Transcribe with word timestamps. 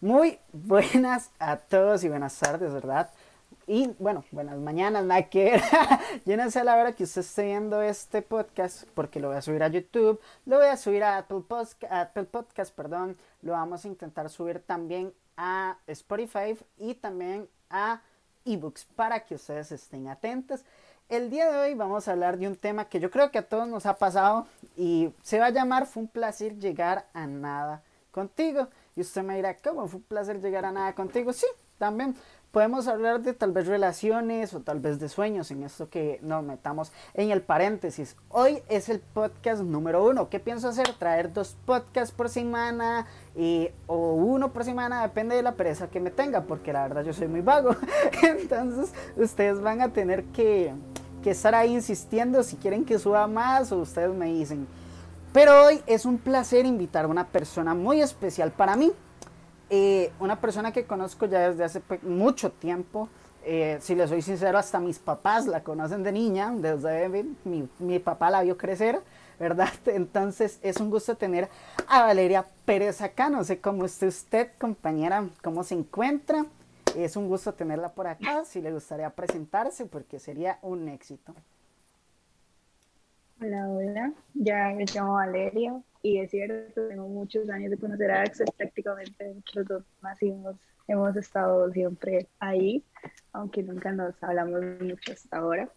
Muy 0.00 0.38
buenas 0.52 1.32
a 1.40 1.56
todos 1.56 2.04
y 2.04 2.08
buenas 2.08 2.38
tardes, 2.38 2.72
¿verdad? 2.72 3.10
Y 3.66 3.88
bueno, 3.98 4.24
buenas 4.30 4.56
mañanas, 4.58 5.04
nada 5.04 5.28
que. 5.28 5.60
Yo 6.24 6.36
no 6.36 6.48
sé 6.52 6.60
a 6.60 6.64
la 6.64 6.76
hora 6.76 6.92
que 6.92 7.02
usted 7.02 7.22
esté 7.22 7.46
viendo 7.46 7.82
este 7.82 8.22
podcast, 8.22 8.84
porque 8.94 9.18
lo 9.18 9.26
voy 9.26 9.36
a 9.36 9.42
subir 9.42 9.64
a 9.64 9.68
YouTube, 9.68 10.20
lo 10.46 10.58
voy 10.58 10.66
a 10.66 10.76
subir 10.76 11.02
a 11.02 11.18
Apple, 11.18 11.42
Apple 11.90 12.24
Podcast, 12.26 12.72
perdón, 12.72 13.16
lo 13.42 13.54
vamos 13.54 13.84
a 13.84 13.88
intentar 13.88 14.30
subir 14.30 14.60
también 14.60 15.12
a 15.36 15.78
Spotify 15.88 16.56
y 16.76 16.94
también 16.94 17.48
a 17.70 18.02
ebooks 18.44 18.84
para 18.94 19.24
que 19.24 19.34
ustedes 19.34 19.72
estén 19.72 20.06
atentos. 20.06 20.64
El 21.08 21.28
día 21.28 21.50
de 21.50 21.58
hoy 21.58 21.74
vamos 21.74 22.06
a 22.06 22.12
hablar 22.12 22.38
de 22.38 22.46
un 22.46 22.54
tema 22.54 22.84
que 22.84 23.00
yo 23.00 23.10
creo 23.10 23.32
que 23.32 23.38
a 23.38 23.48
todos 23.48 23.66
nos 23.66 23.84
ha 23.84 23.96
pasado 23.96 24.46
y 24.76 25.12
se 25.24 25.40
va 25.40 25.46
a 25.46 25.50
llamar 25.50 25.86
Fue 25.86 26.04
un 26.04 26.08
placer 26.08 26.56
llegar 26.60 27.06
a 27.14 27.26
nada 27.26 27.82
contigo. 28.12 28.68
Y 28.98 29.02
usted 29.02 29.22
me 29.22 29.36
dirá, 29.36 29.56
¿cómo 29.56 29.86
fue 29.86 29.98
un 29.98 30.02
placer 30.02 30.40
llegar 30.40 30.64
a 30.64 30.72
nada 30.72 30.92
contigo? 30.92 31.32
Sí, 31.32 31.46
también 31.78 32.16
podemos 32.50 32.88
hablar 32.88 33.20
de 33.20 33.32
tal 33.32 33.52
vez 33.52 33.68
relaciones 33.68 34.52
o 34.54 34.60
tal 34.60 34.80
vez 34.80 34.98
de 34.98 35.08
sueños 35.08 35.52
en 35.52 35.62
esto 35.62 35.88
que 35.88 36.18
nos 36.20 36.42
metamos 36.42 36.90
en 37.14 37.30
el 37.30 37.40
paréntesis. 37.40 38.16
Hoy 38.28 38.60
es 38.68 38.88
el 38.88 38.98
podcast 38.98 39.62
número 39.62 40.04
uno. 40.04 40.28
¿Qué 40.28 40.40
pienso 40.40 40.66
hacer? 40.66 40.94
Traer 40.94 41.32
dos 41.32 41.56
podcasts 41.64 42.12
por 42.12 42.28
semana 42.28 43.06
y, 43.36 43.68
o 43.86 44.14
uno 44.14 44.52
por 44.52 44.64
semana, 44.64 45.02
depende 45.02 45.36
de 45.36 45.44
la 45.44 45.54
pereza 45.54 45.86
que 45.86 46.00
me 46.00 46.10
tenga, 46.10 46.42
porque 46.42 46.72
la 46.72 46.88
verdad 46.88 47.04
yo 47.04 47.12
soy 47.12 47.28
muy 47.28 47.40
vago. 47.40 47.76
Entonces 48.24 48.92
ustedes 49.16 49.60
van 49.60 49.80
a 49.80 49.92
tener 49.92 50.24
que 50.24 50.74
que 51.22 51.30
estar 51.30 51.54
ahí 51.54 51.74
insistiendo 51.74 52.42
si 52.42 52.56
quieren 52.56 52.84
que 52.84 52.98
suba 52.98 53.26
más 53.26 53.72
o 53.72 53.78
ustedes 53.78 54.14
me 54.14 54.26
dicen. 54.26 54.66
Pero 55.32 55.66
hoy 55.66 55.82
es 55.86 56.06
un 56.06 56.18
placer 56.18 56.64
invitar 56.64 57.04
a 57.04 57.08
una 57.08 57.26
persona 57.26 57.74
muy 57.74 58.00
especial 58.00 58.50
para 58.50 58.76
mí. 58.76 58.92
Eh, 59.70 60.10
una 60.20 60.40
persona 60.40 60.72
que 60.72 60.84
conozco 60.84 61.26
ya 61.26 61.50
desde 61.50 61.64
hace 61.64 61.82
mucho 62.02 62.50
tiempo. 62.50 63.08
Eh, 63.44 63.78
si 63.80 63.94
les 63.94 64.08
soy 64.08 64.22
sincero, 64.22 64.58
hasta 64.58 64.80
mis 64.80 64.98
papás 64.98 65.46
la 65.46 65.62
conocen 65.62 66.02
de 66.02 66.12
niña, 66.12 66.50
desde 66.54 67.08
mi, 67.44 67.68
mi 67.78 67.98
papá 67.98 68.30
la 68.30 68.42
vio 68.42 68.56
crecer, 68.56 69.00
¿verdad? 69.38 69.68
Entonces 69.86 70.58
es 70.62 70.78
un 70.78 70.90
gusto 70.90 71.16
tener 71.16 71.48
a 71.86 72.02
Valeria 72.02 72.46
Pérez 72.64 73.02
acá. 73.02 73.28
No 73.28 73.44
sé 73.44 73.60
cómo 73.60 73.84
esté 73.84 74.06
usted, 74.06 74.50
compañera, 74.58 75.28
cómo 75.42 75.62
se 75.62 75.74
encuentra. 75.74 76.46
Es 76.96 77.16
un 77.16 77.28
gusto 77.28 77.52
tenerla 77.52 77.90
por 77.90 78.06
acá, 78.06 78.44
si 78.46 78.62
le 78.62 78.72
gustaría 78.72 79.10
presentarse, 79.10 79.84
porque 79.84 80.18
sería 80.18 80.58
un 80.62 80.88
éxito. 80.88 81.34
Hola, 83.40 83.68
hola, 83.68 84.12
ya 84.34 84.72
me 84.74 84.84
llamo 84.84 85.14
Valeria 85.14 85.80
y 86.02 86.18
es 86.18 86.32
cierto, 86.32 86.88
tengo 86.88 87.06
muchos 87.06 87.48
años 87.48 87.70
de 87.70 87.78
conocer 87.78 88.10
a 88.10 88.22
Axel, 88.22 88.48
prácticamente 88.56 89.36
los 89.54 89.64
dos 89.64 89.84
nacimos, 90.02 90.56
hemos 90.88 91.14
estado 91.14 91.70
siempre 91.70 92.26
ahí, 92.40 92.84
aunque 93.32 93.62
nunca 93.62 93.92
nos 93.92 94.20
hablamos 94.24 94.60
mucho 94.80 95.12
hasta 95.12 95.36
ahora. 95.36 95.70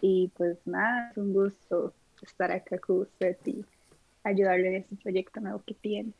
Y 0.00 0.32
pues 0.36 0.58
nada, 0.66 1.10
es 1.12 1.16
un 1.16 1.32
gusto 1.32 1.94
estar 2.22 2.50
acá 2.50 2.76
con 2.78 3.02
usted 3.02 3.36
y 3.44 3.64
ayudarle 4.24 4.68
en 4.68 4.74
este 4.82 4.96
proyecto 4.96 5.38
nuevo 5.38 5.62
que 5.64 5.74
tiene. 5.74 6.12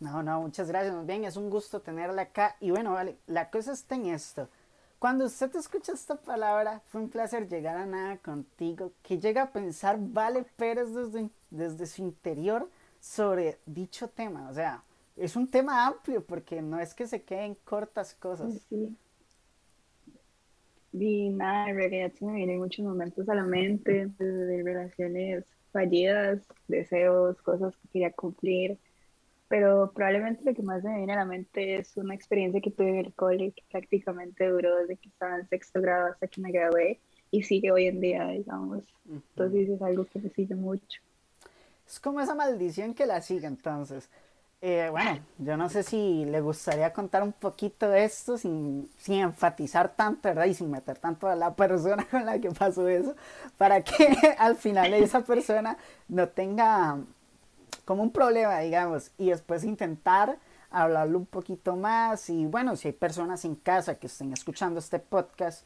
No, 0.00 0.22
no, 0.22 0.42
muchas 0.42 0.68
gracias. 0.68 1.06
bien, 1.06 1.24
es 1.24 1.38
un 1.38 1.48
gusto 1.48 1.80
tenerla 1.80 2.22
acá. 2.22 2.56
Y 2.60 2.70
bueno, 2.70 2.92
vale, 2.92 3.16
la 3.26 3.48
cosa 3.48 3.72
está 3.72 3.94
en 3.94 4.06
esto. 4.06 4.50
Cuando 4.98 5.26
usted 5.26 5.54
escucha 5.56 5.92
esta 5.92 6.16
palabra, 6.16 6.80
fue 6.86 7.02
un 7.02 7.10
placer 7.10 7.48
llegar 7.48 7.76
a 7.76 7.86
nada 7.86 8.16
contigo, 8.18 8.92
que 9.02 9.18
llega 9.18 9.42
a 9.42 9.50
pensar 9.52 9.98
Vale 10.00 10.44
Pérez 10.56 10.94
desde, 10.94 11.28
desde 11.50 11.86
su 11.86 12.02
interior 12.02 12.68
sobre 12.98 13.58
dicho 13.66 14.08
tema. 14.08 14.48
O 14.48 14.54
sea, 14.54 14.82
es 15.16 15.36
un 15.36 15.48
tema 15.48 15.86
amplio 15.86 16.24
porque 16.24 16.62
no 16.62 16.80
es 16.80 16.94
que 16.94 17.06
se 17.06 17.22
queden 17.22 17.56
cortas 17.64 18.14
cosas. 18.14 18.54
Sí. 18.70 18.96
Y 20.92 21.28
nada, 21.28 21.68
en 21.68 21.76
realidad 21.76 22.12
se 22.18 22.24
me 22.24 22.32
vienen 22.32 22.58
muchos 22.58 22.84
momentos 22.84 23.28
a 23.28 23.34
la 23.34 23.44
mente 23.44 24.06
de 24.18 24.62
relaciones 24.62 25.44
fallidas, 25.72 26.40
deseos, 26.68 27.40
cosas 27.42 27.76
que 27.76 27.88
quería 27.88 28.12
cumplir 28.12 28.78
pero 29.48 29.92
probablemente 29.94 30.44
lo 30.44 30.54
que 30.54 30.62
más 30.62 30.82
me 30.82 30.96
viene 30.96 31.12
a 31.12 31.16
la 31.16 31.24
mente 31.24 31.76
es 31.76 31.96
una 31.96 32.14
experiencia 32.14 32.60
que 32.60 32.70
tuve 32.70 32.90
en 32.90 33.06
el 33.06 33.14
cole 33.14 33.52
que 33.52 33.62
prácticamente 33.70 34.48
duró 34.48 34.76
desde 34.76 34.96
que 34.96 35.08
estaba 35.08 35.36
en 35.36 35.48
sexto 35.48 35.80
grado 35.80 36.08
hasta 36.12 36.26
que 36.26 36.40
me 36.40 36.50
gradué 36.50 37.00
y 37.30 37.42
sigue 37.42 37.70
hoy 37.70 37.86
en 37.86 38.00
día, 38.00 38.26
digamos. 38.28 38.84
Entonces 39.08 39.68
es 39.68 39.82
algo 39.82 40.04
que 40.06 40.20
me 40.20 40.30
sigue 40.30 40.54
mucho. 40.54 41.00
Es 41.86 42.00
como 42.00 42.20
esa 42.20 42.34
maldición 42.34 42.94
que 42.94 43.06
la 43.06 43.20
sigue 43.22 43.46
entonces. 43.46 44.08
Eh, 44.62 44.88
bueno, 44.90 45.20
yo 45.38 45.56
no 45.56 45.68
sé 45.68 45.82
si 45.82 46.24
le 46.24 46.40
gustaría 46.40 46.92
contar 46.92 47.22
un 47.22 47.32
poquito 47.32 47.90
de 47.90 48.04
esto 48.04 48.38
sin, 48.38 48.90
sin 48.96 49.20
enfatizar 49.20 49.94
tanto, 49.94 50.28
¿verdad? 50.28 50.46
Y 50.46 50.54
sin 50.54 50.70
meter 50.70 50.98
tanto 50.98 51.28
a 51.28 51.36
la 51.36 51.54
persona 51.56 52.06
con 52.10 52.24
la 52.24 52.40
que 52.40 52.50
pasó 52.50 52.88
eso, 52.88 53.14
para 53.58 53.82
que 53.82 54.16
al 54.38 54.56
final 54.56 54.94
esa 54.94 55.20
persona 55.20 55.76
no 56.08 56.28
tenga 56.28 56.98
como 57.86 58.02
un 58.02 58.10
problema, 58.10 58.58
digamos, 58.58 59.12
y 59.16 59.30
después 59.30 59.64
intentar 59.64 60.38
hablarlo 60.70 61.18
un 61.18 61.26
poquito 61.26 61.76
más 61.76 62.28
y 62.28 62.44
bueno, 62.44 62.76
si 62.76 62.88
hay 62.88 62.92
personas 62.92 63.46
en 63.46 63.54
casa 63.54 63.94
que 63.94 64.08
estén 64.08 64.32
escuchando 64.34 64.78
este 64.78 64.98
podcast, 64.98 65.64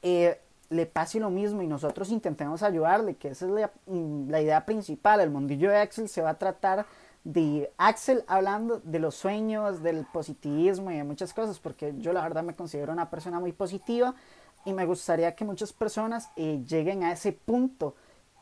eh, 0.00 0.40
le 0.70 0.86
pase 0.86 1.18
lo 1.18 1.28
mismo 1.28 1.60
y 1.60 1.66
nosotros 1.66 2.10
intentemos 2.10 2.62
ayudarle, 2.62 3.16
que 3.16 3.28
esa 3.28 3.46
es 3.46 3.50
la, 3.50 3.70
mm, 3.86 4.30
la, 4.30 4.40
idea 4.40 4.64
principal. 4.64 5.20
El 5.20 5.30
mundillo 5.30 5.68
de 5.68 5.78
Axel 5.78 6.08
se 6.08 6.22
va 6.22 6.30
a 6.30 6.38
tratar 6.38 6.86
de 7.24 7.70
Axel 7.76 8.24
hablando 8.28 8.80
de 8.84 9.00
los 9.00 9.16
sueños, 9.16 9.82
del 9.82 10.06
positivismo 10.06 10.92
y 10.92 10.96
de 10.96 11.04
muchas 11.04 11.34
cosas, 11.34 11.58
porque 11.58 11.92
yo 11.98 12.12
la 12.12 12.22
verdad 12.22 12.44
me 12.44 12.54
considero 12.54 12.92
una 12.92 13.10
persona 13.10 13.40
muy 13.40 13.52
positiva 13.52 14.14
y 14.64 14.72
me 14.72 14.86
gustaría 14.86 15.34
que 15.34 15.44
muchas 15.44 15.72
personas 15.72 16.30
eh, 16.36 16.62
lleguen 16.64 17.02
a 17.02 17.12
ese 17.12 17.32
punto 17.32 17.96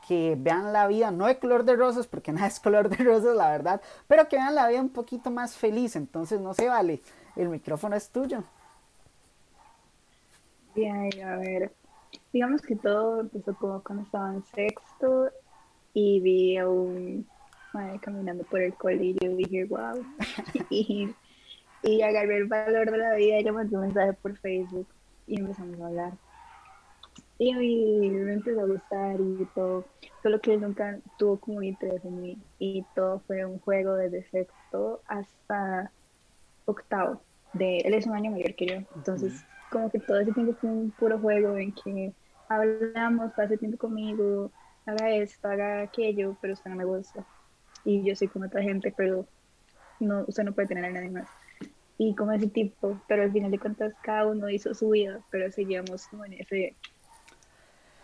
que 0.08 0.36
vean 0.38 0.72
la 0.72 0.86
vida, 0.86 1.10
no 1.10 1.26
de 1.26 1.38
color 1.38 1.64
de 1.64 1.76
rosas, 1.76 2.06
porque 2.06 2.32
nada 2.32 2.46
es 2.46 2.58
color 2.58 2.88
de 2.88 3.04
rosas, 3.04 3.36
la 3.36 3.50
verdad, 3.50 3.82
pero 4.06 4.26
que 4.26 4.36
vean 4.36 4.54
la 4.54 4.66
vida 4.66 4.80
un 4.80 4.88
poquito 4.88 5.30
más 5.30 5.54
feliz. 5.54 5.94
Entonces, 5.94 6.40
no 6.40 6.54
se 6.54 6.66
vale, 6.66 7.02
el 7.36 7.50
micrófono 7.50 7.94
es 7.94 8.08
tuyo. 8.08 8.42
Bien, 10.74 11.10
a 11.22 11.36
ver, 11.36 11.72
digamos 12.32 12.62
que 12.62 12.74
todo 12.76 13.20
empezó 13.20 13.54
como 13.56 13.82
cuando 13.82 14.04
estaba 14.04 14.32
en 14.32 14.44
sexto 14.44 15.28
y 15.92 16.20
vi 16.20 16.56
a 16.56 16.68
un 16.68 17.26
madre 17.74 17.98
caminando 17.98 18.44
por 18.44 18.62
el 18.62 18.74
colegio 18.74 19.30
y 19.32 19.44
dije, 19.44 19.64
wow. 19.66 20.02
y, 20.70 21.14
y 21.82 22.02
agarré 22.02 22.38
el 22.38 22.46
valor 22.46 22.90
de 22.90 22.98
la 22.98 23.14
vida 23.14 23.38
y 23.38 23.44
le 23.44 23.52
mandé 23.52 23.76
un 23.76 23.82
mensaje 23.82 24.14
por 24.14 24.36
Facebook 24.38 24.86
y 25.26 25.40
empezamos 25.40 25.78
a 25.80 25.86
hablar 25.86 26.12
y 27.38 27.52
a 27.52 27.56
mí 27.56 28.10
me 28.10 28.32
empezó 28.32 28.60
a 28.60 28.66
gustar 28.66 29.20
y 29.20 29.46
todo, 29.54 29.84
solo 30.22 30.40
que 30.40 30.54
él 30.54 30.60
nunca 30.60 30.98
tuvo 31.18 31.38
como 31.38 31.62
interés 31.62 32.04
en 32.04 32.20
mí 32.20 32.38
y 32.58 32.84
todo 32.96 33.20
fue 33.20 33.44
un 33.44 33.60
juego 33.60 33.94
desde 33.94 34.24
sexto 34.24 35.00
hasta 35.06 35.92
octavo. 36.64 37.22
De, 37.52 37.78
él 37.78 37.94
es 37.94 38.06
un 38.06 38.14
año 38.14 38.32
mayor 38.32 38.54
que 38.56 38.66
yo, 38.66 38.74
entonces 38.94 39.44
como 39.70 39.90
que 39.90 40.00
todo 40.00 40.18
ese 40.18 40.32
tiempo 40.32 40.54
fue 40.60 40.70
un 40.70 40.90
puro 40.90 41.18
juego 41.18 41.56
en 41.56 41.72
que 41.72 42.12
hablamos, 42.48 43.32
pase 43.34 43.56
tiempo 43.56 43.78
conmigo, 43.78 44.50
haga 44.84 45.10
esto, 45.10 45.48
haga 45.48 45.82
aquello, 45.82 46.36
pero 46.40 46.54
usted 46.54 46.70
no 46.70 46.76
me 46.76 46.84
gusta. 46.84 47.24
Y 47.84 48.02
yo 48.04 48.16
soy 48.16 48.28
como 48.28 48.46
otra 48.46 48.62
gente, 48.62 48.92
pero 48.96 49.26
no, 50.00 50.24
usted 50.26 50.42
no 50.42 50.52
puede 50.52 50.68
tener 50.68 50.84
a 50.84 50.90
nadie 50.90 51.10
más. 51.10 51.28
Y 51.98 52.14
como 52.14 52.32
ese 52.32 52.48
tipo, 52.48 53.00
pero 53.06 53.22
al 53.22 53.32
final 53.32 53.50
de 53.50 53.58
cuentas 53.58 53.94
cada 54.02 54.26
uno 54.26 54.48
hizo 54.50 54.74
su 54.74 54.90
vida, 54.90 55.20
pero 55.30 55.50
seguíamos 55.50 56.06
como 56.08 56.24
en 56.24 56.34
ese 56.34 56.76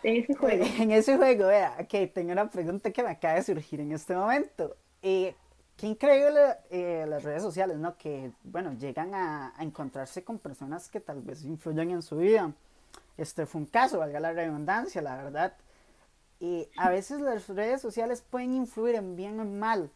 en 0.05 0.23
ese 0.23 0.35
juego. 0.35 0.65
En 0.79 0.91
ese 0.91 1.17
juego, 1.17 1.47
vea, 1.47 1.75
ok, 1.79 2.13
tengo 2.13 2.31
una 2.31 2.49
pregunta 2.49 2.91
que 2.91 3.03
me 3.03 3.09
acaba 3.09 3.35
de 3.35 3.43
surgir 3.43 3.79
en 3.81 3.91
este 3.91 4.15
momento. 4.15 4.75
Eh, 5.01 5.35
qué 5.75 5.87
increíble 5.87 6.39
eh, 6.69 7.05
las 7.07 7.23
redes 7.23 7.41
sociales, 7.41 7.77
¿no? 7.77 7.97
Que, 7.97 8.31
bueno, 8.43 8.73
llegan 8.73 9.13
a, 9.15 9.53
encontrarse 9.59 10.23
con 10.23 10.37
personas 10.37 10.89
que 10.89 10.99
tal 10.99 11.21
vez 11.21 11.43
influyen 11.43 11.91
en 11.91 12.01
su 12.01 12.17
vida. 12.17 12.53
Este 13.17 13.45
fue 13.45 13.61
un 13.61 13.67
caso, 13.67 13.99
valga 13.99 14.19
la 14.19 14.33
redundancia, 14.33 15.01
la 15.01 15.15
verdad. 15.17 15.53
Y 16.39 16.67
a 16.77 16.89
veces 16.89 17.21
las 17.21 17.47
redes 17.47 17.81
sociales 17.81 18.21
pueden 18.21 18.53
influir 18.53 18.95
en 18.95 19.15
bien 19.15 19.39
o 19.39 19.43
en 19.43 19.57
mal. 19.57 19.89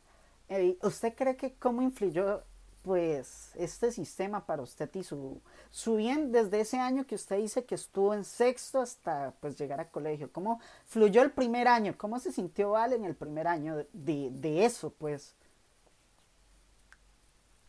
Eh, 0.47 0.77
¿Usted 0.81 1.13
cree 1.15 1.35
que 1.35 1.53
cómo 1.53 1.81
influyó 1.81 2.43
pues 2.81 3.51
este 3.55 3.91
sistema 3.91 4.45
para 4.45 4.61
usted 4.61 4.89
y 4.95 5.03
su, 5.03 5.41
su 5.69 5.97
bien 5.97 6.31
desde 6.31 6.61
ese 6.61 6.77
año 6.77 7.05
que 7.05 7.15
usted 7.15 7.37
dice 7.37 7.65
que 7.65 7.75
estuvo 7.75 8.13
en 8.13 8.23
sexto 8.23 8.79
hasta 8.81 9.33
pues 9.39 9.57
llegar 9.57 9.79
a 9.79 9.89
colegio? 9.89 10.31
¿Cómo 10.31 10.59
fluyó 10.85 11.21
el 11.21 11.31
primer 11.31 11.67
año? 11.67 11.95
¿Cómo 11.97 12.19
se 12.19 12.31
sintió 12.31 12.71
Val 12.71 12.93
en 12.93 13.05
el 13.05 13.15
primer 13.15 13.47
año 13.47 13.77
de, 13.93 14.29
de 14.31 14.65
eso 14.65 14.93
pues? 14.97 15.35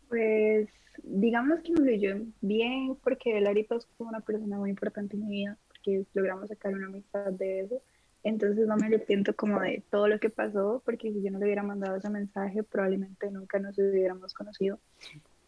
Pues 0.08 0.68
digamos 1.02 1.60
que 1.60 1.74
fluyó 1.74 2.16
bien 2.40 2.96
porque 3.02 3.40
Larita 3.40 3.76
fue 3.96 4.06
una 4.06 4.20
persona 4.20 4.58
muy 4.58 4.70
importante 4.70 5.16
en 5.16 5.26
mi 5.26 5.30
vida 5.30 5.58
porque 5.68 6.04
logramos 6.14 6.48
sacar 6.48 6.74
una 6.74 6.86
amistad 6.86 7.32
de 7.32 7.60
eso 7.60 7.82
entonces 8.22 8.67
no 8.67 8.76
me 8.76 8.87
arrepiento 8.87 9.34
como 9.34 9.61
de 9.61 9.82
todo 9.90 10.08
lo 10.08 10.19
que 10.20 10.31
pasó, 10.31 10.82
porque 10.84 11.12
si 11.12 11.22
yo 11.22 11.31
no 11.31 11.38
le 11.38 11.46
hubiera 11.46 11.62
mandado 11.62 11.96
ese 11.96 12.11
mensaje, 12.11 12.62
probablemente 12.62 13.31
nunca 13.31 13.58
nos 13.58 13.78
hubiéramos 13.78 14.34
conocido. 14.34 14.78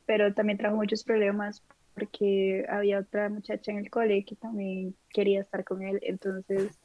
pero 0.07 0.35
también 0.35 0.59
trajo 0.59 0.77
muchos 0.77 1.05
problemas 1.05 1.63
porque 1.95 2.67
había 2.69 2.99
otra 3.01 3.29
muchacha 3.29 3.71
en 3.71 3.79
el 3.79 3.91
cole 3.91 4.25
que 4.25 4.37
también 4.37 4.95
quería 5.11 5.41
estar 5.41 5.65
con 5.65 5.83
él, 5.83 6.01
entonces 6.03 6.79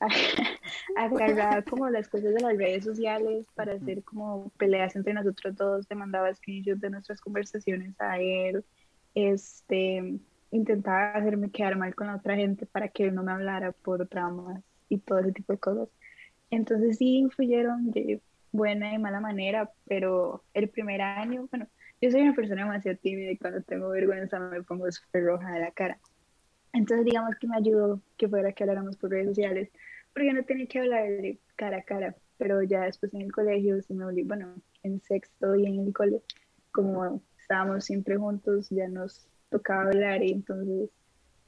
agarraba 0.96 1.62
como 1.62 1.88
las 1.90 2.08
cosas 2.08 2.34
de 2.34 2.40
las 2.40 2.56
redes 2.56 2.84
sociales 2.84 3.46
para 3.54 3.74
hacer 3.74 4.02
como 4.02 4.50
peleas 4.58 4.96
entre 4.96 5.14
nosotros 5.14 5.56
dos, 5.56 5.86
te 5.86 5.94
mandaba 5.94 6.34
screenshots 6.34 6.80
de 6.80 6.90
nuestras 6.90 7.20
conversaciones 7.20 7.94
a 8.00 8.18
él, 8.18 8.64
este, 9.14 10.18
intentaba 10.50 11.12
hacerme 11.12 11.50
quedar 11.50 11.76
mal 11.76 11.94
con 11.94 12.06
la 12.06 12.16
otra 12.16 12.36
gente 12.36 12.66
para 12.66 12.88
que 12.88 13.04
él 13.04 13.14
no 13.14 13.22
me 13.22 13.32
hablara 13.32 13.72
por 13.72 14.08
dramas 14.08 14.62
y 14.88 14.98
todo 14.98 15.20
ese 15.20 15.32
tipo 15.32 15.52
de 15.52 15.58
cosas. 15.58 15.88
Entonces 16.50 16.98
sí 16.98 17.18
influyeron 17.18 17.90
de 17.90 18.20
buena 18.52 18.94
y 18.94 18.98
mala 18.98 19.20
manera, 19.20 19.70
pero 19.86 20.44
el 20.54 20.68
primer 20.68 21.02
año, 21.02 21.48
bueno, 21.50 21.66
yo 22.00 22.10
soy 22.10 22.22
una 22.22 22.34
persona 22.34 22.62
demasiado 22.62 22.98
tímida 22.98 23.30
y 23.30 23.38
cuando 23.38 23.62
tengo 23.62 23.88
vergüenza 23.88 24.38
me 24.38 24.62
pongo 24.62 24.90
súper 24.90 25.24
roja 25.24 25.52
de 25.52 25.60
la 25.60 25.70
cara. 25.70 25.98
Entonces, 26.72 27.06
digamos 27.06 27.34
que 27.40 27.46
me 27.46 27.56
ayudó 27.56 28.02
que 28.16 28.28
fuera 28.28 28.52
que 28.52 28.64
habláramos 28.64 28.96
por 28.96 29.10
redes 29.10 29.28
sociales, 29.28 29.70
porque 30.12 30.32
no 30.32 30.44
tenía 30.44 30.66
que 30.66 30.80
hablar 30.80 31.04
de 31.04 31.40
cara 31.56 31.78
a 31.78 31.82
cara, 31.82 32.16
pero 32.36 32.62
ya 32.62 32.82
después 32.82 33.14
en 33.14 33.22
el 33.22 33.32
colegio 33.32 33.76
me 33.88 34.22
bueno, 34.24 34.54
en 34.82 35.00
sexto 35.00 35.56
y 35.56 35.66
en 35.66 35.86
el 35.86 35.92
colegio, 35.92 36.22
como 36.70 37.22
estábamos 37.40 37.84
siempre 37.84 38.16
juntos, 38.16 38.68
ya 38.70 38.88
nos 38.88 39.26
tocaba 39.48 39.84
hablar 39.84 40.22
y 40.22 40.32
entonces 40.32 40.90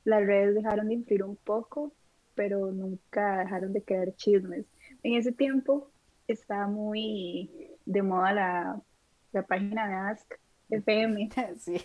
las 0.04 0.24
redes 0.24 0.54
dejaron 0.54 0.88
de 0.88 0.94
influir 0.94 1.24
un 1.24 1.36
poco, 1.36 1.92
pero 2.38 2.70
nunca 2.70 3.38
dejaron 3.38 3.72
de 3.72 3.82
quedar 3.82 4.14
chismes. 4.14 4.64
En 5.02 5.14
ese 5.14 5.32
tiempo 5.32 5.90
estaba 6.28 6.68
muy 6.68 7.50
de 7.84 8.00
moda 8.00 8.32
la, 8.32 8.82
la 9.32 9.42
página 9.42 9.88
de 9.88 9.94
Ask 9.94 10.34
FM. 10.70 11.30
Sí, 11.58 11.82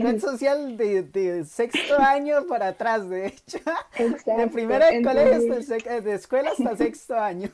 red 0.00 0.20
social 0.20 0.76
de, 0.76 1.02
de, 1.02 1.44
sexto 1.44 1.98
año 1.98 2.46
para 2.46 2.68
atrás, 2.68 3.10
de 3.10 3.26
hecho. 3.26 3.58
de 3.98 4.46
primera 4.46 4.90
de 4.90 5.02
colegio 5.02 5.54
hasta, 5.54 6.00
de 6.00 6.14
escuela 6.14 6.50
hasta 6.50 6.76
sexto 6.84 7.18
año. 7.18 7.48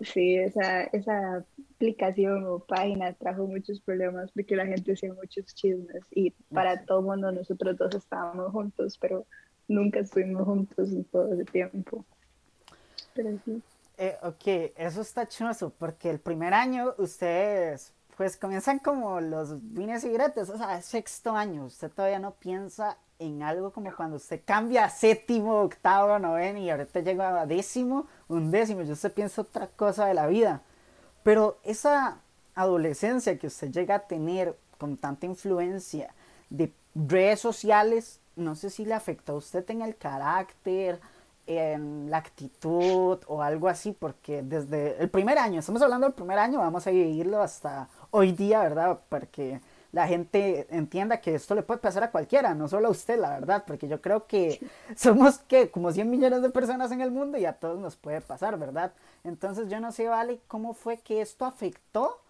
Sí, 0.00 0.36
esa, 0.36 0.84
esa 0.84 1.44
aplicación 1.74 2.46
o 2.46 2.60
página 2.60 3.12
trajo 3.12 3.46
muchos 3.46 3.82
problemas 3.82 4.32
porque 4.32 4.56
la 4.56 4.64
gente 4.64 4.94
hacía 4.94 5.12
muchos 5.12 5.54
chismes 5.54 6.04
y 6.10 6.30
para 6.54 6.86
todo 6.86 7.02
mundo 7.02 7.30
nosotros 7.32 7.76
dos 7.76 7.94
estábamos 7.94 8.50
juntos, 8.50 8.96
pero 8.98 9.26
nunca 9.68 10.00
estuvimos 10.00 10.44
juntos 10.44 10.88
en 10.90 11.04
todo 11.04 11.32
ese 11.32 11.44
tiempo. 11.44 12.04
Pero 13.14 13.30
sí. 13.44 13.62
Eh, 13.98 14.16
ok, 14.22 14.74
eso 14.76 15.00
está 15.00 15.26
chuso 15.26 15.70
porque 15.70 16.10
el 16.10 16.18
primer 16.18 16.52
año 16.52 16.94
ustedes 16.98 17.94
pues 18.16 18.36
comienzan 18.36 18.78
como 18.78 19.20
los 19.20 19.56
vines 19.74 20.04
y 20.04 20.08
gretes, 20.08 20.48
o 20.48 20.56
sea, 20.56 20.80
sexto 20.80 21.32
año, 21.32 21.66
usted 21.66 21.90
todavía 21.90 22.18
no 22.18 22.32
piensa 22.32 22.96
en 23.18 23.42
algo 23.42 23.72
como 23.72 23.94
cuando 23.94 24.16
usted 24.16 24.40
cambia 24.44 24.84
a 24.84 24.90
séptimo, 24.90 25.60
octavo, 25.60 26.18
noveno 26.18 26.58
y 26.58 26.70
ahorita 26.70 27.00
llega 27.00 27.40
a 27.40 27.46
décimo, 27.46 28.06
un 28.28 28.50
décimo, 28.50 28.82
yo 28.82 28.94
usted 28.94 29.12
piensa 29.12 29.42
otra 29.42 29.68
cosa 29.68 30.06
de 30.06 30.14
la 30.14 30.26
vida. 30.26 30.62
Pero 31.22 31.58
esa 31.62 32.20
adolescencia 32.54 33.38
que 33.38 33.48
usted 33.48 33.70
llega 33.70 33.96
a 33.96 34.06
tener 34.06 34.56
con 34.78 34.96
tanta 34.96 35.26
influencia 35.26 36.14
de 36.50 36.72
redes 36.94 37.40
sociales, 37.40 38.20
no 38.36 38.54
sé 38.54 38.70
si 38.70 38.84
le 38.84 38.94
afectó 38.94 39.32
a 39.32 39.36
usted 39.36 39.68
en 39.70 39.82
el 39.82 39.96
carácter, 39.96 41.00
en 41.46 42.10
la 42.10 42.18
actitud 42.18 43.18
o 43.26 43.42
algo 43.42 43.68
así, 43.68 43.92
porque 43.92 44.42
desde 44.42 45.00
el 45.00 45.08
primer 45.10 45.38
año, 45.38 45.60
estamos 45.60 45.82
hablando 45.82 46.06
del 46.06 46.14
primer 46.14 46.38
año, 46.38 46.58
vamos 46.58 46.86
a 46.86 46.90
vivirlo 46.90 47.40
hasta 47.40 47.88
hoy 48.10 48.32
día, 48.32 48.60
¿verdad? 48.62 48.98
Porque 49.08 49.60
la 49.92 50.06
gente 50.08 50.66
entienda 50.70 51.20
que 51.20 51.34
esto 51.34 51.54
le 51.54 51.62
puede 51.62 51.80
pasar 51.80 52.02
a 52.04 52.10
cualquiera, 52.10 52.54
no 52.54 52.68
solo 52.68 52.88
a 52.88 52.90
usted, 52.90 53.18
la 53.18 53.30
verdad, 53.30 53.64
porque 53.66 53.88
yo 53.88 54.00
creo 54.00 54.26
que 54.26 54.60
somos 54.96 55.38
que 55.38 55.70
como 55.70 55.92
100 55.92 56.10
millones 56.10 56.42
de 56.42 56.50
personas 56.50 56.90
en 56.92 57.00
el 57.00 57.10
mundo 57.10 57.38
y 57.38 57.46
a 57.46 57.54
todos 57.54 57.78
nos 57.78 57.96
puede 57.96 58.20
pasar, 58.20 58.58
¿verdad? 58.58 58.92
Entonces 59.24 59.68
yo 59.68 59.80
no 59.80 59.92
sé, 59.92 60.08
Vale, 60.08 60.40
cómo 60.48 60.74
fue 60.74 60.98
que 60.98 61.20
esto 61.20 61.44
afectó 61.44 62.20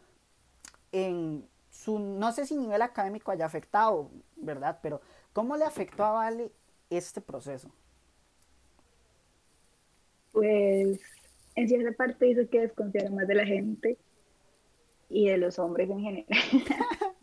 en 0.93 1.47
su, 1.77 1.99
no 1.99 2.33
sé 2.33 2.47
si 2.47 2.57
nivel 2.57 2.83
académico 2.83 3.31
haya 3.31 3.47
afectado, 3.47 4.11
¿verdad? 4.37 4.79
Pero 4.83 5.01
¿cómo 5.33 5.57
le 5.57 5.65
afectó 5.65 6.05
a 6.05 6.13
Vale 6.13 6.51
este 6.91 7.21
proceso? 7.21 7.71
Pues 10.33 11.01
en 11.55 11.69
cierta 11.69 11.93
parte 11.93 12.29
hizo 12.29 12.49
que 12.49 12.61
desconfiara 12.61 13.11
más 13.11 13.27
de 13.27 13.35
la 13.35 13.47
gente 13.47 13.99
y 15.09 15.29
de 15.29 15.39
los 15.39 15.59
hombres 15.59 15.89
en 15.91 16.01
general. 16.01 16.27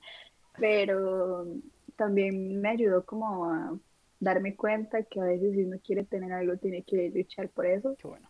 Pero 0.59 1.47
también 1.95 2.61
me 2.61 2.69
ayudó 2.69 3.05
como 3.05 3.45
a 3.45 3.77
darme 4.19 4.55
cuenta 4.55 5.03
que 5.03 5.19
a 5.19 5.25
veces 5.25 5.53
si 5.53 5.63
uno 5.63 5.77
quiere 5.83 6.03
tener 6.03 6.31
algo 6.31 6.57
tiene 6.57 6.83
que 6.83 7.11
luchar 7.13 7.49
por 7.49 7.65
eso. 7.65 7.95
Qué 7.97 8.07
bueno. 8.07 8.29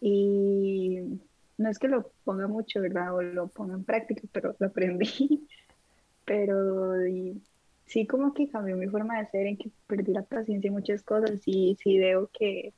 Y 0.00 1.20
no 1.62 1.70
es 1.70 1.78
que 1.78 1.88
lo 1.88 2.10
ponga 2.24 2.46
mucho, 2.48 2.80
¿verdad? 2.80 3.14
O 3.14 3.22
lo 3.22 3.48
ponga 3.48 3.74
en 3.74 3.84
práctica, 3.84 4.22
pero 4.32 4.54
lo 4.58 4.66
aprendí. 4.66 5.46
pero 6.24 6.94
sí 7.86 8.06
como 8.06 8.34
que 8.34 8.48
cambió 8.48 8.76
mi 8.76 8.88
forma 8.88 9.20
de 9.20 9.26
ser, 9.28 9.46
en 9.46 9.56
que 9.56 9.70
perdí 9.86 10.12
la 10.12 10.22
paciencia 10.22 10.68
en 10.68 10.74
muchas 10.74 11.02
cosas 11.02 11.40
y 11.46 11.76
sí 11.82 11.98
veo 11.98 12.30
que 12.32 12.72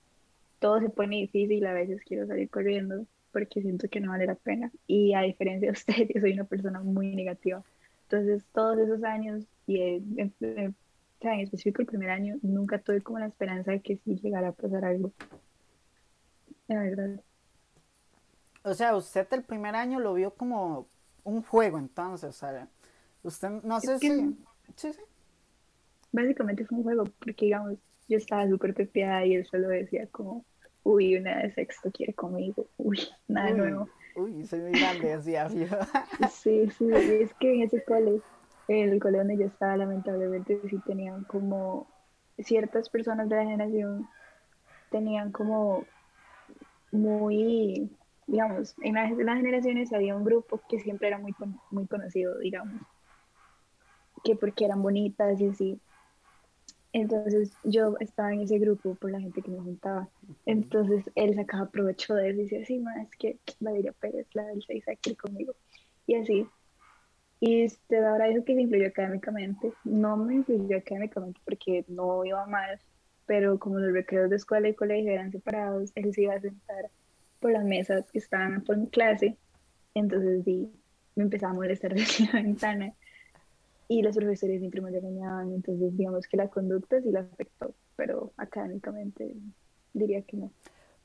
todo 0.58 0.80
se 0.80 0.88
pone 0.88 1.16
difícil 1.16 1.66
a 1.66 1.74
veces 1.74 2.00
quiero 2.04 2.26
salir 2.26 2.48
corriendo 2.48 3.06
porque 3.34 3.60
siento 3.60 3.88
que 3.88 4.00
no 4.00 4.12
vale 4.12 4.26
la 4.26 4.36
pena. 4.36 4.70
Y 4.86 5.12
a 5.12 5.20
diferencia 5.20 5.68
de 5.68 5.72
usted, 5.78 6.08
yo 6.14 6.20
soy 6.20 6.32
una 6.32 6.44
persona 6.44 6.80
muy 6.80 7.14
negativa. 7.14 7.62
Entonces, 8.04 8.44
todos 8.54 8.78
esos 8.78 9.02
años, 9.04 9.44
y 9.66 9.80
en, 9.80 10.74
específico 11.20 11.82
el 11.82 11.86
primer 11.86 12.10
año, 12.10 12.36
nunca 12.42 12.78
tuve 12.78 13.02
como 13.02 13.18
la 13.18 13.26
esperanza 13.26 13.72
de 13.72 13.80
que 13.80 13.96
sí 13.96 14.16
llegara 14.22 14.48
a 14.48 14.52
pasar 14.52 14.84
algo. 14.84 15.12
La 16.68 16.82
verdad. 16.82 17.20
O 18.64 18.74
sea, 18.74 18.96
usted 18.96 19.26
el 19.32 19.42
primer 19.42 19.76
año 19.76 20.00
lo 20.00 20.14
vio 20.14 20.32
como 20.34 20.88
un 21.22 21.42
juego, 21.42 21.78
entonces, 21.78 22.34
¿sabe? 22.34 22.66
Usted, 23.22 23.50
no 23.62 23.80
sé 23.80 23.98
si... 23.98 24.36
Sí, 24.76 24.92
sí. 24.92 25.00
Básicamente 26.12 26.64
fue 26.64 26.78
un 26.78 26.84
juego, 26.84 27.04
porque, 27.18 27.46
digamos, 27.46 27.74
yo 28.08 28.18
estaba 28.18 28.48
súper 28.48 28.74
pepeada 28.74 29.24
y 29.26 29.34
él 29.34 29.46
solo 29.46 29.68
decía 29.68 30.06
como, 30.10 30.44
uy, 30.82 31.16
una 31.16 31.38
de 31.38 31.52
sexto 31.52 31.90
quiere 31.90 32.14
conmigo, 32.14 32.66
uy, 32.76 33.00
nada 33.28 33.50
nuevo. 33.50 33.88
Uy, 34.16 34.46
soy 34.46 34.60
muy 34.60 34.72
grande, 34.72 35.16
decía 35.16 35.48
sí, 35.48 36.70
sí, 36.70 36.88
es 36.92 37.34
que 37.34 37.54
en 37.54 37.62
ese 37.62 37.82
cole, 37.84 38.20
en 38.68 38.90
el 38.90 39.00
cole 39.00 39.18
donde 39.18 39.36
yo 39.36 39.46
estaba, 39.46 39.76
lamentablemente 39.76 40.60
sí 40.68 40.78
tenían 40.86 41.24
como 41.24 41.88
ciertas 42.38 42.88
personas 42.88 43.28
de 43.28 43.36
la 43.36 43.44
generación, 43.44 44.08
tenían 44.90 45.32
como 45.32 45.84
muy, 46.92 47.90
digamos, 48.26 48.74
en 48.82 48.94
las, 48.94 49.12
las 49.16 49.36
generaciones 49.36 49.92
había 49.92 50.16
un 50.16 50.24
grupo 50.24 50.60
que 50.68 50.80
siempre 50.80 51.08
era 51.08 51.18
muy, 51.18 51.34
muy 51.70 51.86
conocido, 51.86 52.38
digamos, 52.38 52.80
que 54.22 54.36
porque 54.36 54.64
eran 54.64 54.82
bonitas 54.82 55.40
y 55.40 55.48
así, 55.48 55.80
entonces 56.94 57.50
yo 57.64 57.96
estaba 57.98 58.32
en 58.32 58.42
ese 58.42 58.56
grupo 58.60 58.94
por 58.94 59.10
la 59.10 59.18
gente 59.18 59.42
que 59.42 59.50
me 59.50 59.58
juntaba. 59.58 60.08
Entonces 60.46 61.04
él 61.16 61.34
sacaba 61.34 61.68
provecho 61.68 62.14
de 62.14 62.30
eso 62.30 62.38
y 62.38 62.42
decía, 62.44 62.64
sí, 62.64 62.78
ma, 62.78 63.02
es 63.02 63.10
que 63.18 63.36
Valeria 63.58 63.92
Pérez, 63.92 64.28
la 64.32 64.44
del 64.44 64.62
6 64.62 64.88
aquí 64.88 65.16
conmigo. 65.16 65.54
Y 66.06 66.14
así. 66.14 66.46
Y 67.40 67.66
usted 67.66 68.04
ahora 68.04 68.26
dijo 68.26 68.44
que 68.44 68.54
se 68.54 68.60
influyó 68.60 68.86
académicamente. 68.86 69.72
No 69.82 70.16
me 70.16 70.36
influyó 70.36 70.76
académicamente 70.76 71.40
porque 71.44 71.84
no 71.88 72.24
iba 72.24 72.46
mal, 72.46 72.78
pero 73.26 73.58
como 73.58 73.80
los 73.80 73.92
recreos 73.92 74.30
de 74.30 74.36
escuela 74.36 74.68
y 74.68 74.74
colegio 74.74 75.10
eran 75.10 75.32
separados, 75.32 75.90
él 75.96 76.14
se 76.14 76.22
iba 76.22 76.34
a 76.34 76.40
sentar 76.40 76.90
por 77.44 77.52
las 77.52 77.64
mesas 77.66 78.10
que 78.10 78.20
estaban 78.20 78.62
por 78.62 78.78
mi 78.78 78.86
clase. 78.86 79.36
Entonces 79.92 80.44
sí, 80.46 80.72
me 81.14 81.24
empezaba 81.24 81.52
a 81.52 81.56
molestar 81.56 81.92
desde 81.94 82.24
la 82.32 82.40
ventana 82.40 82.94
y 83.86 84.00
los 84.00 84.16
profesores 84.16 84.60
siempre 84.60 84.80
me 84.80 84.90
regañaban, 84.90 85.52
entonces 85.52 85.94
digamos 85.94 86.26
que 86.26 86.38
la 86.38 86.48
conducta 86.48 87.02
sí 87.02 87.10
la 87.10 87.20
afectó, 87.20 87.74
pero 87.96 88.32
académicamente 88.38 89.34
diría 89.92 90.22
que 90.22 90.38
no. 90.38 90.52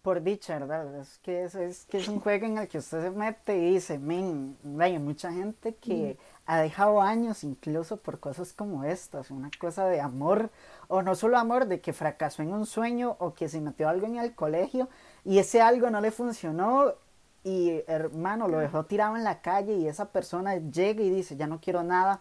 Por 0.01 0.23
dicha, 0.23 0.57
¿verdad? 0.59 1.01
Es 1.01 1.17
que 1.17 1.43
es, 1.43 1.55
es 1.55 1.85
que 1.87 1.97
es 1.97 2.07
un 2.07 2.19
juego 2.21 2.45
en 2.45 2.57
el 2.57 2.69
que 2.69 2.77
usted 2.77 3.01
se 3.01 3.11
mete 3.11 3.57
y 3.57 3.73
dice, 3.73 3.99
men, 3.99 4.55
hay 4.79 4.97
mucha 4.97 5.33
gente 5.33 5.75
que 5.75 6.15
ha 6.45 6.61
dejado 6.61 7.01
años 7.01 7.43
incluso 7.43 7.97
por 7.97 8.21
cosas 8.21 8.53
como 8.53 8.85
estas, 8.85 9.29
una 9.29 9.51
cosa 9.59 9.89
de 9.89 9.99
amor, 9.99 10.51
o 10.87 11.01
no 11.01 11.15
solo 11.15 11.37
amor, 11.37 11.65
de 11.65 11.81
que 11.81 11.91
fracasó 11.91 12.43
en 12.43 12.53
un 12.53 12.65
sueño 12.65 13.17
o 13.19 13.33
que 13.33 13.49
se 13.49 13.59
metió 13.59 13.89
algo 13.89 14.07
en 14.07 14.15
el 14.15 14.33
colegio 14.33 14.87
y 15.29 15.37
ese 15.37 15.61
algo 15.61 15.89
no 15.89 16.01
le 16.01 16.11
funcionó 16.11 16.93
y 17.43 17.83
hermano 17.87 18.47
lo 18.47 18.57
dejó 18.57 18.85
tirado 18.85 19.15
en 19.15 19.23
la 19.23 19.41
calle 19.41 19.75
y 19.75 19.87
esa 19.87 20.11
persona 20.11 20.55
llega 20.55 21.03
y 21.03 21.09
dice, 21.09 21.37
ya 21.37 21.47
no 21.47 21.61
quiero 21.61 21.83
nada 21.83 22.19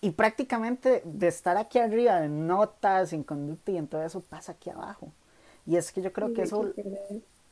y 0.00 0.10
prácticamente 0.10 1.02
de 1.04 1.28
estar 1.28 1.56
aquí 1.56 1.78
arriba 1.78 2.24
en 2.24 2.46
notas, 2.46 3.12
en 3.12 3.22
conducta 3.24 3.72
y 3.72 3.76
en 3.76 3.86
todo 3.86 4.02
eso 4.02 4.20
pasa 4.20 4.52
aquí 4.52 4.70
abajo. 4.70 5.12
Y 5.66 5.76
es 5.76 5.92
que 5.92 6.00
yo 6.00 6.12
creo 6.12 6.32
que 6.32 6.42
eso, 6.42 6.72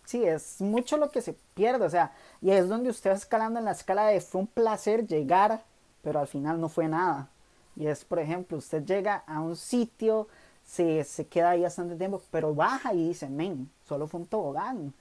sí, 0.04 0.25
es 0.25 0.61
mucho 0.61 0.96
lo 0.96 1.11
que 1.11 1.20
se 1.20 1.34
pierde, 1.54 1.84
o 1.84 1.90
sea, 1.90 2.12
y 2.40 2.50
es 2.50 2.68
donde 2.68 2.90
usted 2.90 3.11
va 3.11 3.14
escalando 3.14 3.58
en 3.58 3.66
la 3.66 3.73
escala 3.73 4.06
de 4.06 4.20
fue 4.20 4.40
un 4.40 4.46
placer 4.46 5.06
llegar 5.06 5.64
pero 6.04 6.20
al 6.20 6.28
final 6.28 6.61
no 6.61 6.68
fue 6.68 6.87
nada. 6.87 7.30
Y 7.75 7.87
es, 7.88 8.04
por 8.04 8.20
ejemplo, 8.20 8.58
usted 8.58 8.84
llega 8.84 9.25
a 9.26 9.40
un 9.40 9.56
sitio, 9.56 10.28
se, 10.66 11.04
se 11.04 11.26
queda 11.26 11.50
ahí 11.50 11.62
bastante 11.62 11.97
tiempo, 11.97 12.23
pero 12.30 12.54
baja 12.54 12.94
y 12.94 13.09
dice, 13.09 13.28
men, 13.28 13.71
solo 13.87 14.06
fue 14.06 14.21
un 14.21 14.26
tobogán. 14.26 14.94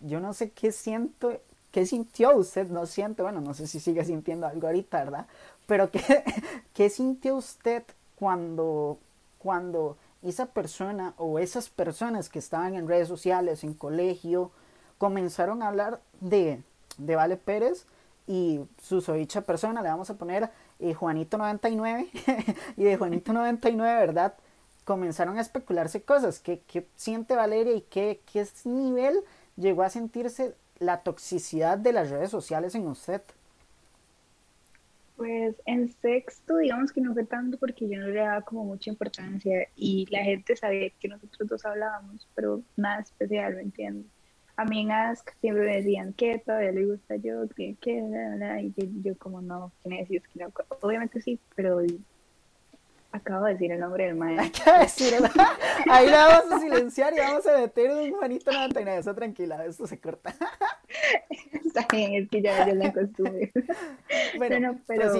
Yo 0.00 0.20
no 0.20 0.32
sé 0.32 0.50
qué 0.50 0.72
siento, 0.72 1.32
qué 1.70 1.86
sintió 1.86 2.36
usted, 2.36 2.68
no 2.68 2.86
siente, 2.86 3.22
bueno, 3.22 3.40
no 3.40 3.54
sé 3.54 3.66
si 3.66 3.80
sigue 3.80 4.04
sintiendo 4.04 4.46
algo 4.46 4.66
ahorita, 4.66 5.04
¿verdad? 5.04 5.26
Pero 5.66 5.90
qué, 5.90 6.00
qué 6.74 6.90
sintió 6.90 7.36
usted 7.36 7.84
cuando, 8.16 8.98
cuando 9.38 9.96
esa 10.22 10.46
persona 10.46 11.14
o 11.16 11.38
esas 11.38 11.68
personas 11.68 12.28
que 12.28 12.38
estaban 12.38 12.74
en 12.74 12.88
redes 12.88 13.08
sociales, 13.08 13.64
en 13.64 13.74
colegio, 13.74 14.50
comenzaron 14.98 15.62
a 15.62 15.68
hablar 15.68 16.00
de, 16.20 16.62
de 16.98 17.16
Vale 17.16 17.36
Pérez 17.36 17.86
y 18.26 18.60
su 18.80 19.00
dicha 19.12 19.40
persona, 19.40 19.82
le 19.82 19.88
vamos 19.88 20.10
a 20.10 20.14
poner 20.14 20.50
eh, 20.78 20.94
Juanito99, 20.94 22.08
y 22.76 22.84
de 22.84 22.98
Juanito99, 22.98 23.76
¿verdad? 23.78 24.34
Comenzaron 24.90 25.38
a 25.38 25.40
especularse 25.40 26.02
cosas, 26.02 26.40
¿qué, 26.40 26.62
qué 26.66 26.84
siente 26.96 27.36
Valeria 27.36 27.76
y 27.76 27.82
qué, 27.82 28.18
qué 28.32 28.44
nivel 28.64 29.20
llegó 29.56 29.84
a 29.84 29.88
sentirse 29.88 30.56
la 30.80 31.04
toxicidad 31.04 31.78
de 31.78 31.92
las 31.92 32.10
redes 32.10 32.28
sociales 32.30 32.74
en 32.74 32.88
usted? 32.88 33.22
Pues 35.16 35.54
en 35.64 35.92
sexto, 36.02 36.56
digamos 36.56 36.90
que 36.90 37.00
no 37.00 37.14
fue 37.14 37.24
tanto 37.24 37.56
porque 37.56 37.88
yo 37.88 38.00
no 38.00 38.08
le 38.08 38.18
daba 38.18 38.40
como 38.40 38.64
mucha 38.64 38.90
importancia 38.90 39.68
y 39.76 40.08
la 40.10 40.24
gente 40.24 40.56
sabía 40.56 40.90
que 40.98 41.06
nosotros 41.06 41.48
dos 41.48 41.64
hablábamos, 41.64 42.26
pero 42.34 42.60
nada 42.76 43.02
especial, 43.02 43.54
¿me 43.54 43.62
entiendes? 43.62 44.06
A 44.56 44.64
mí 44.64 44.80
en 44.80 44.90
Ask 44.90 45.30
siempre 45.40 45.66
me 45.66 45.76
decían 45.76 46.14
que 46.14 46.40
todavía 46.40 46.72
le 46.72 46.86
gusta 46.86 47.14
yo, 47.14 47.48
que, 47.50 47.76
que, 47.80 47.92
y 48.60 49.02
yo, 49.02 49.16
como 49.18 49.40
no, 49.40 49.70
¿quién 49.84 50.00
es? 50.00 50.08
no, 50.34 50.52
obviamente 50.80 51.20
sí, 51.20 51.38
pero 51.54 51.80
Acabo 53.12 53.46
de 53.46 53.52
decir 53.52 53.72
el 53.72 53.80
nombre 53.80 54.06
del 54.06 54.14
maestro. 54.16 54.62
Acabo 54.62 54.78
de 54.78 54.82
decir 54.84 55.14
el... 55.14 55.24
Ahí 55.90 56.08
la 56.08 56.28
vamos 56.28 56.52
a 56.52 56.60
silenciar 56.60 57.12
y 57.14 57.18
vamos 57.18 57.46
a 57.46 57.58
meter 57.58 57.90
un 57.90 58.12
Juanito 58.12 58.52
99. 58.52 59.00
Eso 59.00 59.14
tranquila, 59.14 59.64
esto 59.66 59.86
se 59.86 60.00
corta. 60.00 60.34
Está 61.64 61.86
bien, 61.90 62.14
es 62.14 62.28
que 62.28 62.42
ya, 62.42 62.66
ya 62.66 62.74
la 62.74 62.92
costumbre. 62.92 63.52
Bueno, 64.36 64.80
pero... 64.86 65.12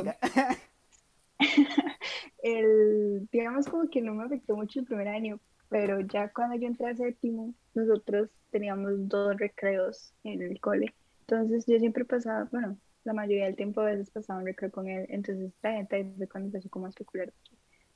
el, 2.43 3.29
digamos 3.33 3.67
como 3.67 3.89
que 3.89 4.01
no 4.03 4.15
me 4.15 4.25
afectó 4.25 4.57
mucho 4.57 4.81
el 4.81 4.87
primer 4.87 5.09
año, 5.09 5.41
pero 5.69 6.01
ya 6.01 6.29
cuando 6.33 6.57
yo 6.57 6.67
entré 6.67 6.89
a 6.89 6.97
séptimo, 6.97 7.55
nosotros 7.75 8.29
teníamos 8.51 9.09
dos 9.09 9.37
recreos 9.37 10.13
en 10.25 10.43
el 10.43 10.61
cole. 10.61 10.95
Entonces 11.21 11.65
yo 11.67 11.79
siempre 11.79 12.05
pasaba, 12.05 12.49
bueno, 12.51 12.77
la 13.05 13.13
mayoría 13.13 13.47
del 13.47 13.57
tiempo 13.57 13.81
a 13.81 13.87
veces 13.87 14.11
pasaba 14.11 14.41
un 14.41 14.47
recreo 14.47 14.71
con 14.71 14.89
él. 14.89 15.07
Entonces 15.09 15.53
la 15.63 15.73
gente 15.73 16.13
fue 16.17 16.29
cuando 16.29 16.49
empezó 16.49 16.69
como 16.69 16.87
a 16.87 16.89
especular 16.91 17.33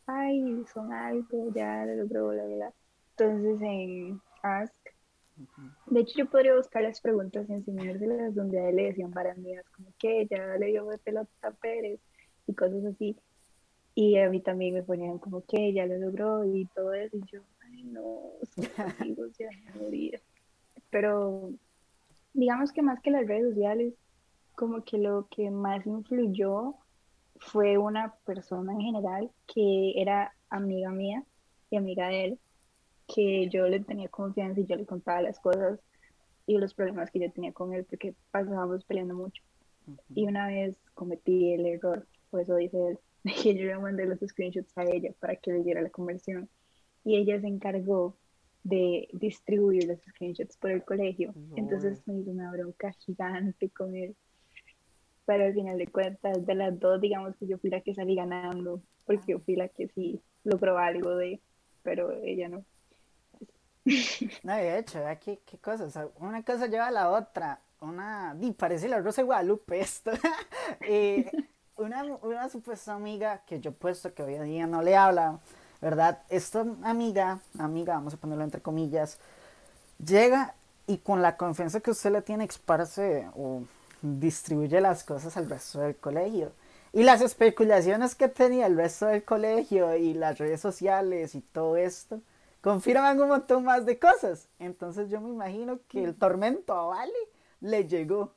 ay, 0.06 0.64
son 0.72 0.92
algo, 0.92 1.52
ya 1.54 1.84
lo 1.86 1.96
logró, 1.96 2.28
bla, 2.28 2.44
bla. 2.44 2.72
Entonces 3.16 3.60
en 3.62 4.20
Ask, 4.42 4.74
de 5.86 6.00
hecho 6.00 6.18
yo 6.18 6.30
podría 6.30 6.54
buscar 6.56 6.82
las 6.82 7.00
preguntas 7.00 7.48
y 7.48 7.52
enseñárselas 7.52 8.34
donde 8.34 8.60
a 8.60 8.68
él 8.68 8.76
le 8.76 8.84
decían 8.84 9.10
barandeas, 9.10 9.68
como 9.70 9.88
que 9.98 10.26
ya 10.26 10.56
le 10.56 10.66
dio 10.66 10.88
pelota 11.02 11.30
a 11.42 11.50
Pérez 11.50 12.00
y 12.46 12.54
cosas 12.54 12.84
así. 12.84 13.16
Y 13.94 14.18
a 14.18 14.28
mí 14.28 14.40
también 14.40 14.74
me 14.74 14.82
ponían 14.82 15.18
como 15.18 15.44
que 15.44 15.72
ya 15.72 15.86
lo 15.86 15.96
logró 15.98 16.44
y 16.44 16.66
todo 16.74 16.94
eso. 16.94 17.16
Y 17.16 17.22
yo, 17.30 17.42
ay, 17.60 17.84
no, 17.84 18.20
son 18.54 18.64
amigos, 19.00 19.32
ya 19.38 19.48
morir. 19.80 20.20
Pero 20.90 21.52
digamos 22.32 22.72
que 22.72 22.82
más 22.82 23.00
que 23.00 23.10
las 23.10 23.26
redes 23.26 23.54
sociales, 23.54 23.94
como 24.56 24.84
que 24.84 24.98
lo 24.98 25.28
que 25.30 25.50
más 25.50 25.86
influyó 25.86 26.74
fue 27.44 27.78
una 27.78 28.14
persona 28.24 28.72
en 28.72 28.80
general 28.80 29.30
que 29.46 30.00
era 30.00 30.34
amiga 30.48 30.90
mía 30.90 31.24
y 31.70 31.76
amiga 31.76 32.08
de 32.08 32.24
él, 32.24 32.38
que 33.06 33.48
yo 33.48 33.68
le 33.68 33.80
tenía 33.80 34.08
confianza 34.08 34.60
y 34.60 34.66
yo 34.66 34.76
le 34.76 34.86
contaba 34.86 35.22
las 35.22 35.38
cosas 35.38 35.78
y 36.46 36.58
los 36.58 36.74
problemas 36.74 37.10
que 37.10 37.20
yo 37.20 37.30
tenía 37.30 37.52
con 37.52 37.74
él 37.74 37.84
porque 37.84 38.14
pasábamos 38.30 38.84
peleando 38.84 39.14
mucho. 39.14 39.42
Y 40.14 40.26
una 40.26 40.46
vez 40.46 40.76
cometí 40.94 41.52
el 41.52 41.66
error, 41.66 42.06
por 42.30 42.40
eso 42.40 42.56
dice 42.56 42.78
él, 42.88 42.98
que 43.42 43.54
yo 43.54 43.64
le 43.64 43.78
mandé 43.78 44.06
los 44.06 44.20
screenshots 44.20 44.76
a 44.76 44.84
ella 44.84 45.12
para 45.20 45.36
que 45.36 45.52
le 45.52 45.62
diera 45.62 45.82
la 45.82 45.90
conversión 45.90 46.48
y 47.04 47.16
ella 47.16 47.40
se 47.40 47.46
encargó 47.46 48.16
de 48.62 49.08
distribuir 49.12 49.86
los 49.86 50.00
screenshots 50.00 50.56
por 50.56 50.70
el 50.70 50.82
colegio. 50.82 51.34
Entonces 51.54 52.02
me 52.06 52.18
hizo 52.18 52.30
una 52.30 52.50
bronca 52.50 52.92
gigante 52.92 53.68
con 53.68 53.94
él 53.94 54.16
pero 55.26 55.44
al 55.44 55.54
final 55.54 55.78
de 55.78 55.86
cuentas, 55.86 56.44
de 56.44 56.54
las 56.54 56.78
dos, 56.78 57.00
digamos 57.00 57.34
que 57.36 57.46
yo 57.46 57.58
fui 57.58 57.70
la 57.70 57.80
que 57.80 57.94
salí 57.94 58.14
ganando, 58.14 58.82
porque 59.04 59.32
yo 59.32 59.40
fui 59.40 59.56
la 59.56 59.68
que 59.68 59.88
sí 59.88 60.20
logró 60.44 60.78
algo 60.78 61.16
de, 61.16 61.40
pero 61.82 62.12
ella 62.22 62.48
no. 62.48 62.64
No, 64.42 64.54
de 64.54 64.78
hecho, 64.78 65.00
¿qué, 65.20 65.40
qué 65.44 65.58
cosas? 65.58 65.98
Una 66.18 66.42
cosa 66.42 66.66
lleva 66.66 66.88
a 66.88 66.90
la 66.90 67.10
otra. 67.10 67.60
Una, 67.80 68.34
y 68.40 68.52
parece 68.52 68.88
la 68.88 69.00
Rosa 69.00 69.20
de 69.20 69.26
Guadalupe 69.26 69.80
esto. 69.80 70.10
y 70.88 71.26
una, 71.76 72.02
una 72.22 72.48
supuesta 72.48 72.94
amiga 72.94 73.42
que 73.46 73.60
yo 73.60 73.72
puesto 73.72 74.14
que 74.14 74.22
hoy 74.22 74.34
en 74.34 74.44
día 74.44 74.66
no 74.66 74.80
le 74.80 74.96
habla, 74.96 75.38
¿verdad? 75.82 76.22
Esta 76.30 76.64
amiga, 76.82 77.40
amiga, 77.58 77.94
vamos 77.94 78.14
a 78.14 78.16
ponerlo 78.16 78.44
entre 78.44 78.62
comillas, 78.62 79.18
llega 80.02 80.54
y 80.86 80.98
con 80.98 81.20
la 81.20 81.36
confianza 81.36 81.80
que 81.80 81.90
usted 81.90 82.10
le 82.10 82.22
tiene, 82.22 82.44
exparse 82.44 83.28
o 83.36 83.64
distribuye 84.04 84.80
las 84.80 85.02
cosas 85.02 85.36
al 85.36 85.48
resto 85.48 85.80
del 85.80 85.96
colegio. 85.96 86.52
Y 86.92 87.02
las 87.02 87.22
especulaciones 87.22 88.14
que 88.14 88.28
tenía 88.28 88.66
el 88.66 88.76
resto 88.76 89.06
del 89.06 89.24
colegio 89.24 89.96
y 89.96 90.14
las 90.14 90.38
redes 90.38 90.60
sociales 90.60 91.34
y 91.34 91.40
todo 91.40 91.76
esto 91.76 92.20
confirman 92.60 93.20
un 93.20 93.28
montón 93.28 93.64
más 93.64 93.84
de 93.86 93.98
cosas. 93.98 94.48
Entonces 94.58 95.10
yo 95.10 95.20
me 95.20 95.30
imagino 95.30 95.80
que 95.88 96.04
el 96.04 96.14
tormento 96.14 96.74
a 96.74 96.86
Vale 96.86 97.12
le 97.60 97.88
llegó. 97.88 98.32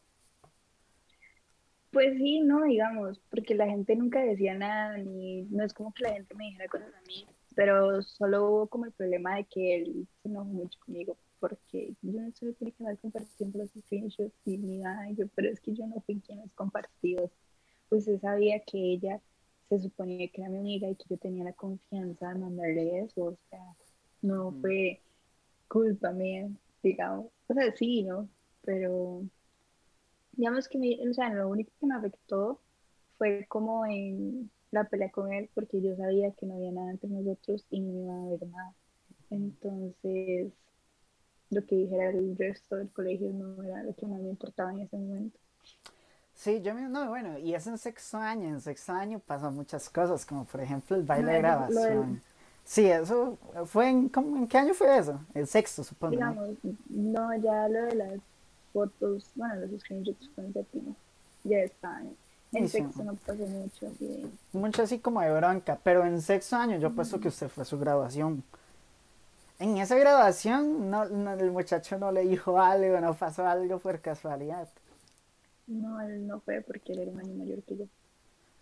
Pues 1.91 2.17
sí, 2.17 2.41
no, 2.41 2.63
digamos, 2.63 3.19
porque 3.29 3.55
la 3.55 3.67
gente 3.67 3.95
nunca 3.95 4.21
decía 4.21 4.55
nada, 4.55 4.97
ni 4.97 5.43
no 5.43 5.63
es 5.63 5.73
como 5.73 5.93
que 5.93 6.03
la 6.03 6.13
gente 6.13 6.35
me 6.35 6.45
dijera 6.45 6.67
cosas 6.67 6.93
a 6.93 7.01
mí, 7.07 7.25
pero 7.55 8.01
solo 8.01 8.45
hubo 8.45 8.67
como 8.67 8.85
el 8.85 8.91
problema 8.91 9.35
de 9.35 9.45
que 9.45 9.77
él 9.77 10.07
se 10.21 10.29
enojó 10.29 10.45
mucho 10.45 10.79
conmigo 10.85 11.17
porque 11.39 11.95
yo 12.01 12.21
no 12.21 12.31
soy 12.33 12.55
el 12.59 12.73
que 12.73 12.83
me 12.83 12.97
compartiendo 12.97 13.59
los 13.59 13.71
screenshots 13.71 14.35
y 14.45 14.57
mi 14.57 14.81
yo, 15.15 15.27
pero 15.35 15.49
es 15.49 15.59
que 15.59 15.73
yo 15.73 15.85
no 15.87 16.01
fui 16.01 16.21
quien 16.21 16.39
los 16.39 16.51
compartió. 16.53 17.31
Pues 17.89 18.05
se 18.05 18.19
sabía 18.19 18.59
que 18.61 18.77
ella 18.77 19.21
se 19.69 19.79
suponía 19.79 20.27
que 20.29 20.41
era 20.41 20.49
mi 20.49 20.59
amiga 20.59 20.89
y 20.89 20.95
que 20.95 21.05
yo 21.09 21.17
tenía 21.17 21.43
la 21.43 21.53
confianza 21.53 22.33
de 22.33 22.39
mandarle 22.39 22.99
eso, 22.99 23.23
o 23.23 23.37
sea, 23.49 23.75
no 24.21 24.53
fue 24.61 25.01
culpa 25.67 26.11
mía, 26.11 26.49
digamos. 26.83 27.27
O 27.47 27.53
sea, 27.53 27.75
sí, 27.75 28.03
¿no? 28.03 28.29
Pero 28.63 29.23
digamos 30.33 30.67
que, 30.69 30.77
o 31.09 31.13
sea, 31.13 31.33
lo 31.33 31.49
único 31.49 31.71
que 31.79 31.87
me 31.87 31.95
afectó 31.95 32.61
fue 33.17 33.45
como 33.47 33.85
en 33.85 34.51
la 34.71 34.85
pelea 34.85 35.11
con 35.11 35.33
él, 35.33 35.49
porque 35.53 35.81
yo 35.81 35.95
sabía 35.95 36.31
que 36.31 36.45
no 36.45 36.55
había 36.55 36.71
nada 36.71 36.91
entre 36.91 37.09
nosotros 37.09 37.65
y 37.69 37.79
no 37.79 37.93
iba 38.01 38.13
a 38.13 38.25
haber 38.27 38.47
nada. 38.47 38.75
Entonces, 39.29 40.53
lo 41.49 41.65
que 41.65 41.75
dijera 41.75 42.09
el 42.09 42.37
resto 42.37 42.75
del 42.75 42.89
colegio 42.89 43.31
no 43.31 43.63
era 43.63 43.83
lo 43.83 43.93
que 43.95 44.05
más 44.05 44.19
me 44.19 44.29
importaba 44.29 44.71
en 44.71 44.81
ese 44.81 44.97
momento. 44.97 45.37
Sí, 46.33 46.61
yo 46.61 46.73
no, 46.73 47.09
bueno, 47.09 47.37
y 47.39 47.55
es 47.55 47.65
en 47.65 47.77
sexto 47.79 48.17
año, 48.17 48.47
en 48.47 48.61
sexto 48.61 48.93
año 48.93 49.19
pasan 49.19 49.55
muchas 49.55 49.89
cosas, 49.89 50.23
como 50.23 50.45
por 50.45 50.61
ejemplo 50.61 50.95
el 50.95 51.03
baile 51.03 51.33
de 51.33 51.37
grabación. 51.39 52.21
Sí, 52.63 52.85
eso 52.85 53.37
fue 53.65 53.89
en, 53.89 54.11
¿en 54.13 54.47
qué 54.47 54.57
año 54.57 54.73
fue 54.73 54.97
eso? 54.97 55.19
El 55.33 55.47
sexto, 55.47 55.83
supongo. 55.83 56.11
Digamos, 56.11 56.49
¿no? 56.89 57.33
ya 57.37 57.67
lo 57.69 57.85
de 57.85 57.95
las 57.95 58.19
fotos, 58.71 59.31
bueno, 59.35 59.55
los 59.55 59.81
screenshots 59.81 60.29
fue 60.35 60.43
en 60.43 60.53
séptimo, 60.53 60.95
ya 61.43 61.59
está. 61.59 62.03
En 62.53 62.69
sexto 62.69 63.03
no 63.03 63.15
pasó 63.15 63.45
mucho 63.45 63.87
así 63.87 64.31
Mucho 64.53 64.83
así 64.83 64.99
como 64.99 65.21
de 65.21 65.33
bronca, 65.33 65.79
pero 65.83 66.05
en 66.05 66.21
sexto 66.21 66.55
año 66.55 66.77
yo 66.77 66.91
puesto 66.91 67.19
que 67.19 67.29
usted 67.29 67.49
fue 67.49 67.63
a 67.63 67.65
su 67.65 67.79
graduación 67.79 68.43
en 69.59 69.77
esa 69.77 69.95
graduación 69.97 70.89
no, 70.89 71.03
el 71.03 71.51
muchacho 71.51 71.97
no 71.97 72.11
le 72.11 72.21
dijo 72.21 72.59
algo, 72.59 72.99
no 73.01 73.13
pasó 73.15 73.45
algo 73.47 73.79
por 73.79 74.01
casualidad. 74.01 74.69
No, 75.67 76.01
él 76.01 76.25
no 76.27 76.41
fue 76.41 76.61
porque 76.61 76.93
él 76.93 76.99
era 76.99 77.11
un 77.11 77.19
año 77.19 77.35
mayor 77.35 77.63
que 77.63 77.77
yo. 77.77 77.85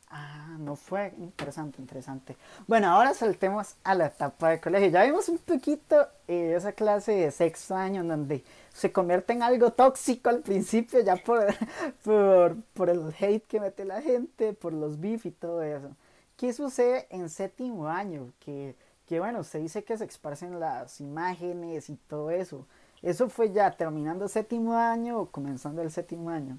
Ah, 0.09 0.55
no 0.59 0.75
fue. 0.75 1.13
Interesante, 1.17 1.81
interesante. 1.81 2.37
Bueno, 2.67 2.87
ahora 2.89 3.13
saltemos 3.13 3.75
a 3.83 3.95
la 3.95 4.07
etapa 4.07 4.49
de 4.49 4.61
colegio. 4.61 4.89
Ya 4.89 5.03
vimos 5.03 5.27
un 5.29 5.39
poquito 5.39 6.07
eh, 6.27 6.53
esa 6.55 6.71
clase 6.73 7.11
de 7.13 7.31
sexto 7.31 7.75
año 7.75 8.01
en 8.01 8.07
donde 8.07 8.43
se 8.73 8.91
convierte 8.91 9.33
en 9.33 9.43
algo 9.43 9.71
tóxico 9.73 10.29
al 10.29 10.41
principio, 10.41 11.01
ya 11.01 11.17
por, 11.17 11.45
por, 12.03 12.55
por 12.73 12.89
el 12.89 13.13
hate 13.19 13.45
que 13.47 13.59
mete 13.59 13.83
la 13.85 14.01
gente, 14.01 14.53
por 14.53 14.73
los 14.73 14.99
beef 14.99 15.25
y 15.25 15.31
todo 15.31 15.61
eso. 15.63 15.89
¿Qué 16.37 16.53
sucede 16.53 17.07
en 17.09 17.29
séptimo 17.29 17.87
año? 17.87 18.31
Que 18.39 18.75
que 19.07 19.19
bueno, 19.19 19.43
se 19.43 19.59
dice 19.59 19.83
que 19.83 19.97
se 19.97 20.05
esparcen 20.05 20.59
las 20.59 21.00
imágenes 21.00 21.89
y 21.89 21.95
todo 22.07 22.31
eso. 22.31 22.65
¿Eso 23.01 23.29
fue 23.29 23.51
ya 23.51 23.71
terminando 23.71 24.25
el 24.25 24.29
séptimo 24.29 24.74
año 24.74 25.19
o 25.19 25.25
comenzando 25.27 25.81
el 25.81 25.91
séptimo 25.91 26.29
año? 26.29 26.57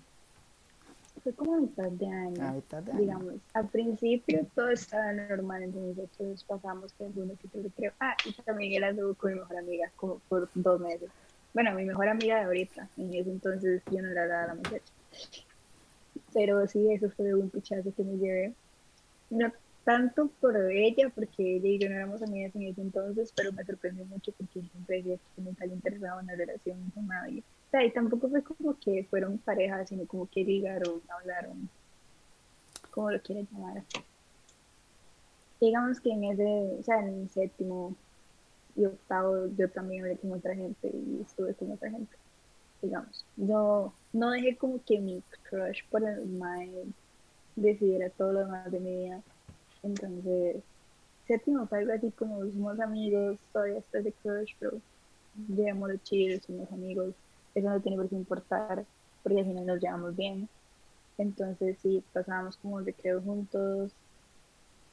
fue 1.27 1.33
como 1.33 1.55
a 1.55 1.61
mitad 1.61 1.91
de 1.91 2.07
año. 2.07 2.47
A 2.47 2.53
mitad 2.53 2.83
de 2.83 2.93
año. 2.93 3.01
Digamos, 3.01 3.35
al 3.53 3.67
principio 3.69 4.47
todo 4.55 4.71
estaba 4.71 5.13
normal, 5.13 5.65
entonces 5.65 5.97
nosotros 5.97 6.45
pasamos 6.45 6.93
que 6.93 7.05
alguno 7.05 7.35
que 7.41 7.49
te 7.49 7.69
creo. 7.71 7.93
Ah, 7.99 8.17
y 8.25 8.33
también 8.43 8.75
él 8.75 8.85
anduvo 8.85 9.15
con 9.15 9.33
mi 9.33 9.41
mejor 9.41 9.57
amiga 9.57 9.91
como 9.97 10.21
por 10.29 10.49
dos 10.55 10.81
meses. 10.81 11.11
Bueno, 11.53 11.75
mi 11.75 11.85
mejor 11.85 12.09
amiga 12.09 12.37
de 12.37 12.45
ahorita, 12.45 12.89
en 12.97 13.15
ese 13.15 13.31
entonces 13.31 13.83
yo 13.91 14.03
no 14.03 14.11
era 14.11 14.27
la, 14.27 14.47
la 14.47 14.55
muchacha. 14.55 14.93
Pero 16.33 16.67
sí, 16.69 16.93
eso 16.93 17.11
fue 17.11 17.35
un 17.35 17.51
pichazo 17.51 17.93
que 17.97 18.05
me 18.05 18.19
llevé. 18.19 18.53
No 19.31 19.51
tanto 19.87 20.27
por 20.41 20.57
ella, 20.73 21.11
porque 21.15 21.57
ella 21.57 21.69
y 21.69 21.79
yo 21.79 21.89
no 21.89 21.95
éramos 21.95 22.21
amigas 22.21 22.57
en 22.57 22.63
ese 22.65 22.81
entonces, 22.81 23.33
pero 23.37 23.53
me 23.53 23.65
sorprendió 23.65 24.05
mucho 24.07 24.33
porque 24.33 24.61
siempre 24.61 24.97
decía 24.97 25.17
que 25.17 25.43
nunca 25.43 25.65
le 25.65 25.75
interesaba 25.75 26.21
una 26.21 26.35
relación 26.35 26.91
con 26.91 27.07
nadie. 27.07 27.45
O 27.69 27.71
sea, 27.71 27.85
y 27.85 27.93
tampoco 27.93 28.29
fue 28.29 28.43
como 28.43 28.77
que 28.81 29.07
fueron 29.09 29.39
parejas, 29.39 29.89
sino 29.89 30.05
como 30.07 30.29
que 30.29 30.43
ligaron, 30.43 31.01
hablaron, 31.09 31.71
como 32.91 33.13
lo 33.13 33.23
quieran 33.23 33.47
llamar. 33.53 33.85
Digamos 35.61 36.01
que 36.01 36.11
en 36.11 36.25
ese, 36.25 36.77
o 36.81 36.83
sea, 36.83 36.99
en 37.03 37.21
el 37.21 37.31
séptimo 37.31 37.95
y 38.75 38.87
octavo 38.87 39.47
yo 39.57 39.71
también 39.71 40.03
hablé 40.03 40.17
con 40.17 40.33
otra 40.33 40.57
gente 40.57 40.89
y 40.89 41.21
estuve 41.23 41.55
con 41.55 41.71
otra 41.71 41.93
gente. 41.93 42.17
Digamos, 42.83 43.25
yo 43.37 43.93
no 44.13 44.31
dejé 44.33 44.57
como 44.57 44.83
que 44.85 44.99
mi 44.99 45.23
crush 45.49 45.85
por 45.91 46.03
el 46.03 46.27
mind 46.27 46.93
decidiera 47.55 48.11
todo 48.11 48.33
lo 48.33 48.41
demás 48.41 48.69
de 48.73 48.81
mi 48.81 49.05
vida 49.05 49.23
entonces, 49.87 50.63
séptimo 51.27 51.67
fue 51.67 51.79
algo 51.79 51.93
así 51.93 52.11
como 52.13 52.41
somos 52.41 52.81
amigos, 52.81 53.39
todavía 53.53 53.79
estás 53.79 54.05
de 54.05 54.13
crush, 54.13 54.53
pero 54.59 54.81
llevamos 55.49 55.91
chill, 56.05 56.41
somos 56.41 56.71
amigos, 56.73 57.15
eso 57.55 57.69
no 57.69 57.81
tiene 57.81 57.97
por 57.97 58.09
qué 58.09 58.17
importar, 58.17 58.85
porque 59.23 59.41
al 59.41 59.47
final 59.47 59.67
nos 59.67 59.81
llevamos 59.81 60.17
bien. 60.17 60.49
Entonces, 61.19 61.79
sí, 61.81 62.03
pasábamos 62.13 62.57
como 62.59 62.81
recreo 62.81 63.23
juntos, 63.23 63.93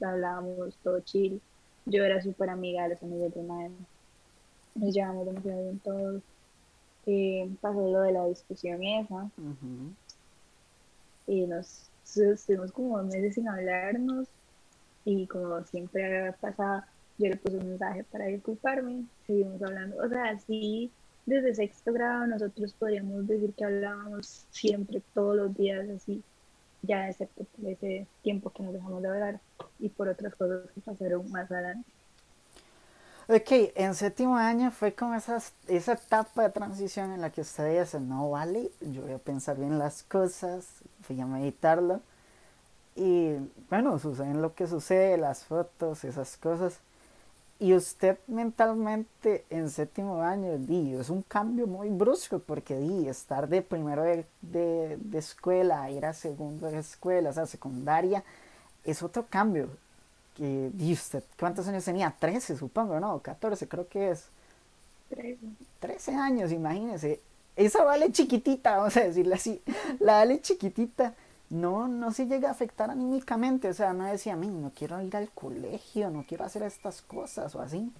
hablábamos 0.01 0.75
todo 0.83 1.00
chill. 1.01 1.41
Yo 1.85 2.03
era 2.03 2.21
súper 2.21 2.50
amiga 2.50 2.83
de 2.83 2.89
los 2.89 3.03
amigos 3.03 3.33
de 3.33 3.43
Mae. 3.43 3.71
Nos 4.75 4.93
llevamos 4.93 5.25
demasiado 5.25 5.63
bien 5.63 5.79
todos. 5.79 6.21
Eh, 7.05 7.50
pasó 7.59 7.81
lo 7.81 8.01
de 8.01 8.13
la 8.13 8.25
discusión 8.27 8.81
esa. 8.83 9.29
Y 11.27 11.45
nos 11.45 11.89
estuvimos 12.15 12.71
como 12.71 13.03
meses 13.03 13.35
sin 13.35 13.47
hablarnos 13.47 14.27
y 15.05 15.27
como 15.27 15.63
siempre 15.63 16.33
pasaba, 16.33 16.88
yo 17.17 17.27
le 17.27 17.36
puse 17.38 17.57
un 17.57 17.69
mensaje 17.69 18.03
para 18.05 18.25
disculparme, 18.25 19.05
seguimos 19.27 19.62
hablando. 19.62 19.98
O 20.03 20.10
sea, 20.10 20.38
sí, 20.39 20.91
desde 21.25 21.55
sexto 21.55 21.93
grado 21.93 22.27
nosotros 22.27 22.74
podríamos 22.74 23.27
decir 23.27 23.53
que 23.53 23.65
hablábamos 23.65 24.45
siempre, 24.51 25.01
todos 25.13 25.36
los 25.36 25.55
días, 25.55 25.88
así, 25.89 26.24
ya 26.81 27.10
excepto 27.10 27.45
por 27.45 27.69
ese 27.69 28.07
tiempo 28.22 28.50
que 28.50 28.63
nos 28.63 28.74
dejamos 28.74 29.01
de 29.01 29.10
hablar 29.10 29.39
y 29.79 29.89
por 29.89 30.07
otras 30.07 30.36
cosas 30.36 30.69
que 30.74 30.81
pasaron 30.81 31.29
más 31.31 31.50
adelante. 31.51 31.89
Ok, 33.29 33.72
en 33.75 33.95
séptimo 33.95 34.36
año 34.36 34.69
fue 34.69 34.93
como 34.93 35.15
esas, 35.15 35.53
esa 35.69 35.93
etapa 35.93 36.43
de 36.43 36.50
transición 36.50 37.12
en 37.13 37.22
la 37.22 37.29
que 37.29 37.39
usted 37.39 37.79
dice, 37.79 38.01
no 38.01 38.31
vale, 38.31 38.69
yo 38.81 39.01
voy 39.01 39.13
a 39.13 39.17
pensar 39.17 39.57
bien 39.57 39.79
las 39.79 40.03
cosas, 40.03 40.67
voy 41.07 41.22
a 41.22 41.25
meditarlo 41.25 42.01
y 42.95 43.35
bueno, 43.69 43.97
suceden 44.00 44.41
lo 44.41 44.53
que 44.53 44.67
sucede, 44.67 45.17
las 45.17 45.45
fotos, 45.45 46.03
esas 46.03 46.38
cosas. 46.38 46.79
Y 47.59 47.73
usted 47.73 48.17
mentalmente 48.27 49.45
en 49.50 49.69
séptimo 49.69 50.21
año, 50.21 50.57
di, 50.57 50.95
es 50.95 51.09
un 51.09 51.21
cambio 51.21 51.65
muy 51.65 51.89
brusco 51.89 52.39
porque 52.39 52.77
di, 52.77 53.07
estar 53.07 53.47
de 53.47 53.62
primero 53.62 54.03
de, 54.03 54.25
de, 54.41 54.97
de 55.00 55.17
escuela 55.17 55.83
a 55.83 55.89
ir 55.89 56.05
a 56.05 56.13
segundo 56.13 56.69
de 56.69 56.79
escuela, 56.79 57.29
o 57.29 57.33
sea, 57.33 57.45
secundaria, 57.45 58.23
es 58.83 59.01
otro 59.01 59.25
cambio. 59.29 59.69
Que, 60.35 60.71
di 60.73 60.93
usted, 60.93 61.23
¿cuántos 61.39 61.67
años 61.67 61.85
tenía? 61.85 62.13
13, 62.19 62.57
supongo, 62.57 63.00
¿no? 63.00 63.19
14, 63.19 63.67
creo 63.67 63.88
que 63.88 64.11
es. 64.11 64.25
13. 65.09 65.37
13 65.79 66.15
años, 66.15 66.51
imagínese. 66.51 67.22
Esa 67.55 67.83
vale 67.83 68.11
chiquitita, 68.11 68.77
vamos 68.77 68.98
a 68.98 69.01
decirle 69.01 69.35
así. 69.35 69.61
La 70.00 70.13
vale 70.13 70.41
chiquitita 70.41 71.13
no, 71.53 71.87
no 71.87 72.11
se 72.11 72.25
llega 72.25 72.50
a 72.50 72.51
afectar 72.51 72.89
anímicamente. 72.89 73.70
O 73.70 73.74
sea, 73.74 73.94
no 73.94 74.05
decía, 74.05 74.33
a 74.33 74.37
mí 74.37 74.48
no 74.48 74.72
quiero 74.75 75.00
ir 75.01 75.16
al 75.16 75.29
colegio, 75.29 76.09
no 76.09 76.25
quiero 76.27 76.46
hacer 76.46 76.63
estas 76.63 77.01
cosas 77.03 77.53
o 77.55 77.61
así. 77.61 77.92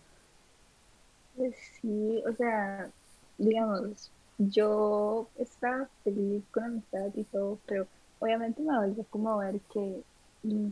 Pues 1.38 1.56
sí, 1.80 2.24
o 2.28 2.34
sea, 2.34 2.89
digamos, 3.38 4.12
yo 4.39 5.28
estaba 5.38 5.88
feliz 6.04 6.44
con 6.52 6.63
amistad 6.63 7.10
y 7.16 7.24
todo, 7.26 7.60
pero 7.66 7.88
obviamente 8.20 8.62
me 8.62 8.78
volvió 8.78 9.04
como 9.10 9.30
a 9.32 9.46
ver 9.46 9.60
que 9.72 10.02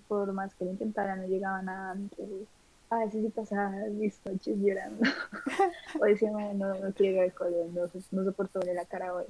por 0.07 0.33
más 0.33 0.53
que 0.55 0.65
lo 0.65 0.71
intentara 0.71 1.15
no 1.15 1.27
llegaba 1.27 1.61
nada, 1.61 1.93
entonces 1.93 2.47
a 2.89 2.97
veces 2.97 3.23
sí 3.23 3.29
pasaba 3.29 3.69
mis 3.69 4.19
noches 4.25 4.57
llorando. 4.57 5.03
o 6.01 6.05
decía, 6.05 6.31
no, 6.31 6.73
no 6.75 6.93
quiero 6.93 7.17
ir 7.17 7.21
al 7.21 7.33
colegio, 7.33 7.71
no, 7.73 8.01
no 8.11 8.23
soporto 8.23 8.59
ver 8.59 8.75
la 8.75 8.85
cara 8.85 9.13
hoy. 9.13 9.25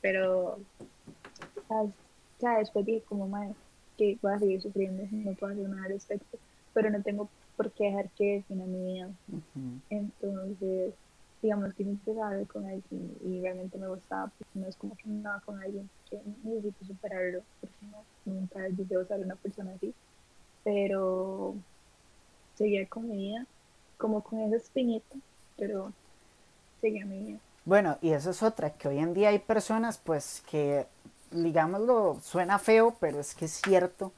Pero, 0.00 0.58
¿sabes? 1.66 1.92
Ya 2.40 2.58
después 2.58 2.86
dije 2.86 3.02
como, 3.08 3.28
madre, 3.28 3.54
que 3.96 4.18
voy 4.22 4.32
a 4.32 4.38
seguir 4.38 4.62
sufriendo, 4.62 5.02
no 5.10 5.34
puedo 5.34 5.52
hacer 5.52 5.68
nada 5.68 5.84
al 5.84 5.92
respecto, 5.92 6.38
pero 6.72 6.90
no 6.90 7.02
tengo 7.02 7.28
por 7.56 7.72
qué 7.72 7.84
dejar 7.84 8.08
que 8.10 8.36
defina 8.36 8.64
mi 8.64 8.92
vida. 8.92 9.10
Entonces, 9.90 10.94
digamos 11.42 11.74
que 11.74 11.82
empecé 11.82 12.20
a 12.20 12.44
con 12.46 12.64
alguien 12.64 13.16
y 13.24 13.40
realmente 13.40 13.78
me 13.78 13.88
gustaba, 13.88 14.30
porque 14.38 14.58
no 14.58 14.66
es 14.66 14.76
como 14.76 14.96
que 14.96 15.08
nada 15.08 15.40
con 15.44 15.60
alguien 15.60 15.88
que 16.08 16.20
necesito 16.44 16.84
superarlo, 16.84 17.42
porque 17.60 17.76
no, 17.90 18.32
nunca 18.32 18.60
deseo 18.70 19.02
usar 19.02 19.20
una 19.20 19.36
persona 19.36 19.72
así, 19.74 19.92
pero 20.64 21.54
seguía 22.54 22.86
con 22.88 23.08
mi 23.08 23.16
vida, 23.16 23.46
como 23.96 24.22
con 24.22 24.40
esa 24.40 24.56
espinita, 24.56 25.16
pero 25.56 25.92
seguía 26.80 27.04
mi 27.06 27.18
vida. 27.18 27.38
Bueno, 27.64 27.98
y 28.00 28.10
eso 28.10 28.30
es 28.30 28.42
otra, 28.42 28.70
que 28.70 28.88
hoy 28.88 28.98
en 28.98 29.14
día 29.14 29.28
hay 29.28 29.40
personas 29.40 29.98
pues 29.98 30.42
que 30.48 30.86
digámoslo, 31.30 32.18
suena 32.22 32.58
feo, 32.58 32.96
pero 33.00 33.20
es 33.20 33.34
que 33.34 33.46
es 33.46 33.60
cierto, 33.60 34.12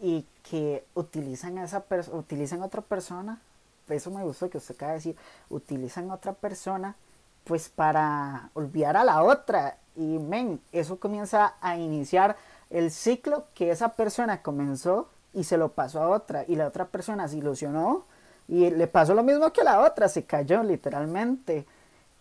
y 0.00 0.26
que 0.48 0.84
utilizan 0.94 1.58
a 1.58 1.64
esa 1.64 1.80
persona, 1.80 2.18
utilizan 2.18 2.62
a 2.62 2.66
otra 2.66 2.82
persona, 2.82 3.40
eso 3.88 4.10
me 4.10 4.22
gustó 4.22 4.50
que 4.50 4.58
usted 4.58 4.74
acaba 4.74 4.92
de 4.92 4.98
decir, 4.98 5.16
utilizan 5.50 6.10
a 6.10 6.14
otra 6.14 6.32
persona, 6.32 6.96
pues 7.44 7.68
para 7.68 8.50
olvidar 8.54 8.96
a 8.96 9.04
la 9.04 9.22
otra, 9.22 9.78
y 9.96 10.18
men, 10.18 10.60
eso 10.72 10.98
comienza 10.98 11.54
a 11.60 11.76
iniciar 11.76 12.36
el 12.70 12.90
ciclo 12.90 13.46
que 13.54 13.70
esa 13.70 13.90
persona 13.90 14.42
comenzó 14.42 15.08
y 15.32 15.44
se 15.44 15.56
lo 15.56 15.72
pasó 15.72 16.02
a 16.02 16.08
otra, 16.08 16.44
y 16.48 16.56
la 16.56 16.66
otra 16.66 16.86
persona 16.86 17.28
se 17.28 17.38
ilusionó, 17.38 18.04
y 18.48 18.70
le 18.70 18.86
pasó 18.86 19.14
lo 19.14 19.22
mismo 19.22 19.52
que 19.52 19.62
a 19.62 19.64
la 19.64 19.80
otra, 19.80 20.08
se 20.08 20.24
cayó 20.24 20.62
literalmente, 20.62 21.66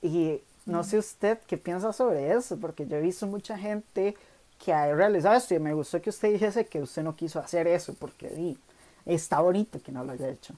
y 0.01 0.41
no 0.65 0.83
sé 0.83 0.97
usted 0.97 1.39
qué 1.47 1.57
piensa 1.57 1.91
sobre 1.93 2.33
eso, 2.33 2.57
porque 2.57 2.87
yo 2.87 2.97
he 2.97 3.01
visto 3.01 3.27
mucha 3.27 3.57
gente 3.57 4.15
que 4.63 4.73
ha 4.73 4.93
realizado 4.93 5.35
esto 5.35 5.53
y 5.53 5.59
me 5.59 5.73
gustó 5.73 6.01
que 6.01 6.09
usted 6.09 6.31
dijese 6.31 6.65
que 6.65 6.81
usted 6.81 7.03
no 7.03 7.15
quiso 7.15 7.39
hacer 7.39 7.67
eso, 7.67 7.93
porque 7.93 8.55
está 9.05 9.41
bonito 9.41 9.81
que 9.81 9.91
no 9.91 10.03
lo 10.03 10.13
haya 10.13 10.29
hecho. 10.29 10.53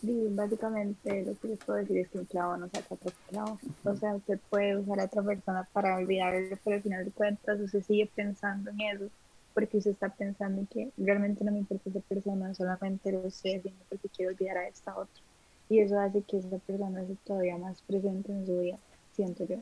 Sí, 0.00 0.28
básicamente 0.30 1.24
lo 1.24 1.38
que 1.38 1.48
les 1.48 1.58
puedo 1.58 1.78
decir 1.78 1.98
es 1.98 2.08
que 2.08 2.18
un 2.18 2.24
clavo 2.24 2.56
no 2.56 2.68
saca 2.68 2.86
otro 2.94 3.12
clavo. 3.28 3.58
O 3.84 3.96
sea, 3.96 4.14
usted 4.14 4.38
puede 4.48 4.76
usar 4.76 5.00
a 5.00 5.04
otra 5.04 5.22
persona 5.22 5.68
para 5.72 5.96
olvidarlo, 5.96 6.56
pero 6.64 6.76
al 6.76 6.82
final 6.82 7.04
de 7.04 7.10
cuentas 7.10 7.60
usted 7.60 7.82
sigue 7.82 8.10
pensando 8.14 8.70
en 8.70 8.80
eso, 8.80 9.10
porque 9.54 9.78
usted 9.78 9.90
está 9.90 10.08
pensando 10.08 10.60
en 10.60 10.66
que 10.66 10.90
realmente 10.96 11.44
no 11.44 11.52
me 11.52 11.58
importa 11.58 11.90
esa 11.90 12.00
persona, 12.00 12.54
solamente 12.54 13.12
lo 13.12 13.26
estoy 13.26 13.56
haciendo 13.56 13.84
porque 13.88 14.08
quiero 14.08 14.32
olvidar 14.32 14.56
a 14.56 14.68
esta 14.68 14.96
otra 14.96 15.22
y 15.70 15.78
eso 15.78 15.98
hace 15.98 16.20
que 16.22 16.38
esa 16.38 16.58
persona 16.58 17.00
esté 17.00 17.16
todavía 17.24 17.56
más 17.56 17.80
presente 17.82 18.32
en 18.32 18.44
su 18.44 18.58
vida, 18.58 18.76
siento 19.14 19.46
yo. 19.46 19.56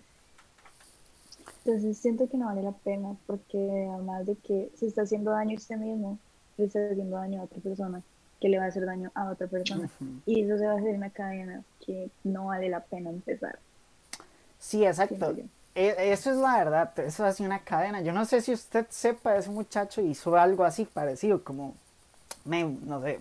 Entonces 1.64 1.98
siento 1.98 2.28
que 2.28 2.38
no 2.38 2.46
vale 2.46 2.62
la 2.62 2.72
pena 2.72 3.14
porque 3.26 3.88
además 3.92 4.26
de 4.26 4.34
que 4.36 4.70
se 4.74 4.86
está 4.86 5.02
haciendo 5.02 5.30
daño 5.32 5.52
a 5.52 5.60
usted 5.60 5.76
mismo, 5.76 6.18
le 6.56 6.64
está 6.64 6.78
haciendo 6.90 7.16
daño 7.16 7.40
a 7.40 7.44
otra 7.44 7.60
persona 7.60 8.02
que 8.40 8.48
le 8.48 8.58
va 8.58 8.64
a 8.64 8.68
hacer 8.68 8.86
daño 8.86 9.10
a 9.14 9.30
otra 9.30 9.48
persona. 9.48 9.90
Y 10.24 10.42
eso 10.42 10.56
se 10.56 10.66
va 10.66 10.72
a 10.72 10.78
hacer 10.78 10.94
una 10.94 11.10
cadena 11.10 11.62
que 11.84 12.10
no 12.24 12.46
vale 12.46 12.70
la 12.70 12.80
pena 12.80 13.10
empezar. 13.10 13.58
Sí, 14.58 14.84
exacto. 14.86 15.36
E, 15.74 16.12
eso 16.12 16.30
es 16.30 16.38
la 16.38 16.56
verdad, 16.56 16.98
eso 17.00 17.24
hace 17.24 17.44
una 17.44 17.58
cadena. 17.58 18.00
Yo 18.00 18.14
no 18.14 18.24
sé 18.24 18.40
si 18.40 18.52
usted 18.52 18.86
sepa, 18.88 19.36
ese 19.36 19.50
muchacho 19.50 20.00
hizo 20.00 20.34
algo 20.36 20.64
así 20.64 20.86
parecido, 20.86 21.44
como, 21.44 21.74
no 22.46 23.02
sé, 23.02 23.20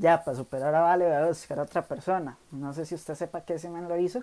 ya 0.00 0.24
para 0.24 0.36
superar 0.36 0.74
a 0.74 0.80
Vale 0.82 1.04
voy 1.06 1.14
a 1.14 1.26
buscar 1.28 1.58
a 1.60 1.62
otra 1.64 1.82
persona. 1.82 2.36
No 2.50 2.72
sé 2.74 2.86
si 2.86 2.94
usted 2.94 3.14
sepa 3.14 3.42
que 3.42 3.54
ese 3.54 3.68
man 3.70 3.88
lo 3.88 3.96
hizo, 3.98 4.22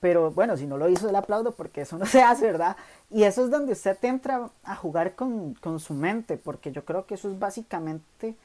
pero 0.00 0.30
bueno, 0.32 0.56
si 0.56 0.66
no 0.66 0.76
lo 0.78 0.88
hizo, 0.88 1.10
le 1.12 1.18
aplaudo 1.18 1.52
porque 1.52 1.82
eso 1.82 1.98
no 1.98 2.06
se 2.14 2.22
hace, 2.22 2.46
¿verdad? 2.46 2.76
Y 3.10 3.24
eso 3.24 3.44
es 3.44 3.50
donde 3.50 3.72
usted 3.72 3.98
entra 4.04 4.50
a 4.64 4.76
jugar 4.76 5.14
con, 5.14 5.54
con 5.54 5.80
su 5.80 5.94
mente, 5.94 6.36
porque 6.38 6.72
yo 6.72 6.84
creo 6.84 7.06
que 7.06 7.14
eso 7.14 7.30
es 7.30 7.38
básicamente 7.38 8.36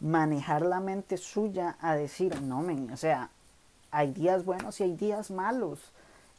manejar 0.00 0.62
la 0.62 0.80
mente 0.80 1.16
suya 1.16 1.76
a 1.80 1.94
decir, 1.96 2.40
no, 2.42 2.62
men, 2.62 2.90
o 2.92 2.96
sea, 2.96 3.30
hay 3.90 4.12
días 4.12 4.44
buenos 4.44 4.80
y 4.80 4.84
hay 4.84 4.96
días 4.96 5.30
malos. 5.30 5.80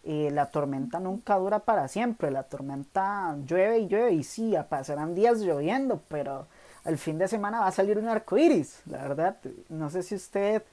eh, 0.03 0.31
la 0.31 0.47
tormenta 0.47 0.99
nunca 0.99 1.35
dura 1.37 1.59
para 1.59 1.87
siempre, 1.87 2.31
la 2.31 2.43
tormenta 2.43 3.35
llueve 3.45 3.79
y 3.79 3.87
llueve 3.87 4.13
y 4.13 4.23
sí, 4.23 4.55
pasarán 4.69 5.13
días 5.15 5.39
lloviendo, 5.41 6.01
pero 6.09 6.47
el 6.85 6.97
fin 6.97 7.17
de 7.17 7.27
semana 7.27 7.59
va 7.59 7.67
a 7.67 7.71
salir 7.71 7.97
un 7.97 8.07
arco 8.07 8.37
iris, 8.37 8.81
la 8.85 8.99
verdad. 8.99 9.37
No 9.69 9.89
sé 9.89 10.03
si 10.03 10.15
usted 10.15 10.63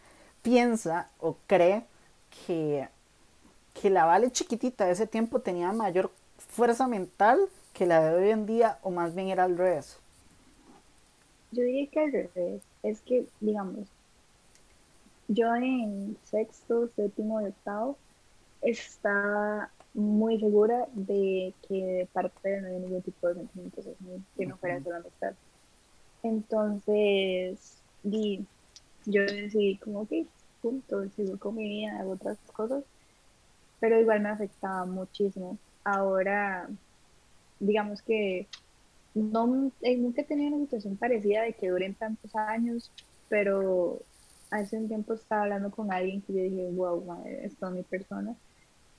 piensa 0.42 1.10
o 1.20 1.36
cree 1.46 1.84
que, 2.46 2.88
que 3.74 3.90
la 3.90 4.04
Vale 4.04 4.30
chiquitita 4.30 4.86
de 4.86 4.92
ese 4.92 5.06
tiempo 5.06 5.40
tenía 5.40 5.72
mayor 5.72 6.10
fuerza 6.38 6.86
mental 6.86 7.38
que 7.72 7.86
la 7.86 8.00
de 8.02 8.14
hoy 8.14 8.30
en 8.30 8.46
día 8.46 8.78
o 8.82 8.90
más 8.90 9.14
bien 9.14 9.28
era 9.28 9.44
al 9.44 9.56
revés. 9.56 9.98
Yo 11.52 11.62
diría 11.62 11.86
que 11.90 12.00
al 12.00 12.12
revés. 12.12 12.62
Es 12.82 13.00
que, 13.02 13.26
digamos, 13.40 13.88
yo 15.28 15.54
en 15.56 16.16
sexto, 16.24 16.88
séptimo 16.96 17.40
y 17.42 17.46
octavo 17.46 17.96
estaba 18.62 19.70
muy 19.94 20.38
segura 20.40 20.86
de 20.94 21.52
que 21.66 21.74
de 21.74 22.06
parte 22.06 22.60
no 22.60 22.68
había 22.68 22.78
ningún 22.80 23.02
tipo 23.02 23.28
de 23.28 23.34
sentimientos 23.34 23.84
que 24.36 24.46
no 24.46 24.56
fuera 24.56 24.82
solo 24.82 24.96
amistad. 24.96 25.34
Entonces, 26.22 27.78
yo 28.02 29.22
decidí 29.22 29.76
como 29.78 30.06
que, 30.06 30.26
punto, 30.60 31.08
sigo 31.10 31.38
con 31.38 31.56
mi 31.56 31.68
vida, 31.68 32.00
hago 32.00 32.12
otras 32.12 32.38
cosas, 32.52 32.84
pero 33.80 34.00
igual 34.00 34.20
me 34.20 34.30
afectaba 34.30 34.84
muchísimo. 34.84 35.58
Ahora, 35.84 36.68
digamos 37.60 38.02
que 38.02 38.46
no, 39.14 39.70
eh, 39.82 39.96
nunca 39.96 40.22
he 40.22 40.24
tenido 40.24 40.54
una 40.54 40.64
situación 40.64 40.96
parecida 40.96 41.42
de 41.42 41.52
que 41.52 41.70
duren 41.70 41.94
tantos 41.94 42.34
años, 42.34 42.90
pero 43.28 44.00
hace 44.50 44.76
un 44.76 44.88
tiempo 44.88 45.14
estaba 45.14 45.42
hablando 45.42 45.70
con 45.70 45.92
alguien 45.92 46.22
que 46.22 46.32
yo 46.32 46.42
dije, 46.42 46.70
wow, 46.72 47.04
madre, 47.04 47.44
esto 47.44 47.68
es 47.68 47.74
mi 47.74 47.82
persona, 47.82 48.34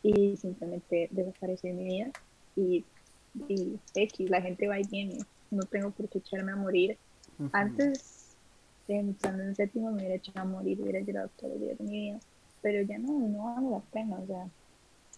y 0.03 0.37
simplemente 0.37 1.09
desapareció 1.11 1.69
en 1.69 1.77
mi 1.77 1.83
vida, 1.85 2.11
y, 2.55 2.85
y 3.47 3.79
X, 3.95 4.29
la 4.29 4.41
gente 4.41 4.67
va 4.67 4.79
y 4.79 4.83
viene, 4.87 5.19
no 5.51 5.63
tengo 5.63 5.91
por 5.91 6.07
qué 6.09 6.19
echarme 6.19 6.51
a 6.51 6.55
morir. 6.55 6.97
Antes, 7.51 8.35
estando 8.87 9.43
en 9.43 9.55
séptimo, 9.55 9.91
me 9.91 9.99
hubiera 9.99 10.15
echado 10.15 10.39
a 10.41 10.45
morir, 10.45 10.81
hubiera 10.81 10.99
llorado 10.99 11.29
todos 11.37 11.53
los 11.53 11.61
días 11.61 11.77
de 11.77 11.83
mi 11.83 11.91
vida, 11.91 12.19
pero 12.61 12.81
ya 12.81 12.97
no, 12.97 13.19
no 13.27 13.55
vale 13.55 13.69
la 13.69 13.79
pena, 13.79 14.19
o 14.19 14.27
sea, 14.27 14.47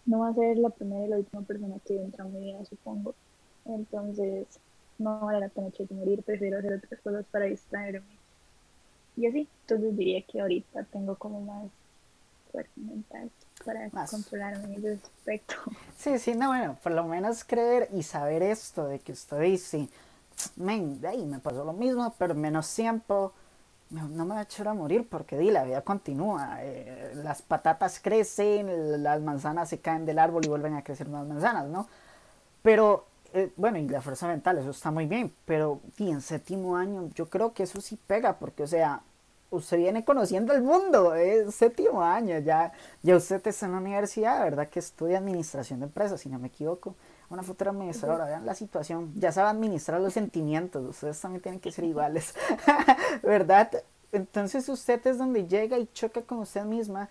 no 0.05 0.19
va 0.19 0.29
a 0.29 0.33
ser 0.33 0.57
la 0.57 0.69
primera 0.69 1.05
y 1.05 1.09
la 1.09 1.17
última 1.17 1.41
persona 1.43 1.75
que 1.85 1.95
entra 1.95 2.25
en 2.25 2.33
mi 2.33 2.39
vida, 2.39 2.65
supongo. 2.65 3.15
Entonces, 3.65 4.47
no 4.97 5.19
vale 5.19 5.39
la 5.39 5.49
pena 5.49 5.67
echarme 5.67 5.97
a 5.97 5.99
morir, 5.99 6.23
prefiero 6.23 6.59
hacer 6.59 6.73
otras 6.73 7.01
cosas 7.01 7.25
para 7.31 7.45
distraerme 7.45 8.21
y 9.17 9.27
así, 9.27 9.47
entonces 9.61 9.97
diría 9.97 10.21
que 10.23 10.41
ahorita 10.41 10.83
tengo 10.85 11.15
como 11.15 11.41
más 11.41 11.69
fuerza 12.51 12.71
mental 12.75 13.29
para 13.65 13.89
controlarme 14.07 14.75
en 14.75 14.85
ese 14.85 14.93
aspecto. 14.93 15.55
Sí, 15.97 16.17
sí, 16.17 16.33
no, 16.33 16.47
bueno, 16.47 16.77
por 16.81 16.93
lo 16.93 17.03
menos 17.05 17.43
creer 17.43 17.89
y 17.93 18.03
saber 18.03 18.41
esto 18.41 18.87
de 18.87 18.99
que 18.99 19.11
usted 19.11 19.39
dice, 19.41 19.89
men, 20.55 20.99
me 21.01 21.39
pasó 21.39 21.63
lo 21.63 21.73
mismo, 21.73 22.13
pero 22.17 22.35
menos 22.35 22.73
tiempo, 22.73 23.33
no 23.89 24.25
me 24.25 24.33
voy 24.33 24.37
a 24.37 24.43
echar 24.43 24.67
a 24.67 24.73
morir 24.73 25.07
porque 25.09 25.37
di, 25.37 25.51
la 25.51 25.63
vida 25.63 25.81
continúa, 25.81 26.57
eh, 26.61 27.11
las 27.15 27.41
patatas 27.41 27.99
crecen, 27.99 29.03
las 29.03 29.21
manzanas 29.21 29.69
se 29.69 29.79
caen 29.79 30.05
del 30.05 30.19
árbol 30.19 30.45
y 30.45 30.49
vuelven 30.49 30.75
a 30.75 30.83
crecer 30.83 31.09
más 31.09 31.25
manzanas, 31.27 31.67
¿no? 31.67 31.87
Pero 32.61 33.05
eh, 33.33 33.51
bueno, 33.55 33.77
y 33.77 33.87
la 33.87 34.01
fuerza 34.01 34.27
mental, 34.27 34.57
eso 34.57 34.71
está 34.71 34.91
muy 34.91 35.05
bien, 35.05 35.33
pero 35.45 35.79
en 35.97 36.21
séptimo 36.21 36.75
año 36.75 37.09
yo 37.15 37.29
creo 37.29 37.53
que 37.53 37.63
eso 37.63 37.79
sí 37.79 37.97
pega, 38.07 38.37
porque, 38.37 38.63
o 38.63 38.67
sea, 38.67 39.01
usted 39.51 39.77
viene 39.77 40.03
conociendo 40.03 40.53
el 40.53 40.63
mundo, 40.63 41.13
es 41.13 41.53
séptimo 41.53 42.01
año, 42.01 42.39
ya, 42.39 42.71
ya 43.03 43.15
usted 43.15 43.45
está 43.45 43.65
en 43.65 43.73
la 43.73 43.77
universidad, 43.77 44.43
¿verdad? 44.43 44.69
Que 44.69 44.79
estudia 44.79 45.19
administración 45.19 45.79
de 45.79 45.85
empresas, 45.85 46.21
si 46.21 46.29
no 46.29 46.39
me 46.39 46.47
equivoco, 46.47 46.95
una 47.29 47.43
futura 47.43 47.71
administradora, 47.71 48.25
vean 48.25 48.45
la 48.45 48.55
situación, 48.55 49.13
ya 49.15 49.31
sabe 49.31 49.49
administrar 49.49 50.01
los 50.01 50.13
sentimientos, 50.13 50.83
ustedes 50.89 51.19
también 51.19 51.41
tienen 51.41 51.59
que 51.59 51.71
ser 51.71 51.83
iguales, 51.83 52.33
¿verdad? 53.23 53.69
Entonces 54.11 54.67
usted 54.67 55.05
es 55.05 55.17
donde 55.17 55.47
llega 55.47 55.77
y 55.77 55.87
choca 55.93 56.21
con 56.21 56.39
usted 56.39 56.63
misma 56.63 57.09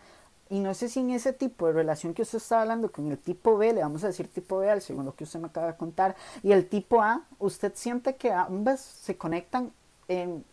y 0.51 0.59
no 0.59 0.75
sé 0.75 0.89
si 0.89 0.99
en 0.99 1.11
ese 1.11 1.33
tipo 1.33 1.69
de 1.69 1.75
relación 1.75 2.13
que 2.13 2.23
usted 2.23 2.39
está 2.39 2.63
hablando 2.63 2.91
con 2.91 3.09
el 3.11 3.19
tipo 3.19 3.57
B, 3.57 3.73
le 3.73 3.83
vamos 3.83 4.03
a 4.03 4.09
decir 4.09 4.27
tipo 4.27 4.59
B 4.59 4.69
al 4.69 4.83
segundo 4.83 5.15
que 5.15 5.25
usted 5.25 5.39
me 5.39 5.47
acaba 5.47 5.69
de 5.69 5.77
contar, 5.77 6.17
y 6.43 6.51
el 6.51 6.69
tipo 6.69 7.01
A, 7.03 7.25
usted 7.39 7.73
siente 7.77 8.17
que 8.17 8.33
ambas 8.33 8.81
se 8.81 9.17
conectan 9.17 9.73
en 10.09 10.45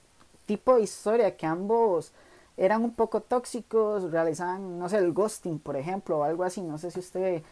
tipo 0.47 0.75
de 0.75 0.81
historia, 0.81 1.37
que 1.37 1.45
ambos 1.45 2.11
eran 2.57 2.83
un 2.83 2.93
poco 2.93 3.21
tóxicos, 3.21 4.11
realizaban, 4.11 4.79
no 4.79 4.89
sé, 4.89 4.97
el 4.97 5.13
ghosting, 5.13 5.59
por 5.59 5.77
ejemplo, 5.77 6.17
o 6.17 6.23
algo 6.23 6.43
así, 6.43 6.61
no 6.61 6.79
sé 6.79 6.89
si 6.89 6.99
usted 6.99 7.43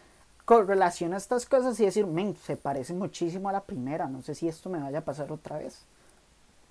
correlaciona 0.46 1.18
estas 1.18 1.46
cosas 1.46 1.80
y 1.80 1.86
decir, 1.86 2.08
men, 2.08 2.36
se 2.36 2.58
parece 2.58 2.94
muchísimo 2.94 3.50
a 3.50 3.54
la 3.54 3.62
primera, 3.62 4.08
no 4.08 4.24
sé 4.24 4.34
si 4.34 4.48
esto 4.48 4.70
me 4.70 4.80
vaya 4.80 5.00
a 5.00 5.06
pasar 5.06 5.32
otra 5.32 5.60
vez. 5.60 5.86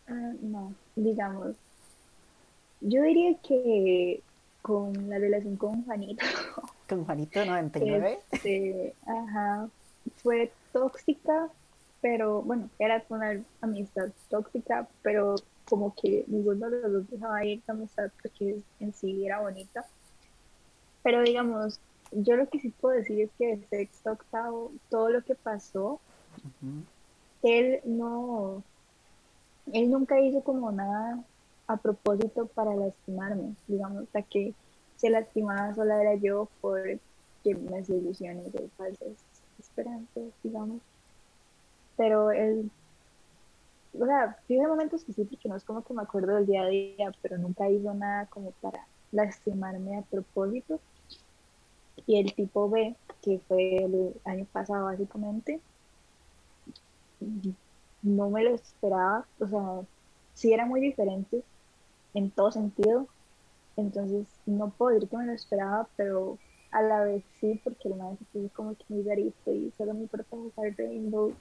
Ah, 0.09 0.33
no, 0.43 0.75
digamos, 0.97 1.55
yo 2.81 3.03
diría 3.03 3.37
que 3.39 4.21
con 4.63 5.11
la 5.11 5.19
relación 5.19 5.57
con 5.57 5.85
Juanito. 5.85 6.25
Con 6.89 7.05
Juanito 7.07 7.43
99. 7.45 8.19
Este, 8.31 8.95
ajá, 9.07 9.69
fue 10.23 10.53
tóxica, 10.73 11.49
pero 12.03 12.43
bueno, 12.43 12.69
era 12.79 13.03
una 13.09 13.43
amistad 13.63 14.11
tóxica, 14.29 14.87
pero 15.03 15.37
como 15.69 15.95
que 15.95 16.25
ninguno 16.27 16.71
de 16.71 16.81
los 16.81 16.93
dos 16.93 17.11
dejaba 17.11 17.45
ir 17.45 17.61
esa 17.61 17.73
amistad 17.73 18.11
porque 18.21 18.61
en 18.81 18.93
sí 18.93 19.27
era 19.27 19.41
bonita. 19.41 19.87
Pero 21.03 21.23
digamos, 21.23 21.81
yo 22.13 22.37
lo 22.37 22.49
que 22.49 22.61
sí 22.61 22.71
puedo 22.81 22.97
decir 22.97 23.21
es 23.21 23.31
que 23.39 23.57
de 23.57 23.67
sexto 23.69 24.13
octavo, 24.13 24.73
todo 24.91 25.11
lo 25.11 25.23
que 25.23 25.35
pasó, 25.35 26.01
él 27.43 27.81
no, 27.85 28.63
él 29.73 29.91
nunca 29.91 30.21
hizo 30.21 30.43
como 30.43 30.71
nada 30.73 31.23
a 31.67 31.77
propósito 31.77 32.47
para 32.47 32.75
lastimarme, 32.75 33.55
digamos, 33.67 34.05
la 34.13 34.23
que 34.23 34.55
se 34.97 35.11
lastimaba 35.11 35.75
sola 35.75 36.01
era 36.01 36.15
yo 36.15 36.49
por 36.61 36.81
las 37.45 37.89
ilusiones 37.91 38.53
de 38.53 38.69
falsas 38.77 39.09
esperanzas, 39.59 40.25
digamos. 40.43 40.81
Pero 41.97 42.31
él, 42.31 42.71
o 43.99 44.07
sea, 44.07 44.37
tiene 44.47 44.67
momentos 44.67 45.05
que 45.05 45.13
sí, 45.13 45.25
porque 45.25 45.49
no 45.49 45.57
es 45.57 45.65
como 45.65 45.85
que 45.85 45.95
me 45.95 46.03
acuerdo 46.03 46.35
del 46.35 46.47
día 46.47 46.63
a 46.63 46.69
día, 46.69 47.13
pero 47.23 47.39
nunca 47.39 47.69
hizo 47.71 47.95
nada 47.95 48.27
como 48.27 48.51
para 48.53 48.87
lastimarme 49.13 49.99
a 49.99 50.03
propósito. 50.03 50.81
Y 52.07 52.19
el 52.19 52.35
tipo 52.35 52.69
B, 52.69 52.97
que 53.23 53.41
fue 53.49 53.85
el 53.85 54.15
año 54.25 54.47
pasado 54.53 54.87
básicamente, 54.87 55.61
no 58.03 58.31
me 58.31 58.45
lo 58.45 58.55
esperaba, 58.55 59.27
o 59.39 59.47
sea, 59.49 59.81
sí 60.35 60.53
era 60.53 60.67
muy 60.67 60.81
diferente, 60.81 61.43
en 62.15 62.31
todo 62.31 62.51
sentido. 62.51 63.07
Entonces, 63.77 64.27
no 64.47 64.71
puedo 64.71 64.95
decir 64.95 65.09
que 65.09 65.17
me 65.17 65.27
lo 65.27 65.33
esperaba, 65.33 65.89
pero 65.97 66.39
a 66.71 66.83
la 66.83 67.05
vez 67.05 67.25
sí, 67.41 67.61
porque 67.63 67.89
el 67.89 67.97
maestro 67.97 68.45
es 68.45 68.53
como 68.53 68.75
que 68.75 68.85
muy 68.89 69.03
rarito 69.03 69.53
y 69.53 69.73
solo 69.79 69.95
me 69.95 70.01
importa 70.01 70.27
jugar 70.31 70.75
Rainbow 70.77 71.33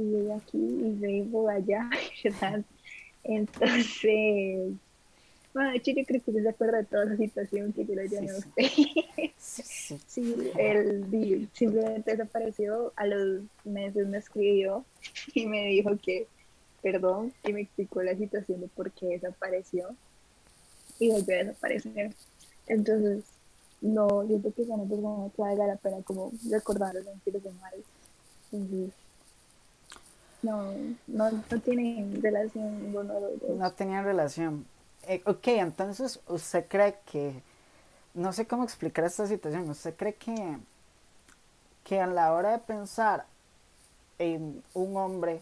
y 0.00 0.26
yo 0.26 0.34
aquí 0.34 0.58
y 0.58 0.98
Rainbow 1.00 1.48
allá, 1.48 1.88
¿verdad? 2.24 2.64
Entonces, 3.22 4.72
bueno, 5.52 5.70
de 5.70 5.76
hecho 5.76 5.90
yo 5.90 6.04
creo 6.04 6.22
que 6.22 6.32
se 6.32 6.48
acuerda 6.48 6.78
de 6.78 6.84
toda 6.84 7.04
la 7.04 7.16
situación 7.16 7.72
que 7.72 7.84
yo 7.84 7.94
le 7.94 8.08
llamé 8.08 8.30
a 8.30 8.36
usted. 8.38 8.64
Sí, 9.36 9.98
sí. 10.06 10.50
él 10.58 11.48
simplemente 11.52 12.12
desapareció, 12.12 12.92
a 12.96 13.06
los 13.06 13.42
meses 13.64 14.06
me 14.06 14.18
escribió 14.18 14.84
y 15.34 15.46
me 15.46 15.66
dijo 15.66 15.96
que 15.98 16.26
perdón 16.82 17.34
y 17.44 17.52
me 17.52 17.60
explicó 17.60 18.02
la 18.02 18.16
situación 18.16 18.62
de 18.62 18.68
por 18.68 18.90
qué 18.92 19.06
desapareció 19.08 19.94
y 20.98 21.10
volvió 21.10 21.34
a 21.34 21.38
desaparecer. 21.44 22.14
Entonces, 22.66 23.24
no, 23.82 24.24
siento 24.26 24.52
que 24.54 24.64
son 24.64 24.88
personas 24.88 25.32
que 25.34 25.42
valga 25.42 25.66
la 25.66 25.76
pena 25.76 26.02
como 26.02 26.32
recordar 26.50 26.94
los 26.94 27.04
sentidos 27.04 27.42
de 27.42 27.52
mal. 27.52 27.74
Entonces, 28.52 28.94
no, 30.42 30.72
no, 31.06 31.30
no 31.30 31.60
tienen 31.60 32.22
relación 32.22 32.82
ninguno 32.82 33.14
de 33.14 33.20
los 33.20 33.40
dos. 33.40 33.56
No 33.56 33.72
tenían 33.72 34.04
relación. 34.04 34.66
Eh, 35.06 35.22
ok, 35.24 35.48
entonces 35.48 36.20
usted 36.26 36.66
cree 36.68 36.96
que, 37.10 37.42
no 38.14 38.32
sé 38.32 38.46
cómo 38.46 38.64
explicar 38.64 39.04
esta 39.04 39.26
situación, 39.26 39.68
usted 39.70 39.94
cree 39.96 40.14
que, 40.14 40.58
que 41.84 42.00
a 42.00 42.06
la 42.06 42.32
hora 42.32 42.52
de 42.52 42.58
pensar 42.58 43.24
en 44.18 44.62
un 44.74 44.96
hombre, 44.96 45.40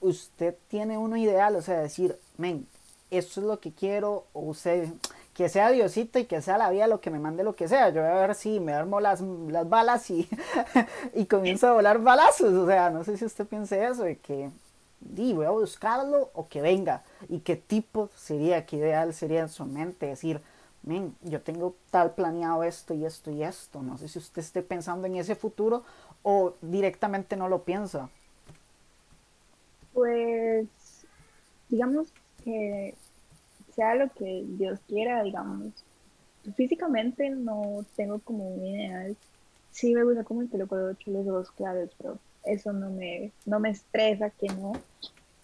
usted 0.00 0.56
tiene 0.68 0.98
uno 0.98 1.16
ideal, 1.16 1.54
o 1.56 1.62
sea, 1.62 1.80
decir, 1.80 2.18
men, 2.36 2.66
esto 3.10 3.40
es 3.40 3.46
lo 3.46 3.60
que 3.60 3.72
quiero, 3.72 4.26
o 4.32 4.40
usted, 4.40 4.88
que 5.36 5.50
sea 5.50 5.70
Diosito 5.70 6.18
y 6.18 6.24
que 6.24 6.40
sea 6.40 6.56
la 6.56 6.70
vida 6.70 6.86
lo 6.86 7.02
que 7.02 7.10
me 7.10 7.18
mande 7.18 7.44
lo 7.44 7.54
que 7.54 7.68
sea. 7.68 7.90
Yo 7.90 8.00
voy 8.00 8.10
a 8.10 8.14
ver 8.26 8.34
si 8.34 8.58
me 8.58 8.72
armo 8.72 9.00
las, 9.00 9.20
las 9.20 9.68
balas 9.68 10.10
y, 10.10 10.26
y 11.14 11.26
comienzo 11.26 11.68
a 11.68 11.74
volar 11.74 12.00
balazos. 12.00 12.54
O 12.54 12.66
sea, 12.66 12.88
no 12.88 13.04
sé 13.04 13.18
si 13.18 13.26
usted 13.26 13.46
piense 13.46 13.84
eso, 13.84 14.04
de 14.04 14.16
que 14.16 14.50
di, 14.98 15.34
voy 15.34 15.44
a 15.44 15.50
buscarlo 15.50 16.30
o 16.32 16.48
que 16.48 16.62
venga. 16.62 17.04
Y 17.28 17.40
qué 17.40 17.54
tipo 17.54 18.08
sería, 18.16 18.64
qué 18.64 18.76
ideal 18.78 19.12
sería 19.12 19.40
en 19.42 19.50
su 19.50 19.66
mente. 19.66 20.06
Decir, 20.06 20.40
yo 21.20 21.42
tengo 21.42 21.74
tal 21.90 22.14
planeado 22.14 22.64
esto 22.64 22.94
y 22.94 23.04
esto 23.04 23.30
y 23.30 23.42
esto. 23.42 23.82
No 23.82 23.98
sé 23.98 24.08
si 24.08 24.18
usted 24.18 24.40
esté 24.40 24.62
pensando 24.62 25.06
en 25.06 25.16
ese 25.16 25.34
futuro 25.34 25.84
o 26.22 26.54
directamente 26.62 27.36
no 27.36 27.50
lo 27.50 27.62
piensa. 27.62 28.08
Pues, 29.92 30.66
digamos 31.68 32.08
que 32.42 32.94
sea 33.76 33.94
lo 33.94 34.08
que 34.10 34.44
Dios 34.48 34.80
quiera, 34.88 35.22
digamos. 35.22 35.72
Físicamente 36.56 37.30
no 37.30 37.84
tengo 37.94 38.18
como 38.20 38.48
un 38.48 38.64
ideal. 38.64 39.16
Sí 39.70 39.94
me 39.94 40.04
gusta 40.04 40.24
como 40.24 40.42
el 40.42 40.48
pelo 40.48 40.66
ocho 40.70 41.10
los 41.10 41.26
ojos 41.28 41.50
claros, 41.52 41.90
pero 41.98 42.18
eso 42.44 42.72
no 42.72 42.90
me, 42.90 43.32
no 43.44 43.60
me 43.60 43.70
estresa 43.70 44.30
que 44.30 44.48
no. 44.48 44.72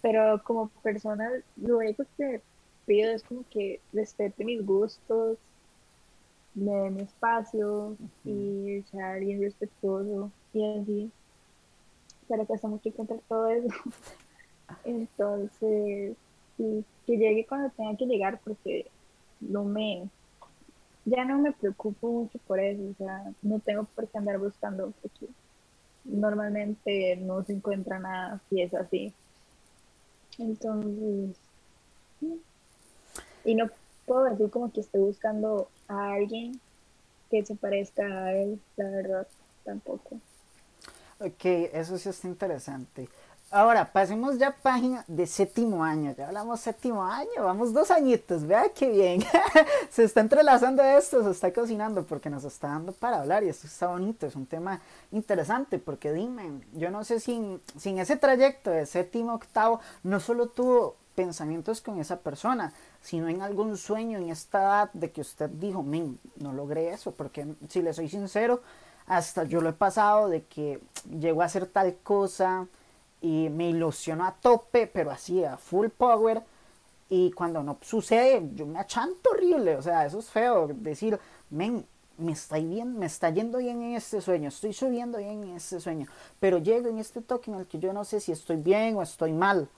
Pero 0.01 0.41
como 0.43 0.69
persona, 0.81 1.29
lo 1.57 1.77
único 1.77 2.03
que 2.17 2.41
pido 2.85 3.11
es 3.11 3.23
como 3.23 3.45
que 3.49 3.79
respete 3.93 4.43
mis 4.43 4.65
gustos, 4.65 5.37
me 6.55 6.71
dé 6.71 6.89
mi 6.89 7.01
espacio 7.01 7.95
y 8.25 8.83
sea 8.91 9.13
alguien 9.13 9.41
respetuoso 9.41 10.31
y 10.53 10.79
así. 10.79 11.11
Pero 12.27 12.47
que 12.47 12.67
mucho 12.67 12.91
contra 12.93 13.17
todo 13.27 13.47
eso. 13.49 13.67
Entonces, 14.85 16.15
que 16.57 17.17
llegue 17.17 17.45
cuando 17.47 17.69
tenga 17.71 17.97
que 17.97 18.05
llegar 18.05 18.39
porque 18.43 18.87
no 19.41 19.63
me, 19.63 20.07
ya 21.05 21.25
no 21.25 21.39
me 21.39 21.51
preocupo 21.51 22.11
mucho 22.11 22.39
por 22.47 22.59
eso, 22.59 22.81
o 22.83 22.93
sea, 22.97 23.31
no 23.41 23.59
tengo 23.59 23.83
por 23.83 24.07
qué 24.07 24.17
andar 24.17 24.39
buscando 24.39 24.93
porque 25.01 25.27
normalmente 26.05 27.15
no 27.17 27.43
se 27.43 27.53
encuentra 27.53 27.99
nada 27.99 28.41
si 28.49 28.61
es 28.61 28.73
así. 28.73 29.13
Entonces, 30.37 31.37
y 33.45 33.55
no 33.55 33.69
puedo 34.05 34.23
decir 34.25 34.49
como 34.49 34.71
que 34.71 34.81
estoy 34.81 35.01
buscando 35.01 35.69
a 35.87 36.13
alguien 36.13 36.59
que 37.29 37.45
se 37.45 37.55
parezca 37.55 38.03
a 38.03 38.33
él, 38.33 38.59
la 38.77 38.89
verdad, 38.89 39.27
tampoco. 39.63 40.19
Ok, 41.19 41.45
eso 41.73 41.97
sí 41.97 42.09
está 42.09 42.27
interesante. 42.27 43.07
Ahora, 43.55 43.93
pasemos 43.93 44.39
ya 44.39 44.49
página 44.49 45.05
de 45.07 45.27
séptimo 45.27 45.83
año. 45.83 46.15
Ya 46.17 46.25
hablamos 46.25 46.59
séptimo 46.59 47.03
año, 47.03 47.43
vamos 47.43 47.71
dos 47.71 47.91
añitos, 47.91 48.47
vea 48.47 48.65
qué 48.73 48.89
bien. 48.89 49.23
se 49.91 50.05
está 50.05 50.21
entrelazando 50.21 50.81
esto, 50.81 51.23
se 51.23 51.29
está 51.29 51.53
cocinando 51.53 52.03
porque 52.03 52.31
nos 52.31 52.45
está 52.45 52.69
dando 52.69 52.93
para 52.93 53.21
hablar 53.21 53.43
y 53.43 53.49
esto 53.49 53.67
está 53.67 53.89
bonito, 53.89 54.25
es 54.25 54.35
un 54.35 54.47
tema 54.47 54.81
interesante 55.11 55.77
porque 55.77 56.11
dime, 56.11 56.61
yo 56.73 56.89
no 56.89 57.03
sé 57.03 57.19
si 57.19 57.61
sin 57.77 57.99
ese 57.99 58.17
trayecto 58.17 58.71
de 58.71 58.87
séptimo 58.87 59.35
octavo 59.35 59.79
no 60.01 60.19
solo 60.19 60.47
tuvo 60.47 60.95
pensamientos 61.13 61.79
con 61.79 61.99
esa 61.99 62.21
persona, 62.21 62.73
sino 63.03 63.27
en 63.27 63.43
algún 63.43 63.77
sueño 63.77 64.17
en 64.17 64.31
esta 64.31 64.63
edad 64.63 64.93
de 64.93 65.11
que 65.11 65.21
usted 65.21 65.51
dijo, 65.51 65.83
men, 65.83 66.17
no 66.37 66.53
logré 66.53 66.91
eso, 66.91 67.11
porque 67.11 67.45
si 67.69 67.83
le 67.83 67.93
soy 67.93 68.09
sincero, 68.09 68.63
hasta 69.05 69.43
yo 69.43 69.61
lo 69.61 69.69
he 69.69 69.73
pasado 69.73 70.27
de 70.27 70.41
que 70.41 70.81
llegó 71.19 71.43
a 71.43 71.45
hacer 71.45 71.67
tal 71.67 71.95
cosa 72.01 72.67
y 73.23 73.49
me 73.49 73.69
ilusionó 73.69 74.25
a 74.25 74.33
tope, 74.33 74.85
pero 74.85 75.09
así 75.09 75.45
a 75.45 75.55
full 75.55 75.87
power. 75.87 76.43
Y 77.09 77.31
cuando 77.31 77.63
no 77.63 77.77
sucede, 77.81 78.49
yo 78.53 78.65
me 78.65 78.79
achanto 78.79 79.29
horrible. 79.31 79.77
O 79.77 79.81
sea, 79.81 80.05
eso 80.05 80.19
es 80.19 80.29
feo. 80.29 80.67
Decir, 80.67 81.17
men, 81.49 81.85
me 82.17 82.33
está, 82.33 82.57
bien, 82.57 82.99
me 82.99 83.05
está 83.05 83.29
yendo 83.29 83.59
bien 83.59 83.81
en 83.81 83.95
este 83.95 84.19
sueño, 84.19 84.49
estoy 84.49 84.73
subiendo 84.73 85.19
bien 85.19 85.41
en 85.43 85.55
este 85.55 85.79
sueño. 85.79 86.05
Pero 86.41 86.57
llego 86.57 86.89
en 86.89 86.99
este 86.99 87.21
toque 87.21 87.49
en 87.49 87.59
el 87.59 87.65
que 87.65 87.79
yo 87.79 87.93
no 87.93 88.03
sé 88.03 88.19
si 88.19 88.33
estoy 88.33 88.57
bien 88.57 88.97
o 88.97 89.01
estoy 89.01 89.31
mal 89.31 89.69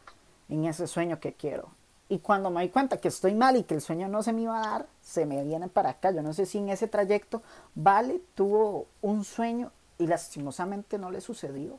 en 0.49 0.65
ese 0.65 0.88
sueño 0.88 1.19
que 1.19 1.34
quiero. 1.34 1.69
Y 2.10 2.19
cuando 2.19 2.49
me 2.49 2.62
doy 2.62 2.69
cuenta 2.69 2.97
que 2.97 3.10
estoy 3.10 3.36
mal 3.36 3.58
y 3.58 3.63
que 3.63 3.75
el 3.75 3.81
sueño 3.81 4.08
no 4.08 4.23
se 4.23 4.34
me 4.34 4.41
iba 4.41 4.58
a 4.58 4.67
dar, 4.67 4.88
se 5.03 5.27
me 5.27 5.43
viene 5.43 5.67
para 5.67 5.91
acá. 5.91 6.10
Yo 6.10 6.23
no 6.23 6.34
sé 6.34 6.47
si 6.47 6.58
en 6.58 6.69
ese 6.69 6.88
trayecto 6.88 7.43
Vale 7.75 8.21
tuvo 8.34 8.88
un 9.03 9.23
sueño 9.23 9.71
y 9.99 10.08
lastimosamente 10.08 10.97
no 10.97 11.12
le 11.12 11.21
sucedió. 11.21 11.77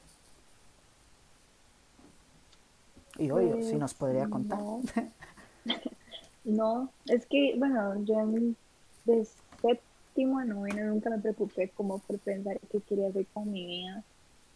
Y 3.19 3.31
hoy, 3.31 3.63
si 3.63 3.77
nos 3.77 3.95
podría 3.95 4.29
contar. 4.29 4.61
No. 6.45 6.91
es 7.07 7.27
que, 7.27 7.57
bueno, 7.59 8.01
yo 8.05 8.21
en, 8.21 8.57
de 9.05 9.27
séptimo 9.61 10.39
a 10.39 10.45
noveno 10.45 10.85
nunca 10.85 11.11
me 11.11 11.19
preocupé 11.19 11.71
como 11.71 11.99
por 11.99 12.21
pensar 12.21 12.61
qué 12.71 12.81
quería 12.81 13.09
hacer 13.09 13.27
con 13.35 13.51
mi 13.51 13.67
vida, 13.67 14.05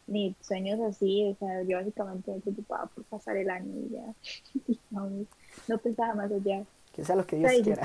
ni 0.07 0.37
sueños 0.41 0.79
así, 0.81 1.25
o 1.25 1.35
sea, 1.35 1.63
yo 1.63 1.79
básicamente 1.79 2.33
me 2.33 2.41
preocupaba 2.41 2.87
por 2.87 3.03
pasar 3.05 3.37
el 3.37 3.51
año 3.51 3.73
y 3.77 3.89
ya, 3.91 4.77
no, 5.69 5.79
pensaba 5.79 6.15
más 6.15 6.31
allá. 6.31 6.65
Que 6.93 7.05
sea 7.05 7.17
lo 7.17 7.27
que 7.27 7.37
Dios 7.37 7.53
quiera. 7.63 7.83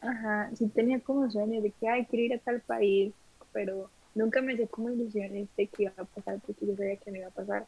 ajá, 0.00 0.50
sí 0.56 0.66
tenía 0.68 0.98
como 0.98 1.30
sueños 1.30 1.62
de 1.62 1.70
que, 1.70 1.88
ay, 1.88 2.06
quiero 2.06 2.24
ir 2.24 2.34
a 2.34 2.38
tal 2.38 2.60
país, 2.60 3.12
pero 3.52 3.88
nunca 4.14 4.42
me 4.42 4.54
hacía 4.54 4.66
como 4.66 4.90
ilusiones 4.90 5.48
de 5.56 5.66
que 5.68 5.84
iba 5.84 5.92
a 5.96 6.04
pasar 6.04 6.40
porque 6.44 6.66
yo 6.66 6.76
sabía 6.76 6.96
que 6.96 7.10
me 7.12 7.18
iba 7.18 7.28
a 7.28 7.32
pasar. 7.32 7.66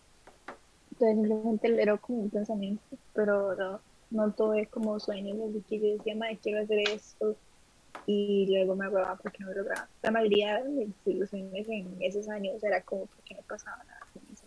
Simplemente 1.03 1.83
era 1.83 1.97
como 1.97 2.19
un 2.19 2.31
pensamiento, 2.31 2.83
pero 3.13 3.57
no, 3.57 3.81
no 4.13 4.33
tuve 4.33 4.67
como 4.67 5.01
sueños 5.01 5.37
así 5.51 5.61
que 5.69 5.81
yo 5.81 5.97
decía, 5.97 6.15
madre, 6.15 6.39
quiero 6.41 6.63
hacer 6.63 6.79
esto 6.89 7.35
y 8.07 8.47
luego 8.49 8.77
me 8.77 8.87
aguaba 8.87 9.17
porque 9.17 9.43
no 9.43 9.51
lo 9.51 9.63
lograba. 9.63 9.89
La 10.03 10.13
mayoría 10.13 10.63
de 10.63 10.89
los 11.07 11.29
sueños 11.29 11.67
en 11.69 11.97
esos 12.01 12.29
años 12.29 12.63
era 12.63 12.81
como 12.83 13.07
porque 13.07 13.35
no 13.35 13.43
pasaba 13.43 13.83
nada 13.83 14.01
con 14.13 14.23
eso, 14.33 14.45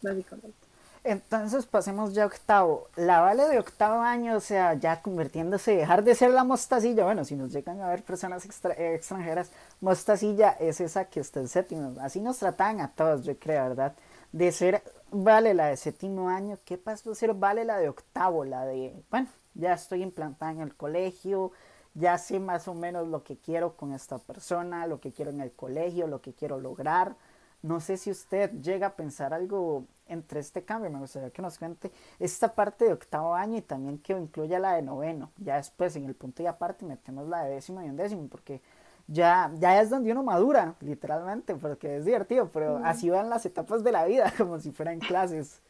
básicamente. 0.00 0.56
Entonces 1.04 1.66
pasemos 1.66 2.14
ya 2.14 2.22
a 2.22 2.26
octavo. 2.26 2.88
La 2.96 3.20
vale 3.20 3.46
de 3.48 3.58
octavo 3.58 4.00
año, 4.00 4.36
o 4.36 4.40
sea, 4.40 4.72
ya 4.74 5.02
convirtiéndose, 5.02 5.76
dejar 5.76 6.04
de 6.04 6.14
ser 6.14 6.30
la 6.30 6.44
mostacilla. 6.44 7.04
Bueno, 7.04 7.26
si 7.26 7.36
nos 7.36 7.52
llegan 7.52 7.82
a 7.82 7.88
ver 7.90 8.02
personas 8.02 8.46
extranjeras, 8.46 9.50
mostacilla 9.82 10.52
es 10.52 10.80
esa 10.80 11.04
que 11.06 11.20
está 11.20 11.40
en 11.40 11.48
séptimo. 11.48 11.94
Así 12.00 12.20
nos 12.20 12.38
trataban 12.38 12.80
a 12.80 12.92
todos, 12.92 13.24
yo 13.24 13.36
creo, 13.36 13.68
¿verdad? 13.68 13.92
De 14.32 14.50
ser 14.50 14.82
vale 15.10 15.52
la 15.52 15.66
de 15.66 15.76
séptimo 15.76 16.30
año, 16.30 16.58
¿qué 16.64 16.78
pasó 16.78 17.12
a 17.12 17.14
ser 17.14 17.34
vale 17.34 17.64
la 17.64 17.76
de 17.78 17.90
octavo? 17.90 18.44
La 18.44 18.64
de, 18.64 19.04
bueno, 19.10 19.28
ya 19.54 19.74
estoy 19.74 20.02
implantada 20.02 20.52
en 20.52 20.60
el 20.60 20.74
colegio, 20.74 21.52
ya 21.94 22.16
sé 22.16 22.40
más 22.40 22.66
o 22.66 22.74
menos 22.74 23.08
lo 23.08 23.22
que 23.22 23.36
quiero 23.36 23.76
con 23.76 23.92
esta 23.92 24.18
persona, 24.18 24.86
lo 24.86 25.00
que 25.00 25.12
quiero 25.12 25.30
en 25.30 25.42
el 25.42 25.52
colegio, 25.52 26.06
lo 26.06 26.22
que 26.22 26.32
quiero 26.32 26.58
lograr. 26.58 27.14
No 27.60 27.80
sé 27.80 27.96
si 27.98 28.10
usted 28.10 28.50
llega 28.60 28.88
a 28.88 28.96
pensar 28.96 29.34
algo 29.34 29.84
entre 30.06 30.40
este 30.40 30.64
cambio, 30.64 30.90
me 30.90 30.98
gustaría 30.98 31.30
que 31.30 31.42
nos 31.42 31.58
cuente 31.58 31.92
esta 32.18 32.54
parte 32.54 32.86
de 32.86 32.92
octavo 32.94 33.34
año 33.34 33.58
y 33.58 33.62
también 33.62 33.98
que 33.98 34.14
incluya 34.14 34.58
la 34.58 34.74
de 34.74 34.82
noveno. 34.82 35.30
Ya 35.36 35.56
después 35.56 35.94
en 35.96 36.06
el 36.06 36.14
punto 36.14 36.42
y 36.42 36.46
aparte 36.46 36.86
metemos 36.86 37.28
la 37.28 37.44
de 37.44 37.54
décimo 37.54 37.82
y 37.82 37.88
undécimo, 37.88 38.28
porque 38.28 38.62
ya, 39.08 39.52
ya 39.58 39.80
es 39.80 39.90
donde 39.90 40.12
uno 40.12 40.22
madura, 40.22 40.76
literalmente, 40.80 41.54
porque 41.56 41.96
es 41.96 42.04
divertido, 42.04 42.48
pero 42.52 42.78
así 42.84 43.10
van 43.10 43.30
las 43.30 43.44
etapas 43.46 43.84
de 43.84 43.92
la 43.92 44.04
vida, 44.04 44.32
como 44.38 44.58
si 44.58 44.72
fueran 44.72 44.98
clases. 44.98 45.60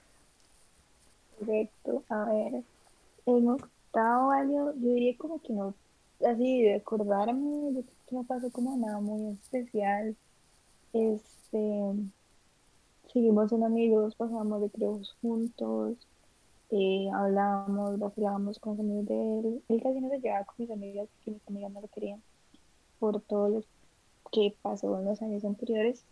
Correcto, 1.38 2.04
a 2.08 2.24
ver, 2.24 2.62
en 3.26 3.48
octavo 3.48 4.30
año 4.30 4.72
yo 4.74 4.94
diría 4.94 5.16
como 5.16 5.40
que 5.40 5.52
no, 5.52 5.74
así 6.26 6.62
de 6.62 6.76
acordarme 6.76 7.84
que 8.06 8.14
no 8.16 8.22
pasó 8.24 8.50
como 8.52 8.76
nada 8.76 9.00
muy 9.00 9.32
especial, 9.32 10.14
este, 10.92 11.94
seguimos 13.12 13.50
en 13.52 13.64
amigos, 13.64 14.14
pasamos 14.14 14.60
recreos 14.60 15.16
juntos, 15.20 15.96
eh, 16.70 17.08
hablábamos, 17.12 17.98
vacilábamos 17.98 18.58
con 18.58 18.76
los 18.76 18.80
amigos 18.80 19.06
de 19.06 19.38
él, 19.40 19.62
él 19.68 19.82
casi 19.82 20.00
no 20.00 20.08
se 20.08 20.20
llevaba 20.20 20.44
con 20.44 20.54
mis 20.58 20.70
amigas 20.70 21.08
porque 21.16 21.32
mis 21.32 21.48
amigas 21.48 21.72
no 21.72 21.80
lo 21.80 21.88
querían 21.88 22.22
por 23.02 23.20
todo 23.22 23.48
lo 23.48 23.60
que 24.30 24.54
pasó 24.62 24.96
en 24.96 25.06
los 25.06 25.20
años 25.22 25.44
anteriores. 25.44 26.04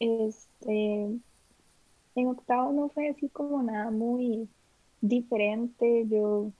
Este, 0.00 1.16
en 2.16 2.26
octavo 2.26 2.72
no 2.72 2.88
fue 2.88 3.10
así 3.10 3.28
como 3.28 3.62
nada 3.62 3.92
muy 3.92 4.48
diferente. 5.00 6.08
Yo 6.08 6.50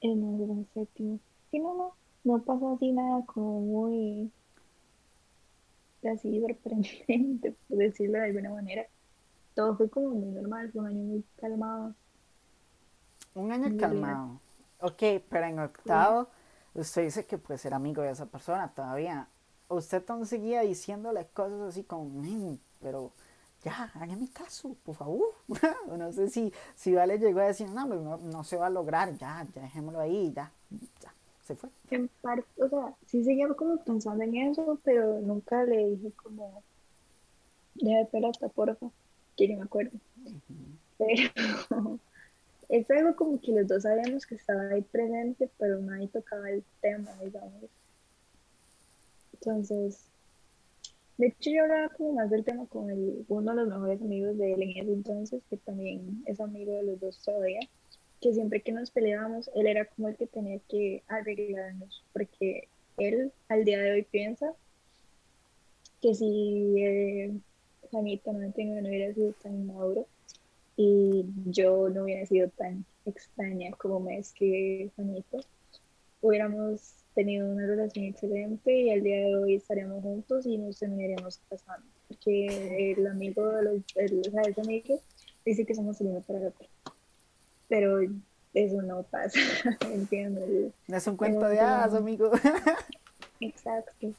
en 0.00 0.40
el 0.40 0.66
séptimo, 0.72 1.20
sí, 1.50 1.58
no, 1.58 1.74
no, 1.74 1.94
no 2.24 2.42
pasó 2.42 2.76
así 2.76 2.92
nada 2.92 3.22
como 3.26 3.60
muy 3.60 4.32
así 6.10 6.40
sorprendente, 6.40 7.54
por 7.68 7.76
decirlo 7.76 8.20
de 8.20 8.24
alguna 8.24 8.54
manera. 8.54 8.86
Todo 9.54 9.76
fue 9.76 9.90
como 9.90 10.08
muy 10.08 10.30
normal, 10.30 10.72
fue 10.72 10.80
un 10.80 10.86
año 10.88 11.02
muy 11.02 11.24
calmado. 11.36 11.94
Un 13.34 13.52
año 13.52 13.76
calmado. 13.76 14.40
Ok, 14.80 15.02
pero 15.28 15.44
en 15.44 15.58
octavo 15.58 16.28
usted 16.74 17.04
dice 17.04 17.26
que 17.26 17.38
puede 17.38 17.58
ser 17.58 17.74
amigo 17.74 18.02
de 18.02 18.10
esa 18.10 18.26
persona 18.26 18.72
todavía. 18.74 19.28
Usted 19.68 19.98
entonces 19.98 20.28
seguía 20.28 20.60
diciéndole 20.60 21.26
cosas 21.28 21.60
así 21.62 21.84
como, 21.84 22.10
pero 22.80 23.12
ya, 23.64 23.90
hágame 23.94 24.28
caso, 24.28 24.76
por 24.84 24.94
favor. 24.94 25.34
no 25.98 26.12
sé 26.12 26.28
si, 26.28 26.52
si 26.74 26.94
Vale 26.94 27.18
llegó 27.18 27.40
a 27.40 27.44
decir, 27.44 27.68
no, 27.70 27.88
pues 27.88 28.00
no, 28.00 28.18
no 28.18 28.44
se 28.44 28.56
va 28.56 28.66
a 28.66 28.70
lograr, 28.70 29.16
ya, 29.16 29.46
ya 29.54 29.62
dejémoslo 29.62 30.00
ahí, 30.00 30.32
ya, 30.34 30.52
ya, 31.02 31.14
se 31.42 31.56
fue. 31.56 31.70
En 31.90 32.08
parte, 32.20 32.46
o 32.62 32.68
sea, 32.68 32.94
sí 33.06 33.24
seguía 33.24 33.48
como 33.48 33.78
pensando 33.78 34.22
en 34.22 34.36
eso, 34.36 34.78
pero 34.84 35.20
nunca 35.20 35.64
le 35.64 35.88
dije 35.90 36.12
como, 36.12 36.62
ya 37.76 37.98
de 37.98 38.06
pelota, 38.06 38.48
porfa, 38.48 38.86
que 39.36 39.48
no 39.48 39.58
me 39.58 39.64
acuerdo. 39.64 39.98
Pero 40.98 41.30
es 42.68 42.90
algo 42.90 43.16
como 43.16 43.40
que 43.40 43.52
los 43.52 43.66
dos 43.66 43.82
sabíamos 43.82 44.26
que 44.26 44.34
estaba 44.34 44.68
ahí 44.68 44.82
presente, 44.82 45.50
pero 45.58 45.80
nadie 45.80 46.08
tocaba 46.08 46.50
el 46.50 46.62
tema, 46.80 47.10
digamos. 47.22 47.70
Entonces, 49.32 50.04
de 51.18 51.28
hecho 51.28 51.50
yo 51.50 51.62
hablaba 51.62 51.88
como 51.90 52.14
más 52.14 52.30
del 52.30 52.44
tema 52.44 52.66
con 52.66 52.90
el, 52.90 53.24
uno 53.28 53.50
de 53.50 53.56
los 53.56 53.68
mejores 53.68 54.00
amigos 54.00 54.38
de 54.38 54.52
él 54.52 54.62
en 54.62 54.70
ese 54.70 54.92
entonces, 54.92 55.42
que 55.50 55.56
también 55.58 56.22
es 56.26 56.40
amigo 56.40 56.72
de 56.72 56.84
los 56.84 57.00
dos 57.00 57.22
todavía, 57.22 57.60
que 58.20 58.32
siempre 58.32 58.62
que 58.62 58.72
nos 58.72 58.90
peleábamos, 58.90 59.50
él 59.54 59.66
era 59.66 59.84
como 59.84 60.08
el 60.08 60.16
que 60.16 60.26
tenía 60.26 60.58
que 60.68 61.02
arreglarnos, 61.08 62.02
porque 62.12 62.68
él 62.96 63.32
al 63.48 63.64
día 63.64 63.80
de 63.80 63.92
hoy 63.92 64.02
piensa 64.02 64.54
que 66.00 66.14
si 66.14 66.74
eh, 66.82 67.32
Juanito 67.90 68.32
no, 68.32 68.40
no 68.40 68.88
hubiera 68.88 69.14
sido 69.14 69.32
tan 69.42 69.66
maduro 69.66 70.06
y 70.76 71.24
yo 71.46 71.88
no 71.88 72.04
hubiera 72.04 72.26
sido 72.26 72.48
tan 72.50 72.84
extraña 73.06 73.70
como 73.72 74.00
me 74.00 74.18
escribe 74.18 74.90
Juanito, 74.96 75.38
hubiéramos 76.20 76.94
tenido 77.14 77.48
una 77.48 77.66
relación 77.66 78.06
excelente 78.06 78.72
y 78.72 78.90
al 78.90 79.02
día 79.02 79.16
de 79.16 79.36
hoy 79.36 79.54
estaríamos 79.54 80.02
juntos 80.02 80.46
y 80.46 80.58
nos 80.58 80.78
terminaríamos 80.78 81.40
casando. 81.48 81.86
Porque 82.08 82.92
el 82.96 83.06
amigo 83.06 83.48
de 83.52 83.62
los, 83.62 83.82
el, 83.94 84.20
ese 84.20 84.60
amigo 84.60 85.00
dice 85.44 85.64
que 85.64 85.74
somos 85.74 86.00
el 86.00 86.08
uno 86.08 86.20
para 86.22 86.40
el 86.40 86.46
otro. 86.46 86.66
Pero 87.68 88.00
eso 88.52 88.82
no 88.82 89.02
pasa, 89.04 89.38
entiendo. 89.92 90.40
No 90.88 90.96
es 90.96 91.06
un 91.06 91.16
cuento 91.16 91.48
de 91.48 91.60
hadas, 91.60 91.94
amigo. 91.94 92.30
Exacto. 93.40 94.12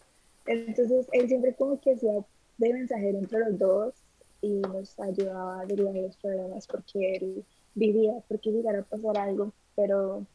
Entonces 0.45 1.07
él 1.11 1.27
siempre 1.27 1.53
como 1.53 1.79
que 1.79 1.93
hacía 1.93 2.13
de 2.57 2.73
mensajero 2.73 3.17
entre 3.17 3.39
los 3.39 3.57
dos 3.57 3.93
y 4.45 4.61
nos 4.61 4.99
ayudaba 4.99 5.59
a 5.59 5.61
arreglar 5.61 5.95
los 5.95 6.17
problemas 6.17 6.67
porque 6.67 7.15
él 7.15 7.45
vivía, 7.73 8.13
porque 8.27 8.51
llegara 8.51 8.79
a 8.79 8.83
pasar 8.83 9.17
algo, 9.17 9.51
pero 9.75 10.25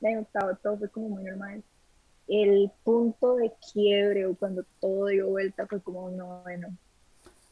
de 0.00 0.18
octavo 0.18 0.56
todo 0.62 0.78
fue 0.78 0.88
como 0.90 1.08
muy 1.10 1.24
normal 1.24 1.62
el 2.28 2.70
punto 2.82 3.36
de 3.36 3.52
quiebre 3.72 4.26
o 4.26 4.34
cuando 4.34 4.64
todo 4.80 5.06
dio 5.06 5.28
vuelta 5.28 5.66
fue 5.66 5.80
como 5.80 6.06
un 6.06 6.16
noveno. 6.16 6.76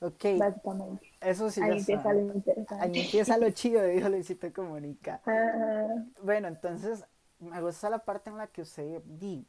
Ok. 0.01 0.25
Básicamente. 0.38 1.07
Eso 1.21 1.51
sí. 1.51 1.61
Ahí 1.62 1.79
empieza 1.79 2.12
lo 2.12 2.35
interesante. 2.35 2.75
Ahí 2.85 3.05
empieza 3.05 3.38
lo 3.38 3.51
chido 3.51 3.83
de 3.83 4.09
Luisito 4.09 4.53
Comunica. 4.53 5.21
Bueno, 6.23 6.49
entonces 6.49 7.05
me 7.38 7.61
gusta 7.61 7.91
la 7.91 7.99
parte 7.99 8.31
en 8.31 8.38
la 8.38 8.47
que 8.47 8.62
usted 8.62 9.03
di, 9.05 9.47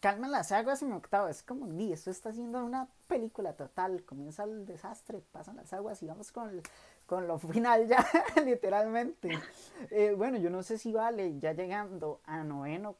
calma 0.00 0.28
las 0.28 0.52
aguas 0.52 0.82
en 0.82 0.92
octavo. 0.92 1.28
Es 1.28 1.42
como, 1.42 1.66
di, 1.66 1.92
esto 1.92 2.10
está 2.10 2.30
haciendo 2.30 2.64
una 2.64 2.88
película 3.06 3.54
total. 3.54 4.04
Comienza 4.04 4.44
el 4.44 4.66
desastre, 4.66 5.22
pasan 5.32 5.56
las 5.56 5.72
aguas 5.72 6.02
y 6.02 6.06
vamos 6.06 6.32
con, 6.32 6.62
con 7.06 7.26
lo 7.26 7.38
final 7.38 7.86
ya, 7.86 8.06
literalmente. 8.44 9.38
Eh, 9.90 10.14
bueno, 10.16 10.38
yo 10.38 10.50
no 10.50 10.62
sé 10.62 10.78
si 10.78 10.92
vale, 10.92 11.38
ya 11.38 11.52
llegando 11.52 12.20
a 12.24 12.44
noveno, 12.44 12.96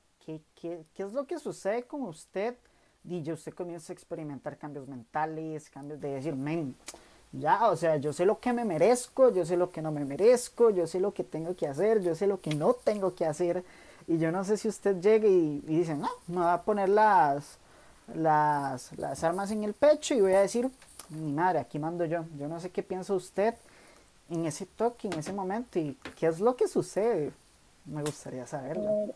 ¿Qué, 0.55 0.85
es 0.99 1.13
lo 1.13 1.27
que 1.27 1.39
sucede 1.39 1.85
con 1.85 2.03
usted? 2.03 2.55
Y 3.05 3.31
usted 3.33 3.55
comienza 3.55 3.93
a 3.93 3.95
experimentar 3.95 4.59
cambios 4.59 4.87
mentales, 4.87 5.71
cambios 5.71 6.01
de 6.01 6.09
decir, 6.11 6.37
men, 6.37 6.77
ya, 7.33 7.71
o 7.71 7.77
sea, 7.77 7.97
yo 7.97 8.13
sé 8.13 8.27
lo 8.27 8.39
que 8.39 8.53
me 8.53 8.67
merezco, 8.67 9.33
yo 9.33 9.47
sé 9.47 9.57
lo 9.57 9.71
que 9.71 9.81
no 9.81 9.91
me 9.91 10.05
merezco, 10.05 10.69
yo 10.69 10.87
sé 10.87 11.01
lo 11.01 11.15
que 11.15 11.25
tengo 11.25 11.57
que 11.57 11.67
hacer, 11.67 12.03
yo 12.03 12.15
sé 12.15 12.27
lo 12.27 12.41
que 12.41 12.55
no 12.55 12.75
tengo 12.75 13.15
que 13.15 13.25
hacer. 13.25 13.65
Y 14.09 14.19
yo 14.19 14.33
no 14.33 14.43
sé 14.43 14.57
si 14.57 14.67
usted 14.67 15.01
llegue 15.01 15.29
y, 15.29 15.61
dice, 15.61 15.95
no, 15.95 16.09
me 16.27 16.41
va 16.41 16.55
a 16.55 16.63
poner 16.63 16.89
las, 16.89 17.59
las, 18.15 18.99
las 18.99 19.23
armas 19.23 19.51
en 19.51 19.63
el 19.63 19.75
pecho 19.75 20.15
y 20.15 20.21
voy 20.21 20.33
a 20.33 20.41
decir, 20.41 20.69
mi 21.11 21.33
madre, 21.33 21.61
aquí 21.61 21.79
mando 21.79 22.05
yo. 22.05 22.25
Yo 22.37 22.49
no 22.49 22.59
sé 22.59 22.71
qué 22.71 22.83
piensa 22.83 23.15
usted 23.15 23.55
en 24.31 24.47
ese 24.47 24.67
toque, 24.67 25.09
en 25.09 25.19
ese 25.19 25.33
momento 25.33 25.79
y 25.79 25.97
qué 26.19 26.27
es 26.27 26.41
lo 26.41 26.57
que 26.57 26.67
sucede. 26.67 27.33
Me 27.85 28.03
gustaría 28.03 28.47
saberlo 28.47 29.15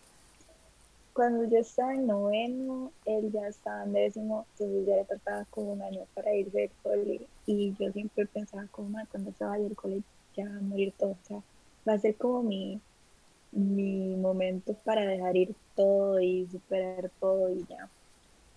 cuando 1.13 1.45
yo 1.45 1.59
estaba 1.59 1.95
en 1.95 2.07
noveno, 2.07 2.91
él 3.05 3.31
ya 3.33 3.47
estaba 3.49 3.85
en 3.85 3.93
décimo, 3.93 4.47
entonces 4.53 4.87
ya 4.87 4.97
le 4.97 5.05
faltaba 5.05 5.45
como 5.51 5.73
un 5.73 5.83
año 5.83 6.01
para 6.15 6.35
irse 6.35 6.59
del 6.59 6.71
cole 6.83 7.27
y 7.47 7.75
yo 7.79 7.93
siempre 7.93 8.27
pensaba 8.27 8.67
como, 8.71 8.99
cuando 9.11 9.33
se 9.33 9.45
vaya 9.45 9.65
del 9.65 9.77
cole 9.77 10.03
ya 10.37 10.49
va 10.49 10.57
a 10.57 10.61
morir 10.61 10.93
todo, 10.99 11.11
o 11.11 11.27
sea, 11.27 11.43
va 11.87 11.95
a 11.95 11.99
ser 11.99 12.17
como 12.17 12.43
mi, 12.43 12.81
mi 13.53 14.17
momento 14.17 14.75
para 14.85 15.07
dejar 15.07 15.37
ir 15.37 15.55
todo 15.77 16.21
y 16.21 16.47
superar 16.51 17.11
todo 17.21 17.51
y 17.51 17.65
ya. 17.67 17.89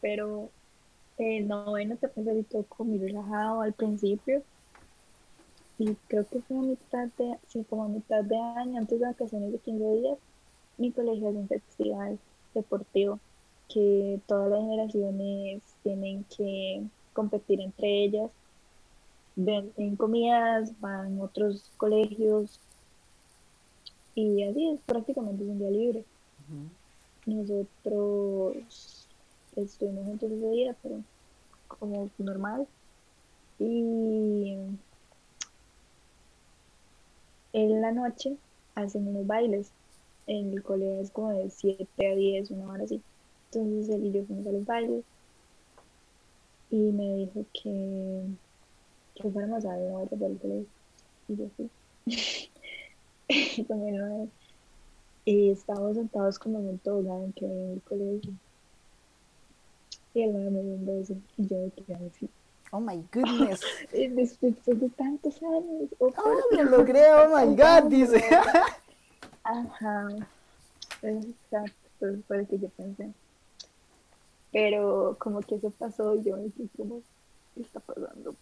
Pero 0.02 0.50
el 1.18 1.48
noveno 1.48 1.98
te 1.98 2.08
pensé 2.08 2.44
todo 2.46 2.66
como 2.68 2.92
muy 2.92 3.00
relajado 3.00 3.62
al 3.62 3.74
principio 3.74 4.44
y 5.78 5.96
creo 6.08 6.26
que 6.28 6.40
fue 6.42 6.58
a 6.58 6.62
mitad 6.62 7.08
de, 7.18 7.38
sí, 7.48 7.66
como 7.70 7.84
a 7.84 7.90
mitad 7.90 8.24
de 8.24 8.38
año, 8.38 8.78
antes 8.78 9.00
de 9.00 9.06
vacaciones 9.06 9.52
de 9.52 9.60
15 9.60 9.92
días, 9.96 10.18
mi 10.78 10.92
colegio 10.92 11.30
hace 11.30 11.38
un 11.38 11.48
festival 11.48 12.20
deportivo 12.54 13.20
que 13.68 14.22
todas 14.28 14.50
las 14.50 14.62
generaciones 14.62 15.64
tienen 15.84 16.24
que 16.36 16.84
competir 17.14 17.60
entre 17.62 18.06
ellas. 18.06 18.32
En 19.36 19.98
comidas, 19.98 20.80
van 20.80 21.20
otros 21.20 21.70
colegios 21.76 22.58
y 24.16 24.44
así 24.44 24.70
es 24.70 24.82
prácticamente 24.82 25.44
un 25.44 25.60
día 25.60 25.70
libre. 25.70 26.06
Nosotros 27.26 29.08
estuvimos 29.56 30.06
juntos 30.06 30.32
ese 30.32 30.50
día, 30.52 30.76
pero 30.82 31.04
como 31.68 32.10
normal. 32.18 32.68
Y 33.60 34.58
en 37.54 37.82
la 37.82 37.92
noche 37.92 38.38
hacen 38.76 39.08
unos 39.08 39.28
bailes 39.28 39.72
en 40.28 40.54
el 40.54 40.64
colegio 40.64 41.02
es 41.02 41.12
como 41.12 41.32
de 41.32 41.50
7 41.50 42.08
a 42.08 42.16
10, 42.16 42.52
una 42.52 42.72
hora 42.72 42.84
así. 42.84 43.02
Entonces 43.52 43.96
él 43.96 44.06
y 44.06 44.12
yo 44.12 44.26
fuimos 44.26 44.48
a 44.48 44.52
los 44.52 44.66
bailes 44.66 45.04
y 46.70 46.76
me 46.76 47.16
dijo 47.16 47.46
que, 47.54 48.24
que 49.16 49.32
fuéramos 49.32 49.66
a 49.66 49.70
una 49.70 49.98
vuelta 49.98 50.16
por 50.16 50.32
el 50.32 50.40
colegio. 50.40 50.68
Y 51.28 51.36
yo 51.36 51.50
fui. 51.56 51.70
y 55.26 55.50
estábamos 55.50 55.96
sentados 55.96 56.38
como 56.38 56.60
en 56.60 56.68
un 56.70 56.78
tobogán 56.80 57.34
que 57.34 57.46
en 57.46 57.74
el 57.74 57.82
colegio. 57.82 58.34
Y 60.14 60.22
él 60.22 60.34
me 60.34 60.62
dio 60.62 60.76
un 60.76 60.86
beso 60.86 61.16
y 61.38 61.48
yo 61.48 61.58
me 61.58 61.72
quedé 61.72 62.08
así. 62.08 62.30
Oh 62.72 62.80
my 62.80 63.04
goodness. 63.12 63.62
Después 63.92 64.56
de 64.66 64.90
tantos 64.90 65.42
años. 65.42 65.90
Oh, 66.00 66.12
oh 66.18 66.56
lo 66.56 66.64
logré, 66.64 67.04
oh 67.14 67.36
my 67.36 67.56
god, 67.58 67.90
dice. 67.90 68.24
Ajá, 69.44 70.08
exacto, 71.02 72.08
eso 72.08 72.18
fue 72.28 72.40
lo 72.40 72.48
que 72.48 72.60
yo 72.60 72.70
pensé. 72.70 73.12
Pero 74.52 75.18
como 75.20 75.42
que 75.42 75.56
eso 75.56 75.70
pasó 75.72 76.16
y 76.16 76.24
yo 76.24 76.38
me 76.38 76.44
dije 76.44 76.64
como, 76.78 77.02
¿qué 77.54 77.62
está 77.62 77.80
pasando? 77.80 78.36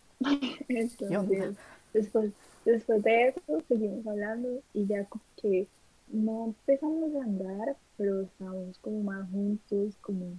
Entonces, 0.70 1.56
después, 1.94 2.32
después 2.66 3.04
de 3.04 3.28
eso 3.30 3.62
seguimos 3.68 4.06
hablando 4.08 4.62
y 4.74 4.86
ya 4.86 5.06
como 5.06 5.24
que 5.42 5.68
no 6.08 6.46
empezamos 6.46 7.16
a 7.16 7.24
andar, 7.24 7.76
pero 7.98 8.22
estábamos 8.22 8.78
como 8.80 9.02
más 9.04 9.30
juntos, 9.30 9.96
como 10.02 10.34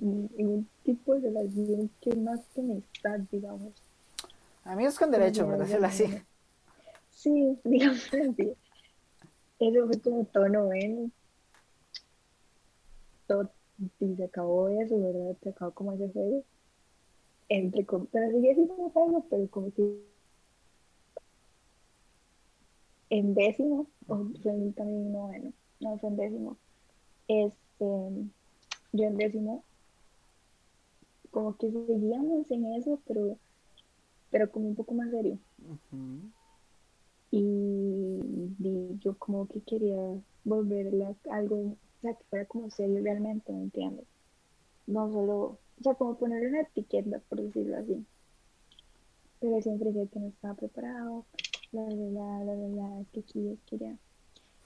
en 0.00 0.48
un 0.48 0.68
tipo 0.82 1.14
de 1.14 1.28
relación 1.28 1.90
que 2.00 2.16
más 2.16 2.40
que 2.54 2.60
amistad, 2.60 3.20
digamos. 3.30 3.72
Amigos 4.64 4.98
con 4.98 5.10
derecho, 5.10 5.46
por 5.46 5.58
decirlo 5.58 5.86
así. 5.86 6.06
Sí, 7.10 7.58
digamos 7.64 8.06
así. 8.08 8.54
Eso 9.60 9.86
fue 9.86 10.00
como 10.00 10.24
todo 10.24 10.48
noveno. 10.48 11.10
Todo, 13.26 13.50
y 14.00 14.16
se 14.16 14.24
acabó 14.24 14.68
eso, 14.68 15.00
¿verdad? 15.00 15.36
Se 15.42 15.50
acabó 15.50 15.70
como 15.72 15.92
ese 15.92 16.08
juego. 16.08 16.42
Entre, 17.48 17.84
pero 17.84 18.30
sigue 18.30 18.54
siendo 18.54 18.74
juego, 18.90 19.24
pero 19.30 19.46
como 19.48 19.72
que 19.72 20.13
en 23.10 23.34
décimo, 23.34 23.86
o 24.06 24.26
fue 24.42 24.52
también 24.76 25.12
noveno, 25.12 25.52
no 25.80 25.98
fue 25.98 26.10
en 26.10 26.16
décimo. 26.16 26.56
Este, 27.28 27.84
yo 28.92 29.04
en 29.04 29.16
décimo, 29.16 29.64
como 31.30 31.56
que 31.56 31.70
seguíamos 31.70 32.50
en 32.50 32.74
eso, 32.74 33.00
pero, 33.06 33.36
pero 34.30 34.50
como 34.50 34.68
un 34.68 34.74
poco 34.74 34.94
más 34.94 35.10
serio. 35.10 35.38
Y, 37.30 38.20
yo 39.00 39.18
como 39.18 39.46
que 39.48 39.60
quería 39.60 39.98
volverla 40.44 41.14
algo, 41.30 41.56
o 41.56 41.76
sea, 42.00 42.14
que 42.14 42.24
fuera 42.24 42.44
como 42.46 42.70
serio 42.70 43.02
realmente, 43.02 43.52
¿me 43.52 43.62
entiendes? 43.62 44.06
No 44.86 45.10
solo, 45.10 45.36
o 45.36 45.82
sea, 45.82 45.94
como 45.94 46.16
ponerle 46.16 46.48
una 46.48 46.60
etiqueta, 46.60 47.20
por 47.28 47.42
decirlo 47.42 47.76
así. 47.78 48.06
Pero 49.40 49.60
siempre 49.60 49.92
dije 49.92 50.08
que 50.08 50.20
no 50.20 50.28
estaba 50.28 50.54
preparado, 50.54 51.26
la, 51.74 51.82
la, 51.90 52.44
la, 52.44 52.54
la, 52.54 52.68
la, 52.68 53.00
es 53.00 53.08
que 53.08 53.20
aquí, 53.20 53.48
es. 53.48 53.98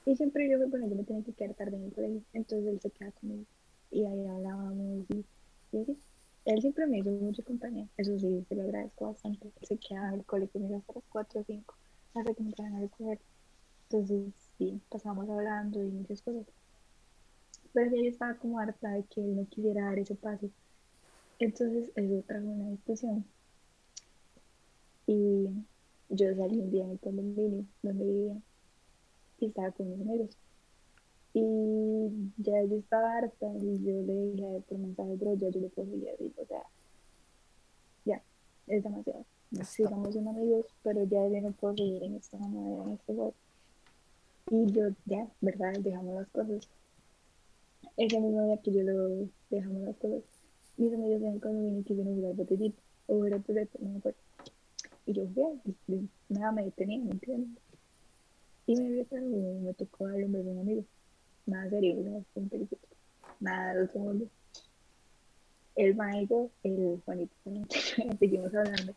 Y 0.05 0.17
siempre 0.17 0.49
yo, 0.49 0.59
bueno, 0.69 0.89
yo 0.89 0.95
me 0.95 1.05
tenía 1.05 1.25
que 1.25 1.33
quedar 1.33 1.55
tarde 1.55 1.77
en 1.77 1.85
el 1.85 1.93
colegio, 1.93 2.23
entonces 2.35 2.69
él 2.69 2.81
se 2.81 2.91
queda 2.91 3.13
conmigo. 3.13 3.45
Y 3.91 4.05
ahí 4.05 4.27
hablábamos 4.27 5.05
y, 5.11 5.25
así. 5.77 5.99
Él 6.45 6.61
siempre 6.61 6.87
me 6.87 6.99
hizo 6.99 7.11
mucha 7.11 7.43
compañía, 7.43 7.87
eso 7.97 8.19
sí, 8.19 8.45
se 8.49 8.55
lo 8.55 8.63
agradezco 8.63 9.07
bastante. 9.07 9.51
Se 9.63 9.77
queda 9.79 10.09
en 10.09 10.15
el 10.15 10.25
colegio 10.25 10.53
conmigo 10.53 10.77
hasta 10.77 10.95
las 10.95 11.05
4 11.11 11.41
o 11.41 11.45
5 11.45 11.75
hasta 12.15 12.35
que 12.35 12.43
me 12.43 12.53
traen 12.53 12.75
a 12.75 12.81
recoger. 12.81 13.19
Entonces, 13.91 14.35
sí, 14.59 14.81
pasamos 14.91 15.29
hablando 15.29 15.83
y 15.83 15.89
muchas 15.89 16.23
cosas. 16.23 16.47
Pero 17.73 17.91
ya 17.91 18.03
yo 18.03 18.09
estaba 18.09 18.35
como 18.35 18.59
harta 18.59 18.91
de 18.91 19.05
que 19.05 19.21
él 19.21 19.37
no 19.37 19.47
quisiera 19.47 19.87
dar 19.87 19.99
ese 19.99 20.15
paso. 20.15 20.49
Entonces, 21.39 21.91
eso 21.95 22.23
trajo 22.27 22.47
una 22.47 22.71
discusión. 22.71 23.25
Y 25.07 25.49
yo 26.09 26.35
salí 26.35 26.59
un 26.59 26.71
día 26.71 26.85
en 26.85 26.91
el 26.93 26.99
condominio 26.99 27.65
donde 27.83 28.05
vivía 28.05 28.37
y 29.41 29.47
estaba 29.47 29.71
con 29.73 29.91
mis 29.91 30.01
amigos. 30.01 30.37
Y 31.35 32.33
ya 32.39 32.63
yo 32.65 32.77
estaba 32.77 33.19
harta 33.19 33.47
y 33.61 33.85
yo 33.85 34.03
le 34.03 34.33
dije 34.33 34.63
por 34.69 34.79
mensaje, 34.79 35.15
bro, 35.17 35.35
ya 35.35 35.49
yo 35.51 35.61
le 35.61 35.69
puedo 35.69 35.91
decir, 35.91 36.33
o 36.37 36.47
sea, 36.47 36.63
ya, 38.05 38.23
es 38.67 38.83
demasiado. 38.83 39.25
Sigamos 39.65 40.13
siendo 40.13 40.31
amigos, 40.31 40.67
pero 40.83 41.05
ya 41.05 41.29
yo 41.29 41.41
no 41.41 41.53
puedo 41.53 41.77
seguir 41.77 42.03
en 42.03 42.17
esta 42.17 42.39
manera, 42.39 42.83
en 42.85 42.93
este 42.93 43.15
juego. 43.15 43.35
Y 44.51 44.73
yo, 44.73 44.89
ya, 45.05 45.29
¿verdad? 45.41 45.75
Dejamos 45.81 46.15
las 46.15 46.29
cosas. 46.29 46.69
Ese 47.97 48.21
mismo 48.21 48.45
día 48.45 48.57
que 48.57 48.73
yo 48.73 48.83
lo 48.83 49.29
dejamos 49.51 49.83
las 49.83 49.97
cosas, 49.97 50.23
mis 50.77 50.93
amigos 50.93 51.23
en 51.23 51.35
el 51.35 51.41
condominio 51.41 51.85
quisieron 51.85 52.15
jugar 52.17 52.35
botellito 52.35 52.81
o 53.07 53.25
era 53.25 53.39
toleto, 53.41 53.79
no 53.81 53.91
me 53.91 53.99
acuerdo. 53.99 54.28
Y 55.09 55.15
yo 55.15 55.27
jugué, 55.35 55.59
y 55.89 56.09
nada 56.29 56.53
me 56.53 56.65
detenía, 56.65 56.99
¿me 56.99 57.13
entiendes? 57.13 57.63
Y 58.67 58.77
me, 58.77 59.07
me, 59.11 59.61
me 59.61 59.75
tocó 59.75 60.07
darle 60.07 60.27
un 60.27 60.33
beso 60.33 60.51
a 60.51 60.53
un 60.53 60.59
amigo 60.59 60.85
nada 61.49 61.71
serio, 61.71 61.97
¿no? 62.05 62.25
un 62.35 62.49
periquito, 62.49 62.87
nada 63.41 63.75
de 63.75 63.85
otro 63.85 64.01
mundo. 64.01 64.27
El 65.75 65.95
maestro, 65.97 66.51
el 66.63 67.01
Juanito, 67.05 67.35
seguimos 68.19 68.55
hablando. 68.55 68.95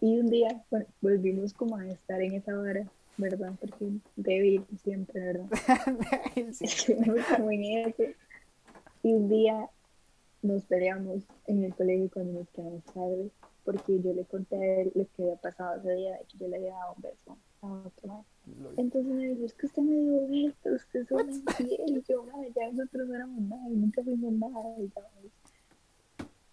Y 0.00 0.18
un 0.18 0.28
día 0.28 0.64
bueno, 0.70 0.86
volvimos 1.00 1.52
como 1.52 1.76
a 1.76 1.88
estar 1.88 2.20
en 2.20 2.34
esa 2.34 2.58
hora, 2.58 2.86
¿verdad? 3.16 3.52
Porque 3.58 3.90
débil 4.16 4.64
siempre, 4.82 5.20
¿verdad? 5.20 5.48
En 6.36 6.48
ese. 6.50 8.16
Y 9.02 9.12
un 9.12 9.28
día 9.28 9.68
nos 10.42 10.64
peleamos 10.64 11.24
en 11.46 11.64
el 11.64 11.74
colegio 11.74 12.10
cuando 12.12 12.40
nos 12.40 12.48
quedamos 12.50 12.84
tarde, 12.84 13.30
porque 13.64 14.00
yo 14.00 14.12
le 14.12 14.24
conté 14.24 14.56
a 14.56 14.82
él 14.82 14.92
lo 14.94 15.06
que 15.16 15.22
había 15.22 15.36
pasado 15.36 15.80
ese 15.80 15.94
día, 15.94 16.18
de 16.18 16.24
que 16.26 16.38
yo 16.38 16.48
le 16.48 16.56
había 16.56 16.74
dado 16.74 16.94
un 16.96 17.02
beso 17.02 17.38
a 17.62 17.72
otro 17.72 18.08
maestro. 18.08 18.72
Entonces 18.76 19.12
me 19.12 19.28
dijo, 19.28 19.44
es 19.46 19.54
que 19.54 19.66
usted 19.66 19.82
me 19.82 19.96
dio 19.96 20.48
esto, 20.48 20.70
usted 20.74 21.00
es 21.00 21.10
una 21.10 21.32
infiel. 21.32 21.98
Y 21.98 22.02
yo, 22.02 22.24
madre, 22.24 22.52
ya 22.54 22.70
nosotros 22.70 23.08
no 23.08 23.14
éramos 23.14 23.42
nada, 23.42 23.68
y 23.68 23.74
nunca 23.74 24.02
fuimos 24.02 24.32
nada. 24.32 24.76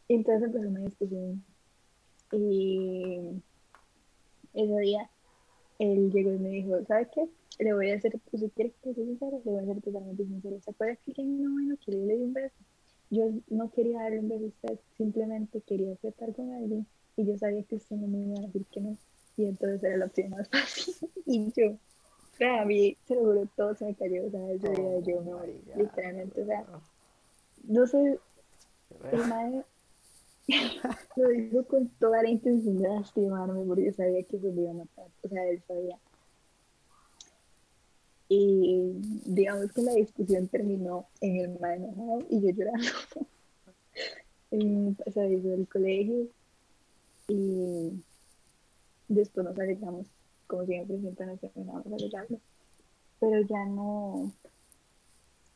Y 0.07 0.13
entonces 0.13 0.43
empezó 0.43 0.67
una 0.69 0.79
discusión. 0.81 1.43
Y 2.31 3.19
ese 4.53 4.79
día 4.79 5.09
él 5.79 6.11
llegó 6.11 6.33
y 6.33 6.39
me 6.39 6.49
dijo, 6.49 6.83
¿sabes 6.85 7.09
qué? 7.13 7.27
Le 7.59 7.73
voy 7.73 7.91
a 7.91 7.95
hacer, 7.95 8.13
si 8.31 8.49
quieres 8.51 8.73
que 8.81 8.93
sea 8.93 9.03
sincero, 9.03 9.41
le 9.43 9.51
voy 9.51 9.59
a 9.59 9.63
hacer 9.63 9.81
totalmente 9.81 10.25
sincero. 10.25 10.59
¿Se 10.61 10.71
acuerda 10.71 10.95
que 10.95 11.21
en 11.21 11.43
no 11.43 11.51
bueno 11.51 11.75
que 11.83 11.91
le 11.91 12.15
di 12.15 12.23
un 12.23 12.33
beso? 12.33 12.55
Yo 13.09 13.29
no 13.49 13.69
quería 13.71 14.03
darle 14.03 14.19
un 14.19 14.29
beso 14.29 14.45
a 14.45 14.47
usted, 14.47 14.79
simplemente 14.95 15.59
quería 15.61 15.91
apretar 15.91 16.33
con 16.33 16.49
alguien 16.53 16.87
y 17.15 17.25
yo 17.25 17.37
sabía 17.37 17.63
que 17.63 17.75
usted 17.75 17.95
no 17.95 18.07
me 18.07 18.19
iba 18.19 18.39
a 18.39 18.41
decir 18.41 18.65
que 18.71 18.81
no 18.81 18.97
y 19.37 19.45
entonces 19.45 19.83
era 19.83 19.97
la 19.97 20.05
opción 20.05 20.29
más 20.29 20.47
fácil. 20.51 20.95
y 21.25 21.51
yo, 21.53 21.77
a 22.45 22.65
mí, 22.65 22.97
se 23.07 23.15
lo 23.15 23.21
juro, 23.21 23.47
todo 23.55 23.75
se 23.75 23.85
me 23.85 23.95
cayó, 23.95 24.25
o 24.25 24.31
sea, 24.31 24.51
ese 24.51 24.69
día 24.69 24.99
yo 24.99 25.21
me 25.21 25.33
morí, 25.33 25.61
literalmente, 25.75 26.41
o 26.41 26.45
sea, 26.45 26.65
no 27.63 27.87
sé, 27.87 28.19
el 29.11 29.27
madre 29.27 29.63
lo 31.15 31.29
dijo 31.29 31.63
con 31.65 31.87
toda 31.99 32.23
la 32.23 32.29
intención 32.29 32.79
de 32.79 32.89
lastimarme 32.89 33.63
porque 33.65 33.93
sabía 33.93 34.23
que 34.23 34.39
se 34.39 34.51
me 34.51 34.61
iba 34.61 34.71
a 34.71 34.75
matar, 34.75 35.07
o 35.23 35.29
sea, 35.29 35.47
él 35.47 35.61
sabía. 35.67 35.97
Y 38.33 38.93
digamos 39.25 39.73
que 39.73 39.81
la 39.81 39.93
discusión 39.93 40.47
terminó 40.47 41.05
en 41.19 41.35
el 41.35 41.45
enojado 41.45 42.25
y 42.29 42.39
yo 42.41 42.49
llorando. 42.51 42.87
o 45.05 45.11
sea, 45.11 45.23
desde 45.23 45.53
el 45.53 45.67
colegio 45.67 46.29
y 47.27 48.03
Después 49.11 49.45
nos 49.45 49.59
arreglamos, 49.59 50.07
como 50.47 50.65
siempre, 50.65 50.97
siempre 51.01 51.25
nos 51.25 51.39
terminamos 51.41 51.85
arreglando. 51.85 52.39
Pero 53.19 53.41
ya 53.41 53.65
no, 53.65 54.31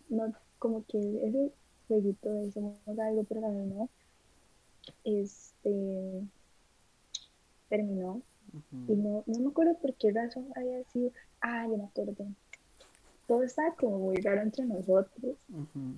no, 0.10 0.34
como 0.60 0.84
que 0.86 1.00
ese 1.26 1.54
jueguito 1.88 2.34
de 2.34 2.52
somos 2.52 2.78
algo, 3.00 3.24
pero 3.24 3.40
no, 3.50 3.90
este, 5.06 6.22
terminó. 7.70 8.22
Y 8.90 8.96
no, 8.96 9.24
no 9.26 9.40
me 9.40 9.48
acuerdo 9.48 9.78
por 9.78 9.94
qué 9.94 10.12
razón 10.12 10.48
había 10.54 10.84
sido, 10.90 11.12
ah, 11.40 11.66
ya 11.66 11.78
me 11.78 11.86
acuerdo. 11.86 12.26
Todo 13.28 13.44
estaba 13.44 13.74
como 13.76 14.00
muy 14.00 14.18
raro 14.18 14.42
entre 14.42 14.66
nosotros. 14.66 15.38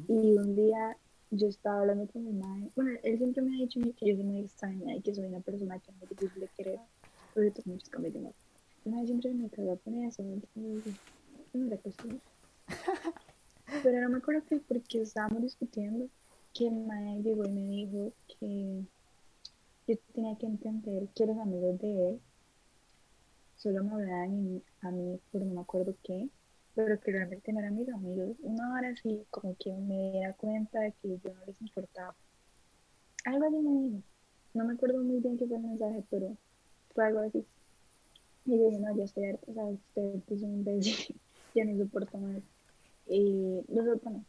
Y 0.08 0.38
un 0.38 0.56
día 0.56 0.96
yo 1.32 1.48
estaba 1.48 1.80
hablando 1.82 2.08
con 2.08 2.24
mi 2.26 2.34
madre. 2.34 2.72
Bueno, 2.76 2.92
él 3.04 3.18
siempre 3.18 3.44
me 3.44 3.56
ha 3.56 3.60
dicho 3.60 3.80
que 3.98 4.10
yo 4.10 4.16
soy 4.16 4.24
muy 4.24 4.42
extraña 4.42 4.96
y 4.96 5.02
que 5.02 5.14
soy 5.14 5.26
una 5.26 5.42
persona 5.42 5.80
que 5.80 5.92
es 5.92 5.98
muy 5.98 6.08
difícil 6.08 6.42
de 6.42 6.50
querer 6.50 6.80
proyectos 7.34 7.68
muchos 7.68 7.90
cambios 7.90 8.14
de 8.14 8.20
moda. 8.22 8.36
Una 8.86 8.98
vez 8.98 9.08
siempre 9.08 9.34
me 9.34 9.50
quedó 9.50 9.78
con 9.80 10.04
eso, 10.04 10.24
no 10.24 11.68
era 11.68 11.78
cuestión. 11.78 12.22
Pero 13.84 14.02
no 14.02 14.10
me 14.10 14.18
acuerdo 14.18 14.46
que 14.48 14.60
porque 14.62 15.02
estábamos 15.02 15.42
discutiendo 15.42 16.10
que 16.54 16.68
el 16.68 16.76
mae 16.76 17.22
llegó 17.22 17.46
y 17.46 17.52
me 17.52 17.62
dijo 17.62 18.14
que 18.28 18.86
yo 19.88 19.96
tenía 20.14 20.38
que 20.38 20.46
entender 20.46 21.08
que 21.14 21.26
los 21.26 21.38
amigos 21.38 21.80
de 21.80 22.10
él 22.10 22.22
solo 23.56 23.84
me 23.84 23.94
hablaban 23.94 24.64
a 24.82 24.92
mí 24.92 25.20
por 25.32 25.42
no 25.42 25.56
me 25.56 25.62
acuerdo 25.62 25.96
qué, 26.04 26.30
pero 26.78 27.00
que 27.00 27.12
realmente 27.12 27.52
no 27.52 27.60
eran 27.60 27.76
mis 27.76 27.90
amigos. 27.90 28.38
Una 28.42 28.72
hora 28.76 28.90
así 28.90 29.26
como 29.32 29.56
que 29.58 29.74
me 29.74 30.12
diera 30.12 30.34
cuenta 30.34 30.80
de 30.80 30.94
que 31.02 31.18
yo 31.18 31.34
no 31.34 31.44
les 31.48 31.60
importaba. 31.60 32.16
Algo 33.26 33.46
así 33.48 33.56
me 33.58 33.82
dijo. 33.82 34.04
No 34.54 34.66
me 34.66 34.74
acuerdo 34.74 35.04
muy 35.04 35.20
bien 35.20 35.40
qué 35.40 35.48
fue 35.48 35.58
el 35.58 35.64
mensaje, 35.64 36.04
pero 36.12 36.38
algo 36.98 37.20
así. 37.22 37.44
Y 38.46 38.58
yo 38.58 38.70
dije, 38.70 38.80
no, 38.80 38.96
ya 38.96 39.06
estoy 39.06 39.26
harta, 39.26 39.52
o 39.52 39.54
sea, 39.56 39.66
usted 39.66 40.22
es 40.28 40.42
un 40.44 40.54
imbécil, 40.54 41.20
ya 41.56 41.66
no 41.66 41.84
soporto 41.84 42.18
más. 42.20 42.44
Y 43.08 43.64
nosotros 43.70 44.14
no. 44.14 44.26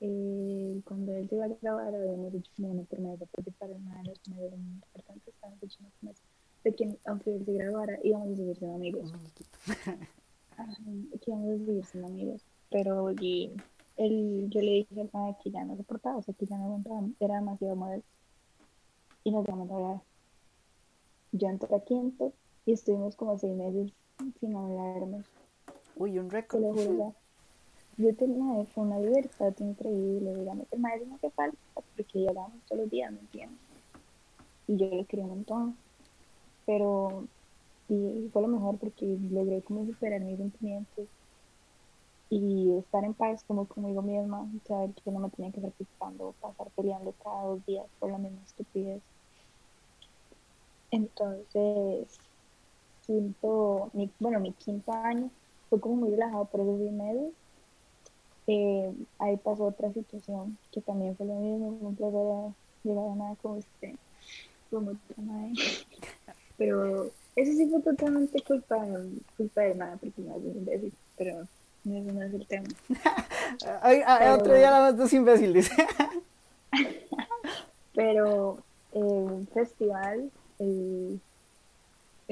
Eh, 0.00 0.80
cuando 0.84 1.14
él 1.14 1.28
se 1.28 1.36
iba 1.36 1.44
a 1.44 1.48
grabar, 1.48 1.94
habíamos 1.94 2.32
dicho 2.32 2.50
como 2.56 2.72
una 2.72 2.82
promesa, 2.82 3.24
porque 3.30 3.52
para 3.52 3.72
una 3.72 4.02
de 4.02 4.08
las 4.08 4.28
medios 4.28 4.58
muy 4.58 4.74
importantes 4.74 5.28
estábamos 5.32 5.78
una 5.80 5.90
promesa 6.00 6.22
de 6.64 6.74
que 6.74 6.98
aunque 7.06 7.36
él 7.36 7.44
se 7.46 7.52
grabara, 7.52 7.98
íbamos 8.02 8.32
a 8.32 8.36
seguir 8.36 8.56
siendo 8.56 8.74
amigos. 8.74 9.12
Que 10.56 11.30
íbamos 11.30 11.60
a 11.60 11.64
seguir 11.64 11.84
siendo 11.84 12.08
amigos. 12.08 12.42
Pero 12.70 13.12
y, 13.12 13.52
él, 13.96 14.48
yo 14.50 14.60
le 14.60 14.70
dije 14.72 15.00
al 15.00 15.08
padre 15.08 15.36
que 15.42 15.50
ya 15.50 15.64
no 15.64 15.76
soportaba, 15.76 16.16
o 16.16 16.22
sea, 16.22 16.34
que 16.34 16.46
ya 16.46 16.58
no 16.58 16.64
aguantaba, 16.64 17.02
era 17.20 17.36
demasiado 17.36 17.76
modelo. 17.76 18.02
Y 19.24 19.30
nos 19.30 19.44
vamos 19.44 19.70
a 19.70 19.74
hablar 19.74 20.00
yo 21.32 21.48
entré 21.48 21.74
a 21.74 21.80
quinto 21.80 22.32
y 22.64 22.72
estuvimos 22.72 23.16
como 23.16 23.38
seis 23.38 23.54
meses 23.54 23.92
sin 24.40 24.56
hablarnos. 24.56 25.26
Uy, 25.96 26.18
un 26.18 26.30
récord. 26.30 26.62
Te 26.62 27.12
yo 27.98 28.14
tenía 28.14 28.64
fue 28.66 28.84
una 28.84 28.98
libertad 28.98 29.54
increíble, 29.58 30.34
digamos. 30.34 30.66
El 30.70 30.80
maestro 30.80 31.08
no 31.08 31.14
hace 31.16 31.30
falta 31.30 31.56
porque 31.74 32.22
ya 32.22 32.28
hablábamos 32.28 32.62
todos 32.66 32.82
los 32.82 32.90
días, 32.90 33.10
¿me 33.10 33.20
entiendes? 33.20 33.58
Y 34.68 34.76
yo 34.76 34.88
le 34.88 35.04
quería 35.06 35.24
un 35.24 35.30
montón. 35.30 35.76
Pero 36.66 37.24
y 37.88 38.28
fue 38.32 38.42
lo 38.42 38.48
mejor 38.48 38.78
porque 38.78 39.18
logré 39.30 39.62
como 39.62 39.86
superar 39.86 40.20
mis 40.20 40.38
sentimientos 40.38 41.06
y 42.28 42.76
estar 42.78 43.04
en 43.04 43.14
paz 43.14 43.44
como 43.46 43.66
conmigo 43.66 44.02
misma, 44.02 44.48
saber 44.66 44.90
que 44.94 45.10
no 45.10 45.20
me 45.20 45.30
tenía 45.30 45.52
que 45.52 45.58
estar 45.58 45.72
preocupando, 45.72 46.34
pasar 46.40 46.68
peleando 46.74 47.14
cada 47.22 47.42
dos 47.42 47.64
días 47.66 47.86
por 48.00 48.10
la 48.10 48.18
misma 48.18 48.42
estupidez. 48.44 49.00
Entonces, 50.90 52.18
quinto, 53.06 53.90
mi, 53.92 54.10
bueno, 54.18 54.40
mi 54.40 54.52
quinto 54.52 54.92
año 54.92 55.30
fue 55.70 55.80
como 55.80 55.96
muy 55.96 56.10
relajado 56.10 56.46
por 56.46 56.60
esos 56.60 56.78
seis 56.78 56.92
meses. 56.92 57.32
Eh, 58.48 58.92
ahí 59.18 59.36
pasó 59.36 59.64
otra 59.64 59.92
situación 59.92 60.56
que 60.72 60.80
también 60.80 61.16
fue 61.16 61.26
lo 61.26 61.34
mismo, 61.34 61.78
un 61.80 61.96
placer 61.96 62.54
llegar 62.84 63.08
a 63.08 63.14
nada 63.14 63.36
como 63.42 63.56
este, 63.56 63.96
como 64.70 64.90
otra 64.90 65.22
madre. 65.22 65.52
Pero 66.56 67.10
eso 67.36 67.52
sí 67.52 67.68
fue 67.70 67.82
totalmente 67.82 68.42
culpa, 68.42 68.84
culpa 69.36 69.60
de 69.60 69.74
nada, 69.74 69.96
porque 69.96 70.22
no 70.22 70.36
es 70.36 70.42
un 70.42 70.56
imbécil, 70.56 70.92
pero 71.16 71.46
no, 71.84 72.00
no 72.00 72.22
es 72.22 72.34
el 72.34 72.46
tema. 72.46 72.66
Ay, 73.82 74.02
otro 74.30 74.54
día 74.54 74.70
la 74.70 74.80
más 74.80 74.96
dos 74.96 75.12
imbécil, 75.12 75.52
dice. 75.52 75.72
pero 77.94 78.58
eh, 78.92 78.98
un 78.98 79.46
festival 79.48 80.30
en 80.58 81.20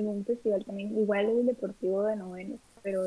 un 0.08 0.24
festival 0.24 0.64
también, 0.64 0.98
igual 0.98 1.26
es 1.26 1.38
el 1.38 1.46
deportivo 1.46 2.02
de 2.04 2.16
noveno, 2.16 2.58
pero 2.82 3.04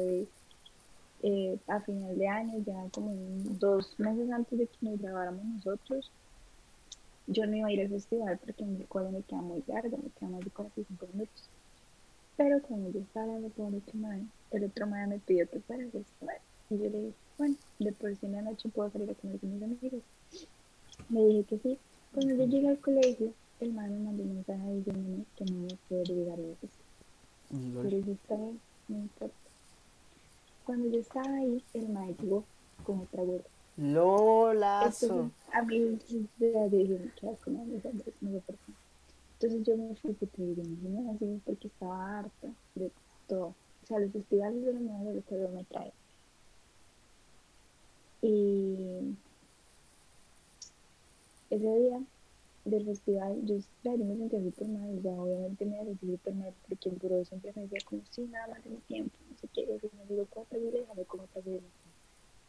eh, 1.23 1.59
a 1.67 1.81
final 1.81 2.17
de 2.17 2.27
año, 2.27 2.63
ya 2.65 2.75
como 2.91 3.11
dos 3.59 3.99
meses 3.99 4.31
antes 4.31 4.57
de 4.57 4.67
que 4.67 4.77
nos 4.81 5.01
grabáramos 5.01 5.43
nosotros, 5.43 6.11
yo 7.27 7.45
no 7.45 7.55
iba 7.57 7.67
a 7.67 7.71
ir 7.71 7.81
al 7.81 7.89
festival 7.89 8.37
porque 8.37 8.63
el 8.63 8.85
cual 8.87 9.11
me 9.11 9.21
queda 9.21 9.41
muy 9.41 9.63
largo, 9.67 9.97
me 9.97 10.09
queda 10.11 10.29
más 10.29 10.39
de 10.41 10.49
45 10.51 11.07
minutos. 11.13 11.49
Pero 12.37 12.61
cuando 12.61 12.91
yo 12.91 12.99
estaba 12.99 13.25
hablando 13.25 13.49
con 13.55 13.67
el 13.67 13.75
otro 13.75 13.99
man, 13.99 14.31
el 14.51 14.63
otro 14.63 14.87
man 14.87 15.09
me 15.09 15.19
pidió 15.19 15.49
que 15.49 15.59
fuera. 15.59 15.83
Y 16.69 16.77
yo 16.77 16.83
le 16.83 16.89
dije, 16.89 17.13
bueno, 17.37 17.55
de 17.79 17.91
por 17.91 18.15
si 18.15 18.25
en 18.27 18.33
la 18.33 18.41
noche 18.43 18.69
puedo 18.69 18.91
salir 18.91 19.09
a 19.09 19.15
comer 19.15 19.39
con 19.39 19.53
mis 19.53 19.63
amigos. 19.63 20.03
Me 21.09 21.25
dije 21.25 21.43
que 21.43 21.57
sí. 21.59 21.77
Cuando 22.13 22.35
yo 22.35 22.45
llegué 22.45 22.69
al 22.69 22.79
colegio, 22.79 23.33
el 23.59 23.73
man 23.73 23.91
me 23.91 24.05
mandó 24.05 24.23
un 24.23 24.35
mensaje 24.35 24.75
diciéndome 24.75 25.25
que 25.35 25.45
no 25.45 25.57
me 25.61 25.77
puedo 25.89 26.03
llegar 26.03 26.39
a 26.39 26.55
festival. 26.61 27.83
Pero 27.83 28.05
yo 28.05 28.11
estaba, 28.11 28.51
no 28.87 28.97
importa. 28.97 29.35
Cuando 30.65 30.89
yo 30.89 30.99
estaba 30.99 31.33
ahí, 31.37 31.63
el 31.73 31.89
man 31.89 32.15
llegó 32.19 32.43
con 32.83 32.99
otra 32.99 33.21
abuela. 33.21 33.43
Lolazo. 33.77 35.31
a 35.53 35.61
mí 35.61 35.99
ya 36.39 36.67
dije, 36.67 37.11
¿qué 37.19 37.27
hago 37.27 37.37
con 37.43 37.71
mis 37.71 37.85
hombres? 37.85 38.13
No 38.21 38.39
por 38.39 38.55
qué. 38.55 38.71
Entonces 39.39 39.61
yo 39.67 39.77
me 39.77 39.95
fui 39.95 40.13
porque 40.13 40.41
me 40.41 41.11
así 41.11 41.41
porque 41.45 41.67
estaba 41.67 42.19
harta 42.19 42.47
de 42.73 42.91
todo. 43.27 43.55
O 43.83 43.85
sea, 43.85 43.99
los 43.99 44.11
festivales 44.11 44.65
de 44.65 44.73
la 44.73 45.03
de 45.13 45.21
que 45.23 45.35
me 45.35 45.63
trae. 45.65 45.93
Y 48.21 49.15
ese 51.51 51.79
día 51.79 52.01
del 52.65 52.85
festival, 52.85 53.45
yo, 53.45 53.57
yo 53.83 53.97
me 53.97 54.17
sentía 54.17 54.41
súper 54.41 54.67
mal, 54.69 55.01
ya 55.03 55.11
obviamente 55.11 55.65
me 55.65 55.85
sentí 55.85 56.07
súper 56.07 56.33
mal 56.33 56.53
porque 56.67 56.89
el 56.89 56.95
buró 56.95 57.23
siempre 57.23 57.53
me 57.55 57.61
decía 57.63 57.79
como, 57.85 58.03
sí, 58.09 58.23
nada 58.23 58.47
más 58.47 58.65
mi 58.65 58.77
tiempo, 58.81 59.17
no 59.29 59.37
sé 59.37 59.47
qué, 59.53 59.61
y 59.61 59.97
me 59.97 60.05
digo, 60.07 60.25
cuatro 60.31 60.59
vida, 60.59 60.79
déjame 60.79 61.05
como 61.05 61.23
otra. 61.23 61.41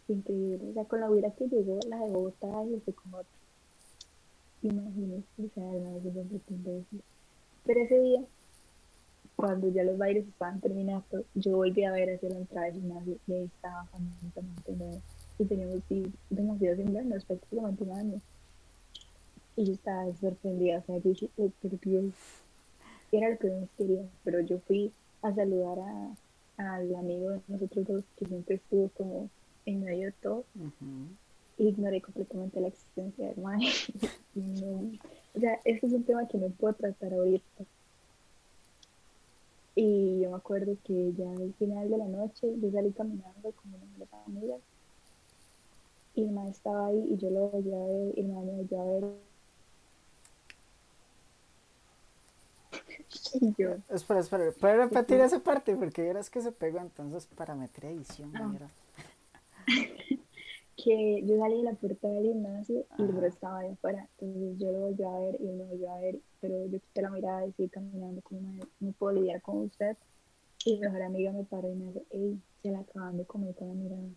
Increíble, 0.09 0.71
o 0.71 0.73
sea, 0.73 0.85
con 0.87 1.01
la 1.01 1.11
vida 1.11 1.31
que 1.37 1.47
llegó, 1.49 1.79
la 1.87 1.99
de 1.99 2.11
Bogotá 2.11 2.65
y 2.65 2.81
fue 2.81 2.95
como 2.95 3.19
otra. 3.19 3.38
Imagínense, 4.63 5.27
o 5.39 5.49
sea, 5.55 5.65
no 5.65 6.01
sé 6.03 6.41
siempre 6.47 6.73
decir. 6.73 7.01
Pero 7.65 7.81
ese 7.81 8.01
día, 8.01 8.23
cuando 9.37 9.69
ya 9.69 9.85
los 9.85 9.99
bailes 9.99 10.27
estaban 10.27 10.61
terminando, 10.61 11.25
yo 11.35 11.57
volví 11.57 11.85
a 11.85 11.93
ver 11.93 12.15
hacia 12.15 12.31
la 12.31 12.39
entrada 12.39 12.67
del 12.67 12.75
gimnasio 12.75 13.19
y 13.27 13.33
ahí 13.33 13.45
estaba 13.45 13.87
completamente 13.93 14.73
nuevo. 14.73 15.01
Y 15.39 15.45
teníamos 15.45 15.83
demasiados 16.31 16.81
inviernos, 16.81 17.25
prácticamente 17.25 17.85
un 17.85 17.93
año. 17.93 18.21
Y 19.57 19.65
yo 19.65 19.73
estaba 19.73 20.13
sorprendida, 20.15 20.79
o 20.79 20.83
sea, 20.83 20.99
yo 20.99 21.11
dije, 21.11 21.29
oh, 21.37 21.51
Dios, 21.83 22.15
era 23.13 23.31
lo 23.31 23.39
que 23.39 23.51
más 23.51 23.69
quería, 23.77 24.03
pero 24.25 24.41
yo 24.41 24.59
fui 24.61 24.93
a 25.23 25.35
saludar 25.35 25.79
a, 25.79 26.77
al 26.77 26.95
amigo 26.95 27.31
de 27.31 27.41
nosotros 27.49 27.87
dos 27.87 28.05
que 28.17 28.27
siempre 28.27 28.57
estuvo 28.57 28.89
como 28.91 29.31
en 29.67 29.85
medio 29.85 30.07
de 30.07 30.13
todo. 30.23 30.45
Ignoré 31.59 32.01
completamente 32.01 32.61
la 32.61 32.69
existencia 32.69 33.29
del 33.29 33.39
maestro. 33.39 33.95
o 35.35 35.41
sea, 35.41 35.61
este 35.65 35.87
es 35.87 35.93
un 35.93 36.05
tema 36.05 36.27
que 36.29 36.39
no 36.39 36.49
puedo 36.51 36.75
tratar 36.75 37.13
ahorita. 37.13 37.65
Y 39.75 40.21
yo 40.21 40.31
me 40.31 40.37
acuerdo 40.37 40.77
que 40.85 41.13
ya 41.17 41.31
al 41.31 41.55
final 41.59 41.89
de 41.89 41.99
la 41.99 42.07
noche 42.07 42.53
yo 42.61 42.71
salí 42.73 42.91
caminando 42.93 43.53
con 43.53 43.75
una 43.75 43.87
de 43.97 44.07
amigas 44.27 44.61
y 46.15 46.23
el 46.25 46.31
maestro 46.33 46.71
estaba 46.71 46.87
ahí 46.87 47.07
y 47.11 47.17
yo 47.17 47.31
lo 47.31 47.49
volví 47.49 47.73
a 47.73 47.87
ver 47.87 48.19
y 48.19 48.21
el 48.21 48.27
maestro 48.27 48.53
me 48.53 48.63
volvió 48.63 48.81
a 48.81 48.85
ver 48.85 49.29
Espera, 53.89 54.21
espera, 54.21 54.53
¿puedes 54.59 54.79
repetir 54.79 55.21
esa 55.21 55.39
parte? 55.41 55.75
Porque 55.77 56.03
verás 56.03 56.29
que 56.31 56.41
se 56.41 56.53
pegó 56.53 56.79
entonces 56.79 57.27
para 57.27 57.55
meter 57.55 57.87
edición. 57.87 58.33
Ah. 58.37 58.53
que 60.83 61.25
yo 61.27 61.39
salí 61.39 61.57
de 61.57 61.63
la 61.65 61.73
puerta 61.73 62.09
del 62.09 62.23
gimnasio 62.23 62.87
y 62.99 63.03
el 63.03 63.09
bro 63.09 63.27
estaba 63.27 63.59
ahí 63.59 63.73
afuera. 63.73 64.09
Entonces 64.19 64.59
yo 64.59 64.71
lo 64.71 64.79
volví 64.81 65.03
a 65.03 65.19
ver 65.19 65.41
y 65.41 65.49
él 65.49 65.57
me 65.57 65.65
volvió 65.65 65.91
a 65.91 66.01
ver, 66.01 66.19
pero 66.41 66.67
yo 66.67 66.79
quité 66.79 67.03
la 67.03 67.11
mirada 67.11 67.47
y 67.47 67.53
seguí 67.53 67.69
caminando 67.69 68.23
como 68.23 68.41
no 68.79 68.93
puedo 68.93 69.21
lidiar 69.21 69.43
con 69.43 69.59
usted. 69.59 69.97
Y 70.65 70.75
mi 70.75 70.81
mejor 70.81 71.03
amiga 71.03 71.33
me 71.33 71.45
paró 71.45 71.69
y 71.71 71.75
me 71.75 71.87
dice, 71.87 72.05
hey, 72.11 72.41
se 72.63 72.71
la 72.71 72.81
acaban 72.81 73.17
de 73.17 73.25
comer 73.25 73.55
con 73.57 73.69
la 73.69 73.75
mirada. 73.75 74.09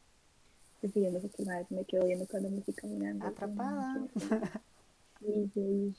Decidiendo 0.84 1.20
que 1.20 1.30
una 1.43 1.57
vez 1.57 1.72
me 1.72 1.84
quedo 1.84 2.05
viendo 2.05 2.28
cuando 2.28 2.49
me 2.51 2.59
estoy 2.59 2.74
caminando. 2.76 3.26
Atrapada. 3.26 4.07
Sí, 5.20 5.51
sí. 5.53 5.95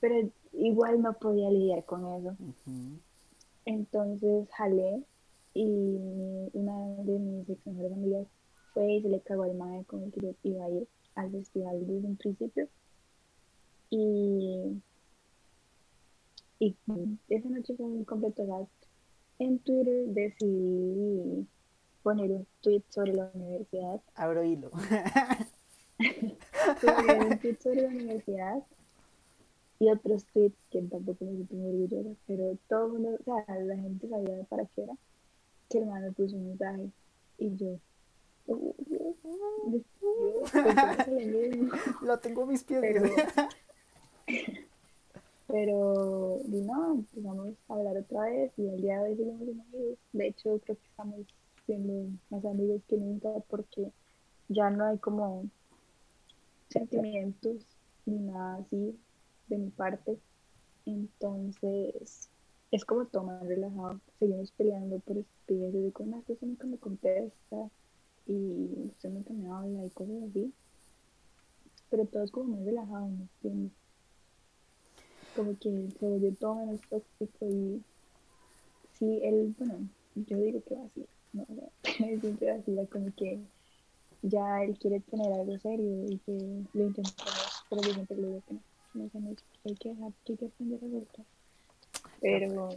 Pero 0.00 0.30
igual 0.52 1.02
no 1.02 1.12
podía 1.14 1.50
lidiar 1.50 1.84
con 1.84 2.06
eso. 2.14 2.36
Entonces 3.64 4.48
jalé 4.50 5.02
y 5.54 5.98
una 6.52 7.02
de 7.02 7.18
mis 7.18 7.48
ex 7.48 7.66
mejores 7.66 7.92
amigas 7.92 8.26
fue 8.76 8.92
y 8.92 9.00
se 9.00 9.08
le 9.08 9.20
cagó 9.20 9.44
al 9.44 9.54
mae 9.54 9.84
con 9.84 10.02
el 10.02 10.12
que 10.12 10.20
yo 10.20 10.34
iba 10.42 10.66
a 10.66 10.68
ir 10.68 10.86
al 11.14 11.30
festival 11.30 11.80
desde 11.86 12.06
un 12.06 12.16
principio. 12.16 12.68
Y, 13.88 14.82
y 16.58 16.76
esa 17.30 17.48
noche 17.48 17.74
fue 17.74 17.86
un 17.86 18.04
completo 18.04 18.46
gasto. 18.46 18.86
En 19.38 19.58
Twitter 19.60 20.08
decidí 20.08 21.46
poner 22.02 22.30
un 22.32 22.46
tweet 22.60 22.82
sobre 22.90 23.14
la 23.14 23.30
universidad. 23.32 24.02
Abro 24.14 24.44
hilo. 24.44 24.70
un 25.98 27.38
tweet 27.38 27.56
sobre 27.58 27.80
la 27.80 27.88
universidad 27.88 28.62
y 29.78 29.88
otros 29.88 30.26
tweets 30.34 30.58
que 30.70 30.82
tampoco 30.82 31.24
me 31.24 31.32
siento 31.32 31.54
muy 31.54 31.70
orgullosa, 31.70 32.10
pero 32.26 32.58
todo 32.68 32.86
el 32.86 32.92
mundo, 32.92 33.18
o 33.20 33.24
sea, 33.24 33.58
la 33.60 33.76
gente 33.76 34.06
sabía 34.08 34.44
para 34.44 34.66
qué 34.66 34.82
era, 34.82 34.94
que 35.70 35.78
el 35.78 35.84
hermano 35.84 36.12
puso 36.12 36.36
un 36.36 36.48
mensaje 36.48 36.90
y 37.38 37.56
yo, 37.56 37.78
lo 42.02 42.18
tengo 42.18 42.46
mis 42.46 42.62
pies. 42.64 42.80
Pero, 42.80 43.10
pero 45.46 46.40
no, 46.46 46.94
empezamos 46.94 47.54
a 47.68 47.74
hablar 47.74 47.96
otra 47.96 48.22
vez 48.22 48.52
y 48.56 48.68
al 48.68 48.80
día 48.80 49.00
de 49.00 49.10
hoy 49.10 49.16
seguimos 49.16 49.42
amigos. 49.42 49.98
De 50.12 50.26
hecho, 50.28 50.60
creo 50.64 50.76
que 50.76 50.86
estamos 50.88 51.26
siendo 51.66 52.10
más 52.30 52.44
amigos 52.44 52.82
que 52.88 52.96
nunca 52.96 53.30
porque 53.48 53.90
ya 54.48 54.70
no 54.70 54.86
hay 54.86 54.98
como 54.98 55.44
sentimientos 56.68 57.66
ni 58.06 58.18
nada 58.18 58.56
así 58.56 58.98
de 59.48 59.58
mi 59.58 59.70
parte. 59.70 60.18
Entonces, 60.84 62.28
es 62.70 62.84
como 62.84 63.06
más 63.24 63.46
relajado. 63.46 64.00
Seguimos 64.18 64.52
peleando 64.52 65.00
por 65.00 65.18
estupideces 65.18 65.84
de 65.84 65.92
cosas 65.92 66.24
que 66.24 66.32
usted 66.34 66.46
nunca 66.46 66.66
me 66.66 66.78
contesta 66.78 67.70
y 68.26 68.88
usted 68.90 69.10
nunca 69.10 69.32
me 69.32 69.48
habla 69.48 69.84
y 69.84 69.90
cosas 69.90 70.16
así. 70.28 70.52
Pero 71.90 72.04
todo 72.06 72.24
es 72.24 72.30
como 72.30 72.56
muy 72.56 72.64
relajado, 72.64 73.06
¿no 73.06 73.22
entiendes? 73.22 73.72
Como 75.34 75.58
que 75.58 75.88
se 75.98 76.06
volvió 76.06 76.34
todo 76.34 76.54
menos 76.56 76.80
tóxico 76.88 77.46
y 77.46 77.82
sí, 78.98 79.20
él, 79.22 79.54
bueno, 79.58 79.88
yo 80.14 80.38
digo 80.38 80.62
que 80.62 80.74
vacila, 80.74 81.06
no, 81.32 81.46
no, 81.48 81.70
siempre 81.82 82.52
vacila 82.56 82.86
como 82.86 83.14
que 83.14 83.38
ya 84.22 84.64
él 84.64 84.78
quiere 84.78 85.00
tener 85.00 85.32
algo 85.32 85.58
serio 85.58 86.06
y 86.08 86.18
que 86.18 86.64
lo 86.72 86.84
intentamos, 86.86 87.64
pero 87.68 87.82
yo 87.82 87.92
siempre 87.92 88.16
le 88.16 88.26
digo 88.28 88.42
que 88.48 88.54
no 88.54 88.60
no 89.12 89.20
mucho, 89.20 89.44
hay 89.64 89.74
que 89.74 89.90
dejar, 89.90 90.12
hay 90.28 90.36
que 90.36 90.46
aprender 90.46 90.78
a 90.82 90.90
soltar. 90.90 91.26
Pero 92.20 92.68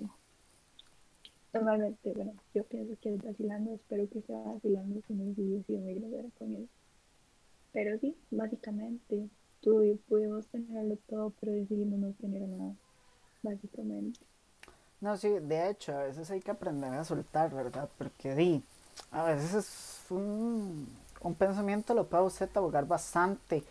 normalmente, 1.54 2.14
bueno, 2.14 2.34
yo 2.54 2.64
pienso 2.66 2.96
que 3.02 3.14
es 3.16 3.24
vacilando, 3.24 3.74
espero 3.74 4.10
que 4.10 4.22
sea 4.22 4.40
vacilando, 4.40 5.02
si 5.08 5.14
no 5.14 5.24
hubiese 5.26 5.64
sido 5.66 5.80
muy 5.82 5.96
grosera 5.96 6.30
con 6.38 6.56
él. 6.56 6.70
Pero 7.72 7.98
sí, 8.00 8.16
básicamente, 8.32 9.30
tú 9.62 9.84
y 9.84 9.96
pudimos 9.96 10.48
tenerlo 10.48 10.98
todo, 11.08 11.34
pero 11.40 11.54
decidimos 11.54 12.00
no 12.00 12.14
tener 12.14 12.42
nada, 12.48 12.76
básicamente. 13.44 14.20
No, 15.02 15.16
sí, 15.18 15.30
de 15.40 15.70
hecho, 15.70 15.94
a 15.94 16.04
veces 16.04 16.30
hay 16.32 16.42
que 16.42 16.52
aprender 16.52 16.94
a 16.94 17.04
soltar, 17.06 17.54
¿verdad? 17.54 17.90
Porque 17.98 18.36
di, 18.36 18.64
a 19.12 19.24
veces 19.24 19.54
es 19.54 20.12
un, 20.12 20.88
un 21.22 21.36
pensamiento 21.36 21.94
lo 21.94 22.08
puede 22.08 22.24
usted 22.24 22.50
abogar 22.56 22.86
bastante 22.86 23.64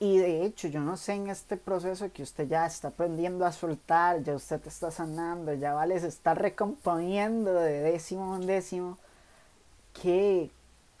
y 0.00 0.16
de 0.16 0.46
hecho, 0.46 0.66
yo 0.68 0.80
no 0.80 0.96
sé 0.96 1.12
en 1.12 1.28
este 1.28 1.58
proceso 1.58 2.10
que 2.10 2.22
usted 2.22 2.48
ya 2.48 2.64
está 2.64 2.88
aprendiendo 2.88 3.44
a 3.44 3.52
soltar, 3.52 4.22
ya 4.22 4.34
usted 4.34 4.66
está 4.66 4.90
sanando, 4.90 5.52
ya 5.52 5.74
vale, 5.74 6.00
se 6.00 6.08
está 6.08 6.32
recomponiendo 6.32 7.52
de 7.52 7.80
décimo 7.80 8.34
en 8.36 8.46
décimo. 8.46 8.98
¿Qué, 9.92 10.50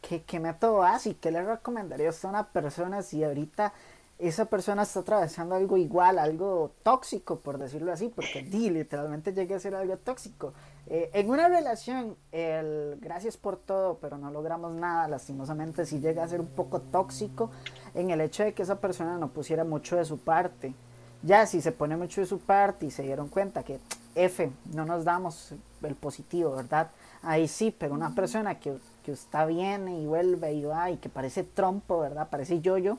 qué, 0.02 0.22
qué 0.22 0.38
método 0.38 0.84
y 1.06 1.14
qué 1.14 1.30
le 1.30 1.42
recomendaría 1.42 2.10
a 2.10 2.26
una 2.28 2.48
persona 2.48 3.02
si 3.02 3.24
ahorita 3.24 3.72
esa 4.18 4.44
persona 4.44 4.82
está 4.82 5.00
atravesando 5.00 5.54
algo 5.54 5.78
igual, 5.78 6.18
algo 6.18 6.72
tóxico, 6.82 7.40
por 7.40 7.56
decirlo 7.56 7.92
así, 7.92 8.08
porque 8.14 8.42
literalmente 8.42 9.32
llega 9.32 9.56
a 9.56 9.60
ser 9.60 9.74
algo 9.74 9.96
tóxico. 9.96 10.52
Eh, 10.92 11.08
en 11.14 11.30
una 11.30 11.48
relación, 11.48 12.16
el 12.32 12.98
gracias 13.00 13.36
por 13.36 13.56
todo, 13.56 13.98
pero 14.00 14.18
no 14.18 14.32
logramos 14.32 14.72
nada, 14.72 15.06
lastimosamente 15.06 15.86
sí 15.86 16.00
llega 16.00 16.24
a 16.24 16.28
ser 16.28 16.40
un 16.40 16.48
poco 16.48 16.80
tóxico 16.80 17.52
en 17.94 18.10
el 18.10 18.20
hecho 18.20 18.42
de 18.42 18.54
que 18.54 18.62
esa 18.62 18.80
persona 18.80 19.16
no 19.16 19.28
pusiera 19.28 19.62
mucho 19.62 19.96
de 19.96 20.04
su 20.04 20.18
parte. 20.18 20.74
Ya 21.22 21.46
si 21.46 21.60
se 21.60 21.70
pone 21.70 21.96
mucho 21.96 22.20
de 22.20 22.26
su 22.26 22.40
parte 22.40 22.86
y 22.86 22.90
se 22.90 23.04
dieron 23.04 23.28
cuenta 23.28 23.62
que 23.62 23.78
F, 24.16 24.50
no 24.74 24.84
nos 24.84 25.04
damos 25.04 25.54
el 25.82 25.94
positivo, 25.94 26.56
¿verdad? 26.56 26.90
Ahí 27.22 27.46
sí, 27.46 27.72
pero 27.78 27.94
una 27.94 28.14
persona 28.16 28.58
que, 28.58 28.76
que 29.04 29.12
está 29.12 29.46
bien 29.46 29.86
y 29.86 30.06
vuelve 30.06 30.54
y 30.54 30.64
va 30.64 30.90
y 30.90 30.96
que 30.96 31.08
parece 31.08 31.44
trompo, 31.44 32.00
¿verdad? 32.00 32.28
Parece 32.30 32.60
yo-yo 32.60 32.98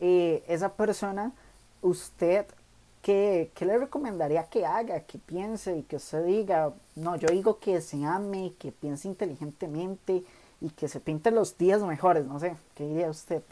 eh, 0.00 0.42
esa 0.48 0.72
persona, 0.72 1.32
usted 1.82 2.46
¿qué, 3.02 3.50
¿qué, 3.54 3.64
le 3.66 3.78
recomendaría 3.78 4.44
que 4.44 4.66
haga, 4.66 5.00
que 5.00 5.18
piense 5.18 5.78
y 5.78 5.82
que 5.82 5.96
usted 5.96 6.24
diga, 6.24 6.72
no, 6.96 7.16
yo 7.16 7.28
digo 7.28 7.58
que 7.58 7.80
se 7.80 8.04
ame, 8.04 8.54
que 8.58 8.72
piense 8.72 9.08
inteligentemente 9.08 10.24
y 10.60 10.70
que 10.70 10.88
se 10.88 11.00
pinte 11.00 11.30
los 11.30 11.56
días 11.56 11.82
mejores, 11.82 12.26
no 12.26 12.38
sé, 12.38 12.56
¿qué 12.74 12.86
diría 12.86 13.10
usted? 13.10 13.42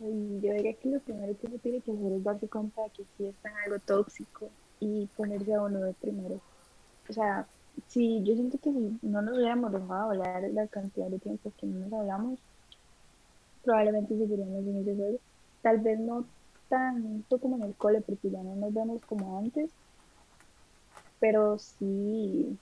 Yo 0.00 0.52
diría 0.52 0.74
que 0.74 0.88
lo 0.90 1.00
primero 1.00 1.34
que 1.40 1.48
se 1.48 1.58
tiene 1.58 1.80
que 1.80 1.92
hacer 1.92 2.12
es 2.12 2.24
darse 2.24 2.48
cuenta 2.48 2.82
de 2.82 2.90
que 2.90 3.04
sí 3.16 3.26
está 3.26 3.50
en 3.50 3.56
algo 3.56 3.78
tóxico 3.78 4.48
y 4.78 5.06
ponerse 5.16 5.54
a 5.54 5.62
uno 5.62 5.80
de 5.80 5.94
primero. 5.94 6.40
O 7.08 7.12
sea, 7.12 7.46
si 7.88 8.22
yo 8.22 8.34
siento 8.34 8.58
que 8.58 8.70
si 8.70 8.98
no 9.02 9.22
nos 9.22 9.36
hubiéramos 9.36 9.72
dejado 9.72 10.10
hablar 10.10 10.42
la 10.52 10.66
cantidad 10.66 11.08
de 11.08 11.18
tiempo 11.18 11.52
que 11.58 11.66
no 11.66 11.86
nos 11.86 12.00
hablamos, 12.00 12.38
probablemente 13.64 14.16
seguiríamos 14.16 14.66
en 14.66 14.76
ese 14.82 14.96
juego. 14.96 15.18
Tal 15.62 15.78
vez 15.78 15.98
no 15.98 16.24
tanto 16.70 17.38
como 17.38 17.56
en 17.56 17.64
el 17.64 17.74
cole, 17.74 18.00
porque 18.00 18.30
ya 18.30 18.42
no 18.42 18.56
nos 18.56 18.72
vemos 18.72 19.02
como 19.02 19.38
antes, 19.38 19.70
pero 21.18 21.58
sí, 21.58 22.58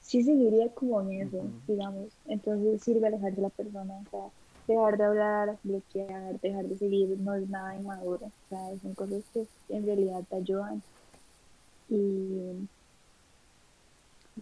sí 0.00 0.22
seguiría 0.22 0.74
como 0.74 1.00
en 1.02 1.22
eso, 1.22 1.42
digamos. 1.66 2.08
Entonces 2.26 2.82
sirve 2.82 3.06
alejar 3.06 3.34
de 3.34 3.42
la 3.42 3.50
persona, 3.50 3.94
o 3.94 4.10
sea, 4.10 4.30
dejar 4.66 4.98
de 4.98 5.04
hablar, 5.04 5.58
bloquear, 5.62 6.40
dejar 6.40 6.66
de 6.66 6.76
seguir, 6.76 7.18
no 7.18 7.34
es 7.34 7.48
nada 7.48 7.76
inmaduro, 7.76 8.26
o 8.26 8.48
sea, 8.48 8.58
son 8.82 8.94
cosas 8.94 9.24
que 9.32 9.46
en 9.68 9.86
realidad 9.86 10.22
te 10.28 10.36
ayudan. 10.36 10.82
Y 11.88 12.68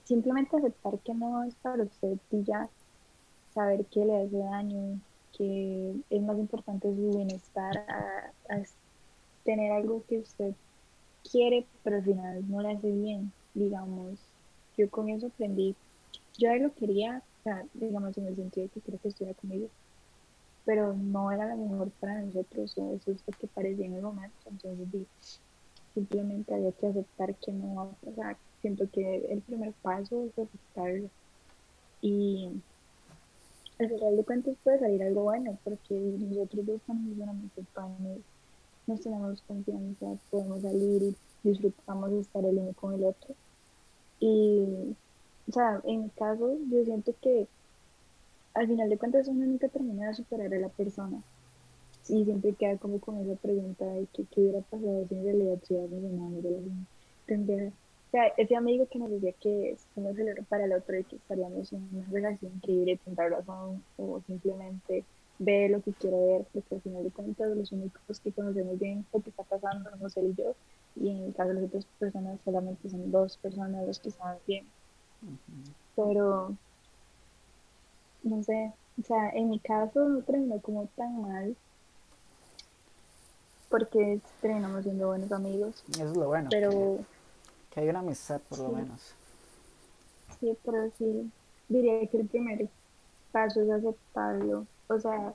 simplemente 0.04 0.56
aceptar 0.56 0.98
que 1.00 1.14
no 1.14 1.44
es 1.44 1.54
para 1.56 1.82
usted 1.82 2.18
y 2.30 2.44
ya 2.44 2.68
saber 3.54 3.86
que 3.86 4.04
le 4.04 4.22
hace 4.22 4.38
daño, 4.38 5.00
que 5.40 5.94
es 6.10 6.22
más 6.22 6.38
importante 6.38 6.94
su 6.94 7.16
bienestar 7.16 7.74
a, 7.88 8.62
tener 9.42 9.72
algo 9.72 10.04
que 10.06 10.18
usted 10.18 10.52
quiere, 11.30 11.66
pero 11.82 11.96
al 11.96 12.04
final 12.04 12.50
no 12.50 12.60
le 12.60 12.72
hace 12.72 12.90
bien, 12.90 13.32
digamos. 13.54 14.18
Yo 14.76 14.90
con 14.90 15.08
eso 15.08 15.28
aprendí. 15.28 15.74
Yo 16.36 16.54
lo 16.56 16.74
quería, 16.74 17.22
o 17.40 17.42
sea, 17.42 17.64
digamos, 17.72 18.18
en 18.18 18.26
el 18.26 18.36
sentido 18.36 18.66
de 18.66 18.72
que 18.74 18.80
quiero 18.82 19.00
que 19.00 19.08
estuviera 19.08 19.40
conmigo, 19.40 19.68
pero 20.66 20.92
no 20.92 21.32
era 21.32 21.48
lo 21.48 21.56
mejor 21.56 21.90
para 21.92 22.20
nosotros, 22.20 22.76
o 22.76 22.94
eso 22.96 23.12
es 23.12 23.22
lo 23.26 23.38
que 23.38 23.46
parecía 23.46 23.86
en 23.86 23.94
el 23.94 24.02
momento. 24.02 24.36
Entonces, 24.44 25.06
simplemente 25.94 26.54
había 26.54 26.72
que 26.72 26.86
aceptar 26.86 27.34
que 27.36 27.52
no 27.52 27.76
va 27.76 27.82
a 27.84 27.92
pasar. 27.92 28.36
Siento 28.60 28.90
que 28.90 29.24
el 29.30 29.40
primer 29.40 29.72
paso 29.80 30.22
es 30.22 30.38
aceptarlo. 30.38 31.08
Y 32.02 32.60
al 33.80 33.88
final 33.88 34.16
de 34.16 34.24
cuentas 34.24 34.56
puede 34.62 34.78
salir 34.78 35.02
algo 35.02 35.22
bueno, 35.22 35.58
porque 35.64 35.94
nosotros 35.94 36.66
dos 36.66 36.80
solamente 36.86 37.62
panes, 37.72 38.18
nos 38.86 39.00
tenemos 39.00 39.40
confianza, 39.42 40.06
podemos 40.30 40.60
salir 40.60 41.02
y 41.02 41.16
disfrutamos 41.42 42.10
de 42.10 42.20
estar 42.20 42.44
el 42.44 42.58
uno 42.58 42.72
con 42.74 42.92
el 42.94 43.04
otro. 43.04 43.34
Y, 44.20 44.94
o 45.48 45.52
sea, 45.52 45.80
en 45.84 46.02
mi 46.02 46.08
caso, 46.10 46.58
yo 46.70 46.84
siento 46.84 47.14
que 47.22 47.48
al 48.52 48.66
final 48.66 48.90
de 48.90 48.98
cuentas 48.98 49.28
uno 49.28 49.46
nunca 49.46 49.68
termina 49.68 50.08
de 50.08 50.14
superar 50.14 50.52
a 50.52 50.58
la 50.58 50.68
persona. 50.68 51.22
Y 52.08 52.24
siempre 52.24 52.52
queda 52.52 52.76
como 52.76 53.00
con 53.00 53.16
esa 53.18 53.40
pregunta 53.40 53.86
de 53.86 54.06
que, 54.12 54.24
qué 54.24 54.40
hubiera 54.42 54.60
pasado 54.60 55.06
si 55.08 55.14
en 55.14 55.24
realidad 55.24 55.54
estuviéramos 55.54 56.04
enamorados 56.04 56.42
de 56.44 56.70
la 56.70 56.86
gente. 57.26 57.72
O 58.10 58.12
sea, 58.12 58.26
ese 58.36 58.56
amigo 58.56 58.88
que 58.88 58.98
nos 58.98 59.08
decía 59.08 59.32
que 59.34 59.76
somos 59.94 60.18
el 60.18 60.32
uno 60.32 60.44
para 60.48 60.64
el 60.64 60.72
otro 60.72 60.98
y 60.98 61.04
que 61.04 61.14
estaríamos 61.14 61.72
en 61.72 61.88
una 61.92 62.04
relación 62.10 62.52
increíble, 62.56 62.98
tendrá 63.04 63.28
razón, 63.28 63.84
o 63.98 64.20
simplemente 64.26 65.04
ve 65.38 65.68
lo 65.68 65.80
que 65.80 65.92
quiere 65.92 66.16
ver, 66.16 66.44
porque 66.52 66.74
al 66.74 66.80
final 66.80 67.04
de 67.04 67.10
cuentas 67.12 67.56
los 67.56 67.70
únicos 67.70 68.18
que 68.18 68.32
conocemos 68.32 68.80
bien 68.80 69.06
lo 69.12 69.20
que 69.20 69.30
está 69.30 69.44
pasando 69.44 69.88
somos 69.90 70.16
él 70.16 70.34
y 70.36 70.42
yo, 70.42 70.56
y 70.96 71.08
en 71.08 71.22
el 71.26 71.34
caso 71.34 71.50
de 71.50 71.54
las 71.54 71.64
otras 71.66 71.86
personas 72.00 72.40
solamente 72.44 72.90
son 72.90 73.12
dos 73.12 73.36
personas 73.36 73.86
los 73.86 74.00
que 74.00 74.10
saben 74.10 74.40
bien. 74.44 74.66
Pero, 75.94 76.56
no 78.24 78.42
sé, 78.42 78.72
o 79.00 79.04
sea, 79.04 79.30
en 79.30 79.50
mi 79.50 79.60
caso 79.60 80.08
no 80.08 80.20
terminó 80.22 80.60
como 80.60 80.88
tan 80.96 81.22
mal, 81.22 81.56
porque 83.68 84.18
terminamos 84.40 84.82
siendo 84.82 85.06
buenos 85.06 85.30
amigos. 85.30 85.84
Eso 85.90 86.06
es 86.06 86.16
lo 86.16 86.26
bueno. 86.26 86.48
Pero... 86.50 86.98
Que 87.70 87.80
hay 87.80 87.88
una 87.88 88.00
amistad, 88.00 88.40
por 88.48 88.58
lo 88.58 88.70
menos. 88.70 89.14
Sí, 90.40 90.56
pero 90.64 90.90
sí, 90.98 91.30
diría 91.68 92.06
que 92.06 92.18
el 92.18 92.26
primer 92.26 92.68
paso 93.32 93.62
es 93.62 93.70
aceptarlo. 93.70 94.66
O 94.88 94.98
sea, 94.98 95.34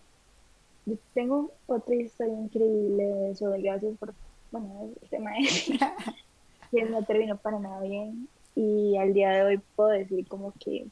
yo 0.86 0.96
tengo 1.14 1.52
otra 1.68 1.96
historia 1.96 2.34
increíble 2.34 3.04
de 3.04 3.32
eso, 3.32 3.50
gracias 3.58 3.98
por, 3.98 4.14
bueno, 4.52 4.90
el 5.02 5.10
tema 5.10 5.38
es 5.40 5.70
que 6.72 6.86
no 6.86 7.04
terminó 7.04 7.38
para 7.38 7.60
nada 7.60 7.82
bien. 7.82 8.28
Y 8.56 8.96
al 8.98 9.14
día 9.14 9.32
de 9.32 9.44
hoy 9.44 9.62
puedo 9.76 9.90
decir 9.90 10.28
como 10.28 10.54
que 10.60 10.88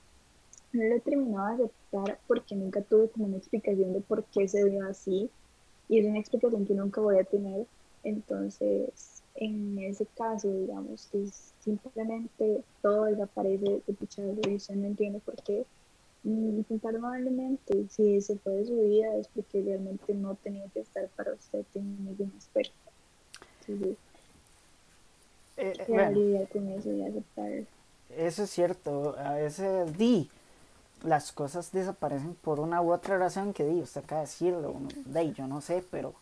no 0.73 0.83
lo 0.83 0.95
he 0.95 0.99
terminado 0.99 1.57
de 1.57 1.65
aceptar 1.65 2.19
porque 2.27 2.55
nunca 2.55 2.81
tuve 2.81 3.09
como 3.09 3.25
una 3.25 3.37
explicación 3.37 3.93
de 3.93 4.01
por 4.01 4.23
qué 4.25 4.47
se 4.47 4.65
dio 4.65 4.85
así. 4.85 5.29
Y 5.87 5.99
es 5.99 6.05
una 6.05 6.19
explicación 6.19 6.65
que 6.65 6.73
nunca 6.73 6.99
voy 6.99 7.19
a 7.19 7.23
tener. 7.23 7.65
Entonces, 8.03 9.12
en 9.35 9.79
ese 9.79 10.05
caso, 10.17 10.51
digamos, 10.51 11.07
que 11.11 11.27
simplemente 11.59 12.63
todo 12.81 13.05
desaparece 13.05 13.81
de 13.85 13.93
puchado 13.93 14.35
y 14.47 14.55
usted 14.55 14.75
no 14.75 14.87
entiende 14.87 15.19
por 15.19 15.35
qué, 15.43 15.65
intentar 16.23 16.91
probablemente, 16.91 17.85
si 17.89 18.21
se 18.21 18.37
fue 18.37 18.53
de 18.53 18.65
su 18.65 18.75
vida 18.75 19.15
es 19.15 19.27
porque 19.27 19.61
realmente 19.61 20.13
no 20.13 20.35
tenía 20.35 20.67
que 20.69 20.81
estar 20.81 21.07
para 21.09 21.33
usted 21.33 21.65
en 21.75 22.05
ningún 22.05 22.33
aspecto. 22.37 22.73
Entonces, 23.67 23.97
eh, 25.57 25.73
eh 25.79 26.47
con 26.51 26.67
eso 26.69 26.91
y 26.91 27.03
aceptar. 27.03 27.51
Eso 28.09 28.43
es 28.43 28.49
cierto, 28.49 29.15
a 29.17 29.33
veces 29.33 29.97
di 29.97 30.29
las 31.03 31.31
cosas 31.31 31.71
desaparecen 31.71 32.35
por 32.35 32.59
una 32.59 32.81
u 32.81 32.93
otra 32.93 33.17
razón 33.17 33.53
que 33.53 33.65
di, 33.65 33.81
usted 33.81 34.03
acaba 34.03 34.21
de 34.21 34.27
decirlo, 34.27 34.75
de, 35.05 35.33
yo 35.33 35.47
no 35.47 35.59
sé, 35.59 35.83
pero 35.91 36.13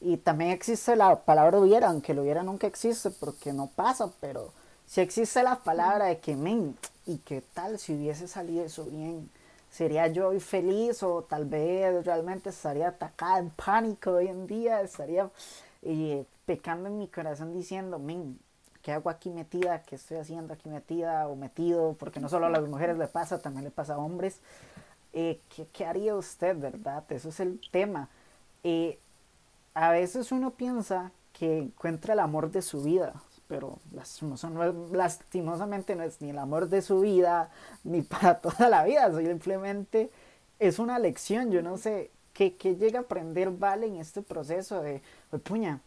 y 0.00 0.18
también 0.18 0.50
existe 0.50 0.94
la 0.96 1.16
palabra 1.24 1.58
hubiera, 1.58 1.88
aunque 1.88 2.14
lo 2.14 2.22
hubiera 2.22 2.42
nunca 2.42 2.66
existe 2.66 3.10
porque 3.10 3.52
no 3.52 3.68
pasa, 3.68 4.10
pero 4.20 4.52
si 4.86 5.00
existe 5.00 5.42
la 5.42 5.56
palabra 5.56 6.06
de 6.06 6.18
que, 6.18 6.36
men, 6.36 6.76
¿y 7.06 7.18
qué 7.18 7.42
tal 7.54 7.78
si 7.78 7.94
hubiese 7.94 8.28
salido 8.28 8.64
eso 8.64 8.84
bien? 8.84 9.30
¿Sería 9.70 10.06
yo 10.06 10.28
hoy 10.28 10.40
feliz 10.40 11.02
o 11.02 11.22
tal 11.22 11.44
vez 11.44 12.04
realmente 12.04 12.50
estaría 12.50 12.88
atacada 12.88 13.38
en 13.38 13.50
pánico 13.50 14.12
hoy 14.12 14.28
en 14.28 14.46
día? 14.46 14.80
Estaría 14.80 15.30
eh, 15.82 16.24
pecando 16.46 16.88
en 16.88 16.98
mi 16.98 17.08
corazón 17.08 17.52
diciendo, 17.52 17.98
men, 17.98 18.38
¿qué 18.82 18.92
hago 18.92 19.10
aquí 19.10 19.30
metida? 19.30 19.82
¿Qué 19.82 19.96
estoy 19.96 20.18
haciendo 20.18 20.54
aquí 20.54 20.68
metida 20.68 21.26
o 21.28 21.36
metido? 21.36 21.94
Porque 21.98 22.20
no 22.20 22.28
solo 22.28 22.46
a 22.46 22.50
las 22.50 22.62
mujeres 22.68 22.96
le 22.96 23.08
pasa, 23.08 23.40
también 23.40 23.64
le 23.64 23.70
pasa 23.70 23.94
a 23.94 23.98
hombres. 23.98 24.40
Eh, 25.12 25.40
¿qué, 25.54 25.66
¿qué, 25.72 25.84
haría 25.84 26.14
usted, 26.14 26.56
verdad? 26.56 27.04
Eso 27.10 27.30
es 27.30 27.40
el 27.40 27.60
tema. 27.70 28.08
Eh, 28.62 28.98
a 29.76 29.90
veces 29.90 30.32
uno 30.32 30.52
piensa 30.52 31.12
que 31.34 31.58
encuentra 31.58 32.14
el 32.14 32.20
amor 32.20 32.50
de 32.50 32.62
su 32.62 32.82
vida, 32.82 33.12
pero 33.46 33.78
lastimosamente 33.92 35.94
no 35.94 36.02
es 36.02 36.18
ni 36.22 36.30
el 36.30 36.38
amor 36.38 36.70
de 36.70 36.80
su 36.80 37.00
vida 37.00 37.50
ni 37.84 38.00
para 38.02 38.40
toda 38.40 38.70
la 38.70 38.84
vida, 38.84 39.14
simplemente 39.14 40.10
es 40.58 40.78
una 40.78 40.98
lección, 40.98 41.50
yo 41.50 41.60
no 41.60 41.76
sé 41.76 42.10
qué, 42.32 42.56
llega 42.74 43.00
a 43.00 43.02
aprender 43.02 43.50
Vale 43.50 43.86
en 43.86 43.96
este 43.96 44.22
proceso 44.22 44.80
de, 44.80 45.02
puña, 45.44 45.80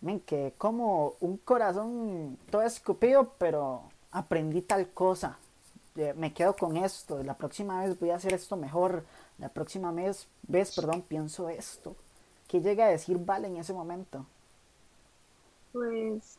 ven, 0.00 0.20
que 0.20 0.54
como 0.56 1.12
un 1.20 1.36
corazón 1.36 2.38
todo 2.50 2.62
escupido, 2.62 3.34
pero 3.36 3.82
aprendí 4.10 4.62
tal 4.62 4.88
cosa, 4.88 5.36
me 6.16 6.32
quedo 6.32 6.56
con 6.56 6.78
esto, 6.78 7.22
la 7.22 7.36
próxima 7.36 7.84
vez 7.84 8.00
voy 8.00 8.08
a 8.08 8.16
hacer 8.16 8.32
esto 8.32 8.56
mejor, 8.56 9.04
la 9.36 9.50
próxima 9.50 9.92
vez, 9.92 10.28
vez 10.44 10.74
perdón, 10.74 11.02
pienso 11.02 11.50
esto. 11.50 11.94
¿Qué 12.48 12.60
llega 12.60 12.86
a 12.86 12.90
decir 12.90 13.18
Vale 13.18 13.46
en 13.46 13.58
ese 13.58 13.74
momento? 13.74 14.26
Pues 15.72 16.38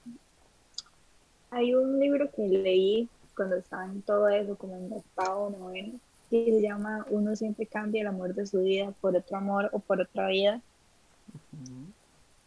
hay 1.51 1.73
un 1.75 1.99
libro 1.99 2.29
que 2.31 2.47
leí 2.47 3.09
cuando 3.35 3.55
estaba 3.55 3.85
en 3.85 4.01
todo 4.01 4.27
eso, 4.27 4.57
como 4.57 4.75
en 4.75 4.91
octavo, 4.91 5.49
noveno, 5.51 5.99
que 6.29 6.45
se 6.45 6.61
llama 6.61 7.05
Uno 7.09 7.35
siempre 7.35 7.65
cambia 7.67 8.01
el 8.01 8.07
amor 8.07 8.33
de 8.33 8.45
su 8.45 8.59
vida 8.61 8.91
por 8.99 9.15
otro 9.15 9.37
amor 9.37 9.69
o 9.71 9.79
por 9.79 10.01
otra 10.01 10.27
vida. 10.27 10.61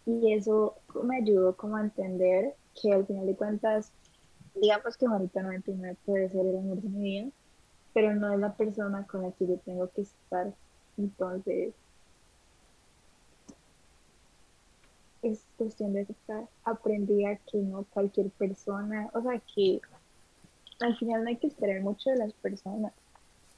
Y 0.06 0.32
eso 0.32 0.74
me 1.04 1.18
ayudó 1.18 1.56
como 1.56 1.76
a 1.76 1.82
entender 1.82 2.54
que 2.80 2.92
al 2.92 3.06
final 3.06 3.26
de 3.26 3.36
cuentas, 3.36 3.90
digamos 4.54 4.96
que 4.96 5.06
ahorita 5.06 5.42
99 5.42 5.96
puede 6.04 6.28
ser 6.28 6.46
el 6.46 6.58
amor 6.58 6.82
de 6.82 6.88
mi 6.88 7.02
vida, 7.02 7.30
pero 7.94 8.14
no 8.14 8.32
es 8.32 8.40
la 8.40 8.54
persona 8.54 9.06
con 9.06 9.22
la 9.22 9.30
que 9.32 9.46
yo 9.46 9.56
tengo 9.58 9.88
que 9.88 10.02
estar. 10.02 10.52
Entonces, 10.98 11.72
es 15.22 15.44
cuestión 15.56 15.92
de 15.92 16.02
aceptar. 16.02 16.48
Aprendí 16.64 17.24
a 17.24 17.36
que 17.36 17.58
no 17.58 17.84
cualquier 17.84 18.30
persona, 18.30 19.10
o 19.14 19.22
sea, 19.22 19.40
que 19.54 19.80
al 20.80 20.96
final 20.96 21.22
no 21.22 21.28
hay 21.30 21.36
que 21.36 21.46
esperar 21.46 21.80
mucho 21.80 22.10
de 22.10 22.16
las 22.16 22.32
personas, 22.34 22.92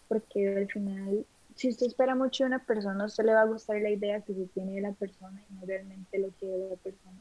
porque 0.08 0.56
al 0.56 0.68
final 0.68 1.24
si 1.54 1.68
usted 1.68 1.86
espera 1.86 2.14
mucho 2.14 2.44
de 2.44 2.48
una 2.48 2.64
persona, 2.64 3.04
a 3.04 3.06
usted 3.06 3.24
le 3.24 3.34
va 3.34 3.42
a 3.42 3.46
gustar 3.46 3.80
la 3.80 3.90
idea 3.90 4.20
que 4.20 4.34
se 4.34 4.46
tiene 4.46 4.72
de 4.72 4.80
la 4.80 4.92
persona 4.92 5.40
y 5.48 5.54
no 5.54 5.60
realmente 5.64 6.18
lo 6.18 6.28
que 6.38 6.52
es 6.52 6.70
la 6.70 6.76
persona. 6.76 7.16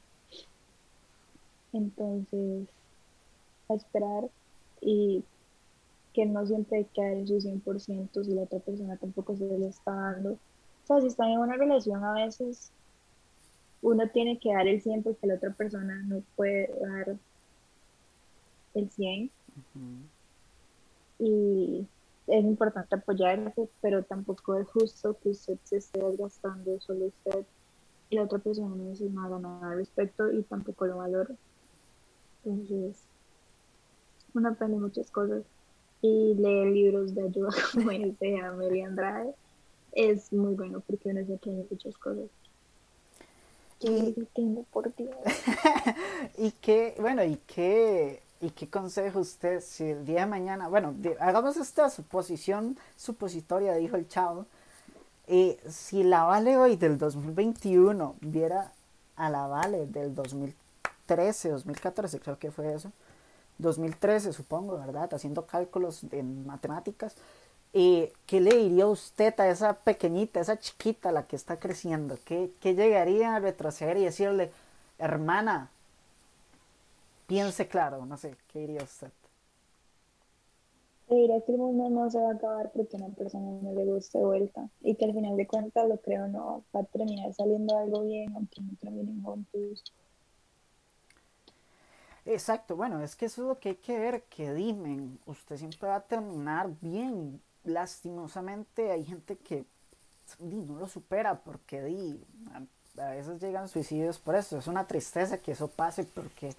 Entonces, 1.72 2.68
a 3.70 3.74
esperar 3.76 4.30
y 4.82 5.24
que 6.14 6.26
no 6.26 6.46
siempre 6.46 6.80
hay 6.80 6.86
que 6.86 7.02
dar 7.02 7.14
en 7.14 7.28
su 7.28 7.40
100% 7.40 8.24
si 8.24 8.34
la 8.34 8.44
otra 8.44 8.60
persona 8.60 8.98
tampoco 8.98 9.36
se 9.36 9.46
le 9.46 9.68
está 9.68 9.92
dando. 9.92 10.32
O 10.34 10.88
sea, 10.88 11.02
si 11.02 11.08
están 11.08 11.30
en 11.30 11.40
una 11.40 11.56
relación 11.56 12.04
a 12.04 12.14
veces 12.14 12.72
uno 13.84 14.10
tiene 14.10 14.40
que 14.40 14.54
dar 14.54 14.68
el 14.68 14.82
100 14.82 15.04
porque 15.04 15.28
la 15.28 15.36
otra 15.36 15.52
persona 15.52 16.02
no 16.04 16.24
puede 16.36 16.74
dar 16.80 17.16
el 18.74 18.90
100. 18.90 19.30
Y 21.20 21.86
es 22.28 22.46
importante 22.46 22.96
apoyarse, 22.96 23.70
pero 23.82 24.04
tampoco 24.04 24.58
es 24.58 24.68
justo 24.70 25.18
que 25.22 25.30
usted 25.30 25.58
se 25.64 25.78
esté 25.78 26.02
desgastando 26.02 26.80
solo 26.80 27.08
usted 27.08 27.46
y 28.10 28.16
la 28.16 28.24
otra 28.24 28.40
persona 28.40 28.74
no 28.74 28.90
dice 28.90 29.10
nada, 29.10 29.38
nada 29.38 29.72
al 29.72 29.78
respecto 29.78 30.32
y 30.32 30.44
tampoco 30.44 30.86
lo 30.86 30.98
valora. 30.98 31.36
Entonces, 32.46 33.04
uno 34.34 34.50
aprende 34.50 34.78
muchas 34.78 35.12
cosas 35.12 35.44
y 36.02 36.36
leer 36.36 36.68
libros 36.68 37.14
de 37.14 37.24
ayuda 37.24 37.50
como 37.74 37.92
el 37.92 38.16
de 38.18 38.40
Amelia 38.40 38.88
Andrade 38.88 39.34
es 39.92 40.32
muy 40.32 40.56
bueno 40.56 40.82
porque 40.88 41.10
uno 41.10 41.26
se 41.26 41.36
aprende 41.36 41.68
muchas 41.70 41.98
cosas. 41.98 42.30
Y, 43.84 44.28
tengo 44.34 44.64
por 44.72 44.94
y 46.38 46.52
qué, 46.52 46.96
bueno, 47.00 47.24
y 47.24 47.38
qué, 47.46 48.22
y 48.40 48.52
qué 48.52 48.70
consejo 48.70 49.20
usted 49.20 49.62
si 49.62 49.84
el 49.84 50.06
día 50.06 50.22
de 50.22 50.26
mañana, 50.28 50.70
bueno, 50.70 50.96
hagamos 51.20 51.58
esta 51.58 51.90
suposición 51.90 52.78
supositoria, 52.96 53.76
dijo 53.76 53.98
el 53.98 54.08
chavo, 54.08 54.46
y 55.28 55.58
si 55.68 56.04
la 56.04 56.24
Vale 56.24 56.58
hoy 56.58 56.78
del 56.78 56.98
2021 56.98 58.16
viera 58.22 58.72
a 59.16 59.30
la 59.30 59.48
Vale 59.48 59.86
del 59.88 60.16
2013, 60.16 61.50
2014, 61.50 62.20
creo 62.20 62.40
que 62.40 62.52
fue 62.52 62.74
eso, 62.74 62.92
2013 63.58 64.34
supongo, 64.34 64.78
¿verdad? 64.78 65.14
Haciendo 65.14 65.46
cálculos 65.46 66.04
en 66.12 66.46
matemáticas, 66.46 67.16
¿Y 67.74 68.10
¿qué 68.28 68.40
le 68.40 68.56
diría 68.56 68.88
usted 68.88 69.38
a 69.40 69.50
esa 69.50 69.74
pequeñita, 69.74 70.40
esa 70.40 70.60
chiquita, 70.60 71.12
la 71.12 71.28
que 71.28 71.36
está 71.36 71.60
creciendo? 71.60 72.18
¿Qué, 72.26 72.52
qué 72.62 72.76
llegaría 72.76 73.36
a 73.36 73.40
retroceder 73.40 73.98
y 73.98 74.06
decirle, 74.06 74.52
hermana, 75.00 75.70
piense 77.28 77.68
claro, 77.68 78.06
no 78.06 78.18
sé, 78.18 78.36
¿qué 78.52 78.60
diría 78.60 78.84
usted? 78.84 79.12
Le 81.08 81.16
diría 81.16 81.40
que 81.46 81.54
el 81.54 81.60
mundo 81.60 81.90
no 81.90 82.10
se 82.12 82.20
va 82.20 82.32
a 82.32 82.34
acabar 82.34 82.70
porque 82.74 82.98
a 82.98 83.00
una 83.00 83.16
persona 83.16 83.52
no 83.62 83.72
le 83.74 83.86
guste 83.86 84.18
vuelta 84.18 84.70
y 84.82 84.96
que 84.96 85.06
al 85.06 85.14
final 85.14 85.38
de 85.38 85.48
cuentas 85.48 85.88
lo 85.88 85.98
creo 86.02 86.28
no 86.28 86.66
va 86.76 86.82
a 86.82 86.84
terminar 86.84 87.34
saliendo 87.34 87.78
algo 87.78 88.04
bien 88.04 88.36
aunque 88.36 88.60
no 88.62 88.76
terminen 88.82 89.24
juntos. 89.24 89.86
Exacto, 92.26 92.76
bueno, 92.76 93.02
es 93.02 93.16
que 93.16 93.26
eso 93.26 93.42
es 93.44 93.48
lo 93.50 93.60
que 93.60 93.70
hay 93.70 93.76
que 93.76 94.00
ver, 94.00 94.24
que 94.24 94.54
dime, 94.54 95.18
usted 95.26 95.58
siempre 95.58 95.88
va 95.90 95.96
a 95.98 96.02
terminar 96.08 96.70
bien, 96.82 97.42
lastimosamente 97.64 98.92
hay 98.92 99.06
gente 99.06 99.38
que 99.38 99.66
no 100.40 100.80
lo 100.80 100.88
supera 100.88 101.40
porque 101.40 101.84
di, 101.84 102.24
a, 102.98 103.10
veces 103.10 103.42
llegan 103.42 103.68
suicidios 103.68 104.20
por 104.20 104.36
eso. 104.36 104.58
Es 104.58 104.68
una 104.68 104.88
tristeza 104.88 105.38
que 105.38 105.54
eso 105.54 105.68
pase 105.68 106.04
porque 106.04 106.56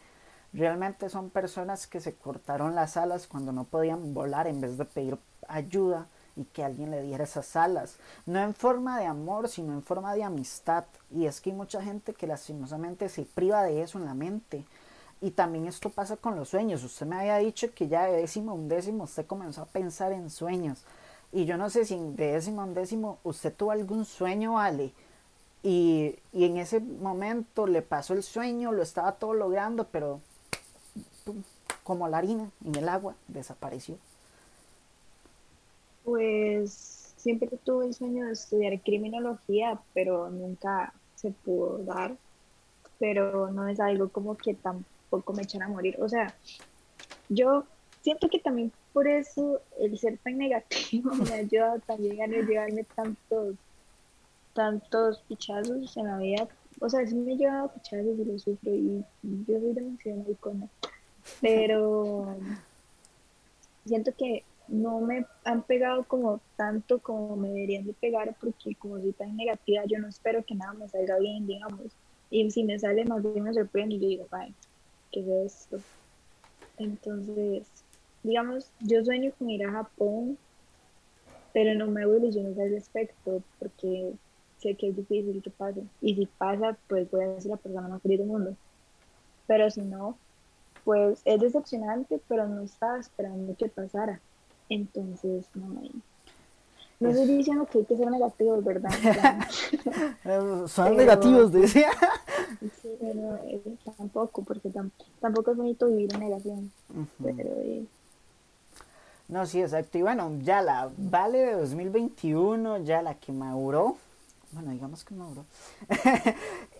realmente 0.52 1.08
son 1.08 1.30
personas 1.30 1.86
que 1.86 2.00
se 2.00 2.14
cortaron 2.14 2.74
las 2.74 2.96
alas 2.96 3.26
cuando 3.26 3.52
no 3.52 3.64
podían 3.64 4.14
volar 4.14 4.46
en 4.46 4.60
vez 4.60 4.78
de 4.78 4.84
pedir 4.84 5.18
ayuda 5.48 6.06
y 6.36 6.44
que 6.44 6.64
alguien 6.64 6.90
le 6.90 7.02
diera 7.02 7.24
esas 7.24 7.54
alas. 7.56 7.96
No 8.26 8.40
en 8.40 8.54
forma 8.54 8.98
de 8.98 9.06
amor, 9.06 9.48
sino 9.48 9.72
en 9.72 9.82
forma 9.82 10.14
de 10.14 10.24
amistad. 10.24 10.84
Y 11.10 11.26
es 11.26 11.40
que 11.40 11.50
hay 11.50 11.56
mucha 11.56 11.82
gente 11.82 12.14
que 12.14 12.26
lastimosamente 12.26 13.08
se 13.08 13.22
priva 13.22 13.62
de 13.62 13.82
eso 13.82 13.98
en 13.98 14.04
la 14.04 14.14
mente. 14.14 14.64
Y 15.24 15.30
también 15.30 15.66
esto 15.66 15.88
pasa 15.88 16.18
con 16.18 16.36
los 16.36 16.50
sueños. 16.50 16.84
Usted 16.84 17.06
me 17.06 17.16
había 17.16 17.38
dicho 17.38 17.72
que 17.72 17.88
ya 17.88 18.04
de 18.04 18.18
décimo 18.18 18.50
a 18.50 18.54
undécimo 18.56 19.04
usted 19.04 19.24
comenzó 19.24 19.62
a 19.62 19.64
pensar 19.64 20.12
en 20.12 20.28
sueños. 20.28 20.84
Y 21.32 21.46
yo 21.46 21.56
no 21.56 21.70
sé 21.70 21.86
si 21.86 21.96
de 21.96 22.32
décimo 22.32 22.60
a 22.60 22.64
undécimo 22.64 23.18
usted 23.24 23.54
tuvo 23.54 23.70
algún 23.70 24.04
sueño, 24.04 24.58
Ale. 24.58 24.92
Y, 25.62 26.16
y 26.34 26.44
en 26.44 26.58
ese 26.58 26.78
momento 26.78 27.66
le 27.66 27.80
pasó 27.80 28.12
el 28.12 28.22
sueño, 28.22 28.70
lo 28.70 28.82
estaba 28.82 29.12
todo 29.12 29.32
logrando, 29.32 29.86
pero 29.90 30.20
como 31.84 32.06
la 32.06 32.18
harina 32.18 32.50
en 32.62 32.74
el 32.74 32.86
agua, 32.86 33.14
desapareció. 33.26 33.96
Pues 36.04 37.14
siempre 37.16 37.48
tuve 37.64 37.86
el 37.86 37.94
sueño 37.94 38.26
de 38.26 38.32
estudiar 38.32 38.78
criminología, 38.82 39.80
pero 39.94 40.28
nunca 40.28 40.92
se 41.14 41.30
pudo 41.30 41.78
dar. 41.78 42.14
Pero 42.98 43.50
no 43.50 43.68
es 43.68 43.80
algo 43.80 44.10
como 44.10 44.36
que 44.36 44.52
tan 44.52 44.84
poco 45.14 45.32
me 45.32 45.42
echan 45.42 45.62
a 45.62 45.68
morir. 45.68 45.96
O 46.00 46.08
sea, 46.08 46.34
yo 47.28 47.64
siento 48.02 48.28
que 48.28 48.38
también 48.38 48.72
por 48.92 49.06
eso 49.06 49.60
el 49.78 49.98
ser 49.98 50.18
tan 50.18 50.38
negativo 50.38 51.10
me 51.14 51.30
ha 51.30 51.36
ayudado 51.36 51.78
también 51.80 52.22
a 52.22 52.26
no 52.26 52.42
llevarme 52.42 52.84
tantos, 52.84 53.56
tantos 54.52 55.22
pichazos 55.28 55.96
en 55.96 56.06
la 56.06 56.18
vida. 56.18 56.48
O 56.80 56.88
sea, 56.88 57.06
sí 57.06 57.14
me 57.14 57.32
he 57.32 57.36
llevado 57.36 57.72
pichazos 57.72 58.18
y 58.18 58.24
lo 58.24 58.38
sufro 58.38 58.74
y 58.74 59.04
yo 59.22 59.60
soy 59.60 59.72
demasiado 59.72 60.18
maricona. 60.18 60.68
Pero 61.40 62.36
siento 63.86 64.12
que 64.16 64.44
no 64.68 65.00
me 65.00 65.26
han 65.44 65.62
pegado 65.62 66.04
como 66.04 66.40
tanto 66.56 66.98
como 66.98 67.36
me 67.36 67.48
deberían 67.48 67.84
de 67.84 67.92
pegar 67.92 68.34
porque 68.40 68.74
como 68.76 68.98
soy 68.98 69.12
tan 69.12 69.36
negativa 69.36 69.82
yo 69.86 69.98
no 69.98 70.08
espero 70.08 70.42
que 70.44 70.54
nada 70.54 70.72
me 70.72 70.88
salga 70.88 71.18
bien, 71.18 71.46
digamos. 71.46 71.92
Y 72.30 72.50
si 72.50 72.64
me 72.64 72.78
sale 72.78 73.04
más 73.04 73.22
bien 73.22 73.44
me 73.44 73.54
sorprende 73.54 73.94
y 73.94 74.00
yo 74.00 74.08
digo, 74.08 74.26
ay, 74.32 74.54
¿qué 75.14 75.20
es 75.44 75.52
esto? 75.52 75.80
Entonces, 76.76 77.66
digamos, 78.22 78.68
yo 78.80 79.04
sueño 79.04 79.32
con 79.38 79.48
ir 79.48 79.64
a 79.64 79.70
Japón, 79.70 80.36
pero 81.52 81.74
no 81.78 81.86
me 81.86 82.02
hago 82.02 82.16
ilusiones 82.16 82.58
al 82.58 82.70
respecto 82.70 83.42
porque 83.60 84.12
sé 84.58 84.74
que 84.74 84.88
es 84.88 84.96
difícil 84.96 85.40
que 85.42 85.50
pase. 85.50 85.84
Y 86.00 86.16
si 86.16 86.26
pasa, 86.26 86.76
pues 86.88 87.08
voy 87.10 87.24
a 87.24 87.40
ser 87.40 87.52
la 87.52 87.56
persona 87.56 87.88
más 87.88 88.02
feliz 88.02 88.18
del 88.18 88.28
mundo. 88.28 88.56
Pero 89.46 89.70
si 89.70 89.82
no, 89.82 90.18
pues 90.84 91.20
es 91.24 91.40
decepcionante, 91.40 92.20
pero 92.28 92.48
no 92.48 92.62
estaba 92.62 92.98
esperando 92.98 93.54
que 93.56 93.68
pasara. 93.68 94.20
Entonces, 94.68 95.46
no, 95.54 95.82
no 96.98 97.10
estoy 97.10 97.36
diciendo 97.36 97.66
que 97.66 97.78
hay 97.78 97.84
que 97.84 97.96
ser 97.96 98.10
negativos, 98.10 98.64
¿verdad? 98.64 98.90
Son 100.66 100.96
negativos, 100.96 101.52
decía. 101.52 101.90
Sí, 102.60 102.96
pero 103.00 103.36
eh, 103.44 103.76
tampoco, 103.96 104.42
porque 104.42 104.70
tampoco 105.20 105.50
es 105.50 105.56
bonito 105.56 105.86
vivir 105.88 106.12
en 106.14 106.20
negación. 106.20 106.72
Pero 107.22 107.50
eh, 107.58 107.86
no, 109.28 109.46
sí, 109.46 109.62
exacto. 109.62 109.98
Y 109.98 110.02
bueno, 110.02 110.30
ya 110.42 110.60
la 110.60 110.90
Vale 110.96 111.38
de 111.38 111.54
2021, 111.54 112.78
ya 112.78 113.02
la 113.02 113.14
que 113.14 113.32
maduró, 113.32 113.96
bueno, 114.52 114.70
digamos 114.70 115.04
que 115.04 115.14
maduró, 115.14 115.44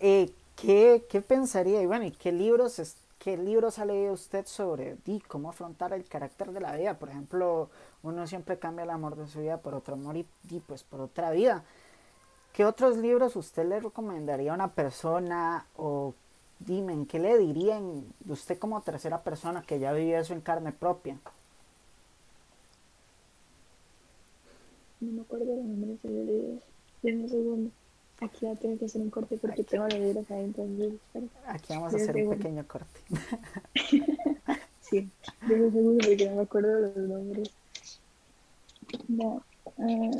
eh, 0.01 0.31
¿qué, 0.55 1.05
¿qué, 1.09 1.21
pensaría? 1.21 1.81
Y 1.81 1.85
bueno, 1.87 2.05
¿y 2.05 2.11
qué 2.11 2.31
libros, 2.31 2.79
qué 3.17 3.35
libros 3.35 3.79
ha 3.79 3.85
leído 3.85 4.13
usted 4.13 4.45
sobre 4.45 4.97
cómo 5.27 5.49
afrontar 5.49 5.93
el 5.93 6.05
carácter 6.05 6.51
de 6.51 6.59
la 6.59 6.75
vida? 6.75 6.93
Por 6.99 7.09
ejemplo, 7.09 7.69
uno 8.03 8.27
siempre 8.27 8.59
cambia 8.59 8.83
el 8.83 8.91
amor 8.91 9.15
de 9.15 9.27
su 9.27 9.39
vida 9.39 9.57
por 9.57 9.73
otro 9.73 9.95
amor 9.95 10.15
y, 10.15 10.25
pues 10.67 10.83
por 10.83 11.01
otra 11.01 11.31
vida. 11.31 11.63
¿Qué 12.55 12.63
otros 12.63 12.95
libros 12.95 13.35
usted 13.35 13.67
le 13.67 13.81
recomendaría 13.81 14.51
a 14.51 14.55
una 14.55 14.71
persona 14.71 15.67
o 15.75 16.13
dime, 16.59 17.05
¿qué 17.05 17.19
le 17.19 17.37
dirían 17.37 18.05
usted 18.29 18.57
como 18.57 18.81
tercera 18.81 19.21
persona 19.21 19.61
que 19.61 19.77
ya 19.77 19.91
vivió 19.91 20.17
eso 20.17 20.33
en 20.33 20.39
carne 20.39 20.71
propia? 20.71 21.19
no 25.01 25.11
me 25.11 25.21
acuerdo 25.21 25.53
los 25.53 25.65
nombres 25.65 26.01
de 26.01 26.09
los 26.09 26.25
libros. 26.25 26.63
Un 27.03 27.29
segundo. 27.29 27.71
Aquí 28.21 28.45
va 28.45 28.53
a 28.53 28.55
tener 28.55 28.79
que 28.79 28.85
hacer 28.85 29.01
un 29.01 29.09
corte 29.09 29.37
porque 29.37 29.65
tengo 29.65 29.83
los 29.89 29.99
libros 29.99 30.31
adentro. 30.31 30.65
Aquí 31.47 31.73
vamos 31.73 31.93
a 31.93 31.97
hacer 31.97 32.15
un 32.15 32.37
pequeño 32.37 32.65
corte. 32.65 33.01
sí, 34.79 35.09
denme 35.45 35.65
un 35.65 35.73
segundo 35.73 36.05
porque 36.07 36.29
no 36.29 36.35
me 36.37 36.41
acuerdo 36.43 36.73
de 36.73 36.81
los 36.81 37.09
nombres. 37.09 37.51
No. 39.09 39.43
Uh, 39.77 40.11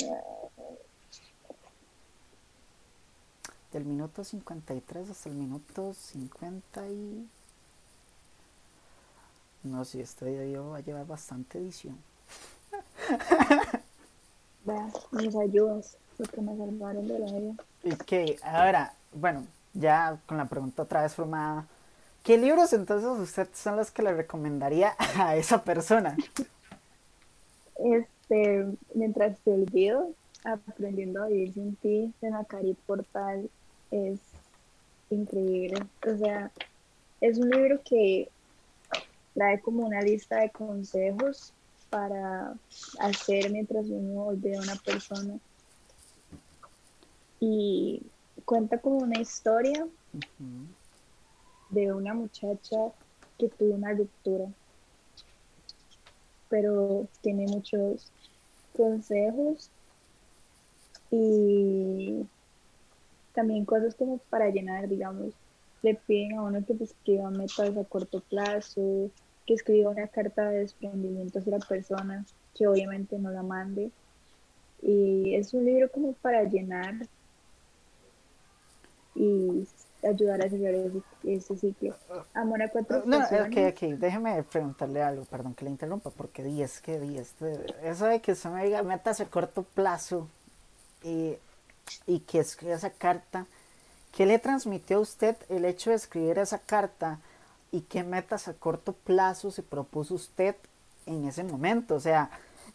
del 3.76 3.84
minuto 3.84 4.24
53 4.24 5.10
hasta 5.10 5.28
el 5.28 5.36
minuto 5.36 5.94
50 5.94 6.88
y... 6.88 7.28
No, 9.64 9.84
si 9.84 10.00
este 10.00 10.26
video 10.26 10.70
va 10.70 10.78
a 10.78 10.80
llevar 10.80 11.06
bastante 11.06 11.58
edición. 11.58 11.98
mis 15.12 15.36
ayudas, 15.36 15.98
porque 16.18 16.40
me 16.40 16.58
salvaron 16.58 17.06
de 17.06 17.20
la 17.20 17.26
vida. 17.26 17.54
Ok, 17.94 18.40
ahora, 18.44 18.94
bueno, 19.12 19.46
ya 19.74 20.20
con 20.26 20.38
la 20.38 20.46
pregunta 20.46 20.84
otra 20.84 21.02
vez 21.02 21.14
formada, 21.14 21.68
¿qué 22.24 22.38
libros 22.38 22.72
entonces 22.72 23.10
usted 23.10 23.50
son 23.54 23.76
los 23.76 23.92
que 23.92 24.04
le 24.04 24.14
recomendaría 24.14 24.96
a 25.20 25.36
esa 25.36 25.64
persona? 25.64 26.16
Este, 27.76 28.68
mientras 28.94 29.38
te 29.40 29.52
olvido, 29.52 30.14
Aprendiendo 30.46 31.24
a 31.24 31.28
vivir 31.28 31.56
sin 31.56 31.76
ti 31.78 32.14
de 32.22 32.30
Macari 32.30 32.78
Portal 32.86 33.50
es 33.92 34.20
increíble. 35.10 35.86
O 36.08 36.18
sea, 36.18 36.52
es 37.22 37.38
un 37.38 37.50
libro 37.50 37.82
que 37.84 38.30
trae 39.34 39.60
como 39.62 39.86
una 39.86 40.02
lista 40.02 40.40
de 40.40 40.50
consejos 40.50 41.54
para 41.90 42.54
hacer 43.00 43.52
mientras 43.52 43.86
uno 43.88 44.32
ve 44.36 44.58
a 44.58 44.62
una 44.62 44.76
persona. 44.76 45.38
Y 47.40 48.02
cuenta 48.46 48.80
como 48.80 48.98
una 48.98 49.20
historia 49.20 49.88
de 51.70 51.94
una 51.94 52.14
muchacha 52.14 52.78
que 53.38 53.50
tuvo 53.50 53.76
una 53.76 53.94
ruptura, 53.94 54.46
pero 56.50 57.08
tiene 57.22 57.46
muchos 57.48 58.12
consejos 58.76 59.70
y 61.12 62.26
también 63.36 63.66
cosas 63.66 63.94
como 63.96 64.18
para 64.30 64.50
llenar, 64.50 64.88
digamos, 64.88 65.34
le 65.84 65.94
piden 65.94 66.38
a 66.38 66.42
uno 66.42 66.66
que 66.66 66.74
escriba 66.84 67.30
metas 67.30 67.78
a 67.78 67.84
corto 67.84 68.22
plazo, 68.22 69.12
que 69.46 69.54
escriba 69.54 69.92
una 69.92 70.08
carta 70.08 70.50
de 70.50 70.60
desprendimiento 70.60 71.40
hacia 71.40 71.60
la 71.60 71.66
persona, 71.66 72.26
que 72.56 72.68
obviamente 72.68 73.20
no 73.20 73.30
la 73.30 73.44
mande. 73.44 73.92
Y 74.82 75.36
es 75.36 75.54
un 75.54 75.66
libro 75.66 75.92
como 75.92 76.14
para 76.14 76.44
llenar 76.44 76.96
y 79.14 79.68
ayudar 80.04 80.42
a 80.44 80.50
cerrar 80.50 80.74
ese, 81.24 81.56
sitio. 81.56 81.96
Amor 82.34 82.64
a 82.64 82.70
cuatro 82.70 83.04
No, 83.06 83.20
ok, 83.20 83.58
ok, 83.72 83.82
déjeme 83.98 84.44
preguntarle 84.44 85.02
algo, 85.02 85.26
perdón 85.26 85.54
que 85.54 85.66
le 85.66 85.72
interrumpa, 85.72 86.10
porque 86.10 86.44
di, 86.44 86.62
es 86.62 86.82
que 86.82 87.00
di, 87.00 87.18
este, 87.18 87.66
eso 87.84 88.06
de 88.06 88.22
que 88.22 88.34
usted 88.34 88.50
me 88.50 88.66
diga 88.66 88.84
metas 88.84 89.22
a 89.22 89.26
corto 89.26 89.64
plazo 89.64 90.28
y, 91.04 91.38
y 92.06 92.20
que 92.20 92.40
escriba 92.40 92.76
esa 92.76 92.90
carta, 92.90 93.46
¿qué 94.12 94.26
le 94.26 94.40
transmitió 94.40 94.98
a 94.98 95.02
usted 95.02 95.36
el 95.50 95.66
hecho 95.66 95.90
de 95.90 95.98
escribir 95.98 96.40
esa 96.40 96.60
carta 96.60 97.20
y 97.72 97.82
qué 97.82 98.04
metas 98.04 98.48
a 98.48 98.54
corto 98.54 98.94
plazo 98.94 99.52
se 99.52 99.64
propuso 99.64 100.16
usted 100.16 100.56
en 101.06 101.26
ese 101.26 101.44
momento? 101.44 101.96
O 101.96 102.00
sea, 102.00 102.30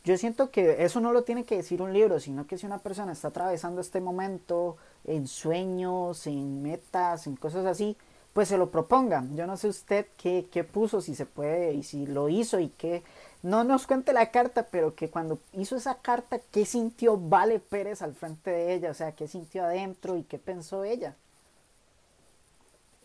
yo 0.05 0.17
siento 0.17 0.51
que 0.51 0.85
eso 0.85 1.01
no 1.01 1.13
lo 1.13 1.25
tiene 1.25 1.45
que 1.45 1.57
decir 1.57 1.83
un 1.83 1.93
libro, 1.93 2.21
sino 2.21 2.47
que 2.47 2.57
si 2.57 2.67
una 2.67 2.79
persona 2.79 3.13
está 3.13 3.29
atravesando 3.29 3.81
este 3.81 4.01
momento 4.01 4.77
en 5.05 5.27
sueños, 5.27 6.27
en 6.27 6.63
metas, 6.63 7.27
en 7.27 7.37
cosas 7.37 7.67
así, 7.67 7.97
pues 8.33 8.49
se 8.49 8.59
lo 8.59 8.71
proponga. 8.71 9.25
Yo 9.35 9.47
no 9.47 9.57
sé 9.57 9.69
usted 9.69 10.07
qué, 10.17 10.47
qué 10.51 10.65
puso, 10.65 11.01
si 11.01 11.15
se 11.15 11.27
puede 11.27 11.75
y 11.75 11.83
si 11.83 12.07
lo 12.07 12.29
hizo 12.29 12.61
y 12.61 12.69
qué. 12.69 13.03
No 13.43 13.65
nos 13.65 13.87
cuente 13.87 14.13
la 14.13 14.31
carta, 14.31 14.67
pero 14.71 14.95
que 14.95 15.09
cuando 15.09 15.39
hizo 15.55 15.77
esa 15.77 15.97
carta, 15.97 16.41
¿qué 16.51 16.67
sintió 16.67 17.17
Vale 17.17 17.59
Pérez 17.59 18.03
al 18.03 18.15
frente 18.15 18.51
de 18.51 18.75
ella? 18.75 18.91
O 18.91 18.95
sea, 18.95 19.13
¿qué 19.13 19.27
sintió 19.29 19.65
adentro 19.65 20.17
y 20.17 20.25
qué 20.25 20.39
pensó 20.39 20.85
ella? 20.85 21.17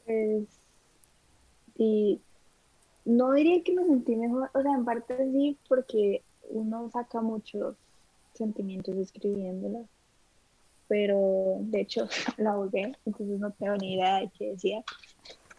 Pues, 0.05 0.43
y 1.77 2.21
no 3.05 3.31
diría 3.33 3.63
que 3.63 3.73
me 3.73 3.85
sentí 3.85 4.15
mejor, 4.15 4.49
o 4.53 4.61
sea, 4.61 4.73
en 4.73 4.85
parte 4.85 5.15
sí, 5.31 5.57
porque 5.67 6.21
uno 6.49 6.89
saca 6.91 7.21
muchos 7.21 7.75
sentimientos 8.33 8.95
escribiéndola, 8.95 9.81
pero 10.87 11.57
de 11.59 11.81
hecho 11.81 12.07
la 12.37 12.55
volví, 12.55 12.93
entonces 13.05 13.39
no 13.39 13.51
tengo 13.51 13.75
ni 13.77 13.95
idea 13.95 14.19
de 14.19 14.29
qué 14.37 14.51
decía. 14.51 14.83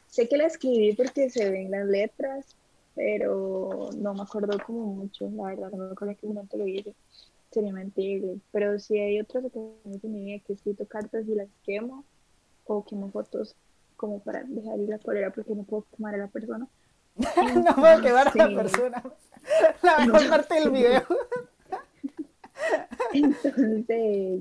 Sé 0.09 0.29
que 0.29 0.37
la 0.37 0.47
escribí 0.47 0.95
porque 0.95 1.31
se 1.31 1.51
ven 1.51 1.70
las 1.70 1.87
letras, 1.87 2.57
pero 2.97 3.91
no 3.97 4.15
me 4.15 4.23
acuerdo 4.23 4.59
como 4.67 4.87
mucho, 4.87 5.31
la 5.31 5.45
verdad, 5.45 5.71
no 5.71 5.85
me 5.85 5.93
acuerdo 5.93 6.13
en 6.13 6.17
qué 6.17 6.27
momento 6.27 6.57
lo 6.57 6.67
hice, 6.67 6.95
sería 7.53 7.73
mentirle, 7.73 8.41
pero 8.51 8.79
si 8.79 8.99
hay 8.99 9.21
otras 9.21 9.45
ocasiones 9.45 10.03
en 10.03 10.13
mi 10.13 10.25
vida 10.25 10.43
que 10.45 10.55
he 10.55 10.57
escrito 10.57 10.87
cartas 10.87 11.29
y 11.29 11.35
las 11.35 11.49
quemo, 11.63 12.05
o 12.65 12.85
quemo 12.85 13.11
fotos 13.11 13.55
como 13.97 14.21
para 14.21 14.43
dejar 14.45 14.81
ir 14.81 14.89
la 14.89 14.99
cólera 14.99 15.31
porque 15.31 15.55
no 15.55 15.63
puedo 15.63 15.87
quemar 15.95 16.15
a 16.15 16.19
la 16.19 16.29
persona. 16.29 16.67
no 17.17 17.75
puedo 17.75 18.03
quemar 18.03 18.29
a 18.29 18.35
la 18.35 18.63
persona. 18.63 19.03
La 19.83 20.07
mejor 20.07 20.29
parte 20.29 20.55
del 20.55 20.71
video. 20.73 21.03
Entonces, 23.13 24.41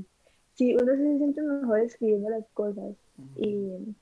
sí, 0.56 0.76
uno 0.76 0.96
se 0.96 1.18
siente 1.18 1.42
mejor 1.42 1.80
escribiendo 1.80 2.30
las 2.30 2.46
cosas 2.54 2.96
y 3.36 3.96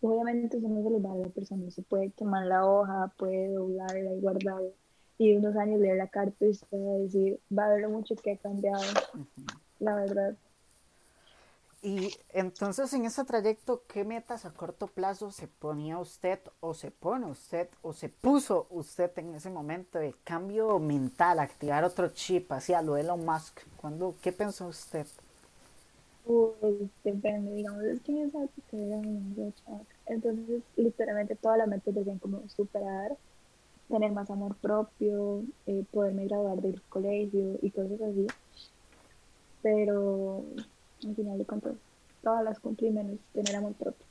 obviamente 0.00 0.58
eso 0.58 0.68
no 0.68 0.82
se 0.82 0.90
lo 0.90 1.02
va 1.02 1.12
a 1.12 1.16
la 1.16 1.28
persona, 1.28 1.70
se 1.70 1.82
puede 1.82 2.10
quemar 2.10 2.46
la 2.46 2.66
hoja, 2.66 3.12
puede 3.16 3.54
doblarla 3.54 4.12
y 4.12 4.20
guardarla 4.20 4.70
y 5.18 5.34
unos 5.36 5.56
años 5.56 5.80
leer 5.80 5.96
la 5.96 6.08
carta 6.08 6.44
y 6.44 6.54
se 6.54 6.66
va 6.72 6.94
a 6.94 6.98
decir, 6.98 7.40
va 7.56 7.64
a 7.64 7.66
haber 7.66 7.88
mucho 7.88 8.14
que 8.16 8.32
ha 8.32 8.36
cambiado, 8.36 8.82
la 9.78 9.94
verdad. 9.94 10.36
Y 11.82 12.12
entonces 12.30 12.92
en 12.94 13.04
ese 13.04 13.24
trayecto, 13.24 13.82
¿qué 13.86 14.04
metas 14.04 14.44
a 14.44 14.52
corto 14.52 14.88
plazo 14.88 15.30
se 15.30 15.46
ponía 15.46 15.98
usted 15.98 16.40
o 16.60 16.74
se 16.74 16.90
pone 16.90 17.26
usted 17.26 17.68
o 17.82 17.92
se 17.92 18.08
puso 18.08 18.66
usted 18.70 19.16
en 19.18 19.34
ese 19.34 19.50
momento 19.50 19.98
de 19.98 20.14
cambio 20.24 20.78
mental, 20.78 21.38
activar 21.38 21.84
otro 21.84 22.08
chip 22.08 22.50
hacia 22.50 22.82
lo 22.82 22.96
Elon 22.96 23.24
Musk? 23.24 23.60
¿Cuándo, 23.76 24.16
¿Qué 24.20 24.32
pensó 24.32 24.66
usted? 24.66 25.06
Pues 26.26 26.90
depende, 27.04 27.54
digamos, 27.54 27.84
es 27.84 28.00
que 28.00 28.24
esa 28.24 28.42
época 28.42 28.76
era 28.76 29.00
Entonces, 30.06 30.62
literalmente 30.74 31.36
todas 31.36 31.58
las 31.58 31.68
metas 31.68 31.94
decían 31.94 32.18
como 32.18 32.48
superar, 32.48 33.16
tener 33.88 34.10
más 34.10 34.28
amor 34.28 34.56
propio, 34.56 35.44
eh, 35.66 35.84
poderme 35.92 36.26
graduar 36.26 36.60
del 36.60 36.82
colegio 36.88 37.58
y 37.62 37.70
cosas 37.70 38.00
así. 38.00 38.26
Pero 39.62 40.44
al 41.04 41.14
final 41.14 41.38
de 41.38 41.44
cuentas, 41.44 41.74
todas 42.22 42.42
las 42.42 42.58
cumplí 42.58 42.90
menos 42.90 43.18
tener 43.32 43.54
amor 43.54 43.74
propio. 43.74 44.04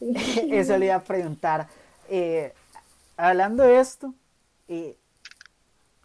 Eso 0.50 0.78
le 0.78 0.86
iba 0.86 0.94
a 0.94 1.04
preguntar. 1.04 1.68
Eh, 2.08 2.54
hablando 3.18 3.62
de 3.62 3.78
esto, 3.78 4.14
eh, 4.68 4.96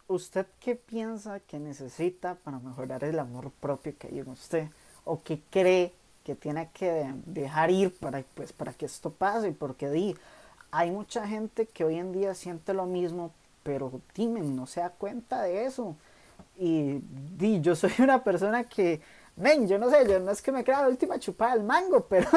¿usted 0.08 0.46
qué 0.60 0.76
piensa 0.76 1.40
que 1.40 1.58
necesita 1.58 2.34
para 2.36 2.58
mejorar 2.58 3.04
el 3.04 3.18
amor 3.18 3.50
propio 3.60 3.96
que 3.98 4.08
hay 4.08 4.20
en 4.20 4.28
usted? 4.28 4.68
¿O 5.04 5.20
qué 5.22 5.40
cree 5.50 5.92
que 6.24 6.34
tiene 6.34 6.70
que 6.72 7.12
dejar 7.26 7.70
ir 7.70 7.94
para, 7.98 8.22
pues, 8.34 8.52
para 8.52 8.72
que 8.72 8.86
esto 8.86 9.10
pase? 9.10 9.52
Porque 9.52 9.90
di, 9.90 10.16
hay 10.70 10.90
mucha 10.90 11.26
gente 11.26 11.66
que 11.66 11.84
hoy 11.84 11.96
en 11.98 12.12
día 12.12 12.34
siente 12.34 12.74
lo 12.74 12.86
mismo, 12.86 13.32
pero 13.62 14.00
Timen 14.12 14.56
no 14.56 14.66
se 14.66 14.80
da 14.80 14.90
cuenta 14.90 15.42
de 15.42 15.66
eso. 15.66 15.96
Y 16.56 17.00
di, 17.36 17.60
yo 17.60 17.76
soy 17.76 17.92
una 17.98 18.22
persona 18.24 18.64
que, 18.64 19.00
men, 19.36 19.66
yo 19.66 19.78
no 19.78 19.90
sé, 19.90 20.06
yo 20.08 20.18
no 20.20 20.30
es 20.30 20.42
que 20.42 20.52
me 20.52 20.64
crea 20.64 20.82
la 20.82 20.88
última 20.88 21.18
chupada 21.18 21.54
del 21.54 21.64
mango, 21.64 22.06
pero 22.08 22.28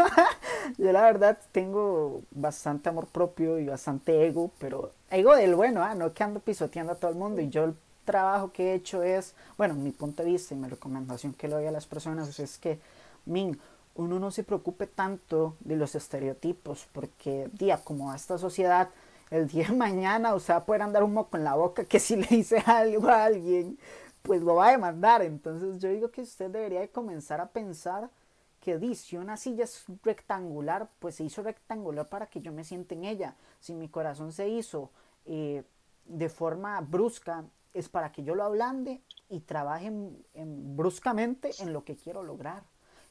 yo 0.77 0.91
la 0.91 1.01
verdad 1.01 1.37
tengo 1.51 2.21
bastante 2.31 2.89
amor 2.89 3.07
propio 3.07 3.59
y 3.59 3.65
bastante 3.65 4.25
ego, 4.25 4.51
pero 4.59 4.91
ego 5.09 5.35
del 5.35 5.55
bueno, 5.55 5.83
¿ah? 5.83 5.95
no 5.95 6.13
que 6.13 6.23
ando 6.23 6.39
pisoteando 6.39 6.93
a 6.93 6.95
todo 6.95 7.11
el 7.11 7.17
mundo. 7.17 7.41
Y 7.41 7.49
yo 7.49 7.65
el 7.65 7.75
trabajo 8.05 8.51
que 8.51 8.71
he 8.71 8.73
hecho 8.75 9.03
es, 9.03 9.35
bueno, 9.57 9.73
mi 9.73 9.91
punto 9.91 10.23
de 10.23 10.29
vista 10.29 10.53
y 10.53 10.57
mi 10.57 10.67
recomendación 10.67 11.33
que 11.33 11.47
le 11.47 11.55
doy 11.55 11.65
a 11.65 11.71
las 11.71 11.85
personas 11.85 12.39
es 12.39 12.57
que, 12.57 12.79
min, 13.25 13.59
uno 13.95 14.19
no 14.19 14.29
se 14.31 14.43
preocupe 14.43 14.87
tanto 14.87 15.55
de 15.61 15.75
los 15.75 15.95
estereotipos, 15.95 16.87
porque, 16.91 17.49
día, 17.53 17.81
como 17.83 18.11
a 18.11 18.15
esta 18.15 18.37
sociedad, 18.37 18.89
el 19.31 19.47
día 19.47 19.67
de 19.67 19.75
mañana, 19.75 20.33
o 20.33 20.39
sea, 20.39 20.65
puede 20.65 20.83
andar 20.83 21.03
un 21.03 21.13
moco 21.13 21.37
en 21.37 21.43
la 21.43 21.55
boca 21.55 21.85
que 21.85 21.99
si 21.99 22.15
le 22.15 22.27
dice 22.27 22.61
algo 22.65 23.09
a 23.09 23.25
alguien, 23.25 23.77
pues 24.26 24.41
lo 24.41 24.55
va 24.55 24.67
a 24.67 24.71
demandar. 24.71 25.21
Entonces 25.21 25.80
yo 25.80 25.89
digo 25.89 26.11
que 26.11 26.21
usted 26.21 26.49
debería 26.49 26.82
de 26.82 26.89
comenzar 26.89 27.39
a 27.39 27.49
pensar 27.49 28.09
que 28.59 28.80
di, 28.80 28.95
si 28.95 29.15
una 29.15 29.38
silla 29.38 29.63
es 29.63 29.86
rectangular, 30.03 30.89
pues 30.99 31.15
se 31.15 31.23
hizo 31.23 31.43
rectangular 31.43 32.07
para 32.09 32.26
que 32.26 32.41
yo 32.41 32.51
me 32.51 32.63
siente 32.63 32.95
en 32.95 33.05
ella. 33.05 33.36
Si 33.59 33.73
mi 33.73 33.88
corazón 33.88 34.32
se 34.32 34.49
hizo 34.49 34.89
eh, 35.26 35.63
de 36.05 36.30
forma 36.30 36.82
brusca, 36.82 37.45
es 37.73 37.89
para 37.89 38.11
que 38.11 38.23
yo 38.23 38.36
lo 38.36 38.43
ablande 38.43 39.01
y 39.30 39.41
trabaje 39.41 39.88
en, 39.88 40.76
bruscamente 40.76 41.51
en 41.59 41.73
lo 41.73 41.84
que 41.84 41.95
quiero 41.95 42.23
lograr, 42.23 42.63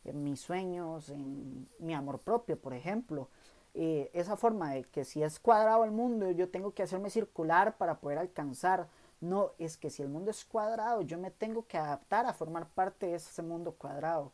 en 0.04 0.24
mis 0.24 0.40
sueños, 0.40 1.08
en 1.10 1.68
mi 1.78 1.94
amor 1.94 2.18
propio, 2.18 2.58
por 2.58 2.74
ejemplo. 2.74 3.28
Eh, 3.74 4.10
esa 4.14 4.36
forma 4.36 4.72
de 4.72 4.84
que 4.84 5.04
si 5.04 5.22
es 5.22 5.38
cuadrado 5.38 5.84
el 5.84 5.90
mundo, 5.90 6.30
yo 6.30 6.48
tengo 6.48 6.72
que 6.72 6.82
hacerme 6.82 7.10
circular 7.10 7.76
para 7.76 7.98
poder 7.98 8.18
alcanzar 8.18 8.88
no, 9.24 9.52
es 9.58 9.76
que 9.76 9.90
si 9.90 10.02
el 10.02 10.08
mundo 10.08 10.30
es 10.30 10.44
cuadrado, 10.44 11.02
yo 11.02 11.18
me 11.18 11.30
tengo 11.30 11.66
que 11.66 11.78
adaptar 11.78 12.26
a 12.26 12.34
formar 12.34 12.68
parte 12.68 13.06
de 13.06 13.14
ese 13.16 13.42
mundo 13.42 13.72
cuadrado. 13.72 14.32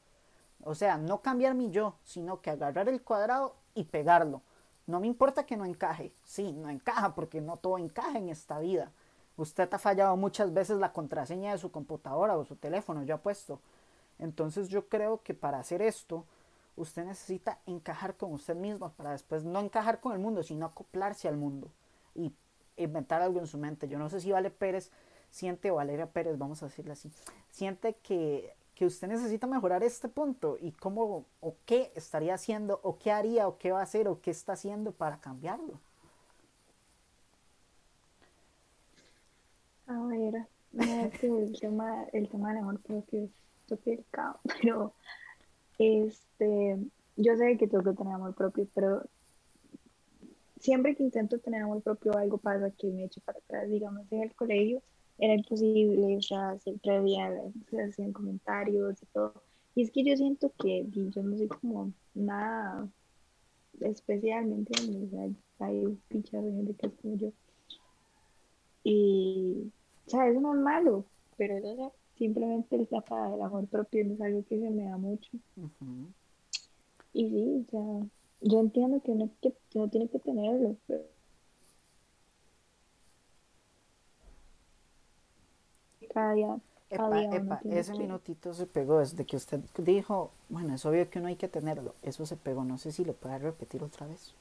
O 0.63 0.75
sea, 0.75 0.99
no 0.99 1.23
cambiar 1.23 1.55
mi 1.55 1.71
yo, 1.71 1.95
sino 2.05 2.41
que 2.43 2.51
agarrar 2.51 2.89
el 2.89 3.03
cuadrado 3.03 3.55
y 3.75 3.85
pegarlo. 3.85 4.43
No 4.87 5.01
me 5.01 5.07
importa 5.07 5.47
que 5.47 5.57
no 5.57 5.65
encaje. 5.65 6.13
Sí, 6.25 6.53
no 6.53 6.69
encaja 6.69 7.15
porque 7.15 7.41
no 7.41 7.57
todo 7.57 7.79
encaja 7.79 8.19
en 8.19 8.29
esta 8.29 8.59
vida. 8.59 8.91
Usted 9.37 9.73
ha 9.73 9.79
fallado 9.79 10.17
muchas 10.17 10.53
veces 10.53 10.79
la 10.79 10.93
contraseña 10.93 11.53
de 11.53 11.59
su 11.59 11.71
computadora 11.71 12.37
o 12.37 12.45
su 12.45 12.57
teléfono, 12.57 13.05
yo 13.05 13.15
apuesto. 13.15 13.61
Entonces 14.19 14.69
yo 14.69 14.89
creo 14.89 15.23
que 15.23 15.33
para 15.33 15.61
hacer 15.61 15.81
esto, 15.81 16.25
usted 16.77 17.05
necesita 17.05 17.61
encajar 17.67 18.17
con 18.17 18.33
usted 18.33 18.57
mismo 18.57 18.91
para 18.93 19.13
después 19.13 19.45
no 19.45 19.61
encajar 19.61 20.01
con 20.01 20.13
el 20.13 20.19
mundo, 20.19 20.43
sino 20.43 20.67
acoplarse 20.67 21.29
al 21.29 21.37
mundo. 21.37 21.69
Y 22.15 22.35
inventar 22.83 23.23
algo 23.23 23.41
en 23.41 23.47
su 23.47 23.59
mente. 23.59 23.89
Yo 23.89 23.99
no 23.99 24.09
sé 24.09 24.21
si 24.21 24.33
Vale 24.33 24.51
Pérez 24.51 24.91
siente, 25.31 25.71
Valeria 25.71 26.07
Pérez, 26.07 26.39
vamos 26.39 26.63
a 26.63 26.67
decirlo 26.67 26.93
así, 26.93 27.11
siente 27.51 27.95
que, 28.03 28.55
que 28.75 28.87
usted 28.87 29.09
necesita 29.09 29.47
mejorar 29.47 29.83
este 29.83 30.09
punto 30.09 30.57
y 30.61 30.73
cómo 30.73 31.27
o 31.41 31.55
qué 31.67 31.93
estaría 31.95 32.35
haciendo 32.35 32.81
o 32.83 32.99
qué 32.99 33.13
haría 33.13 33.47
o 33.47 33.59
qué 33.59 33.73
va 33.73 33.81
a 33.81 33.85
hacer 33.85 34.09
o 34.09 34.21
qué 34.21 34.31
está 34.31 34.55
haciendo 34.55 34.93
para 34.93 35.21
cambiarlo. 35.21 35.79
A 39.87 40.07
ver, 40.07 40.47
el 40.73 41.59
tema, 41.61 42.05
el 42.13 42.29
tema 42.29 42.51
del 42.51 42.59
amor 42.59 42.81
creo 42.81 43.05
que 43.11 43.25
es 43.25 43.85
delicado, 43.85 44.39
pero 44.61 44.93
este, 45.79 46.79
yo 47.17 47.37
sé 47.37 47.57
que 47.57 47.67
tengo 47.67 47.83
que 47.83 47.97
tener 47.97 48.15
amor 48.15 48.35
propio, 48.35 48.69
pero 48.75 49.03
siempre 50.61 50.95
que 50.95 51.03
intento 51.03 51.39
tener 51.39 51.63
amor 51.63 51.83
propio 51.83 52.17
algo 52.17 52.39
pasa 52.39 52.71
que 52.71 52.89
me 52.89 53.05
echo 53.05 53.21
para 53.23 53.39
atrás, 53.39 53.69
digamos, 53.69 54.11
en 54.13 54.23
el 54.23 54.35
colegio 54.35 54.83
era 55.19 55.35
imposible, 55.35 56.17
o 56.17 56.23
sea, 56.23 56.59
siempre 56.59 56.97
había, 56.97 57.31
se 57.69 57.83
hacían 57.83 58.13
comentarios 58.13 59.03
y 59.03 59.07
todo. 59.07 59.35
Y 59.75 59.83
es 59.83 59.91
que 59.91 60.05
yo 60.05 60.17
siento 60.17 60.53
que 60.59 60.87
yo 60.91 61.23
no 61.23 61.37
soy 61.37 61.49
como 61.49 61.93
nada 62.15 62.89
especialmente, 63.81 64.73
o 64.75 65.11
sea, 65.11 65.29
hay 65.67 65.99
pinches 66.09 66.43
de 66.43 66.53
gente 66.53 66.75
que 66.75 66.87
es 66.87 66.93
como 67.01 67.17
yo. 67.17 67.33
Y, 68.83 69.73
o 70.07 70.11
sea, 70.11 70.29
eso 70.29 70.41
no 70.41 70.55
es 70.55 70.61
malo, 70.61 71.05
pero 71.37 71.57
eso, 71.57 71.95
simplemente 72.17 72.77
el 72.77 72.89
tapa 72.89 73.31
del 73.31 73.43
amor 73.43 73.67
propio 73.69 74.05
no 74.05 74.15
es 74.15 74.21
algo 74.21 74.45
que 74.45 74.59
se 74.59 74.71
me 74.71 74.85
da 74.85 74.97
mucho. 74.97 75.31
Y 77.13 77.29
sí, 77.29 77.67
o 77.67 77.71
sea, 77.71 78.09
yo 78.41 78.61
entiendo 78.61 79.01
que 79.03 79.11
uno, 79.13 79.31
que 79.41 79.53
uno 79.75 79.89
tiene 79.89 80.09
que 80.09 80.19
tenerlo, 80.19 80.77
pero 80.87 81.03
cada 86.13 86.33
día, 86.33 86.57
cada 86.91 87.23
Epa, 87.23 87.61
día 87.63 87.79
ese 87.81 87.93
que- 87.93 87.99
minutito 87.99 88.53
se 88.55 88.67
pegó 88.67 88.99
desde 88.99 89.25
que 89.25 89.37
usted 89.37 89.61
dijo, 89.79 90.31
bueno, 90.49 90.75
es 90.75 90.85
obvio 90.85 91.09
que 91.09 91.19
uno 91.19 91.29
hay 91.29 91.37
que 91.37 91.49
tenerlo. 91.49 91.95
Eso 92.03 92.27
se 92.27 92.37
pegó, 92.37 92.65
no 92.65 92.79
sé 92.79 92.93
si 92.93 93.05
lo 93.05 93.13
puede 93.13 93.39
repetir 93.39 93.83
otra 93.83 94.07
vez. 94.07 94.35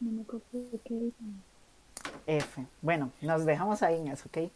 No 0.00 0.12
me 0.12 0.22
acuerdo 0.22 0.44
de 0.52 0.78
qué. 0.84 1.10
F. 2.26 2.66
Bueno, 2.82 3.10
nos 3.22 3.44
dejamos 3.44 3.82
ahí 3.82 4.00
en 4.00 4.08
eso, 4.08 4.28
¿ok? 4.28 4.50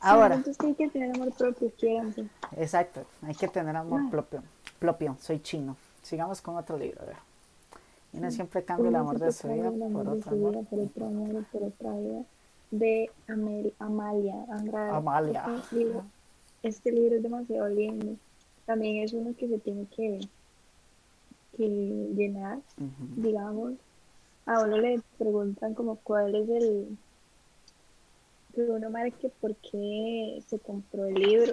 Ahora, 0.00 0.36
entonces 0.36 0.64
hay 0.64 0.74
que 0.74 0.88
tener 0.88 1.14
amor 1.14 1.32
propio, 1.34 1.70
quiéranse. 1.78 2.26
exacto, 2.56 3.04
hay 3.22 3.34
que 3.34 3.48
tener 3.48 3.76
amor 3.76 4.00
Ah. 4.06 4.08
propio. 4.10 4.42
Propio, 4.78 5.16
soy 5.20 5.40
chino. 5.40 5.76
Sigamos 6.02 6.40
con 6.40 6.56
otro 6.56 6.76
libro, 6.78 7.02
a 7.02 7.04
ver. 7.04 7.16
Y 8.12 8.18
no 8.18 8.30
Sí. 8.30 8.36
siempre 8.36 8.64
cambia 8.64 8.88
el 8.88 8.94
Uno 8.94 8.98
amor 9.00 9.18
de 9.20 9.32
su 9.32 9.48
vida 9.48 9.70
por 9.70 10.08
otro 10.08 10.30
amor. 10.32 10.64
por 10.66 10.78
otro 10.80 11.06
amor 11.06 11.44
por 11.52 11.62
otra 11.64 11.92
vida. 11.96 12.22
De 12.72 13.10
Amel, 13.28 13.72
Amalia 13.78 14.44
Andrade. 14.48 14.90
Amalia. 14.92 15.44
Este 15.58 15.76
libro, 15.76 16.04
este 16.62 16.92
libro 16.92 17.16
es 17.16 17.22
demasiado 17.22 17.68
lindo. 17.68 18.16
También 18.66 19.02
es 19.04 19.12
uno 19.12 19.34
que 19.36 19.48
se 19.48 19.58
tiene 19.58 19.86
que, 19.96 20.20
que 21.56 21.68
llenar, 21.68 22.58
Ujú. 22.78 23.22
digamos. 23.22 23.72
A 24.46 24.62
uno 24.64 24.76
le 24.78 25.00
preguntan 25.18 25.74
como 25.74 25.96
cuál 25.96 26.34
es 26.34 26.48
el 26.48 26.96
que 28.54 28.62
uno 28.62 28.90
marque 28.90 29.30
por 29.40 29.54
qué 29.56 30.42
se 30.48 30.58
compró 30.58 31.06
el 31.06 31.14
libro. 31.14 31.52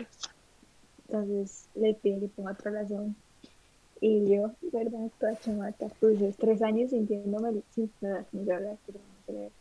Entonces 1.08 1.68
le 1.76 1.94
piden 1.96 2.22
que 2.22 2.28
ponga 2.30 2.52
otra 2.52 2.72
razón. 2.72 3.16
Y 4.00 4.30
yo, 4.30 4.52
verdad, 4.72 5.10
toda 5.20 5.40
chamaca, 5.40 5.88
puse 6.00 6.34
tres 6.38 6.62
años 6.62 6.92
sintiéndome, 6.92 7.62
sin 7.74 7.92
nada, 8.02 8.26
no 8.32 8.44
leer. 8.44 9.52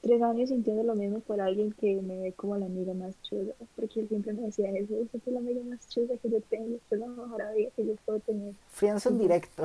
tres 0.00 0.22
años 0.22 0.48
sintiendo 0.48 0.82
lo 0.82 0.94
mismo 0.94 1.20
por 1.20 1.40
alguien 1.40 1.72
que 1.72 2.00
me 2.00 2.18
ve 2.18 2.32
como 2.32 2.56
la 2.56 2.66
amiga 2.66 2.94
más 2.94 3.14
chula, 3.22 3.52
porque 3.76 4.00
él 4.00 4.08
siempre 4.08 4.32
me 4.32 4.42
decía 4.42 4.70
eso, 4.70 4.94
usted 4.94 5.20
es 5.24 5.32
la 5.32 5.40
amiga 5.40 5.60
más 5.64 5.86
chula 5.88 6.16
que 6.16 6.30
yo 6.30 6.40
tengo, 6.42 6.76
usted 6.76 6.96
es 6.96 7.00
la 7.00 7.06
mejor 7.06 7.42
amiga 7.42 7.70
que 7.76 7.86
yo 7.86 7.94
puedo 8.04 8.18
tener. 8.20 8.54
Friends 8.70 9.06
en 9.06 9.18
directo. 9.18 9.62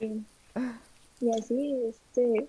Y, 0.00 0.22
y 1.20 1.30
así, 1.30 1.76
este, 1.88 2.48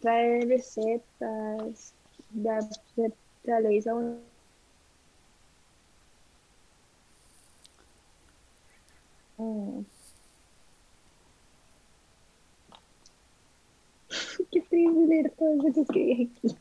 trae 0.00 0.46
recetas, 0.46 1.92
da, 2.30 2.62
se 2.94 3.12
realiza 3.44 3.94
un 3.94 4.18
Qué 14.50 14.60
triste 14.62 15.06
leer 15.06 15.30
todo 15.32 15.52
eso 15.52 15.72
que 15.72 15.80
escribí 15.80 16.30
aquí. 16.44 16.56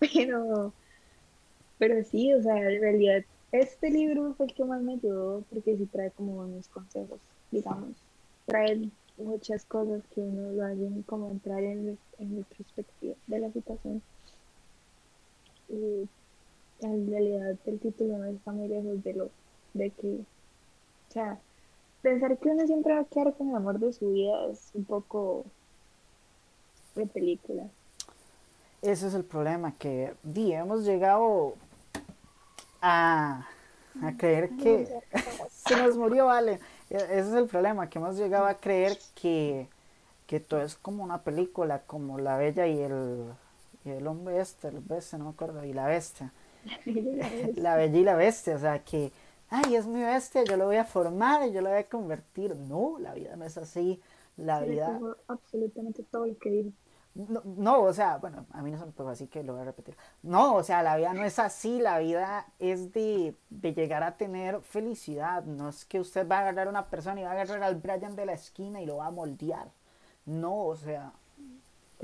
Pero, 0.14 0.72
pero 1.78 2.04
sí, 2.04 2.32
o 2.32 2.42
sea, 2.42 2.56
en 2.56 2.80
realidad, 2.80 3.24
este 3.52 3.90
libro 3.90 4.34
fue 4.34 4.46
el 4.46 4.54
que 4.54 4.64
más 4.64 4.82
me 4.82 4.94
ayudó 4.94 5.42
porque 5.50 5.76
sí 5.76 5.86
trae 5.86 6.10
como 6.12 6.36
unos 6.40 6.68
consejos, 6.68 7.20
digamos. 7.50 7.90
Trae 8.46 8.90
muchas 9.16 9.64
cosas 9.64 10.02
que 10.14 10.20
uno 10.20 10.52
lo 10.52 10.64
hacen 10.64 11.02
como 11.02 11.30
entrar 11.30 11.62
en, 11.62 11.98
en 12.18 12.36
retrospectiva 12.36 13.14
de 13.26 13.38
la 13.38 13.50
situación. 13.52 14.02
Y 15.68 16.08
en 16.80 17.10
realidad 17.10 17.56
el 17.66 17.78
título 17.80 18.18
no 18.18 18.24
está 18.26 18.52
muy 18.52 18.68
lejos 18.68 19.02
de 19.02 19.14
lo 19.14 19.30
de 19.72 19.90
que, 19.90 20.08
o 20.08 21.12
sea, 21.12 21.38
pensar 22.04 22.38
que 22.38 22.50
uno 22.50 22.66
siempre 22.68 22.94
va 22.94 23.00
a 23.00 23.04
quedar 23.06 23.34
con 23.36 23.48
el 23.50 23.56
amor 23.56 23.80
de 23.80 23.92
su 23.92 24.12
vida 24.12 24.46
es 24.52 24.70
un 24.74 24.84
poco 24.84 25.44
de 26.96 27.06
película. 27.06 27.70
Ese 28.82 29.08
es 29.08 29.14
el 29.14 29.24
problema, 29.24 29.72
que 29.78 30.14
di, 30.22 30.52
hemos 30.52 30.84
llegado 30.84 31.54
a, 32.80 33.46
a 34.02 34.12
creer 34.16 34.50
que 34.56 34.88
se 35.50 35.76
nos 35.76 35.96
murió, 35.96 36.26
vale. 36.26 36.60
E- 36.90 36.96
Ese 36.96 37.20
es 37.20 37.32
el 37.34 37.46
problema, 37.46 37.88
que 37.88 37.98
hemos 37.98 38.16
llegado 38.16 38.46
a 38.46 38.54
creer 38.54 38.98
que, 39.14 39.68
que 40.26 40.40
todo 40.40 40.62
es 40.62 40.76
como 40.76 41.04
una 41.04 41.22
película, 41.22 41.82
como 41.86 42.18
La 42.18 42.36
Bella 42.38 42.66
y 42.66 42.80
el, 42.80 43.24
y 43.84 43.90
el 43.90 44.06
hombre 44.06 44.40
este, 44.40 44.68
el 44.68 44.80
bestia, 44.80 45.18
no 45.18 45.26
me 45.26 45.30
acuerdo, 45.32 45.64
y 45.64 45.72
la 45.72 45.86
bestia. 45.86 46.32
La 47.56 47.76
Bella 47.76 47.98
y 47.98 48.04
la 48.04 48.14
Bestia, 48.16 48.56
o 48.56 48.58
sea 48.58 48.78
que, 48.84 49.12
ay, 49.54 49.76
es 49.76 49.86
mi 49.86 50.02
bestia, 50.02 50.44
yo 50.44 50.56
lo 50.56 50.66
voy 50.66 50.76
a 50.76 50.84
formar 50.84 51.46
y 51.46 51.52
yo 51.52 51.60
lo 51.60 51.70
voy 51.70 51.78
a 51.78 51.88
convertir. 51.88 52.56
No, 52.56 52.98
la 52.98 53.14
vida 53.14 53.36
no 53.36 53.44
es 53.44 53.56
así. 53.56 54.00
La 54.36 54.60
Se 54.60 54.66
vida... 54.66 54.98
absolutamente 55.28 56.02
todo 56.02 56.26
lo 56.26 56.36
que 56.38 56.50
dijo. 56.50 56.70
No, 57.14 57.42
no, 57.44 57.82
o 57.82 57.92
sea, 57.92 58.16
bueno, 58.16 58.44
a 58.50 58.60
mí 58.60 58.72
no 58.72 58.78
se 58.78 58.86
me 58.86 58.90
pegó 58.90 59.08
así 59.10 59.28
que 59.28 59.44
lo 59.44 59.52
voy 59.52 59.62
a 59.62 59.66
repetir. 59.66 59.96
No, 60.22 60.56
o 60.56 60.64
sea, 60.64 60.82
la 60.82 60.96
vida 60.96 61.14
no 61.14 61.24
es 61.24 61.38
así, 61.38 61.78
la 61.78 62.00
vida 62.00 62.46
es 62.58 62.92
de, 62.92 63.36
de 63.50 63.72
llegar 63.72 64.02
a 64.02 64.16
tener 64.16 64.60
felicidad. 64.62 65.44
No 65.44 65.68
es 65.68 65.84
que 65.84 66.00
usted 66.00 66.28
va 66.28 66.38
a 66.38 66.40
agarrar 66.40 66.66
a 66.66 66.70
una 66.70 66.90
persona 66.90 67.20
y 67.20 67.24
va 67.24 67.30
a 67.30 67.32
agarrar 67.34 67.62
al 67.62 67.76
Brian 67.76 68.16
de 68.16 68.26
la 68.26 68.32
esquina 68.32 68.80
y 68.80 68.86
lo 68.86 68.96
va 68.96 69.06
a 69.06 69.10
moldear. 69.12 69.70
No, 70.26 70.64
o 70.66 70.76
sea, 70.76 71.12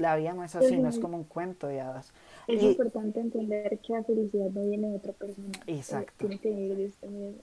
la 0.00 0.16
vida 0.16 0.32
no 0.32 0.42
es 0.44 0.54
así, 0.56 0.76
no 0.78 0.88
es 0.88 0.98
como 0.98 1.16
un 1.16 1.24
cuento 1.24 1.66
de 1.68 1.80
hadas. 1.80 2.12
Es 2.48 2.62
Y- 2.62 2.66
importante 2.70 3.20
entender 3.20 3.78
que 3.78 3.92
la 3.92 4.02
felicidad 4.04 4.50
no 4.50 4.62
viene 4.64 4.88
de 4.88 4.96
otra 4.96 5.12
persona. 5.12 5.50
eh, 5.66 5.76
Exacto. 5.76 6.12
Tiene 6.18 6.38
que 6.38 6.48
venir 6.50 6.76
de 6.76 6.86
usted 6.86 7.08
mismo. 7.08 7.42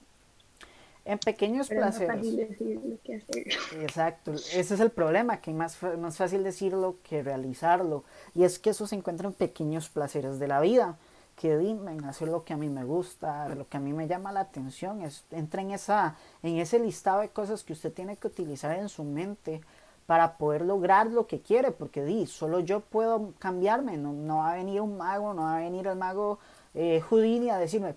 en 1.04 1.18
pequeños 1.18 1.68
Pero 1.68 1.80
es 1.80 1.86
más 1.86 1.96
placeres. 1.96 2.16
fácil 2.16 2.36
decirlo 2.36 2.98
que 3.02 3.14
hacerlo. 3.14 3.52
Exacto, 3.82 4.32
ese 4.34 4.74
es 4.74 4.80
el 4.80 4.90
problema, 4.90 5.40
que 5.40 5.50
es 5.52 5.56
más, 5.56 5.78
más 5.98 6.18
fácil 6.18 6.44
decirlo 6.44 6.96
que 7.02 7.22
realizarlo. 7.22 8.04
Y 8.34 8.42
es 8.44 8.58
que 8.58 8.70
eso 8.70 8.86
se 8.86 8.96
encuentra 8.96 9.26
en 9.26 9.32
pequeños 9.32 9.88
placeres 9.88 10.38
de 10.38 10.48
la 10.48 10.60
vida, 10.60 10.98
que 11.34 11.56
dime, 11.56 11.96
hacer 12.06 12.28
lo 12.28 12.44
que 12.44 12.52
a 12.52 12.56
mí 12.58 12.68
me 12.68 12.84
gusta, 12.84 13.48
lo 13.54 13.66
que 13.68 13.76
a 13.78 13.80
mí 13.80 13.92
me 13.94 14.06
llama 14.08 14.32
la 14.32 14.40
atención, 14.40 15.00
es, 15.00 15.24
entra 15.30 15.62
en, 15.62 15.70
esa, 15.70 16.16
en 16.42 16.58
ese 16.58 16.78
listado 16.78 17.20
de 17.20 17.30
cosas 17.30 17.64
que 17.64 17.72
usted 17.72 17.92
tiene 17.92 18.16
que 18.16 18.26
utilizar 18.26 18.76
en 18.76 18.88
su 18.90 19.02
mente 19.04 19.62
para 20.08 20.38
poder 20.38 20.62
lograr 20.62 21.08
lo 21.08 21.26
que 21.26 21.42
quiere, 21.42 21.70
porque 21.70 22.02
di, 22.02 22.26
solo 22.26 22.60
yo 22.60 22.80
puedo 22.80 23.34
cambiarme, 23.38 23.98
no, 23.98 24.14
no 24.14 24.38
va 24.38 24.52
a 24.52 24.56
venir 24.56 24.80
un 24.80 24.96
mago, 24.96 25.34
no 25.34 25.42
va 25.42 25.58
a 25.58 25.60
venir 25.60 25.86
el 25.86 25.96
mago 25.96 26.38
eh, 26.72 27.02
Houdini 27.10 27.50
a 27.50 27.58
decirme, 27.58 27.94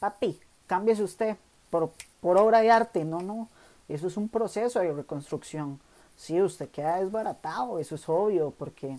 papi, 0.00 0.40
cámbiese 0.66 1.04
usted 1.04 1.36
por, 1.70 1.92
por 2.20 2.38
obra 2.38 2.60
de 2.60 2.72
arte. 2.72 3.04
No, 3.04 3.20
no, 3.20 3.48
eso 3.88 4.08
es 4.08 4.16
un 4.16 4.28
proceso 4.28 4.80
de 4.80 4.92
reconstrucción. 4.92 5.78
Sí, 6.16 6.42
usted 6.42 6.68
queda 6.70 6.96
desbaratado, 6.96 7.78
eso 7.78 7.94
es 7.94 8.08
obvio, 8.08 8.52
porque 8.58 8.98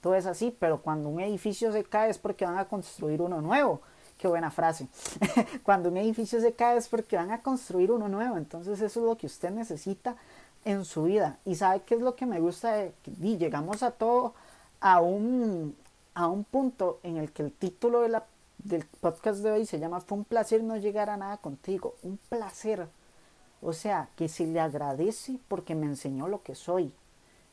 todo 0.00 0.16
es 0.16 0.26
así, 0.26 0.52
pero 0.58 0.82
cuando 0.82 1.08
un 1.08 1.20
edificio 1.20 1.70
se 1.70 1.84
cae 1.84 2.10
es 2.10 2.18
porque 2.18 2.44
van 2.44 2.58
a 2.58 2.64
construir 2.64 3.22
uno 3.22 3.40
nuevo. 3.40 3.80
Qué 4.18 4.26
buena 4.26 4.50
frase. 4.50 4.88
cuando 5.62 5.88
un 5.88 5.98
edificio 5.98 6.40
se 6.40 6.52
cae 6.52 6.78
es 6.78 6.88
porque 6.88 7.14
van 7.14 7.30
a 7.30 7.42
construir 7.42 7.92
uno 7.92 8.08
nuevo. 8.08 8.36
Entonces 8.36 8.80
eso 8.80 9.00
es 9.00 9.06
lo 9.06 9.16
que 9.16 9.26
usted 9.26 9.50
necesita 9.50 10.16
en 10.64 10.84
su 10.84 11.04
vida. 11.04 11.38
Y 11.44 11.56
sabe 11.56 11.82
qué 11.82 11.94
es 11.94 12.00
lo 12.00 12.14
que 12.14 12.26
me 12.26 12.40
gusta 12.40 12.84
di, 13.06 13.36
llegamos 13.36 13.82
a 13.82 13.92
todo 13.92 14.34
a 14.80 15.00
un, 15.00 15.76
a 16.14 16.26
un 16.26 16.44
punto 16.44 17.00
en 17.02 17.16
el 17.16 17.32
que 17.32 17.42
el 17.42 17.52
título 17.52 18.00
de 18.02 18.08
la, 18.08 18.24
del 18.58 18.84
podcast 19.00 19.40
de 19.40 19.52
hoy 19.52 19.66
se 19.66 19.78
llama 19.78 20.00
Fue 20.00 20.18
un 20.18 20.24
placer 20.24 20.62
no 20.62 20.76
llegar 20.76 21.10
a 21.10 21.16
nada 21.16 21.36
contigo. 21.38 21.94
Un 22.02 22.18
placer. 22.28 22.88
O 23.60 23.72
sea, 23.72 24.08
que 24.16 24.28
se 24.28 24.46
le 24.46 24.60
agradece 24.60 25.38
porque 25.48 25.74
me 25.74 25.86
enseñó 25.86 26.28
lo 26.28 26.42
que 26.42 26.54
soy. 26.54 26.92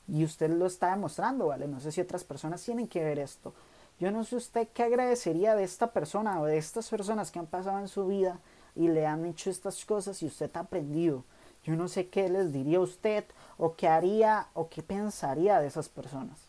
Y 0.08 0.24
usted 0.24 0.50
lo 0.50 0.66
está 0.66 0.90
demostrando, 0.90 1.48
¿vale? 1.48 1.68
No 1.68 1.80
sé 1.80 1.92
si 1.92 2.02
otras 2.02 2.24
personas 2.24 2.64
tienen 2.64 2.88
que 2.88 3.04
ver 3.04 3.20
esto. 3.20 3.54
Yo 4.00 4.12
no 4.12 4.24
sé 4.24 4.38
usted 4.38 4.68
qué 4.74 4.84
agradecería 4.84 5.56
de 5.56 5.64
esta 5.64 5.92
persona 5.92 6.40
o 6.42 6.46
de 6.46 6.58
estas 6.58 6.90
personas 6.90 7.32
que 7.32 7.38
han 7.38 7.46
pasado 7.46 7.80
en 7.80 7.88
su 7.88 8.08
vida 8.08 8.40
y 8.76 8.88
le 8.88 9.06
han 9.06 9.26
hecho 9.26 9.50
estas 9.50 9.84
cosas 9.86 10.24
y 10.24 10.26
usted 10.26 10.50
ha 10.56 10.62
aprendido. 10.62 11.24
Yo 11.70 11.76
no 11.76 11.88
sé 11.88 12.08
qué 12.08 12.28
les 12.30 12.52
diría 12.52 12.80
usted 12.80 13.24
o 13.60 13.76
qué 13.76 13.88
haría 13.88 14.48
o 14.56 14.70
qué 14.70 14.82
pensaría 14.82 15.60
de 15.60 15.68
esas 15.68 15.88
personas. 15.88 16.40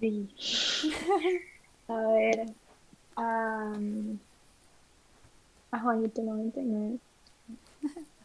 A 1.88 2.00
ver. 2.12 2.46
Um, 3.16 4.20
a 5.72 5.80
Juanito 5.80 6.22
99. 6.22 7.00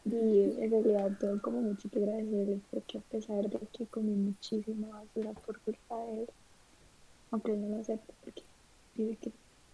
Y 0.06 0.62
en 0.62 0.70
realidad 0.70 1.18
tengo 1.20 1.42
como 1.42 1.62
mucho 1.62 1.90
que 1.90 1.98
agradecerle 1.98 2.60
porque 2.70 3.00
a 3.00 3.02
pesar 3.02 3.50
de 3.50 3.60
que 3.76 3.88
comí 3.88 4.12
muchísima 4.12 4.90
basura 4.90 5.32
por 5.32 5.60
culpa 5.62 5.98
de 6.06 6.22
él, 6.22 6.30
aunque 7.32 7.54
él 7.54 7.62
no 7.62 7.78
lo 7.78 7.82
acepta 7.82 8.14
porque 8.24 8.44
dice 8.94 9.18
que 9.18 9.32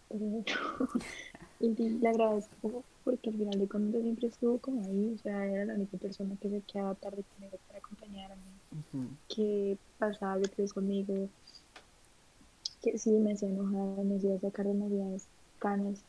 y 1.59 1.75
le 1.75 2.09
agradezco 2.09 2.85
porque 3.03 3.29
al 3.29 3.37
final 3.37 3.59
de 3.59 3.67
cuentas 3.67 4.01
siempre 4.01 4.27
estuvo 4.27 4.59
como 4.59 4.81
ahí, 4.81 5.13
o 5.13 5.17
sea, 5.17 5.45
era 5.45 5.65
la 5.65 5.73
única 5.73 5.97
persona 5.97 6.37
que 6.41 6.49
se 6.49 6.61
quedaba 6.61 6.95
tarde 6.95 7.23
conmigo 7.23 7.57
para 7.67 7.79
acompañarme, 7.79 8.43
que 9.27 9.77
pasaba 9.97 10.37
detrás 10.37 10.73
conmigo, 10.73 11.29
que 12.81 12.97
sí 12.97 13.11
me 13.11 13.33
hacía 13.33 13.49
enojar, 13.49 14.05
me 14.05 14.15
hacía 14.15 14.39
sacar 14.39 14.67
demasiadas 14.67 15.27
canas, 15.59 16.05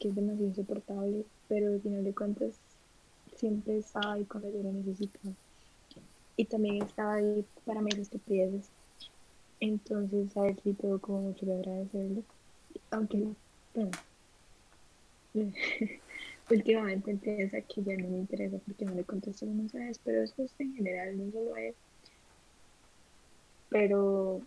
que 0.00 0.08
es 0.08 0.14
demasiado 0.14 0.48
insoportable, 0.48 1.26
pero 1.46 1.72
al 1.72 1.80
final 1.80 2.04
de 2.04 2.14
cuentas 2.14 2.60
siempre 3.36 3.78
estaba 3.78 4.14
ahí 4.14 4.24
cuando 4.24 4.50
yo 4.50 4.62
lo 4.62 4.72
necesitaba. 4.72 5.34
Y 6.36 6.44
también 6.46 6.84
estaba 6.84 7.14
ahí 7.14 7.44
para 7.64 7.82
mis 7.82 7.98
estupideces. 7.98 8.70
Entonces, 9.60 10.36
a 10.36 10.42
ver 10.42 10.60
si 10.62 10.72
tengo 10.74 11.00
como 11.00 11.22
mucho 11.22 11.46
que 11.46 11.52
agradecerle. 11.52 12.24
Aunque, 12.90 13.28
bueno, 13.74 13.90
últimamente 16.50 17.14
piensa 17.16 17.60
que 17.62 17.82
ya 17.82 17.96
no 17.96 18.08
me 18.08 18.18
interesa 18.18 18.58
porque 18.58 18.84
no 18.84 18.94
le 18.94 19.04
contesto 19.04 19.46
los 19.46 19.54
mensajes, 19.54 19.98
pero 20.04 20.22
eso 20.22 20.42
es 20.42 20.54
en 20.58 20.74
general, 20.74 21.16
no 21.16 21.30
solo 21.32 21.56
es. 21.56 21.76
Pero 23.68 24.40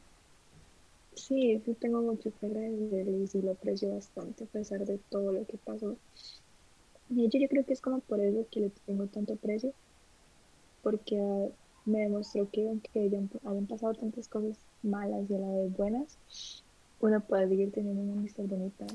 sí, 1.14 1.62
sí 1.66 1.74
tengo 1.76 2.02
mucho 2.02 2.32
que 2.40 2.46
agradecerle 2.46 3.24
y 3.24 3.28
sí 3.28 3.42
lo 3.42 3.52
aprecio 3.52 3.94
bastante 3.94 4.44
a 4.44 4.48
pesar 4.48 4.86
de 4.86 4.98
todo 5.10 5.32
lo 5.32 5.46
que 5.46 5.58
pasó. 5.58 5.98
De 7.10 7.26
hecho, 7.26 7.38
yo 7.38 7.48
creo 7.50 7.66
que 7.66 7.74
es 7.74 7.82
como 7.82 8.00
por 8.00 8.22
eso 8.22 8.48
que 8.50 8.62
le 8.62 8.70
tengo 8.86 9.06
tanto 9.08 9.34
aprecio, 9.34 9.74
porque 10.82 11.18
me 11.86 12.00
demostró 12.00 12.50
que 12.50 12.68
aunque 12.68 13.00
hayan, 13.00 13.30
hayan 13.46 13.68
pasado 13.68 13.94
tantas 13.94 14.28
cosas 14.28 14.58
malas 14.82 15.30
y 15.30 15.36
a 15.36 15.40
la 15.40 15.48
vez 15.48 15.76
buenas, 15.76 16.20
uno 17.00 17.20
puede 17.26 17.50
seguir 17.50 17.72
teniendo 17.72 18.02
una 18.02 18.14
amistad 18.14 18.46
bonita. 18.46 18.86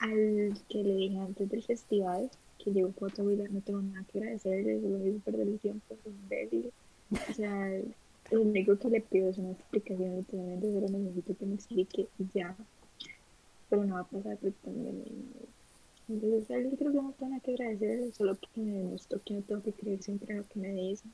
Al 0.00 0.54
que 0.68 0.82
le 0.82 0.94
dije 0.94 1.18
antes 1.18 1.48
del 1.48 1.62
festival, 1.62 2.30
que 2.58 2.72
llegó 2.72 2.92
foto 2.92 3.30
y 3.30 3.36
no 3.36 3.60
tengo 3.60 3.82
nada 3.82 4.04
que 4.10 4.18
agradecerle, 4.18 4.80
solo 4.80 5.06
hizo 5.06 5.20
perder 5.20 5.48
el 5.48 5.58
tiempo, 5.58 5.94
es 5.94 6.06
un 6.06 6.28
débil. 6.28 6.72
O 7.12 7.34
sea, 7.34 7.80
lo 8.30 8.42
único 8.42 8.78
que 8.78 8.88
le 8.88 9.00
pido 9.00 9.30
es 9.30 9.38
una 9.38 9.52
explicación, 9.52 10.16
literalmente 10.16 10.72
solo 10.72 10.88
necesito 10.88 11.36
que 11.36 11.46
me 11.46 11.54
explique 11.54 12.08
ya. 12.34 12.56
Pero 13.68 13.84
no 13.84 13.94
va 13.94 14.00
a 14.00 14.04
pasar 14.04 14.36
porque 14.38 14.56
también 14.64 15.04
entonces, 16.10 16.50
él 16.50 16.74
creo 16.76 16.90
que 16.90 17.00
no 17.00 17.12
tengo 17.12 17.30
nada 17.30 17.40
que 17.40 17.52
agradecer, 17.52 18.12
solo 18.12 18.36
que 18.36 18.60
me 18.60 18.78
demostró 18.78 19.20
que 19.24 19.34
no 19.34 19.42
tengo 19.42 19.62
que 19.62 19.72
creer 19.72 20.02
siempre 20.02 20.34
lo 20.34 20.42
que 20.42 20.58
me 20.58 20.72
dicen, 20.72 21.12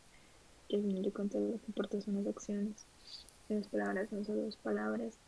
que 0.68 0.76
al 0.76 0.82
final 0.82 1.02
de 1.02 1.12
cuentas 1.12 1.42
lo 1.42 1.58
que 1.58 1.66
importa 1.68 2.00
son 2.00 2.14
las 2.14 2.26
acciones, 2.26 2.86
las 3.50 3.68
palabras 3.68 4.08
son 4.08 4.24
solo 4.24 4.42
dos 4.42 4.56
palabras. 4.56 5.18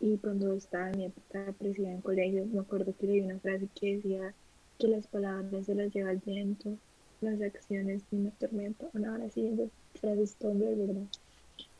Y 0.00 0.18
cuando 0.18 0.52
estaba 0.54 0.90
mi 0.90 1.06
época 1.06 1.44
de 1.44 1.52
presidente 1.52 1.94
en 1.94 2.00
colegio, 2.02 2.46
me 2.46 2.60
acuerdo 2.60 2.94
que 2.98 3.06
leí 3.06 3.20
una 3.20 3.38
frase 3.38 3.68
que 3.74 3.96
decía 3.96 4.34
que 4.78 4.88
las 4.88 5.06
palabras 5.06 5.66
se 5.66 5.74
las 5.74 5.92
lleva 5.92 6.10
el 6.10 6.18
viento, 6.18 6.76
las 7.20 7.40
acciones 7.40 8.02
ni 8.10 8.20
una 8.20 8.30
tormenta. 8.32 8.86
Ahora 8.94 9.30
sí, 9.30 9.46
esas 9.46 9.70
frases 10.00 10.34
tontas, 10.34 10.76
¿verdad? 10.76 11.06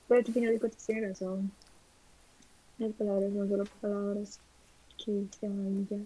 Pero 0.09 0.21
al 0.21 0.33
final 0.33 0.53
de 0.53 0.61
cuentas 0.61 0.87
tiene 0.87 1.09
razón. 1.09 1.53
Las 2.79 2.93
palabras 2.93 3.33
son 3.33 3.49
solo 3.49 3.65
palabras 3.81 4.41
que 5.05 5.27
se 5.39 5.49
van 5.49 5.87
ya. 5.89 5.99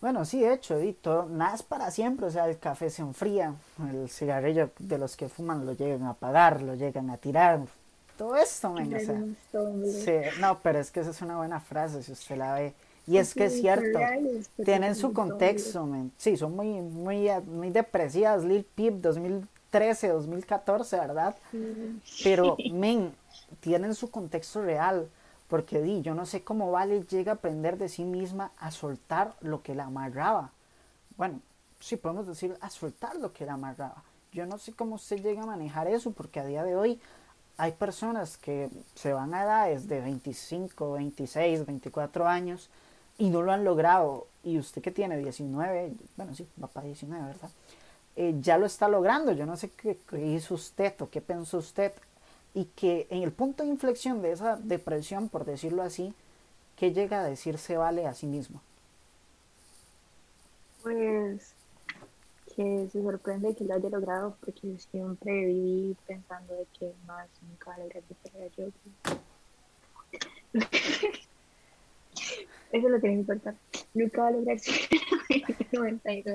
Bueno, 0.00 0.24
sí, 0.24 0.40
de 0.40 0.54
hecho, 0.54 0.82
y 0.82 0.96
nada 1.30 1.54
es 1.54 1.62
para 1.62 1.90
siempre, 1.90 2.26
o 2.26 2.30
sea, 2.30 2.48
el 2.48 2.58
café 2.58 2.90
se 2.90 3.02
enfría, 3.02 3.54
el 3.78 4.08
cigarrillo 4.08 4.70
de 4.78 4.98
los 4.98 5.16
que 5.16 5.28
fuman 5.28 5.64
lo 5.64 5.72
llegan 5.72 6.02
a 6.02 6.10
apagar, 6.10 6.60
lo 6.62 6.74
llegan 6.74 7.10
a 7.10 7.16
tirar, 7.16 7.60
todo 8.16 8.36
esto, 8.36 8.72
o 8.72 8.76
sea, 8.76 10.30
no, 10.40 10.58
pero 10.62 10.78
es 10.78 10.90
que 10.90 11.00
esa 11.00 11.10
es 11.10 11.22
una 11.22 11.36
buena 11.36 11.60
frase, 11.60 12.02
si 12.02 12.12
usted 12.12 12.36
la 12.36 12.54
ve, 12.54 12.74
y 13.06 13.18
es 13.18 13.34
que 13.34 13.46
es 13.46 13.60
cierto, 13.60 13.98
tienen 14.64 14.94
su 14.94 15.12
contexto, 15.12 15.86
sí, 16.16 16.36
son 16.36 16.56
muy, 16.56 16.80
muy, 16.80 17.28
muy 17.46 17.70
depresivas, 17.70 18.44
Lil 18.44 18.64
Peep 18.64 18.94
2013, 18.94 20.08
2014, 20.08 20.96
¿verdad? 20.96 21.36
Pero, 22.22 22.56
men, 22.72 23.12
tienen 23.60 23.94
su 23.94 24.10
contexto 24.10 24.62
real, 24.62 25.08
porque 25.48 25.82
di, 25.82 26.00
yo 26.00 26.14
no 26.14 26.24
sé 26.24 26.42
cómo 26.42 26.70
Vale 26.70 27.02
llega 27.02 27.32
a 27.32 27.34
aprender 27.34 27.76
de 27.76 27.88
sí 27.88 28.04
misma 28.04 28.52
a 28.58 28.70
soltar 28.70 29.34
lo 29.40 29.62
que 29.62 29.74
la 29.74 29.84
amarraba. 29.84 30.50
Bueno, 31.16 31.40
sí 31.80 31.96
podemos 31.96 32.26
decir 32.26 32.56
a 32.60 32.70
soltar 32.70 33.16
lo 33.16 33.32
que 33.32 33.44
la 33.44 33.54
amarraba. 33.54 34.02
Yo 34.32 34.46
no 34.46 34.58
sé 34.58 34.72
cómo 34.72 34.96
usted 34.96 35.22
llega 35.22 35.42
a 35.42 35.46
manejar 35.46 35.86
eso, 35.86 36.10
porque 36.12 36.40
a 36.40 36.46
día 36.46 36.64
de 36.64 36.74
hoy 36.74 37.00
hay 37.56 37.72
personas 37.72 38.36
que 38.36 38.68
se 38.94 39.12
van 39.12 39.34
a 39.34 39.44
edades 39.44 39.88
de 39.88 40.00
25, 40.00 40.92
26, 40.92 41.66
24 41.66 42.26
años 42.26 42.68
y 43.18 43.30
no 43.30 43.42
lo 43.42 43.52
han 43.52 43.64
logrado. 43.64 44.26
Y 44.42 44.58
usted 44.58 44.82
que 44.82 44.90
tiene 44.90 45.16
19, 45.16 45.92
bueno, 46.16 46.34
sí, 46.34 46.46
va 46.62 46.66
para 46.66 46.86
19, 46.86 47.26
¿verdad? 47.26 47.50
Eh, 48.16 48.34
ya 48.40 48.58
lo 48.58 48.66
está 48.66 48.88
logrando. 48.88 49.32
Yo 49.32 49.46
no 49.46 49.56
sé 49.56 49.70
qué, 49.70 49.98
qué 50.08 50.26
hizo 50.26 50.54
usted 50.54 50.94
o 51.00 51.08
qué 51.10 51.20
pensó 51.20 51.58
usted 51.58 51.92
y 52.54 52.66
que 52.76 53.06
en 53.10 53.22
el 53.22 53.32
punto 53.32 53.62
de 53.62 53.68
inflexión 53.68 54.22
de 54.22 54.32
esa 54.32 54.56
depresión, 54.56 55.28
por 55.28 55.44
decirlo 55.44 55.82
así, 55.82 56.14
¿qué 56.76 56.92
llega 56.92 57.20
a 57.20 57.24
decirse 57.24 57.76
vale 57.76 58.06
a 58.06 58.14
sí 58.14 58.26
mismo? 58.26 58.60
Pues 60.82 61.54
que 62.54 62.88
se 62.92 63.02
sorprende 63.02 63.54
que 63.54 63.64
lo 63.64 63.74
haya 63.74 63.90
logrado 63.90 64.36
porque 64.40 64.78
siempre 64.78 65.46
viví 65.46 65.96
pensando 66.06 66.54
de 66.54 66.66
que 66.78 66.92
más 67.06 67.28
nunca 67.42 67.70
va 67.70 67.76
a 67.76 67.88
yo. 68.56 68.66
Eso 72.72 72.88
lo 72.88 73.00
tiene 73.00 73.16
que 73.16 73.20
importar. 73.20 73.54
Nunca 73.94 74.22
va 74.22 74.28
a 74.28 74.32
lograr 74.32 74.58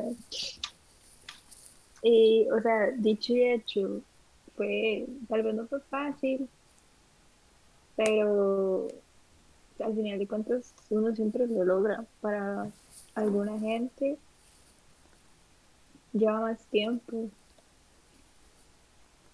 Y, 2.01 2.47
o 2.49 2.61
sea, 2.61 2.91
dicho 2.91 3.33
y 3.33 3.43
hecho, 3.43 4.01
fue, 4.55 5.05
tal 5.27 5.43
vez 5.43 5.53
no 5.53 5.67
fue 5.67 5.81
fácil, 5.81 6.47
pero 7.97 8.87
al 9.79 9.95
final 9.95 10.17
de 10.17 10.27
cuentas 10.27 10.73
uno 10.89 11.13
siempre 11.13 11.45
lo 11.47 11.65
logra. 11.65 12.05
Para 12.21 12.71
alguna 13.15 13.59
gente 13.59 14.17
lleva 16.13 16.41
más 16.41 16.65
tiempo. 16.67 17.29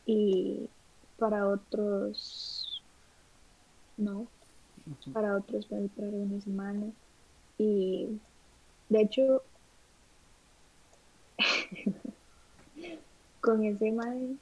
Y 0.05 0.69
para 1.17 1.47
otros 1.47 2.83
no, 3.97 4.27
para 5.13 5.35
otros 5.37 5.65
puede 5.65 5.85
esperar 5.85 6.13
una 6.13 6.41
semana. 6.41 6.91
Y 7.57 8.19
de 8.89 9.01
hecho 9.01 9.41
con 13.41 13.63
ese 13.63 13.91
mal 13.91 14.37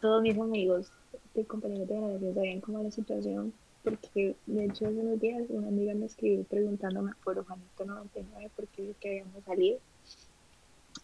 todos 0.00 0.22
mis 0.22 0.38
amigos 0.38 0.92
de 1.34 1.44
compañeros 1.44 1.88
de 1.88 1.94
generación 1.94 2.34
sabían 2.34 2.60
cómo 2.60 2.82
la 2.82 2.90
situación, 2.90 3.52
porque 3.82 4.36
de 4.46 4.64
hecho 4.64 4.86
hace 4.86 4.98
unos 4.98 5.20
días 5.20 5.42
una 5.48 5.68
amiga 5.68 5.94
me 5.94 6.06
escribió 6.06 6.44
preguntándome 6.44 7.12
por 7.24 7.44
Juanito 7.44 7.84
99 7.84 8.50
porque 8.56 8.94
que 9.00 9.08
habíamos 9.08 9.44
salido. 9.44 9.78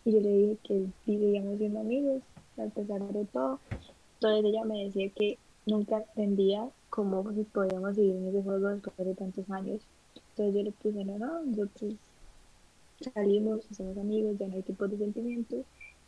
Y 0.05 0.13
yo 0.13 0.21
le 0.21 0.29
dije 0.29 0.59
que 0.65 0.87
vivíamos 1.07 1.59
siendo 1.59 1.81
amigos, 1.81 2.23
a 2.57 2.65
pesar 2.67 3.01
de 3.13 3.25
todo. 3.27 3.61
Entonces 4.15 4.45
ella 4.45 4.65
me 4.65 4.85
decía 4.85 5.09
que 5.11 5.39
nunca 5.67 5.99
entendía 5.99 6.69
cómo 6.91 7.33
si 7.33 7.45
podíamos 7.45 7.95
seguir 7.95 8.17
en 8.17 8.29
ese 8.29 8.43
juego 8.43 8.69
después 8.69 8.97
de 8.99 9.15
tantos 9.15 9.49
años. 9.51 9.81
Entonces 10.31 10.55
yo 10.55 10.63
le 10.63 10.73
puse, 10.73 11.05
no, 11.05 11.19
no, 11.19 11.43
nosotros 11.45 11.95
salimos, 13.15 13.65
somos 13.77 13.97
amigos, 13.99 14.37
ya 14.39 14.47
no 14.49 14.55
hay 14.55 14.63
tipo 14.63 14.87
de 14.87 14.99
sentimientos 14.99 15.65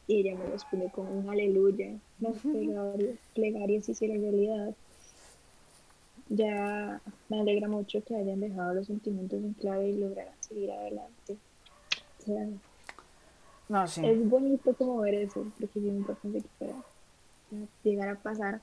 y 0.06 0.20
ella 0.20 0.36
me 0.36 0.46
respondió 0.46 0.90
con 0.90 1.06
un 1.06 1.28
aleluya, 1.28 1.98
las 2.20 2.36
plegarias, 3.34 3.84
se 3.86 3.92
hicieron 3.92 4.20
realidad. 4.20 4.74
Ya 6.28 7.00
me 7.28 7.40
alegra 7.40 7.68
mucho 7.68 8.02
que 8.02 8.16
hayan 8.16 8.40
dejado 8.40 8.74
los 8.74 8.86
sentimientos 8.86 9.42
en 9.42 9.52
clave 9.54 9.90
y 9.90 9.98
lograran 9.98 10.34
seguir 10.40 10.70
adelante. 10.72 11.36
Es 14.04 14.28
bonito 14.28 14.74
como 14.74 14.98
ver 14.98 15.14
eso, 15.14 15.46
porque 15.58 15.78
es 15.78 15.84
importante 15.86 16.40
que 16.40 16.48
pueda 16.58 16.82
llegar 17.82 18.08
a 18.10 18.16
pasar. 18.16 18.60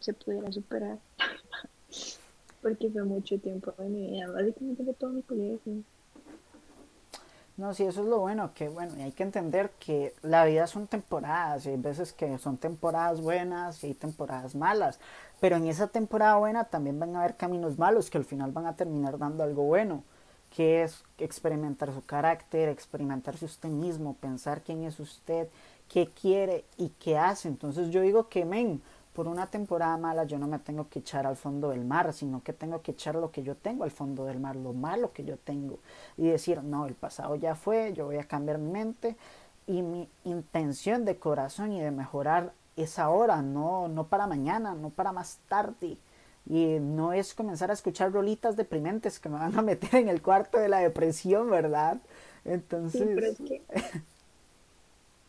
se 0.00 0.12
pudiera 0.12 0.50
superar. 0.52 0.98
Porque 2.62 2.90
fue 2.90 3.04
mucho 3.04 3.38
tiempo 3.38 3.72
de 3.78 3.88
mi 3.88 4.10
vida, 4.10 4.30
básicamente 4.30 4.82
fue 4.82 4.94
todo 4.94 5.10
mi 5.10 5.22
colegio. 5.22 5.82
No, 7.56 7.72
sí, 7.72 7.84
eso 7.84 8.02
es 8.02 8.08
lo 8.08 8.18
bueno, 8.18 8.52
que 8.54 8.68
bueno, 8.68 8.92
hay 9.02 9.12
que 9.12 9.22
entender 9.22 9.70
que 9.78 10.14
la 10.22 10.44
vida 10.44 10.66
son 10.66 10.86
temporadas, 10.86 11.64
y 11.64 11.70
hay 11.70 11.76
veces 11.76 12.12
que 12.12 12.36
son 12.38 12.58
temporadas 12.58 13.22
buenas 13.22 13.82
y 13.82 13.88
hay 13.88 13.94
temporadas 13.94 14.54
malas, 14.54 15.00
pero 15.40 15.56
en 15.56 15.66
esa 15.66 15.86
temporada 15.86 16.36
buena 16.36 16.64
también 16.64 16.98
van 17.00 17.16
a 17.16 17.20
haber 17.20 17.36
caminos 17.36 17.78
malos 17.78 18.10
que 18.10 18.18
al 18.18 18.24
final 18.24 18.52
van 18.52 18.66
a 18.66 18.76
terminar 18.76 19.16
dando 19.16 19.42
algo 19.42 19.62
bueno, 19.62 20.02
que 20.56 20.82
es 20.82 21.04
experimentar 21.18 21.92
su 21.92 22.02
carácter, 22.06 22.70
experimentarse 22.70 23.44
usted 23.44 23.68
mismo, 23.68 24.14
pensar 24.14 24.62
quién 24.62 24.84
es 24.84 24.98
usted, 24.98 25.48
qué 25.86 26.08
quiere 26.08 26.64
y 26.78 26.88
qué 26.98 27.18
hace. 27.18 27.46
Entonces 27.48 27.90
yo 27.90 28.00
digo 28.00 28.30
que, 28.30 28.46
men, 28.46 28.80
por 29.12 29.28
una 29.28 29.48
temporada 29.48 29.98
mala 29.98 30.24
yo 30.24 30.38
no 30.38 30.46
me 30.46 30.58
tengo 30.58 30.88
que 30.88 31.00
echar 31.00 31.26
al 31.26 31.36
fondo 31.36 31.68
del 31.68 31.84
mar, 31.84 32.10
sino 32.14 32.42
que 32.42 32.54
tengo 32.54 32.80
que 32.80 32.92
echar 32.92 33.16
lo 33.16 33.30
que 33.30 33.42
yo 33.42 33.54
tengo 33.54 33.84
al 33.84 33.90
fondo 33.90 34.24
del 34.24 34.40
mar, 34.40 34.56
lo 34.56 34.72
malo 34.72 35.12
que 35.12 35.26
yo 35.26 35.36
tengo. 35.36 35.78
Y 36.16 36.28
decir, 36.28 36.62
no, 36.62 36.86
el 36.86 36.94
pasado 36.94 37.36
ya 37.36 37.54
fue, 37.54 37.92
yo 37.92 38.06
voy 38.06 38.16
a 38.16 38.24
cambiar 38.24 38.56
mi 38.56 38.70
mente. 38.70 39.14
Y 39.66 39.82
mi 39.82 40.08
intención 40.24 41.04
de 41.04 41.18
corazón 41.18 41.72
y 41.72 41.82
de 41.82 41.90
mejorar 41.90 42.54
es 42.76 42.98
ahora, 42.98 43.42
no, 43.42 43.88
no 43.88 44.04
para 44.06 44.26
mañana, 44.26 44.74
no 44.74 44.88
para 44.88 45.12
más 45.12 45.38
tarde. 45.50 45.98
Y 46.48 46.78
no 46.78 47.12
es 47.12 47.34
comenzar 47.34 47.70
a 47.70 47.74
escuchar 47.74 48.12
rolitas 48.12 48.56
deprimentes 48.56 49.18
que 49.18 49.28
me 49.28 49.38
van 49.38 49.58
a 49.58 49.62
meter 49.62 49.96
en 49.96 50.08
el 50.08 50.22
cuarto 50.22 50.58
de 50.58 50.68
la 50.68 50.78
depresión, 50.78 51.50
¿verdad? 51.50 51.98
Entonces... 52.44 53.36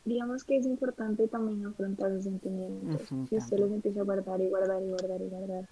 digamos 0.05 0.45
que 0.45 0.55
es 0.55 0.65
importante 0.65 1.27
también 1.27 1.65
afrontar 1.65 2.11
los 2.11 2.23
sentimientos. 2.23 3.01
si 3.29 3.37
usted 3.37 3.59
los 3.59 3.71
empieza 3.71 3.99
a 3.99 4.03
guardar 4.03 4.39
y 4.39 4.47
guardar 4.47 4.81
y 4.81 4.87
guardar 4.87 5.21
y 5.21 5.27
guardar, 5.27 5.67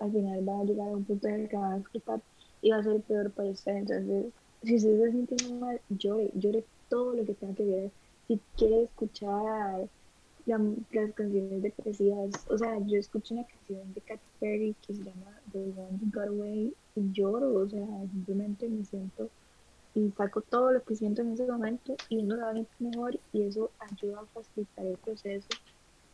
al 0.00 0.12
final 0.12 0.48
va 0.48 0.60
a 0.60 0.64
llegar 0.64 0.88
a 0.88 0.92
un 0.92 1.04
punto 1.04 1.26
en 1.28 1.34
el 1.34 1.48
que 1.48 1.56
va 1.56 1.72
a 1.72 1.78
explotar 1.78 2.20
y 2.62 2.70
va 2.70 2.78
a 2.78 2.82
ser 2.82 3.00
peor 3.00 3.30
para 3.32 3.48
usted. 3.48 3.72
Entonces, 3.72 4.26
si 4.62 4.76
usted 4.76 5.00
se 5.00 5.10
siente 5.10 5.52
mal, 5.54 5.80
llore, 5.88 6.30
llore 6.34 6.64
todo 6.88 7.14
lo 7.14 7.24
que 7.24 7.34
tenga 7.34 7.54
que 7.54 7.64
ver. 7.64 7.90
Si 8.28 8.40
quiere 8.56 8.84
escuchar 8.84 9.88
las 10.46 11.12
canciones 11.14 11.62
depresivas, 11.62 12.30
o 12.48 12.56
sea, 12.56 12.78
yo 12.86 12.98
escucho 12.98 13.34
una 13.34 13.44
canción 13.44 13.92
de 13.94 14.00
Katy 14.00 14.22
Perry 14.38 14.76
que 14.86 14.94
se 14.94 15.02
llama 15.02 15.40
The 15.50 15.58
One 15.58 15.98
You 16.00 16.10
Got 16.12 16.28
Away 16.28 16.74
y 16.94 17.12
lloro, 17.12 17.52
o 17.54 17.68
sea, 17.68 17.86
simplemente 18.12 18.68
me 18.68 18.84
siento 18.84 19.28
y 19.94 20.10
saco 20.12 20.42
todo 20.42 20.72
lo 20.72 20.82
que 20.84 20.94
siento 20.94 21.22
en 21.22 21.32
ese 21.32 21.46
momento 21.46 21.96
y 22.10 22.18
uno 22.18 22.36
va 22.38 22.50
a 22.50 22.66
mejor 22.78 23.18
y 23.32 23.42
eso 23.42 23.70
ayuda 23.78 24.20
a 24.20 24.26
facilitar 24.26 24.86
el 24.86 24.98
proceso 24.98 25.48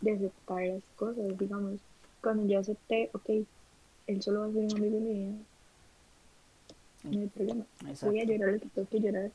de 0.01 0.13
aceptar 0.13 0.67
las 0.67 0.83
cosas, 0.97 1.39
digamos, 1.39 1.81
cuando 2.23 2.47
yo 2.47 2.61
acepté, 2.61 3.11
ok, 3.13 3.29
él 4.07 4.23
solo 4.23 4.41
va 4.41 4.47
a 4.47 4.53
ser 4.53 4.65
un 4.65 4.77
amigo 4.77 5.01
mío, 5.01 5.33
no 7.03 7.21
hay 7.21 7.29
problema, 7.29 7.67
voy 8.03 8.21
a 8.21 8.25
llorar 8.25 8.55
lo 8.55 8.61
que 8.61 8.69
tengo 8.71 8.89
que 8.89 9.01
llorar 9.01 9.33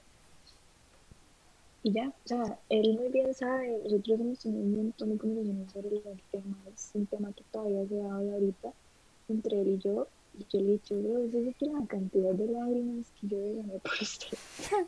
y 1.88 1.94
ya, 1.94 2.10
o 2.10 2.28
sea, 2.28 2.60
él 2.68 2.98
muy 3.00 3.08
bien 3.08 3.34
sabe, 3.34 3.80
nosotros 3.86 4.20
hemos 4.20 4.40
tenido 4.40 4.62
un 4.62 4.76
montón 4.76 5.10
de 5.10 5.18
conversaciones 5.18 5.72
sobre 5.72 5.96
el 5.96 6.22
tema, 6.32 6.58
es 6.76 6.92
un 6.94 7.06
tema 7.06 7.32
que 7.32 7.44
todavía 7.50 7.88
se 7.88 8.02
habla 8.02 8.34
ahorita 8.34 8.74
entre 9.30 9.62
él 9.62 9.68
y 9.70 9.78
yo, 9.78 10.06
y 10.38 10.46
yo 10.52 10.60
le 10.60 10.68
he 10.68 10.72
dicho, 10.74 11.02
bro, 11.02 11.20
eso 11.20 11.38
es 11.38 11.56
que 11.56 11.66
la 11.68 11.88
cantidad 11.88 12.34
de 12.34 12.48
lágrimas 12.48 13.06
que 13.22 13.28
yo 13.28 13.40
derramé 13.40 13.80
por 13.80 13.94
usted. 14.02 14.38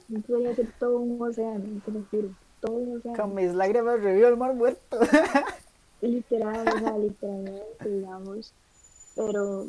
No 0.09 0.19
podía 0.27 0.53
ser 0.53 0.73
todo 0.77 0.99
un 0.99 1.21
océano, 1.21 1.81
te 1.85 1.91
lo 1.91 2.03
juro. 2.11 2.35
Todo 2.59 2.73
un 2.73 2.97
océano. 2.97 3.17
Con 3.17 3.33
mis 3.33 3.53
lágrimas 3.53 4.01
revió 4.01 4.27
el 4.27 4.35
mar 4.35 4.53
muerto. 4.53 4.99
Literal, 6.01 6.67
o 6.67 6.79
sea, 6.79 6.97
literalmente, 6.97 7.89
digamos. 7.89 8.51
Pero 9.15 9.67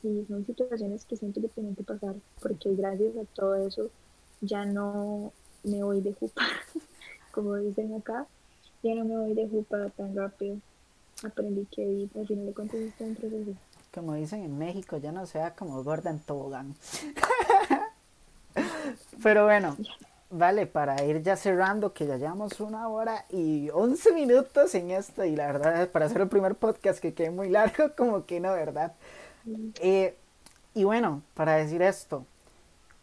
sí, 0.00 0.24
son 0.26 0.46
situaciones 0.46 1.04
que 1.04 1.16
siento 1.16 1.42
que 1.42 1.48
tienen 1.48 1.76
que 1.76 1.82
pasar, 1.82 2.14
porque 2.40 2.74
gracias 2.74 3.18
a 3.18 3.24
todo 3.34 3.54
eso 3.56 3.90
ya 4.40 4.64
no 4.64 5.30
me 5.64 5.82
voy 5.82 6.00
de 6.00 6.12
jupa, 6.14 6.42
como 7.32 7.56
dicen 7.56 7.94
acá, 7.94 8.26
ya 8.82 8.94
no 8.94 9.04
me 9.04 9.16
voy 9.16 9.34
de 9.34 9.48
jupa 9.48 9.88
tan 9.96 10.14
rápido. 10.16 10.56
Aprendí 11.24 11.66
que 11.66 12.08
al 12.14 12.26
final 12.26 12.46
de 12.46 12.52
cuentas 12.52 12.80
es 12.80 12.92
un 13.00 13.14
proceso 13.16 13.52
como 13.98 14.14
dicen 14.14 14.44
en 14.44 14.58
México, 14.58 14.96
ya 14.98 15.12
no 15.12 15.26
sea 15.26 15.54
como 15.54 15.82
gorda 15.82 16.10
en 16.10 16.20
tobogán. 16.20 16.74
Pero 19.22 19.44
bueno, 19.44 19.76
vale, 20.30 20.66
para 20.66 21.02
ir 21.04 21.22
ya 21.22 21.36
cerrando, 21.36 21.92
que 21.92 22.06
ya 22.06 22.16
llevamos 22.16 22.60
una 22.60 22.88
hora 22.88 23.24
y 23.30 23.70
once 23.70 24.12
minutos 24.12 24.74
en 24.74 24.90
esto, 24.90 25.24
y 25.24 25.34
la 25.36 25.46
verdad, 25.46 25.90
para 25.90 26.06
hacer 26.06 26.20
el 26.20 26.28
primer 26.28 26.54
podcast 26.54 27.00
que 27.00 27.14
quede 27.14 27.30
muy 27.30 27.48
largo, 27.48 27.92
como 27.96 28.24
que 28.24 28.40
no, 28.40 28.52
¿verdad? 28.52 28.92
Eh, 29.80 30.14
y 30.74 30.84
bueno, 30.84 31.22
para 31.34 31.56
decir 31.56 31.82
esto, 31.82 32.24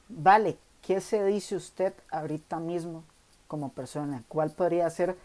vale, 0.07 0.57
¿qué 0.85 1.01
se 1.01 1.23
dice 1.25 1.55
usted 1.55 1.93
ahorita 2.11 2.59
mismo 2.59 3.03
como 3.47 3.69
persona? 3.69 4.23
¿Cuál 4.27 4.51
podría 4.51 4.89
ser 4.89 5.17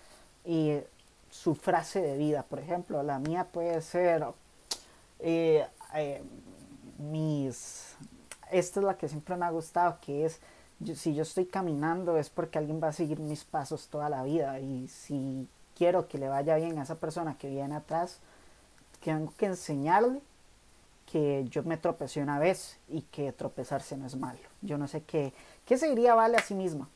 eh, 0.44 0.88
su 1.30 1.54
frase 1.54 2.00
de 2.00 2.16
vida? 2.16 2.44
Por 2.44 2.60
ejemplo, 2.60 3.02
la 3.02 3.18
mía 3.18 3.46
puede 3.52 3.82
ser, 3.82 4.24
eh, 5.18 5.66
eh, 5.94 6.22
mis, 6.98 7.94
esta 8.50 8.80
es 8.80 8.86
la 8.86 8.96
que 8.96 9.08
siempre 9.08 9.36
me 9.36 9.44
ha 9.44 9.50
gustado, 9.50 9.98
que 10.00 10.24
es, 10.24 10.40
si 10.96 11.14
yo 11.14 11.22
estoy 11.22 11.44
caminando 11.44 12.16
es 12.16 12.30
porque 12.30 12.58
alguien 12.58 12.80
va 12.82 12.88
a 12.88 12.92
seguir 12.92 13.20
mis 13.20 13.44
pasos 13.44 13.88
toda 13.88 14.08
la 14.08 14.22
vida 14.22 14.58
y 14.60 14.88
si 14.88 15.46
quiero 15.76 16.08
que 16.08 16.16
le 16.16 16.28
vaya 16.28 16.56
bien 16.56 16.78
a 16.78 16.84
esa 16.84 16.94
persona 16.94 17.36
que 17.36 17.50
viene 17.50 17.76
atrás, 17.76 18.18
tengo 19.04 19.30
que 19.36 19.46
enseñarle 19.46 20.22
que 21.10 21.44
yo 21.50 21.64
me 21.64 21.76
tropecé 21.76 22.22
una 22.22 22.38
vez 22.38 22.78
y 22.88 23.02
que 23.02 23.32
tropezarse 23.32 23.96
no 23.96 24.06
es 24.06 24.16
malo. 24.16 24.38
Yo 24.62 24.78
no 24.78 24.86
sé 24.86 25.02
qué, 25.02 25.32
qué 25.66 25.76
se 25.76 25.88
diría 25.88 26.14
Vale 26.14 26.36
a 26.36 26.42
sí 26.42 26.54
misma. 26.54 26.88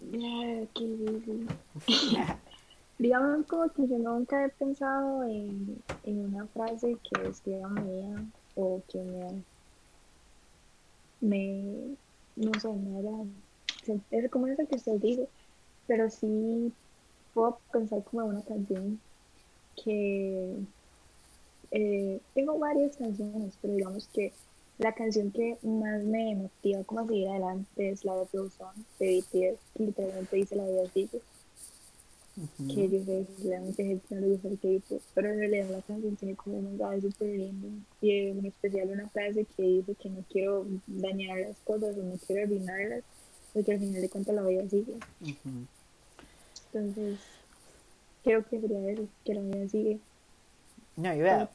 Digamos 2.98 3.46
como 3.46 3.68
que 3.68 3.86
yo 3.86 3.98
nunca 3.98 4.44
he 4.44 4.48
pensado 4.48 5.22
en, 5.24 5.82
una 6.04 6.46
frase 6.46 6.96
que 7.02 7.28
escriba 7.28 7.68
mía 7.68 8.24
o 8.54 8.80
que 8.88 8.98
me, 8.98 9.42
me 11.20 11.62
no 12.36 12.58
sé, 12.58 12.68
me 12.68 12.98
haga, 12.98 13.10
es 14.10 14.30
como 14.30 14.46
esa 14.46 14.64
que 14.64 14.76
usted 14.76 14.94
dice, 14.94 15.28
pero 15.86 16.08
sí 16.08 16.72
puedo 17.34 17.58
pensar 17.70 18.02
como 18.04 18.22
en 18.22 18.28
una 18.28 18.42
canción 18.42 18.98
que 19.84 20.56
eh, 21.70 22.20
tengo 22.34 22.58
varias 22.58 22.96
canciones, 22.96 23.54
pero 23.60 23.74
digamos 23.74 24.08
que 24.08 24.32
la 24.78 24.92
canción 24.92 25.30
que 25.30 25.56
más 25.62 26.02
me 26.02 26.34
motiva 26.34 26.84
como 26.84 27.00
a 27.00 27.06
seguir 27.06 27.28
adelante 27.28 27.90
es 27.90 28.04
la 28.04 28.16
de 28.16 28.26
Blue 28.32 28.50
de 28.98 29.20
BTS, 29.20 29.60
que 29.74 29.84
literalmente 29.84 30.36
dice 30.36 30.56
la 30.56 30.66
vida 30.66 30.82
sigue 30.92 31.20
que 32.36 32.88
yo 32.90 33.02
sé 33.04 33.26
que 33.38 33.48
realmente 33.48 33.84
gente 33.84 34.14
no 34.14 34.20
le 34.20 34.28
gusta 34.28 34.48
el 34.48 34.58
K-pop, 34.58 35.00
pero 35.14 35.30
en 35.30 35.38
realidad 35.38 35.70
la 35.70 35.80
canción 35.80 36.16
tiene 36.16 36.36
como 36.36 36.58
un 36.58 36.64
mensaje 36.66 37.00
súper 37.00 37.28
lindo 37.28 37.68
y 38.02 38.10
en 38.10 38.44
especial 38.44 38.90
una 38.90 39.08
frase 39.08 39.46
que 39.56 39.62
dice 39.62 39.94
que 39.94 40.10
no 40.10 40.22
quiero 40.30 40.66
dañar 40.86 41.38
las 41.38 41.56
cosas 41.60 41.96
o 41.96 42.02
no 42.02 42.18
quiero 42.26 42.42
arruinarlas, 42.42 43.04
porque 43.54 43.72
al 43.72 43.78
final 43.78 44.02
de 44.02 44.08
cuentas 44.10 44.34
la 44.34 44.42
vida 44.42 44.68
sigue. 44.68 44.94
Entonces, 46.66 47.18
creo 48.22 48.44
que 48.44 48.60
sería 48.60 48.90
eso, 48.90 49.08
que 49.24 49.34
la 49.34 49.40
vida 49.40 49.68
sigue. 49.68 49.98
No, 50.96 51.14
y 51.14 51.20
vea? 51.20 51.48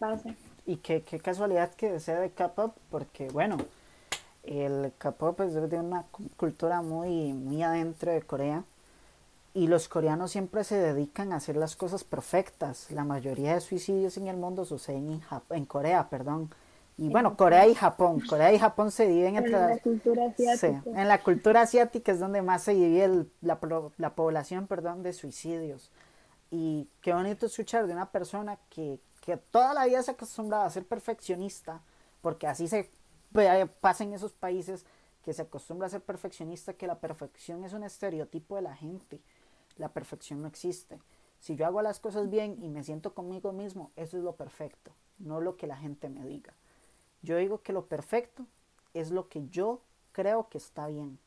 Y 0.65 0.77
qué, 0.77 1.01
qué 1.01 1.19
casualidad 1.19 1.73
que 1.73 1.99
sea 1.99 2.19
de 2.19 2.29
K-pop, 2.29 2.75
porque 2.89 3.27
bueno, 3.29 3.57
el 4.43 4.93
K-pop 4.97 5.41
es 5.41 5.53
de 5.53 5.79
una 5.79 6.05
cultura 6.37 6.81
muy, 6.81 7.33
muy 7.33 7.61
adentro 7.63 8.11
de 8.11 8.21
Corea 8.21 8.63
y 9.53 9.67
los 9.67 9.89
coreanos 9.89 10.31
siempre 10.31 10.63
se 10.63 10.77
dedican 10.77 11.33
a 11.33 11.37
hacer 11.37 11.57
las 11.57 11.75
cosas 11.75 12.03
perfectas. 12.03 12.89
La 12.91 13.03
mayoría 13.03 13.53
de 13.53 13.61
suicidios 13.61 14.15
en 14.17 14.27
el 14.27 14.37
mundo 14.37 14.63
suceden 14.63 15.11
en, 15.11 15.21
en 15.49 15.65
Corea, 15.65 16.09
perdón. 16.09 16.49
Y 16.97 17.09
bueno, 17.09 17.35
Corea 17.35 17.67
y 17.67 17.75
Japón. 17.75 18.21
Corea 18.29 18.53
y 18.53 18.59
Japón 18.59 18.91
se 18.91 19.07
dividen 19.07 19.35
entre... 19.35 19.55
En 19.55 19.69
la 19.69 19.77
cultura 19.79 20.25
asiática. 20.27 20.81
Sí, 20.83 20.89
en 20.95 21.07
la 21.07 21.23
cultura 21.23 21.61
asiática 21.61 22.11
es 22.11 22.19
donde 22.19 22.41
más 22.41 22.63
se 22.63 22.73
divide 22.73 23.25
la, 23.41 23.59
la, 23.97 24.15
población 24.15 24.67
perdón, 24.67 25.03
de 25.03 25.11
suicidios. 25.11 25.91
Y 26.49 26.87
qué 27.01 27.13
bonito 27.13 27.45
escuchar 27.47 27.87
de 27.87 27.93
una 27.93 28.11
persona 28.11 28.57
que, 28.69 28.99
que 29.21 29.37
toda 29.37 29.73
la 29.73 29.85
vida 29.85 30.03
se 30.03 30.11
acostumbraba 30.11 30.65
a 30.65 30.69
ser 30.69 30.85
perfeccionista, 30.85 31.81
porque 32.21 32.47
así 32.47 32.67
se 32.67 32.89
pasa 33.79 34.03
en 34.03 34.13
esos 34.13 34.33
países 34.33 34.85
que 35.23 35.33
se 35.33 35.43
acostumbra 35.43 35.87
a 35.87 35.91
ser 35.91 36.01
perfeccionista, 36.01 36.73
que 36.73 36.87
la 36.87 36.99
perfección 36.99 37.63
es 37.63 37.71
un 37.73 37.83
estereotipo 37.83 38.57
de 38.57 38.63
la 38.63 38.75
gente 38.75 39.21
la 39.77 39.89
perfección 39.89 40.41
no 40.41 40.47
existe. 40.47 40.99
Si 41.39 41.55
yo 41.55 41.65
hago 41.65 41.81
las 41.81 41.99
cosas 41.99 42.29
bien 42.29 42.57
y 42.61 42.69
me 42.69 42.83
siento 42.83 43.13
conmigo 43.13 43.51
mismo, 43.51 43.91
eso 43.95 44.17
es 44.17 44.23
lo 44.23 44.35
perfecto, 44.35 44.91
no 45.17 45.41
lo 45.41 45.57
que 45.57 45.67
la 45.67 45.77
gente 45.77 46.09
me 46.09 46.25
diga. 46.25 46.53
Yo 47.21 47.37
digo 47.37 47.61
que 47.61 47.73
lo 47.73 47.87
perfecto 47.87 48.45
es 48.93 49.11
lo 49.11 49.27
que 49.27 49.47
yo 49.49 49.81
creo 50.11 50.49
que 50.49 50.57
está 50.57 50.87
bien. 50.87 51.19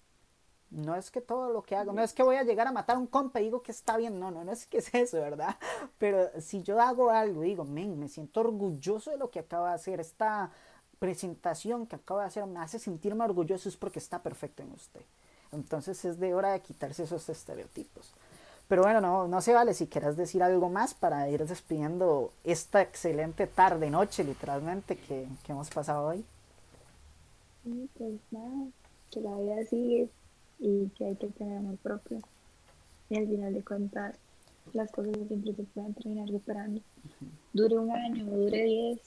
No 0.70 0.96
es 0.96 1.10
que 1.10 1.20
todo 1.20 1.52
lo 1.52 1.62
que 1.62 1.76
hago, 1.76 1.92
no 1.92 2.02
es 2.02 2.12
que 2.12 2.22
voy 2.22 2.36
a 2.36 2.42
llegar 2.42 2.66
a 2.66 2.72
matar 2.72 2.96
a 2.96 2.98
un 2.98 3.06
compa 3.06 3.40
y 3.40 3.44
digo 3.44 3.62
que 3.62 3.70
está 3.70 3.96
bien, 3.96 4.18
no, 4.18 4.30
no, 4.30 4.44
no 4.44 4.52
es 4.52 4.66
que 4.66 4.78
es 4.78 4.92
eso, 4.94 5.20
¿verdad? 5.20 5.56
Pero 5.98 6.28
si 6.40 6.62
yo 6.62 6.80
hago 6.80 7.10
algo, 7.10 7.42
digo, 7.42 7.64
men, 7.64 7.98
me 7.98 8.08
siento 8.08 8.40
orgulloso 8.40 9.10
de 9.10 9.18
lo 9.18 9.30
que 9.30 9.38
acabo 9.38 9.66
de 9.66 9.74
hacer, 9.74 10.00
esta 10.00 10.50
presentación 10.98 11.86
que 11.86 11.96
acabo 11.96 12.20
de 12.20 12.26
hacer 12.26 12.46
me 12.46 12.60
hace 12.60 12.78
sentirme 12.78 13.24
orgulloso, 13.24 13.68
es 13.68 13.76
porque 13.76 13.98
está 13.98 14.22
perfecto 14.22 14.62
en 14.62 14.72
usted. 14.72 15.02
Entonces 15.52 16.04
es 16.04 16.18
de 16.18 16.34
hora 16.34 16.52
de 16.52 16.60
quitarse 16.60 17.04
esos 17.04 17.28
estereotipos. 17.28 18.12
Pero 18.66 18.82
bueno, 18.82 19.00
no, 19.00 19.28
no 19.28 19.40
se 19.42 19.52
vale 19.52 19.74
si 19.74 19.86
quieras 19.86 20.16
decir 20.16 20.42
algo 20.42 20.70
más 20.70 20.94
para 20.94 21.28
ir 21.28 21.46
despidiendo 21.46 22.32
esta 22.42 22.80
excelente 22.80 23.46
tarde, 23.46 23.90
noche, 23.90 24.24
literalmente, 24.24 24.96
que, 24.96 25.28
que 25.44 25.52
hemos 25.52 25.70
pasado 25.70 26.06
hoy. 26.08 26.24
Sí, 27.62 27.88
pues 27.96 28.14
nada, 28.30 28.66
que 29.10 29.20
la 29.20 29.36
vida 29.36 29.64
sigue 29.68 30.08
y 30.58 30.88
que 30.96 31.06
hay 31.06 31.16
que 31.16 31.28
tener 31.28 31.58
amor 31.58 31.76
propio. 31.78 32.18
Y 33.10 33.16
al 33.16 33.26
final 33.26 33.54
de 33.54 33.62
cuentas, 33.62 34.16
las 34.72 34.90
cosas 34.90 35.14
siempre 35.28 35.54
se 35.54 35.62
pueden 35.62 35.94
terminar 35.94 36.28
superando. 36.28 36.80
Dure 37.52 37.78
un 37.78 37.90
año, 37.90 38.24
dure 38.24 38.62
diez, 38.62 39.00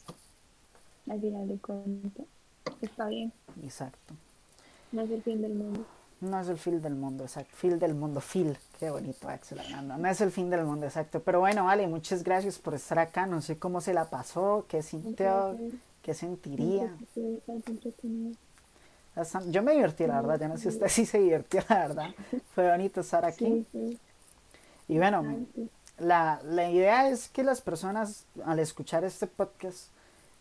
al 1.10 1.20
final 1.20 1.48
de 1.48 1.58
cuentas, 1.58 2.26
está 2.82 3.08
bien. 3.08 3.32
Exacto. 3.64 4.14
No 4.92 5.02
es 5.02 5.12
el 5.12 5.22
fin 5.22 5.42
del 5.42 5.54
mundo. 5.54 5.86
No 6.20 6.40
es 6.40 6.48
el 6.48 6.58
fin 6.58 6.82
del 6.82 6.96
mundo, 6.96 7.26
exacto. 7.26 7.56
Fin 7.56 7.78
del 7.78 7.94
mundo, 7.94 8.22
Phil. 8.22 8.58
Qué 8.80 8.90
bonito, 8.90 9.30
Axel 9.30 9.60
hablando. 9.60 9.98
No 9.98 10.08
es 10.08 10.20
el 10.22 10.32
fin 10.32 10.50
del 10.50 10.66
mundo, 10.66 10.86
exacto. 10.86 11.22
Pero 11.22 11.42
bueno, 11.42 11.66
vale, 11.66 11.88
muchas 11.88 12.24
gracias 12.24 12.58
por 12.58 12.74
estar 12.74 12.98
acá. 12.98 13.28
No 13.28 13.42
sé 13.42 13.58
cómo 13.60 13.82
se 13.82 13.94
la 13.94 14.10
pasó, 14.10 14.66
qué 14.68 14.82
sintió, 14.82 15.56
qué 16.02 16.14
sentiría. 16.16 16.96
Yo 19.48 19.64
me 19.64 19.74
divertí, 19.74 20.06
la 20.06 20.22
verdad. 20.22 20.40
Yo 20.40 20.48
no 20.48 20.58
sé 20.58 20.64
si 20.64 20.68
usted 20.70 20.88
sí 20.88 21.06
se 21.06 21.20
divirtió, 21.20 21.62
la 21.70 21.88
verdad. 21.88 22.10
Fue 22.54 22.70
bonito 22.70 23.02
estar 23.02 23.26
aquí. 23.26 23.68
Y 24.88 24.98
bueno, 24.98 25.46
la, 25.98 26.40
la 26.44 26.70
idea 26.70 27.10
es 27.10 27.28
que 27.30 27.44
las 27.44 27.62
personas 27.62 28.26
al 28.46 28.60
escuchar 28.60 29.04
este 29.04 29.28
podcast 29.28 29.90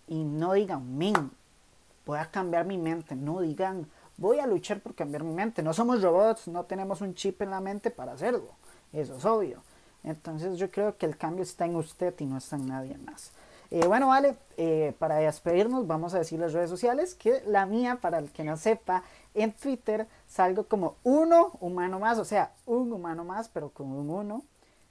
y 0.06 0.22
no 0.22 0.52
digan, 0.52 0.96
min, 0.96 1.30
voy 2.04 2.18
a 2.18 2.30
cambiar 2.30 2.64
mi 2.64 2.78
mente, 2.78 3.16
no 3.16 3.40
digan, 3.40 3.86
voy 4.16 4.38
a 4.38 4.46
luchar 4.46 4.80
por 4.80 4.94
cambiar 4.94 5.24
mi 5.24 5.34
mente. 5.34 5.62
No 5.62 5.72
somos 5.72 6.02
robots, 6.02 6.46
no 6.48 6.64
tenemos 6.64 7.00
un 7.00 7.14
chip 7.14 7.42
en 7.42 7.50
la 7.50 7.60
mente 7.60 7.90
para 7.90 8.12
hacerlo. 8.12 8.54
Eso 8.92 9.16
es 9.16 9.24
obvio. 9.24 9.62
Entonces 10.04 10.58
yo 10.58 10.70
creo 10.70 10.96
que 10.96 11.06
el 11.06 11.16
cambio 11.16 11.42
está 11.42 11.64
en 11.64 11.76
usted 11.76 12.14
y 12.20 12.26
no 12.26 12.38
está 12.38 12.56
en 12.56 12.68
nadie 12.68 12.96
más. 12.98 13.32
Eh, 13.70 13.86
bueno, 13.86 14.08
vale, 14.08 14.36
eh, 14.56 14.94
para 14.98 15.16
despedirnos 15.16 15.86
vamos 15.86 16.14
a 16.14 16.18
decir 16.18 16.38
las 16.38 16.52
redes 16.52 16.70
sociales, 16.70 17.14
que 17.14 17.42
la 17.46 17.66
mía, 17.66 17.98
para 18.00 18.18
el 18.18 18.30
que 18.30 18.44
no 18.44 18.56
sepa, 18.56 19.02
en 19.34 19.52
Twitter 19.52 20.06
salgo 20.26 20.64
como 20.64 20.96
uno 21.02 21.52
humano 21.60 21.98
más, 21.98 22.18
o 22.18 22.24
sea, 22.24 22.52
un 22.64 22.92
humano 22.92 23.24
más, 23.24 23.48
pero 23.48 23.70
con 23.70 23.92
un 23.92 24.08
uno, 24.08 24.42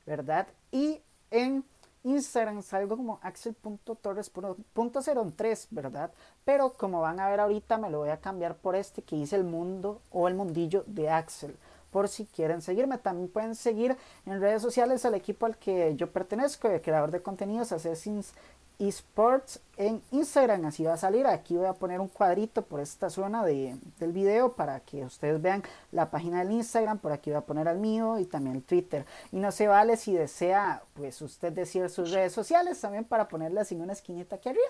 ¿verdad? 0.05 0.47
Y 0.71 0.99
en 1.31 1.63
Instagram 2.05 2.61
salgo 2.61 2.95
como 2.97 3.19
axel.torres.03, 3.23 5.67
¿verdad? 5.71 6.11
Pero 6.43 6.73
como 6.73 7.01
van 7.01 7.19
a 7.19 7.27
ver 7.29 7.39
ahorita 7.39 7.77
me 7.77 7.89
lo 7.89 7.99
voy 7.99 8.09
a 8.09 8.21
cambiar 8.21 8.55
por 8.55 8.75
este 8.75 9.01
que 9.01 9.15
dice 9.15 9.35
el 9.35 9.43
mundo 9.43 10.01
o 10.11 10.27
el 10.27 10.35
mundillo 10.35 10.83
de 10.85 11.09
Axel. 11.09 11.57
Por 11.89 12.07
si 12.09 12.25
quieren 12.25 12.61
seguirme, 12.61 12.97
también 12.97 13.29
pueden 13.29 13.55
seguir 13.55 13.95
en 14.25 14.41
redes 14.41 14.61
sociales 14.61 15.05
al 15.05 15.15
equipo 15.15 15.45
al 15.45 15.57
que 15.57 15.95
yo 15.95 16.11
pertenezco, 16.11 16.67
el 16.67 16.81
creador 16.81 17.09
de 17.09 17.21
contenidos 17.21 17.71
Assassins 17.71 18.33
esports 18.79 19.59
en 19.77 20.01
Instagram. 20.11 20.65
Así 20.65 20.83
va 20.83 20.93
a 20.93 20.97
salir. 20.97 21.27
Aquí 21.27 21.55
voy 21.55 21.67
a 21.67 21.73
poner 21.73 21.99
un 21.99 22.07
cuadrito 22.07 22.61
por 22.61 22.79
esta 22.79 23.09
zona 23.09 23.45
de, 23.45 23.75
del 23.99 24.11
video 24.11 24.53
para 24.53 24.79
que 24.79 25.03
ustedes 25.03 25.41
vean 25.41 25.63
la 25.91 26.09
página 26.09 26.39
del 26.43 26.51
Instagram. 26.51 26.99
Por 26.99 27.11
aquí 27.11 27.29
voy 27.29 27.37
a 27.37 27.41
poner 27.41 27.67
el 27.67 27.77
mío 27.77 28.19
y 28.19 28.25
también 28.25 28.55
el 28.55 28.63
Twitter. 28.63 29.05
Y 29.31 29.37
no 29.37 29.51
se 29.51 29.67
vale 29.67 29.97
si 29.97 30.13
desea, 30.13 30.83
pues 30.93 31.21
usted 31.21 31.53
decir 31.53 31.89
sus 31.89 32.11
redes 32.11 32.33
sociales 32.33 32.79
también 32.79 33.03
para 33.05 33.27
ponerlas 33.27 33.71
en 33.71 33.81
una 33.81 33.93
esquinita 33.93 34.35
aquí 34.37 34.49
arriba. 34.49 34.65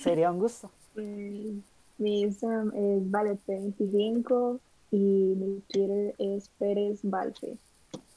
Sería 0.00 0.30
un 0.30 0.38
gusto. 0.38 0.70
mi 0.94 2.22
Instagram 2.22 2.72
es 2.74 3.02
Valete25 3.10 4.58
y 4.90 4.96
mi 4.96 5.60
Twitter 5.68 6.14
es 6.18 6.48
Pérez 6.58 7.00
Valfe. 7.02 7.56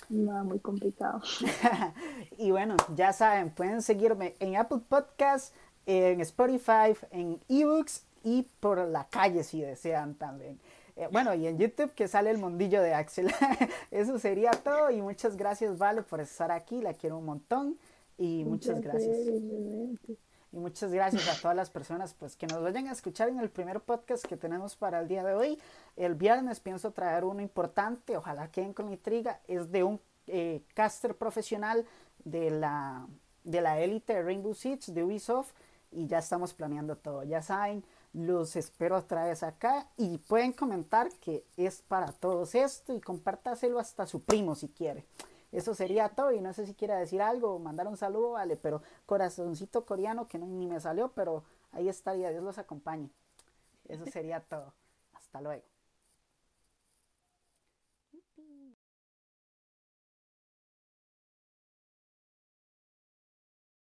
No, 0.09 0.43
muy 0.43 0.59
complicado. 0.59 1.21
y 2.37 2.51
bueno, 2.51 2.75
ya 2.95 3.13
saben, 3.13 3.49
pueden 3.49 3.81
seguirme 3.81 4.35
en 4.39 4.55
Apple 4.55 4.81
Podcasts, 4.87 5.53
en 5.85 6.21
Spotify, 6.21 6.95
en 7.11 7.39
eBooks 7.47 8.05
y 8.23 8.43
por 8.59 8.79
la 8.87 9.07
calle 9.07 9.43
si 9.43 9.61
desean 9.61 10.15
también. 10.15 10.59
Eh, 10.95 11.07
bueno, 11.11 11.33
y 11.33 11.45
en 11.47 11.57
YouTube 11.57 11.93
que 11.93 12.07
sale 12.07 12.31
el 12.31 12.37
mundillo 12.37 12.81
de 12.81 12.93
Axel. 12.93 13.31
Eso 13.91 14.17
sería 14.17 14.51
todo 14.51 14.91
y 14.91 15.01
muchas 15.01 15.35
gracias, 15.35 15.77
Vale, 15.77 16.01
por 16.03 16.21
estar 16.21 16.51
aquí. 16.51 16.81
La 16.81 16.93
quiero 16.93 17.17
un 17.17 17.25
montón 17.25 17.77
y 18.17 18.43
muchas 18.45 18.81
gracias. 18.81 19.17
Y 20.55 20.57
muchas 20.57 20.89
gracias 20.93 21.27
a 21.27 21.41
todas 21.41 21.57
las 21.57 21.69
personas 21.69 22.13
pues, 22.13 22.37
que 22.37 22.47
nos 22.47 22.63
vayan 22.63 22.87
a 22.87 22.93
escuchar 22.93 23.27
en 23.27 23.39
el 23.39 23.49
primer 23.49 23.81
podcast 23.81 24.23
que 24.25 24.37
tenemos 24.37 24.77
para 24.77 25.01
el 25.01 25.09
día 25.09 25.21
de 25.21 25.33
hoy. 25.33 25.59
El 25.97 26.15
viernes 26.15 26.61
pienso 26.61 26.91
traer 26.91 27.25
uno 27.25 27.41
importante, 27.41 28.15
ojalá 28.15 28.49
queden 28.49 28.71
con 28.71 28.89
intriga, 28.89 29.41
es 29.49 29.69
de 29.69 29.83
un 29.83 29.99
eh, 30.27 30.61
caster 30.73 31.17
profesional 31.17 31.85
de 32.23 32.51
la, 32.51 33.05
de 33.43 33.59
la 33.59 33.81
élite 33.81 34.23
Rainbow 34.23 34.53
Six 34.53 34.93
de 34.93 35.03
Ubisoft 35.03 35.51
y 35.91 36.07
ya 36.07 36.19
estamos 36.19 36.53
planeando 36.53 36.95
todo. 36.95 37.23
Ya 37.25 37.41
saben, 37.41 37.83
los 38.13 38.55
espero 38.55 38.95
otra 38.95 39.25
vez 39.25 39.43
acá 39.43 39.89
y 39.97 40.19
pueden 40.19 40.53
comentar 40.53 41.09
que 41.19 41.43
es 41.57 41.81
para 41.81 42.13
todos 42.13 42.55
esto 42.55 42.95
y 42.95 43.01
compártaselo 43.01 43.77
hasta 43.77 44.05
su 44.05 44.23
primo 44.23 44.55
si 44.55 44.69
quiere. 44.69 45.03
Eso 45.55 45.73
sería 45.73 46.09
todo 46.09 46.33
y 46.33 46.41
no 46.41 46.51
sé 46.51 46.65
si 46.65 46.73
quiere 46.73 46.95
decir 46.95 47.21
algo 47.21 47.59
mandar 47.59 47.87
un 47.87 47.95
saludo, 47.95 48.31
vale, 48.31 48.57
pero 48.57 48.81
corazoncito 49.05 49.85
coreano 49.85 50.27
que 50.27 50.37
no, 50.37 50.45
ni 50.45 50.67
me 50.67 50.81
salió, 50.81 51.13
pero 51.13 51.45
ahí 51.71 51.87
estaría, 51.87 52.29
Dios 52.31 52.43
los 52.43 52.57
acompañe. 52.57 53.09
Eso 53.87 54.05
sería 54.05 54.41
todo. 54.41 54.73
Hasta 55.13 55.39
luego. 55.39 55.63